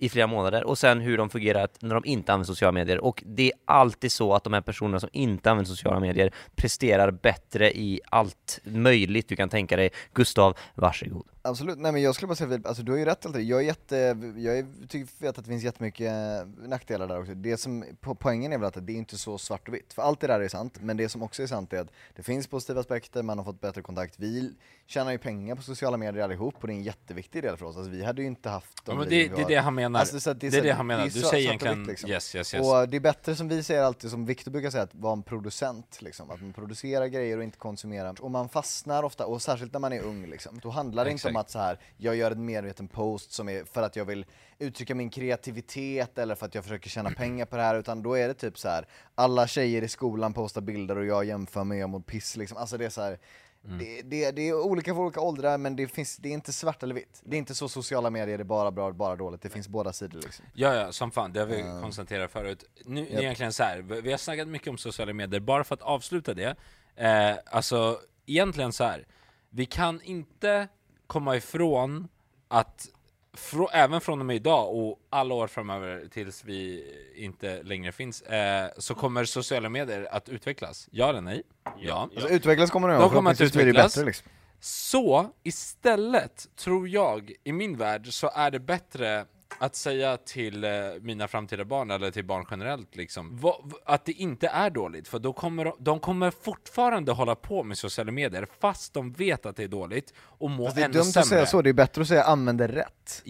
i 0.00 0.08
flera 0.08 0.26
månader 0.26 0.64
och 0.64 0.78
sen 0.78 1.00
hur 1.00 1.18
de 1.18 1.30
fungerar 1.30 1.68
när 1.80 1.94
de 1.94 2.04
inte 2.04 2.32
använder 2.32 2.46
sociala 2.46 2.72
medier 2.72 2.98
och 2.98 3.22
det 3.26 3.46
är 3.46 3.52
alltid 3.64 4.12
så 4.12 4.34
att 4.34 4.44
de 4.44 4.52
här 4.52 4.60
personerna 4.60 5.00
som 5.00 5.08
inte 5.12 5.50
använder 5.50 5.68
sociala 5.68 6.00
medier 6.00 6.32
presterar 6.56 7.10
bättre 7.10 7.72
i 7.78 8.00
allt 8.10 8.60
möjligt 8.64 9.28
du 9.28 9.36
kan 9.36 9.48
tänka 9.48 9.76
dig. 9.76 9.90
Gustav, 10.14 10.56
varsågod. 10.74 11.26
Absolut, 11.42 11.78
nej 11.78 11.92
men 11.92 12.02
jag 12.02 12.14
skulle 12.14 12.26
bara 12.28 12.34
säga 12.34 12.48
Filip, 12.50 12.66
alltså 12.66 12.82
du 12.82 12.92
har 12.92 12.98
ju 12.98 13.04
rätt 13.04 13.26
alltid. 13.26 13.42
Jag 13.42 13.60
är 13.60 13.64
jätte, 13.64 13.96
jag 14.36 14.58
är, 14.58 14.86
tycker, 14.88 15.08
vet 15.22 15.38
att 15.38 15.44
det 15.44 15.48
finns 15.50 15.62
jättemycket 15.64 16.06
eh, 16.06 16.68
nackdelar 16.68 17.06
där 17.08 17.20
också. 17.20 17.34
Det 17.34 17.56
som, 17.56 17.84
po- 17.84 18.16
poängen 18.20 18.52
är 18.52 18.58
väl 18.58 18.68
att 18.68 18.86
det 18.86 18.92
är 18.92 18.96
inte 18.96 19.18
så 19.18 19.38
svart 19.38 19.68
och 19.68 19.74
vitt. 19.74 19.92
För 19.92 20.02
allt 20.02 20.20
det 20.20 20.26
där 20.26 20.40
är 20.40 20.48
sant, 20.48 20.78
men 20.80 20.96
det 20.96 21.08
som 21.08 21.22
också 21.22 21.42
är 21.42 21.46
sant 21.46 21.72
är 21.72 21.78
att 21.80 21.88
det 22.16 22.22
finns 22.22 22.46
positiva 22.46 22.80
aspekter, 22.80 23.22
man 23.22 23.38
har 23.38 23.44
fått 23.44 23.60
bättre 23.60 23.82
kontakt. 23.82 24.14
Vi 24.18 24.54
tjänar 24.86 25.12
ju 25.12 25.18
pengar 25.18 25.54
på 25.54 25.62
sociala 25.62 25.96
medier 25.96 26.24
allihop 26.24 26.54
och 26.60 26.66
det 26.66 26.72
är 26.72 26.76
en 26.76 26.82
jätteviktig 26.82 27.42
del 27.42 27.56
för 27.56 27.66
oss. 27.66 27.76
Alltså 27.76 27.90
vi 27.90 28.04
hade 28.04 28.22
ju 28.22 28.28
inte 28.28 28.48
haft 28.48 28.82
Ja, 28.86 28.94
men 28.94 29.08
det, 29.08 29.28
det 29.28 29.42
är 29.42 29.48
det 29.48 29.56
han 29.56 29.74
menar. 29.74 30.00
Alltså, 30.00 30.34
det 30.34 30.46
är 30.46 30.50
så- 30.50 30.60
det 30.60 30.70
han 30.70 30.86
menar. 30.86 31.04
Du 31.04 31.10
säger 31.10 31.36
egentligen 31.48 31.84
liksom. 31.84 32.10
yes, 32.10 32.34
yes, 32.34 32.54
yes. 32.54 32.66
Och 32.66 32.88
det 32.88 32.96
är 32.96 33.00
bättre 33.00 33.36
som 33.36 33.48
vi 33.48 33.62
säger 33.62 33.82
alltid, 33.82 34.10
som 34.10 34.26
Viktor 34.26 34.50
brukar 34.50 34.70
säga, 34.70 34.82
att 34.82 34.94
vara 34.94 35.12
en 35.12 35.22
producent 35.22 36.02
liksom. 36.02 36.30
Att 36.30 36.40
man 36.42 36.52
producerar 36.52 37.06
grejer 37.06 37.36
och 37.38 37.44
inte 37.44 37.58
konsumerar. 37.58 38.14
Och 38.20 38.30
man 38.30 38.48
fastnar 38.48 39.02
ofta, 39.02 39.26
och 39.26 39.42
särskilt 39.42 39.72
när 39.72 39.80
man 39.80 39.92
är 39.92 40.00
ung 40.02 40.26
liksom. 40.26 40.58
Då 40.62 40.70
handlar 40.70 41.04
det 41.04 41.10
inte 41.10 41.29
om 41.30 41.36
Exakt. 41.36 41.46
att 41.46 41.50
så 41.50 41.58
här, 41.58 41.78
jag 41.96 42.16
gör 42.16 42.30
en 42.30 42.44
medveten 42.44 42.88
post 42.88 43.32
som 43.32 43.48
är 43.48 43.64
för 43.64 43.82
att 43.82 43.96
jag 43.96 44.04
vill 44.04 44.26
uttrycka 44.58 44.94
min 44.94 45.10
kreativitet 45.10 46.18
eller 46.18 46.34
för 46.34 46.46
att 46.46 46.54
jag 46.54 46.64
försöker 46.64 46.90
tjäna 46.90 47.10
pengar 47.10 47.46
på 47.46 47.56
det 47.56 47.62
här, 47.62 47.74
utan 47.74 48.02
då 48.02 48.14
är 48.14 48.28
det 48.28 48.34
typ 48.34 48.58
så 48.58 48.68
här. 48.68 48.86
alla 49.14 49.46
tjejer 49.46 49.82
i 49.82 49.88
skolan 49.88 50.32
postar 50.32 50.60
bilder 50.60 50.98
och 50.98 51.06
jag 51.06 51.24
jämför 51.24 51.64
mig 51.64 51.86
mot 51.86 52.06
piss 52.06 52.36
liksom. 52.36 52.58
Alltså 52.58 52.78
det 52.78 52.84
är 52.84 52.90
så 52.90 53.02
här. 53.02 53.18
Mm. 53.64 53.78
Det, 53.78 54.02
det, 54.02 54.30
det 54.30 54.48
är 54.48 54.54
olika 54.54 54.94
för 54.94 55.00
olika 55.00 55.20
åldrar 55.20 55.58
men 55.58 55.76
det, 55.76 55.88
finns, 55.88 56.16
det 56.16 56.28
är 56.28 56.32
inte 56.32 56.52
svart 56.52 56.82
eller 56.82 56.94
vitt. 56.94 57.20
Det 57.24 57.36
är 57.36 57.38
inte 57.38 57.54
så 57.54 57.68
sociala 57.68 58.10
medier 58.10 58.38
är 58.38 58.44
bara 58.44 58.70
bra, 58.70 58.92
bara 58.92 59.16
dåligt. 59.16 59.42
Det 59.42 59.48
finns 59.48 59.68
båda 59.68 59.92
sidor 59.92 60.20
liksom. 60.20 60.44
Ja, 60.54 60.74
ja, 60.74 60.92
som 60.92 61.10
fan, 61.10 61.32
det 61.32 61.40
har 61.40 61.46
vi 61.46 61.62
konstaterat 61.82 62.30
förut. 62.30 62.64
Nu 62.84 63.00
Japp. 63.00 63.22
egentligen 63.22 63.52
så 63.52 63.62
här, 63.62 63.78
vi 63.78 64.00
vi 64.00 64.10
har 64.10 64.18
snackat 64.18 64.48
mycket 64.48 64.68
om 64.68 64.78
sociala 64.78 65.12
medier, 65.12 65.40
bara 65.40 65.64
för 65.64 65.74
att 65.74 65.82
avsluta 65.82 66.34
det. 66.34 66.56
Eh, 66.96 67.36
alltså, 67.50 68.00
egentligen 68.26 68.72
så 68.72 68.84
här, 68.84 69.06
vi 69.50 69.66
kan 69.66 70.02
inte 70.02 70.68
komma 71.10 71.36
ifrån 71.36 72.08
att 72.48 72.88
frå, 73.32 73.70
även 73.72 74.00
från 74.00 74.20
och 74.20 74.26
med 74.26 74.36
idag 74.36 74.74
och 74.76 74.98
alla 75.10 75.34
år 75.34 75.46
framöver 75.46 76.08
tills 76.10 76.44
vi 76.44 76.84
inte 77.16 77.62
längre 77.62 77.92
finns, 77.92 78.22
eh, 78.22 78.70
så 78.78 78.94
kommer 78.94 79.24
sociala 79.24 79.68
medier 79.68 80.08
att 80.10 80.28
utvecklas. 80.28 80.88
Ja 80.90 81.08
eller 81.08 81.20
nej? 81.20 81.42
Ja. 81.78 82.08
Alltså, 82.14 82.28
utvecklas 82.28 82.70
kommer 82.70 82.88
de 82.88 83.00
De 83.00 83.10
kommer 83.10 83.30
att 83.30 83.40
utvecklas. 83.40 83.94
bättre 83.94 84.06
liksom. 84.06 84.28
Så 84.60 85.30
istället 85.42 86.48
tror 86.56 86.88
jag, 86.88 87.32
i 87.44 87.52
min 87.52 87.76
värld, 87.76 88.12
så 88.12 88.30
är 88.34 88.50
det 88.50 88.60
bättre 88.60 89.26
att 89.58 89.76
säga 89.76 90.16
till 90.16 90.64
eh, 90.64 90.70
mina 91.00 91.28
framtida 91.28 91.64
barn, 91.64 91.90
eller 91.90 92.10
till 92.10 92.24
barn 92.24 92.46
generellt, 92.50 92.96
liksom, 92.96 93.52
att 93.84 94.04
det 94.04 94.12
inte 94.12 94.48
är 94.48 94.70
dåligt, 94.70 95.08
för 95.08 95.18
då 95.18 95.32
kommer 95.32 95.64
de, 95.64 95.72
de 95.78 96.00
kommer 96.00 96.30
fortfarande 96.30 97.12
hålla 97.12 97.34
på 97.34 97.62
med 97.62 97.78
sociala 97.78 98.12
medier, 98.12 98.46
fast 98.60 98.94
de 98.94 99.12
vet 99.12 99.46
att 99.46 99.56
det 99.56 99.64
är 99.64 99.68
dåligt, 99.68 100.14
och 100.18 100.50
må 100.50 100.64
Fast 100.64 100.76
det 100.76 100.82
är 100.82 100.84
ännu 100.84 100.94
dumt 100.94 101.04
sämre. 101.04 101.20
att 101.20 101.26
säga 101.26 101.46
så, 101.46 101.62
det 101.62 101.70
är 101.70 101.74
bättre 101.74 102.02
att 102.02 102.08
säga 102.08 102.24
använd 102.24 102.58
det 102.58 102.68
rätt. 102.68 103.22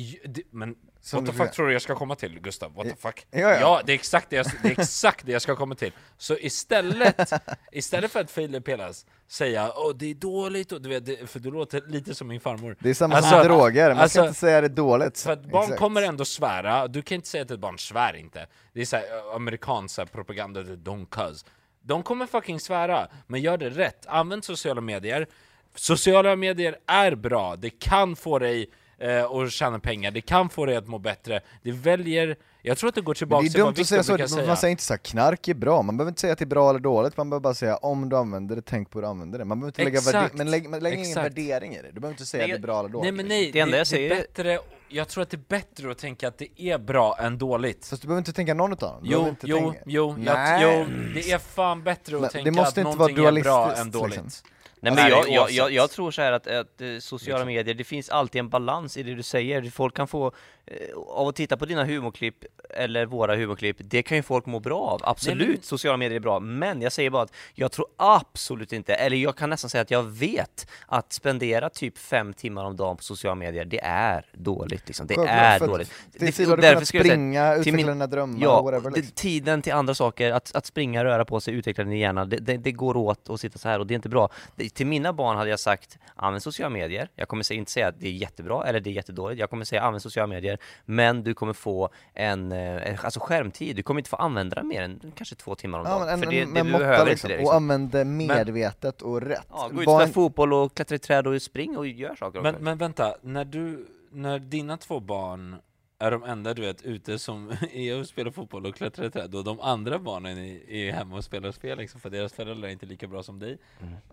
Men 0.51 0.77
what 1.13 1.27
the 1.27 1.33
fuck 1.33 1.53
tror 1.53 1.67
du 1.67 1.73
jag 1.73 1.83
ska 1.83 1.95
komma 1.95 2.15
till, 2.15 2.41
Gustav? 2.41 2.75
What 2.75 2.89
the 2.89 2.97
fuck? 2.97 3.27
Ja, 3.31 3.39
ja. 3.41 3.83
det, 3.87 3.93
är 3.93 3.95
exakt 3.95 4.31
det, 4.31 4.37
jag, 4.37 4.47
det 4.63 4.69
är 4.69 4.81
exakt 4.81 5.27
det 5.27 5.33
jag 5.33 5.43
ska 5.43 5.57
komma 5.57 5.75
till. 5.75 5.93
Så 6.19 6.37
istället, 6.37 7.33
istället 7.73 8.13
för 8.13 8.21
att 8.21 8.31
Filip 8.31 8.65
Pelas 8.65 9.07
säga 9.29 9.73
åh 9.77 9.95
det 9.97 10.11
är 10.11 10.15
dåligt, 10.15 10.73
och 10.73 10.83
du 10.83 10.89
vet, 11.01 11.31
för 11.31 11.39
du 11.41 11.51
låter 11.51 11.83
lite 11.87 12.15
som 12.15 12.29
min 12.29 12.41
farmor. 12.41 12.77
Det 12.81 12.91
är 12.91 12.95
samma 12.95 13.17
Alltså- 13.17 13.31
som 13.31 13.45
droger, 13.45 13.89
man 13.89 13.99
alltså- 13.99 14.19
ska 14.19 14.29
inte 14.29 14.41
säga 14.41 14.61
det 14.61 14.69
dåligt. 14.69 15.21
För 15.21 15.33
att 15.33 15.45
barn 15.45 15.63
Exakt. 15.63 15.79
kommer 15.79 16.03
ändå 16.03 16.25
svära, 16.25 16.89
du 16.89 17.03
kan 17.03 17.15
inte 17.15 17.29
säga 17.29 17.45
till 17.45 17.55
ett 17.55 17.61
barn 17.61 17.79
svär 17.79 18.17
inte. 18.17 18.47
Det 18.73 18.81
är 18.81 18.85
så 18.85 18.97
här, 18.97 19.05
eh, 19.05 19.35
amerikansk 19.35 19.95
så 19.95 20.01
här, 20.01 20.07
propaganda, 20.07 20.63
don't 20.63 21.07
cuz. 21.07 21.45
De 21.83 22.03
kommer 22.03 22.27
fucking 22.27 22.61
svära, 22.61 23.09
men 23.27 23.41
gör 23.41 23.59
det 23.59 23.71
rätt. 23.71 24.07
Använd 24.07 24.45
sociala 24.45 24.81
medier. 24.81 25.27
Sociala 25.75 26.37
medier 26.37 26.77
är 26.87 27.15
bra, 27.15 27.57
det 27.57 27.71
kan 27.71 28.17
få 28.17 28.39
dig 28.39 28.71
eh, 29.01 29.25
att 29.25 29.53
tjäna 29.53 29.79
pengar, 29.79 30.11
det 30.11 30.21
kan 30.21 30.49
få 30.49 30.67
dig 30.67 30.77
att 30.77 30.89
må 30.89 30.99
bättre. 30.99 31.41
Det 31.63 31.73
väljer, 31.73 32.37
jag 32.63 32.79
tror 32.79 32.89
att 32.89 32.95
det 32.95 33.01
går 33.01 33.15
tillbaka 33.15 33.43
det 33.43 33.49
är 33.49 33.51
till 33.51 33.63
vad 33.63 33.75
dumt 33.75 33.81
att 33.81 33.87
säga 33.87 33.99
Victor 34.03 34.27
så, 34.27 34.35
brukar 34.37 34.47
man 34.47 34.57
säger 34.57 34.71
inte 34.71 34.83
så 34.83 34.93
här, 34.93 34.99
knark 34.99 35.49
är 35.49 35.55
bra, 35.55 35.83
man 35.83 35.97
behöver 35.97 36.11
inte 36.11 36.21
säga 36.21 36.33
att 36.33 36.39
det 36.39 36.45
är 36.45 36.47
bra 36.47 36.71
eller 36.71 36.81
dåligt, 36.81 37.17
man 37.17 37.31
behöver 37.31 37.43
bara 37.43 37.55
säga 37.55 37.77
om 37.77 38.09
du 38.09 38.17
använder 38.17 38.57
det, 38.57 38.63
tänk 38.63 38.91
på 38.91 38.99
hur 38.99 39.03
du 39.03 39.09
använder 39.09 39.39
det. 39.39 39.45
Man 39.45 39.61
behöver 39.61 39.69
inte 39.71 39.85
lägga, 39.85 39.99
Exakt. 39.99 40.15
värde- 40.15 40.31
men 40.35 40.51
lägg, 40.51 40.69
men 40.69 40.83
lägg 40.83 40.99
ingen 40.99 41.15
värdering 41.15 41.75
i 41.75 41.83
det, 41.83 41.89
du 41.93 42.01
behöver 42.01 42.11
inte 42.15 42.27
säga 42.27 42.47
Nej, 42.47 42.53
att 42.55 42.61
det 42.61 42.61
är 42.61 42.67
bra 42.67 42.79
eller 42.81 42.89
dåligt. 42.89 43.03
Nej 43.05 43.13
men 43.13 43.29
nej, 43.29 43.51
Det 43.53 43.61
enda 43.61 43.77
jag 43.77 43.87
säger 43.87 44.11
är 44.11 44.15
är- 44.17 44.21
bättre, 44.21 44.59
jag 44.89 45.09
tror 45.09 45.23
att 45.23 45.31
det 45.31 45.37
är 45.37 45.45
bättre 45.49 45.91
att 45.91 45.99
tänka 45.99 46.29
att 46.29 46.39
det 46.39 46.63
är 46.63 46.79
bra 46.79 47.17
än 47.19 47.39
dåligt. 47.39 47.87
Fast 47.87 48.03
du 48.03 48.09
behöver 48.09 48.21
inte 48.21 48.33
tänka 48.33 48.55
någon 48.55 48.73
utav 48.73 48.89
dem. 48.95 49.01
Jo, 49.05 49.29
inte 49.29 49.47
jo, 49.47 49.57
tänka. 49.59 49.81
jo, 49.87 50.09
jag, 50.25 50.35
Nej. 50.35 50.63
jo, 50.89 50.95
det 51.15 51.31
är 51.33 51.39
fan 51.39 51.83
bättre 51.85 52.17
att 52.17 52.21
Men 52.23 52.29
det 52.29 52.29
tänka 52.45 52.63
att 52.63 52.77
någonting 52.77 53.25
är 53.27 53.43
bra 53.43 53.75
än 53.75 53.91
dåligt. 53.91 54.17
liksom. 54.25 54.47
Nej 54.83 54.93
men 54.95 55.11
jag, 55.11 55.25
det 55.27 55.31
jag, 55.33 55.51
jag, 55.51 55.73
jag 55.73 55.91
tror 55.91 56.11
så 56.11 56.23
här 56.23 56.33
att, 56.33 56.47
att 56.47 56.81
eh, 56.81 56.89
sociala 57.01 57.45
medier, 57.45 57.75
det 57.75 57.85
finns 57.85 58.09
alltid 58.09 58.39
en 58.39 58.49
balans 58.49 58.97
i 58.97 59.03
det 59.03 59.15
du 59.15 59.23
säger. 59.23 59.71
Folk 59.71 59.97
kan 59.97 60.09
få, 60.09 60.33
eh, 60.67 60.75
av 61.09 61.29
att 61.29 61.37
titta 61.37 61.57
på 61.57 61.65
dina 61.67 61.85
humorklipp, 61.85 62.45
eller 62.71 63.07
våra 63.07 63.37
humorklipp, 63.37 63.77
det 63.81 64.03
kan 64.03 64.17
ju 64.17 64.23
folk 64.23 64.47
må 64.47 64.61
bra 64.61 64.81
av. 64.81 65.01
Absolut, 65.05 65.39
Nej, 65.39 65.49
men- 65.49 65.63
sociala 65.63 65.97
medier 65.97 66.17
är 66.17 66.21
bra. 66.21 66.41
Men 66.41 66.83
jag 66.83 66.93
säger 66.93 67.11
bara 67.11 67.23
att 67.23 67.33
jag 67.55 67.73
tror 67.73 67.87
absolut 67.97 68.73
inte, 68.73 68.95
eller 68.95 69.17
jag 69.17 69.37
kan 69.37 69.51
nästan 69.51 69.71
säga 69.71 69.83
att 69.83 69.91
jag 69.91 70.03
vet, 70.03 70.67
att 70.87 71.13
spendera 71.13 71.71
typ 71.71 71.99
fem 71.99 72.33
timmar 72.35 72.65
om 72.65 72.77
dagen 72.77 72.97
på 72.97 73.03
sociala 73.03 73.35
medier, 73.35 73.65
det 73.65 73.81
är 73.85 74.27
dåligt 74.33 74.87
liksom. 74.87 75.07
Det 75.07 75.15
Självklart, 75.15 75.63
är 75.63 75.67
dåligt. 75.67 75.93
Det- 76.13 76.19
du 76.37 76.57
därför 76.57 76.75
kunnat 76.75 76.89
säga, 76.89 77.03
springa, 77.05 77.51
till 77.53 77.61
utveckla 77.61 77.77
min- 77.77 77.87
dina 77.87 78.07
drömmar 78.07 78.39
Ja, 78.43 78.59
och 78.59 78.65
whatever, 78.65 78.91
det, 78.91 78.97
liksom. 78.97 79.15
tiden 79.15 79.63
till 79.63 79.73
andra 79.73 79.95
saker, 79.95 80.33
att, 80.33 80.55
att 80.55 80.67
springa, 80.67 81.05
röra 81.05 81.25
på 81.25 81.41
sig, 81.41 81.55
utveckla 81.55 81.85
din 81.85 81.99
hjärna, 81.99 82.25
det, 82.25 82.37
det, 82.37 82.57
det 82.57 82.73
går 82.73 82.97
åt 82.97 83.31
att 83.31 83.41
sitta 83.41 83.59
så 83.59 83.69
här 83.69 83.79
och 83.79 83.87
det 83.87 83.95
är 83.95 83.97
inte 83.97 84.09
bra. 84.09 84.29
Det, 84.71 84.75
till 84.77 84.87
mina 84.87 85.13
barn 85.13 85.37
hade 85.37 85.51
jag 85.51 85.61
sagt, 85.61 85.99
använd 86.15 86.43
sociala 86.43 86.71
medier. 86.71 87.09
Jag 87.15 87.29
kommer 87.29 87.43
säga, 87.43 87.59
inte 87.59 87.71
säga 87.73 87.89
att 87.89 88.01
det 88.01 88.07
är 88.07 88.13
jättebra 88.13 88.65
eller 88.67 88.81
det 88.81 88.91
är 88.91 88.93
jättedåligt. 88.93 89.41
Jag 89.41 89.51
kommer 89.51 89.65
säga, 89.65 89.83
använd 89.83 90.03
sociala 90.03 90.27
medier, 90.27 90.59
men 90.85 91.23
du 91.25 91.35
kommer 91.35 91.53
få 91.53 91.89
en, 92.15 92.53
eh, 92.53 93.05
alltså 93.05 93.21
skärmtid. 93.21 93.77
Du 93.77 93.83
kommer 93.83 94.01
inte 94.01 94.11
få 94.11 94.17
använda 94.17 94.55
den 94.57 94.69
mer 94.69 94.83
än 94.83 95.13
kanske 95.17 95.35
två 95.35 95.55
timmar 95.55 95.79
om 95.79 95.87
Ja, 95.87 95.91
dagen. 95.99 96.07
men 96.07 96.15
en, 96.15 96.23
för 96.23 96.31
det, 96.31 96.41
en, 96.41 96.55
det, 96.55 96.61
en 96.61 96.67
du 96.67 96.73
måtta 96.73 96.85
behöver 96.85 97.07
liksom, 97.11 97.31
inte 97.31 97.35
det 97.35 97.35
och 97.35 97.41
liksom. 97.41 97.57
använd 97.57 97.91
det 97.91 98.05
medvetet 98.05 99.03
och 99.03 99.23
rätt. 99.23 99.47
Ja, 99.51 99.69
gå 99.73 99.83
ut 99.83 99.89
och 99.89 100.03
en- 100.03 100.13
fotboll 100.13 100.53
och 100.53 100.75
klättra 100.75 100.97
i 100.97 100.99
träd 100.99 101.27
och 101.27 101.43
spring 101.43 101.77
och 101.79 101.87
gör 101.87 102.15
saker 102.15 102.41
Men, 102.41 102.55
men 102.55 102.79
vänta, 102.79 103.15
när 103.23 103.45
du, 103.45 103.87
när 104.13 104.39
dina 104.39 104.77
två 104.77 105.01
barn 105.01 105.57
är 106.01 106.11
de 106.11 106.25
enda 106.25 106.55
du 106.55 106.63
vet 106.63 106.83
ute 106.83 107.19
som 107.19 107.53
är 107.73 107.99
och 108.01 108.07
spelar 108.07 108.31
fotboll 108.31 108.67
och 108.67 108.75
klättrar 108.75 109.07
i 109.07 109.11
träd 109.11 109.35
och 109.35 109.45
de 109.45 109.61
andra 109.61 109.99
barnen 109.99 110.39
är, 110.39 110.71
är 110.71 110.93
hemma 110.93 111.17
och 111.17 111.25
spelar 111.25 111.53
spel 111.53 111.79
liksom, 111.79 112.01
för 112.01 112.11
deras 112.11 112.33
föräldrar 112.33 112.69
är 112.69 112.73
inte 112.73 112.87
lika 112.87 113.07
bra 113.07 113.23
som 113.23 113.39
dig 113.39 113.59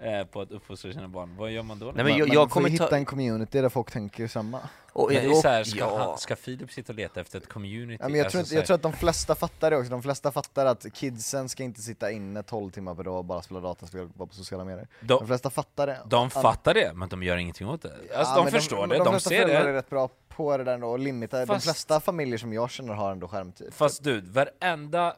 eh, 0.01 0.23
på 0.27 0.41
att 0.41 0.51
uppfostra 0.51 0.93
sina 0.93 1.07
barn, 1.07 1.35
vad 1.37 1.51
gör 1.51 1.63
man 1.63 1.79
då? 1.79 1.85
Mm. 1.89 1.95
Nej, 1.95 2.03
men 2.05 2.11
man, 2.13 2.19
jag- 2.19 2.27
man 2.27 2.35
jag 2.35 2.49
får 2.49 2.53
kommer 2.53 2.69
hitta 2.69 2.87
ta- 2.87 2.95
en 2.95 3.05
community 3.05 3.61
där 3.61 3.69
folk 3.69 3.91
tänker 3.91 4.27
samma. 4.27 4.59
Och, 4.97 5.11
Men 5.11 5.23
det 5.23 5.29
är 5.29 5.41
så 5.41 5.47
här, 5.47 5.63
ska, 5.63 5.79
ja. 5.79 5.97
han, 5.97 6.17
ska 6.17 6.35
Filip 6.35 6.71
sitta 6.71 6.91
och 6.93 6.97
leta 6.97 7.21
efter 7.21 7.37
ett 7.37 7.47
community? 7.49 7.97
Ja, 8.03 8.07
men 8.09 8.17
jag, 8.17 8.23
Alltså 8.25 8.31
tror 8.37 8.41
inte, 8.43 8.55
jag 8.55 8.65
tror 8.65 8.75
att 8.75 8.81
de 8.81 8.93
flesta 8.93 9.35
fattar 9.35 9.71
det 9.71 9.77
också, 9.77 9.89
de 9.91 10.03
flesta 10.03 10.31
fattar 10.31 10.65
att 10.65 10.85
kidsen 10.93 11.49
ska 11.49 11.63
inte 11.63 11.81
sitta 11.81 12.11
inne 12.11 12.43
12 12.43 12.71
timmar 12.71 12.95
per 12.95 13.03
dag 13.03 13.17
och 13.17 13.25
bara 13.25 13.41
spela 13.41 13.59
dataspel 13.59 14.01
och 14.01 14.09
vara 14.15 14.27
på 14.27 14.35
sociala 14.35 14.63
medier. 14.65 14.87
De- 15.01 15.07
De, 15.07 15.27
flesta 15.27 15.49
fattar 15.49 15.87
det. 15.87 15.99
De 16.05 16.29
fattar 16.29 16.73
det, 16.73 16.91
men 16.95 17.09
de 17.09 17.23
gör 17.23 17.37
ingenting 17.37 17.67
åt 17.67 17.81
det. 17.81 17.91
Alltså 18.15 18.33
Ja, 18.39 18.43
de 18.45 18.51
förstår 18.51 18.79
men 18.79 18.89
det, 18.89 18.97
de, 18.97 19.07
flesta 19.13 19.29
ser 19.29 19.47
det. 19.47 19.53
är 19.57 19.73
rätt 19.73 19.89
bra 19.89 20.09
på 20.27 20.57
det 20.57 20.63
där 20.63 20.73
ändå, 20.73 20.87
och 20.89 20.99
limita. 20.99 21.39
De 21.39 21.45
Fast- 21.47 21.63
flesta 21.65 21.99
familjer 21.99 22.37
som 22.37 22.53
jag 22.53 22.69
känner 22.71 22.93
har 22.93 23.11
ändå 23.11 23.27
skärmtid. 23.27 23.73
Fast 23.73 24.03
du, 24.03 24.21
varenda... 24.21 25.15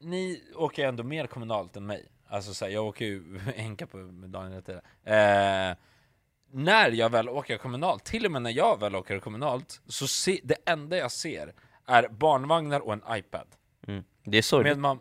Ni 0.00 0.42
åker 0.56 0.86
ändå 0.88 1.02
mer 1.02 1.26
kommunalt 1.26 1.76
än 1.76 1.86
mig. 1.86 2.06
Alltså 2.28 2.54
så 2.54 2.64
här, 2.64 2.72
jag 2.72 2.84
åker 2.86 3.04
ju 3.04 3.40
enka 3.56 3.86
på 3.86 3.96
Daniel 4.26 4.52
hela 4.52 4.62
tiden. 4.62 4.80
Eh, 5.70 5.76
när 6.50 6.90
jag 6.90 7.10
väl 7.10 7.28
åker 7.28 7.58
kommunalt, 7.58 8.04
till 8.04 8.26
och 8.26 8.32
med 8.32 8.42
när 8.42 8.50
jag 8.50 8.80
väl 8.80 8.96
åker 8.96 9.18
kommunalt, 9.18 9.80
så 9.86 10.08
se, 10.08 10.40
det 10.44 10.56
enda 10.64 10.96
jag 10.96 11.12
ser 11.12 11.52
är 11.86 12.08
barnvagnar 12.08 12.80
och 12.80 12.92
en 12.92 13.02
iPad. 13.10 13.46
Mm. 13.86 14.04
Det 14.24 14.38
är 14.38 14.42
sorgligt. 14.42 14.78
Man, 14.78 14.98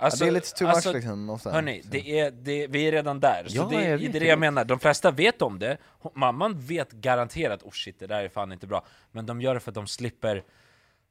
ja, 0.00 0.10
det 0.18 0.26
är 0.26 0.30
lite 0.30 0.50
too 0.50 0.68
much 0.68 0.86
liksom. 0.86 1.30
Ofta. 1.30 1.52
Hörni, 1.52 1.82
det 1.84 2.18
är, 2.20 2.30
det, 2.30 2.66
vi 2.66 2.88
är 2.88 2.92
redan 2.92 3.20
där, 3.20 3.44
så 3.48 3.56
Ja, 3.56 3.66
det, 3.70 3.84
jag 3.84 4.00
det 4.00 4.06
är 4.06 4.20
det 4.20 4.26
jag 4.26 4.38
menar. 4.38 4.64
De 4.64 4.78
flesta 4.78 5.10
vet 5.10 5.42
om 5.42 5.58
det, 5.58 5.78
mamman 6.14 6.60
vet 6.60 6.92
garanterat 6.92 7.62
oh 7.62 7.70
shit, 7.70 7.98
det 7.98 8.06
där 8.06 8.24
är 8.24 8.28
fan 8.28 8.52
inte 8.52 8.66
bra. 8.66 8.86
Men 9.12 9.26
de 9.26 9.40
gör 9.40 9.54
det 9.54 9.60
för 9.60 9.70
att 9.70 9.74
de 9.74 9.86
slipper, 9.86 10.44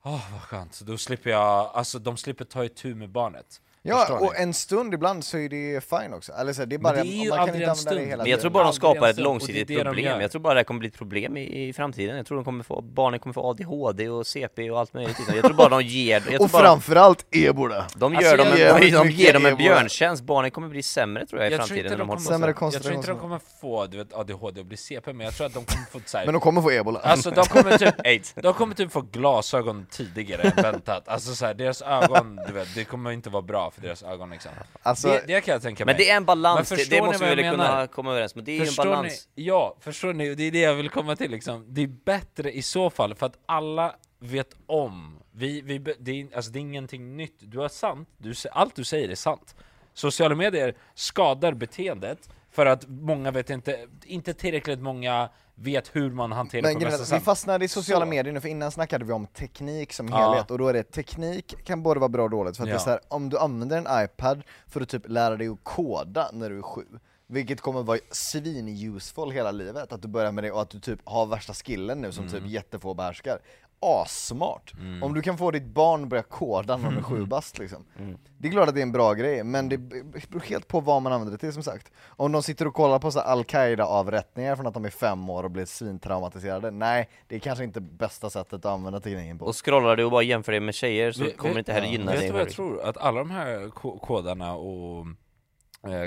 åh 0.03 0.32
vad 0.32 0.41
skönt, 0.41 0.82
då 0.82 0.97
slipper 0.97 1.30
jag, 1.30 1.72
alltså 1.74 1.99
de 1.99 2.18
slipper 2.18 2.45
ta 2.45 2.66
itu 2.66 2.95
med 2.95 3.10
barnet. 3.10 3.62
Ja, 3.88 4.19
och 4.21 4.36
en 4.39 4.53
stund 4.53 4.93
ibland 4.93 5.23
så 5.25 5.38
är 5.38 5.49
det 5.49 5.83
fine 5.83 6.13
också. 6.13 6.31
Eller 6.33 6.53
så, 6.53 6.65
det 6.65 6.75
är 6.75 6.79
bara, 6.79 6.93
det 6.93 6.99
är 6.99 7.03
ju 7.23 7.29
man 7.29 7.38
kan 7.38 7.47
inte 7.47 7.63
en 7.63 7.69
använda 7.69 7.71
det 7.71 7.75
stund. 7.75 7.99
hela 8.01 8.23
Men 8.23 8.31
jag 8.31 8.41
tror 8.41 8.51
bara 8.51 8.63
de 8.63 8.73
skapar 8.73 9.09
ett 9.09 9.19
långsiktigt 9.19 9.67
det 9.67 9.73
det 9.75 9.83
de 9.83 9.89
problem. 9.89 10.21
Jag 10.21 10.31
tror 10.31 10.41
bara 10.41 10.53
det 10.53 10.63
kommer 10.63 10.79
bli 10.79 10.88
ett 10.89 10.97
problem 10.97 11.38
i, 11.38 11.67
i 11.67 11.73
framtiden. 11.73 12.17
Jag 12.17 12.25
tror 12.25 12.36
de 12.38 12.43
kommer 12.45 12.63
få, 12.63 12.81
barnen 12.81 13.19
kommer 13.19 13.33
få 13.33 13.49
ADHD 13.49 14.09
och 14.09 14.27
CP 14.27 14.71
och 14.71 14.79
allt 14.79 14.93
möjligt. 14.93 15.17
Jag 15.36 15.43
tror 15.45 15.53
bara 15.53 15.69
de 15.69 15.81
ger... 15.81 16.13
Jag 16.15 16.23
tror 16.25 16.41
Och 16.43 16.49
bara, 16.49 16.63
framförallt 16.63 17.25
ebola! 17.31 17.86
de 17.95 18.15
Alltså, 18.15 18.31
gör 18.31 18.38
dem, 18.38 18.47
jag- 18.47 18.59
en- 18.59 18.67
jag- 18.67 19.03
de, 19.03 19.09
de 19.09 19.09
ger 19.09 19.33
dem 19.33 19.45
en 19.45 19.55
björntjänst. 19.55 20.23
Barnen 20.23 20.51
kommer 20.51 20.67
bli 20.67 20.83
sämre 20.83 21.25
tror 21.25 21.41
jag 21.41 21.49
i 21.49 21.53
Jag 21.53 21.59
tror 21.61 21.67
framtiden. 21.67 21.91
när 21.91 21.97
de 21.97 22.07
kommer. 22.07 22.21
Sämre 22.21 22.53
jag 22.73 22.83
tror 22.83 22.95
inte 22.95 23.07
de 23.07 23.19
kommer 23.19 23.39
få 23.61 23.86
du 23.86 23.97
vet, 23.97 24.13
ADHD 24.13 24.59
och 24.59 24.65
bli 24.65 24.77
CP, 24.77 25.13
men 25.13 25.25
jag 25.25 25.33
tror 25.36 25.47
att 25.47 25.53
de 25.53 25.65
kommer 25.65 25.86
få 25.91 25.99
så 26.05 26.17
här, 26.17 26.25
Men 26.25 26.33
de 26.33 26.41
kommer 26.41 26.61
få 26.61 26.71
ebola. 26.71 26.99
Alltså 26.99 27.29
de 27.31 27.45
kommer 27.45 27.77
typ. 27.77 27.95
De 28.43 28.53
kommer 28.53 28.75
typ 28.75 28.91
få 28.91 29.01
glasögon 29.01 29.86
tidigare 29.91 30.41
än 30.41 30.63
väntat, 30.63 31.07
alltså 31.07 31.36
så 31.36 31.45
här, 31.45 31.53
deras 31.53 31.81
ögon, 31.81 32.39
du 32.47 32.53
vet, 32.53 32.75
det 32.75 32.83
kommer 32.83 33.11
inte 33.11 33.29
vara 33.29 33.41
bra 33.41 33.71
för 33.76 33.82
deras 33.82 34.03
ögon 34.03 34.30
liksom 34.30 34.51
Alltså, 34.84 35.07
det, 35.07 35.23
det 35.28 35.41
kan 35.41 35.51
jag 35.51 35.61
tänka 35.61 35.86
mig 35.86 35.93
Men 35.93 35.99
det 35.99 36.09
är 36.09 36.17
en 36.17 36.26
balans, 36.26 36.71
Men 36.71 36.78
det, 36.78 36.84
förstår 36.84 36.95
det 36.95 37.01
måste 37.01 37.26
vad 37.26 37.38
vi 37.38 37.43
jag 37.43 37.51
väl 37.51 37.57
menar? 37.57 37.71
kunna 37.76 37.88
komma 37.88 38.11
överens 38.11 38.36
om. 38.36 38.43
Det 38.43 38.51
är 38.51 38.55
ju 38.55 38.59
en 38.61 38.65
Förstår 38.67 38.86
balans. 38.86 39.28
ni? 39.36 39.43
Ja, 39.43 39.78
förstår 39.80 40.13
ni? 40.13 40.36
Det 40.36 40.43
är 40.43 40.51
det 40.51 40.59
jag 40.59 40.73
vill 40.76 40.89
komma 40.89 41.15
till 41.15 41.32
liksom. 41.32 41.65
Det 41.67 41.82
är 41.82 41.88
bättre 41.88 42.51
i 42.51 42.61
så 42.61 42.89
fall, 42.89 43.15
för 43.15 43.26
att 43.26 43.38
alla 43.45 43.95
vet 44.19 44.55
om. 44.65 45.19
Vi, 45.32 45.61
vi, 45.61 45.80
det, 45.99 46.21
är, 46.21 46.36
alltså, 46.36 46.51
det 46.51 46.59
är 46.59 46.61
ingenting 46.61 47.17
nytt. 47.17 47.36
Du 47.39 47.59
har 47.59 47.69
sant, 47.69 48.09
du, 48.17 48.34
allt 48.51 48.76
du 48.76 48.84
säger 48.84 49.09
är 49.09 49.15
sant. 49.15 49.55
Sociala 49.93 50.36
medier 50.36 50.76
skadar 50.93 51.53
beteendet, 51.53 52.30
för 52.56 52.66
att 52.66 52.86
många 52.88 53.32
vet 53.32 53.49
inte, 53.49 53.88
inte 54.06 54.34
tillräckligt 54.34 54.80
många 54.82 55.30
vet 55.56 55.95
hur 55.95 56.12
man 56.12 56.32
hanterar 56.32 56.62
Men 56.62 56.74
på 56.74 56.80
bästa 56.80 56.95
att 56.95 57.01
vi 57.01 57.06
sätt. 57.06 57.24
fastnade 57.24 57.66
i 57.66 57.68
sociala 57.68 58.06
Så. 58.06 58.10
medier 58.10 58.34
nu, 58.34 58.41
för 58.41 58.49
innan 58.49 58.72
snackade 58.72 59.06
vi 59.06 59.14
om 59.14 59.28
teknik 59.28 59.93
som 59.93 60.08
Ja. 60.08 60.18
helhet, 60.18 60.51
och 60.51 60.58
då 60.58 60.68
är 60.68 60.74
det 60.74 60.84
teknik 60.84 61.56
kan 61.66 61.84
både 61.84 61.99
vara 61.99 62.10
bra 62.10 62.24
och 62.24 62.30
dåligt, 62.30 62.58
för 62.58 62.64
att 62.64 62.68
det 62.68 62.72
är 62.72 62.76
Ja. 62.76 62.80
så 62.80 62.89
här, 62.89 62.99
om 63.08 63.30
du 63.30 63.38
använder 63.39 63.78
en 63.78 64.03
iPad 64.06 64.43
för 64.68 64.82
att 64.82 64.89
typ 64.89 65.10
lära 65.10 65.36
dig 65.36 65.47
att 65.47 65.64
koda 65.64 66.30
när 66.34 66.49
du 66.49 66.58
är 66.58 66.62
sju, 66.62 66.86
vilket 67.28 67.61
kommer 67.61 67.84
vara 67.84 67.99
svin-useful 68.11 69.32
hela 69.32 69.51
livet, 69.51 69.93
att 69.93 70.01
du 70.01 70.07
börjar 70.07 70.32
med 70.32 70.43
det 70.43 70.51
och 70.51 70.61
att 70.61 70.69
du 70.69 70.80
typ 70.80 70.99
har 71.03 71.26
värsta 71.26 71.53
skillen 71.53 72.01
nu 72.01 72.11
som 72.11 72.26
Mm. 72.28 72.39
typ 72.41 72.49
jättefå 72.51 72.93
behärskar. 72.93 73.39
Assmart! 73.80 74.73
Om 75.03 75.13
du 75.13 75.21
kan 75.21 75.38
få 75.38 75.51
ditt 75.51 75.65
barn 75.65 76.03
att 76.03 76.09
börja 76.09 76.23
koda 76.23 76.78
när 76.78 76.91
de 76.91 76.97
är 76.97 77.01
sju 77.01 77.26
bast 77.30 77.57
liksom. 77.59 77.86
Mm. 77.99 78.17
Det 78.38 78.47
är 78.47 78.51
klart 78.51 78.67
att 78.69 78.76
det 78.76 78.80
är 78.82 78.84
en 78.84 78.91
bra 78.91 79.13
grej, 79.13 79.43
men 79.43 79.69
det 79.69 79.78
beror 79.78 80.39
helt 80.41 80.67
på 80.67 80.80
vad 80.80 81.01
man 81.01 81.13
använder 81.13 81.32
det 81.32 81.38
till 81.38 81.53
som 81.53 81.63
sagt. 81.63 81.91
Om 82.07 82.32
de 82.32 82.43
sitter 82.43 82.67
och 82.67 82.73
kollar 82.73 82.99
på 82.99 83.11
så 83.11 83.19
här 83.19 83.26
Al-Qaida 83.28 83.86
avrättningar 83.86 84.55
från 84.55 84.67
att 84.67 84.73
de 84.73 84.86
är 84.86 84.89
fem 84.89 85.30
år 85.30 85.43
och 85.43 85.51
blir 85.51 85.65
svintraumatiserade, 85.65 86.71
nej, 86.71 87.09
det 87.28 87.36
är 87.36 87.39
kanske 87.39 87.63
inte 87.63 87.82
bästa 87.82 88.30
sättet 88.30 88.53
att 88.53 88.65
använda 88.65 88.99
tekniken 88.99 89.39
på. 89.39 89.45
Och 89.45 89.65
scrollar 89.65 89.95
du 89.95 90.03
och 90.05 90.11
bara 90.11 90.23
jämför 90.23 90.51
det 90.51 90.59
med 90.59 90.76
tjejer 90.76 91.11
så 91.11 91.23
Vet- 91.23 91.38
kommer 91.38 91.53
det 91.53 91.59
inte 91.59 91.73
heller 91.73 91.88
ja, 91.88 91.91
gynna 91.93 92.11
Vet 92.11 92.19
dig. 92.19 92.28
du 92.28 92.34
vad 92.34 92.41
jag 92.41 92.49
tror? 92.51 92.82
Att 92.84 92.97
alla 92.97 93.19
de 93.19 93.30
här 93.32 93.69
ko- 93.69 93.99
kodarna 93.99 94.55
och 94.55 95.05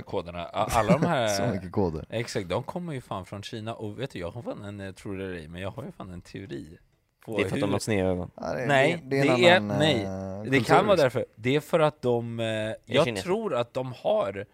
koderna, 0.06 0.44
a- 0.44 0.68
alla 0.72 0.92
de 0.98 1.06
här 1.06 1.28
Så 1.36 1.46
mycket 1.46 1.72
koder. 1.72 2.04
Exakt, 2.10 2.48
de 2.48 2.62
kommer 2.62 2.92
ju 2.92 3.00
fan 3.00 3.26
från 3.26 3.42
Kina 3.42 3.74
och 3.74 4.00
vet 4.00 4.10
du, 4.10 4.18
jag 4.18 4.30
har 4.30 4.42
fan 4.42 4.64
en, 4.64 4.80
eh, 4.80 4.92
tror 4.92 5.18
det 5.18 5.24
eller 5.24 5.34
ej, 5.34 5.48
men 5.48 5.60
jag 5.60 5.70
har 5.70 5.84
ju 5.84 5.92
fan 5.92 6.10
en 6.10 6.20
teori 6.22 6.78
på 7.24 7.36
Det 7.38 7.42
är 7.42 7.48
för 7.48 7.56
att 7.56 7.60
de 7.60 7.66
hur- 7.66 7.72
har 7.72 7.78
sneda 7.78 8.08
ögon. 8.08 8.30
Ja, 8.36 8.54
det, 8.54 8.66
Nej, 8.66 9.02
det, 9.04 9.22
det, 9.22 9.28
en 9.28 9.44
är, 9.44 9.56
annan, 9.56 9.78
nej. 9.78 10.02
eh, 10.04 10.42
det 10.42 10.50
kultur, 10.50 10.64
kan 10.74 10.86
vara 10.86 10.96
därför. 10.96 11.26
Det 11.34 11.56
är 11.56 11.60
för 11.60 11.80
att 11.80 12.02
de, 12.02 12.40
eh, 12.40 12.46
jag 12.84 13.04
kineser. 13.04 13.24
tror 13.24 13.54
att 13.54 13.74
de 13.74 13.92
har 13.92 14.46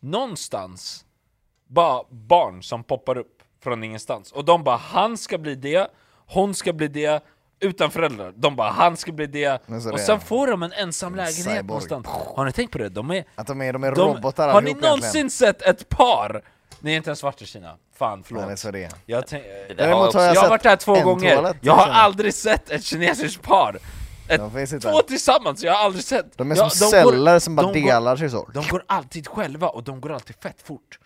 någonstans 0.00 1.04
bara 1.66 2.02
barn 2.10 2.62
som 2.62 2.84
poppar 2.84 3.18
upp 3.18 3.42
från 3.60 3.84
ingenstans. 3.84 4.32
Och 4.32 4.44
de 4.44 4.64
bara, 4.64 4.76
han 4.76 5.16
ska 5.16 5.38
bli 5.38 5.54
det, 5.54 5.88
hon 6.26 6.54
ska 6.54 6.72
bli 6.72 6.88
det, 6.88 7.22
utan 7.62 7.90
föräldrar. 7.90 8.32
De 8.36 8.56
bara, 8.56 8.70
han 8.70 8.96
ska 8.96 9.12
bli 9.12 9.26
det. 9.26 9.48
Och 9.68 9.92
det 9.92 9.98
sen 9.98 10.20
får 10.20 10.46
de 10.46 10.62
en 10.62 10.72
ensam 10.72 11.14
lägenhet 11.14 11.36
cyborg. 11.44 11.62
någonstans. 11.62 12.06
Har 12.36 12.44
ni 12.44 12.52
tänkt 12.52 12.70
på 12.72 12.78
det? 12.78 12.88
De 12.88 13.10
är, 13.10 13.24
Att 13.34 13.46
de 13.46 13.60
är, 13.62 13.72
de 13.72 13.84
är 13.84 13.92
de, 13.92 14.14
robotar 14.14 14.48
Har 14.48 14.62
ni 14.62 14.74
någonsin 14.74 14.98
egentligen. 15.02 15.30
sett 15.30 15.62
ett 15.62 15.88
par? 15.88 16.42
Ni 16.80 16.92
är 16.92 16.96
inte 16.96 17.10
ens 17.10 17.18
svart 17.18 17.42
i 17.42 17.46
Kina. 17.46 17.76
Fan, 17.98 18.22
förlåt. 18.26 18.46
Nej, 18.46 18.56
så 18.56 18.70
det. 18.70 18.90
Jag, 19.06 19.26
tänk, 19.26 19.44
Det 19.76 19.82
har 19.84 19.88
jag 19.90 19.98
jag 20.14 20.20
har 20.20 20.34
sett 20.34 20.48
varit 20.50 20.62
där 20.62 20.76
två 20.76 20.96
en 20.96 21.04
gånger, 21.04 21.34
toalett, 21.36 21.56
jag 21.60 21.72
har 21.72 21.86
liksom. 21.86 22.00
aldrig 22.00 22.34
sett 22.34 22.70
ett 22.70 22.84
kinesiskt 22.84 23.42
par! 23.42 23.78
Ett, 24.28 24.38
De 24.40 24.50
finns 24.50 24.72
inte. 24.72 24.90
två 24.90 25.02
tillsammans, 25.02 25.62
jag 25.62 25.72
har 25.72 25.84
aldrig 25.84 26.04
sett! 26.04 26.38
De 26.38 26.50
är 26.50 26.56
ja, 26.56 26.70
som 26.70 26.86
går- 26.86 26.90
celler 27.12 27.38
som 27.38 27.56
bara 27.56 27.72
de 27.72 27.80
går- 27.80 27.86
delar 27.90 28.16
sig 28.16 28.30
så. 28.30 28.48
De 28.54 28.68
går 28.68 28.84
alltid 28.86 29.28
själva 29.28 29.68
och 29.68 29.82
de 29.84 30.00
går 30.00 30.12
alltid 30.12 30.36
fett 30.42 30.62
fort. 30.64 30.98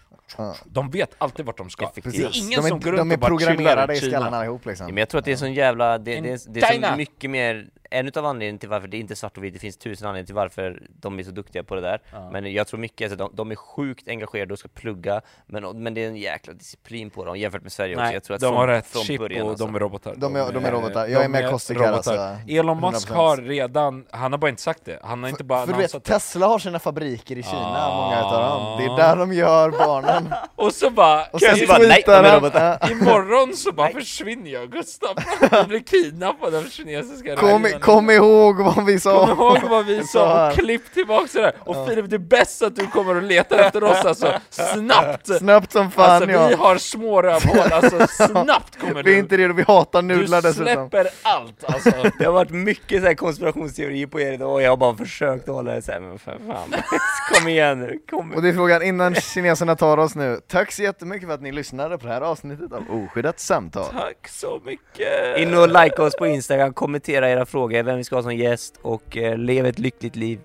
De 0.65 0.91
vet 0.91 1.15
alltid 1.19 1.47
vart 1.47 1.59
de 1.59 1.71
ska. 1.71 1.91
Det 1.95 2.01
Precis. 2.01 2.21
är 2.21 2.39
ingen 2.39 2.51
de 2.61 2.67
är, 2.67 2.69
som 2.69 2.81
går 2.81 2.93
de 2.93 2.99
runt 2.99 3.13
är 3.13 3.17
och 3.17 3.21
bara 3.21 3.39
chillar 3.39 3.55
programmerade 3.55 3.95
i 3.95 3.97
i 3.97 4.01
skallarna 4.01 4.37
allihop 4.37 4.67
liksom. 4.67 4.87
Men 4.87 4.97
jag 4.97 5.09
tror 5.09 5.19
att 5.19 5.25
det 5.25 5.33
är 5.33 5.37
sån 5.37 5.53
jävla, 5.55 5.99
det, 5.99 6.21
det, 6.21 6.31
är- 6.31 6.51
det 6.53 6.61
är 6.61 6.91
så 6.91 6.97
mycket 6.97 7.31
mer, 7.31 7.67
en 7.91 8.09
utav 8.09 8.27
anledningarna 8.27 8.59
till 8.59 8.69
varför 8.69 8.89
det 8.89 8.97
inte 8.99 9.13
är 9.13 9.17
svart 9.17 9.37
och 9.37 9.45
vitt, 9.45 9.55
det 9.55 9.61
finns 9.61 9.77
tusen 9.77 10.09
anledningar 10.09 10.27
till 10.27 10.35
varför 10.35 10.83
de 11.01 11.19
är 11.19 11.23
så 11.23 11.31
duktiga 11.31 11.63
på 11.65 11.75
det 11.75 11.81
där. 11.81 12.01
Men 12.33 12.53
jag 12.53 12.67
tror 12.67 12.81
mycket 12.81 13.13
att 13.13 13.19
de, 13.19 13.31
de 13.35 13.51
är 13.51 13.55
sjukt 13.55 14.09
engagerade 14.09 14.53
och 14.53 14.59
ska 14.59 14.69
plugga, 14.69 15.21
men, 15.47 15.83
men 15.83 15.95
det 15.95 16.05
är 16.05 16.09
en 16.09 16.17
jäkla 16.17 16.53
disciplin 16.53 17.11
på 17.11 17.25
dem 17.25 17.37
jämfört 17.39 17.63
med 17.63 17.73
Sverige 17.73 17.95
också. 17.95 18.05
Nej, 18.05 18.15
Jag 18.15 18.25
tror 18.25 18.35
att 18.35 18.41
de 18.41 18.47
från, 18.47 18.57
har 18.57 18.69
rätt 18.69 18.87
från 18.87 19.03
chip 19.05 19.21
början, 19.21 19.43
och 19.43 19.51
alltså. 19.51 19.67
de 19.67 19.75
är 19.75 19.79
robotar. 19.79 20.15
De 20.17 20.37
är- 20.37 20.53
de 20.53 20.65
är 20.65 20.73
robotar. 20.73 21.07
Jag 21.07 21.25
är 21.25 21.29
med 21.29 21.51
Kostik 21.51 21.79
här, 21.79 21.93
robotar. 21.93 22.17
alltså. 22.17 22.51
Elon 22.53 22.81
Musk 22.81 23.09
100%. 23.11 23.15
har 23.15 23.37
redan, 23.37 24.07
han 24.11 24.33
har 24.33 24.39
bara 24.39 24.49
inte 24.51 24.63
sagt 24.63 24.85
det. 24.85 24.99
Han 25.03 25.23
har 25.23 25.31
inte 25.31 25.45
bara 25.45 25.61
För 25.61 25.67
du 25.67 25.73
annonsat 25.75 25.95
vet, 25.95 26.05
det. 26.05 26.13
Tesla 26.13 26.47
har 26.47 26.59
sina 26.59 26.79
fabriker 26.79 27.39
i 27.39 27.43
Kina, 27.43 27.57
Ah. 27.59 28.03
många 28.05 28.19
utav 28.21 28.43
dem. 28.43 28.79
Det 28.97 29.03
är 29.03 29.09
där 29.09 29.17
de 29.17 29.33
gör 29.33 29.71
barnen. 29.71 30.35
Och 30.57 30.73
så 30.73 30.91
bara, 30.91 31.25
Och 31.27 31.41
sen 31.41 31.57
jag 31.59 31.69
bara, 31.69 31.79
nej, 31.79 31.89
tweetar 32.03 32.23
de 32.23 32.29
är 32.29 32.33
han- 32.33 32.41
robotar. 32.41 32.79
Ja. 32.81 32.91
imorgon 32.91 33.57
så 33.57 33.73
bara 33.73 33.89
försvinner 33.93 34.51
jag 34.51 34.71
Gustav. 34.73 35.17
Jag 35.51 35.69
blir 35.69 35.81
kidnappad 35.81 36.55
av 36.55 36.63
kinesiska 36.69 37.37
Kom. 37.37 37.67
Kom 37.81 38.11
ihåg 38.11 38.57
vad 38.61 38.85
vi 38.85 39.01
sa! 39.01 39.27
Kom 39.27 39.39
ihåg 39.39 39.59
vad 39.71 39.87
vi 39.87 40.01
Så 40.01 40.07
sa 40.07 40.49
och 40.49 40.55
klipp 40.55 40.93
tillbaka 40.95 41.29
sådär! 41.29 41.53
Och 41.59 41.89
Filip, 41.89 42.11
det 42.11 42.17
är 42.17 42.19
bäst 42.19 42.63
att 42.63 42.77
du 42.77 42.87
kommer 42.87 43.15
och 43.17 43.23
letar 43.23 43.59
efter 43.59 43.85
oss 43.85 44.05
alltså, 44.05 44.33
snabbt! 44.51 45.27
Snabbt 45.39 45.73
som 45.73 45.91
fan 45.91 46.11
Alltså 46.11 46.31
ja! 46.31 46.49
vi 46.49 46.55
har 46.55 46.77
små 46.79 47.23
rövhål, 47.23 47.73
alltså 47.73 48.07
snabbt 48.11 48.79
kommer 48.81 48.95
Vi 49.03 49.11
är 49.11 49.15
du! 49.15 49.19
inte 49.19 49.37
redo, 49.37 49.55
vi 49.55 49.63
hatar 49.63 50.03
Du 50.03 50.09
nudlar 50.09 50.43
dessutom. 50.43 50.65
släpper 50.65 51.09
allt 51.23 51.65
alltså! 51.65 51.91
Det 52.19 52.25
har 52.25 52.33
varit 52.33 52.51
mycket 52.51 53.03
så 53.03 53.07
här 53.09 53.15
konspirationsteorier 53.15 54.07
på 54.07 54.21
er 54.21 54.33
idag 54.33 54.53
och 54.53 54.63
jag 54.63 54.71
har 54.71 54.77
bara 54.77 54.95
försökt 54.97 55.49
hålla 55.49 55.73
det 55.75 55.83
såhär, 55.83 56.01
men 56.01 56.19
för 56.19 56.39
fan, 56.47 56.75
kom 57.35 57.49
igen 57.49 57.81
nu, 57.81 57.99
kom 58.11 58.33
Och 58.33 58.43
det 58.43 58.49
är 58.49 58.53
frågan, 58.53 58.83
innan 58.83 59.15
kineserna 59.15 59.77
tar 59.77 59.99
oss 59.99 60.15
nu, 60.15 60.41
tack 60.49 60.73
så 60.73 60.83
jättemycket 60.83 61.29
för 61.29 61.35
att 61.35 61.43
ni 61.43 61.53
lyssnade 61.53 61.99
på 61.99 62.07
det 62.07 62.13
här 62.13 62.21
avsnittet 62.21 62.73
av 62.73 62.83
Oskyddat 62.91 63.41
samtal. 63.41 63.85
Tack 63.93 64.29
så 64.29 64.61
mycket! 64.65 65.39
In 65.39 65.55
och 65.55 65.69
like 65.69 66.03
oss 66.03 66.17
på 66.17 66.27
Instagram, 66.27 66.73
kommentera 66.75 67.31
era 67.31 67.47
frågor, 67.47 67.66
vem 67.69 67.97
vi 67.97 68.05
ska 68.05 68.17
ha 68.17 68.23
som 68.23 68.37
gäst 68.37 68.75
och 68.83 69.17
eh, 69.17 69.39
lev 69.39 69.67
ett 69.67 69.79
lyckligt 69.79 70.17
liv. 70.17 70.41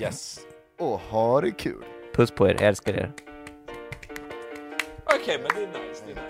Yes! 0.00 0.38
Och 0.78 1.00
ha 1.00 1.40
det 1.40 1.50
kul! 1.50 1.84
Puss 2.14 2.30
på 2.30 2.48
er, 2.48 2.54
jag 2.54 2.62
älskar 2.62 2.92
er. 2.92 3.12
Okej, 5.14 5.38
men 5.38 5.48
det 5.54 5.62
är 5.62 5.88
nice, 5.88 6.02
det 6.06 6.12
är 6.12 6.14
nice. 6.14 6.28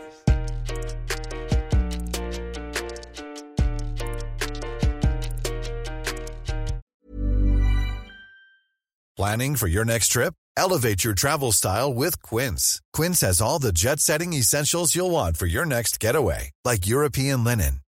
Planning 9.16 9.56
for 9.56 9.68
your 9.68 9.84
next 9.84 10.12
trip? 10.12 10.34
Elevate 10.56 11.04
your 11.04 11.14
travel 11.14 11.52
style 11.52 11.92
with 11.92 12.22
Quince. 12.22 12.80
Quince 12.92 13.20
has 13.20 13.40
all 13.40 13.58
the 13.58 13.72
jet 13.72 14.00
setting 14.00 14.32
essentials 14.32 14.94
you'll 14.94 15.10
want 15.10 15.36
for 15.36 15.46
your 15.46 15.66
next 15.66 15.98
getaway, 15.98 16.50
like 16.64 16.86
European 16.86 17.44
linen, 17.44 17.80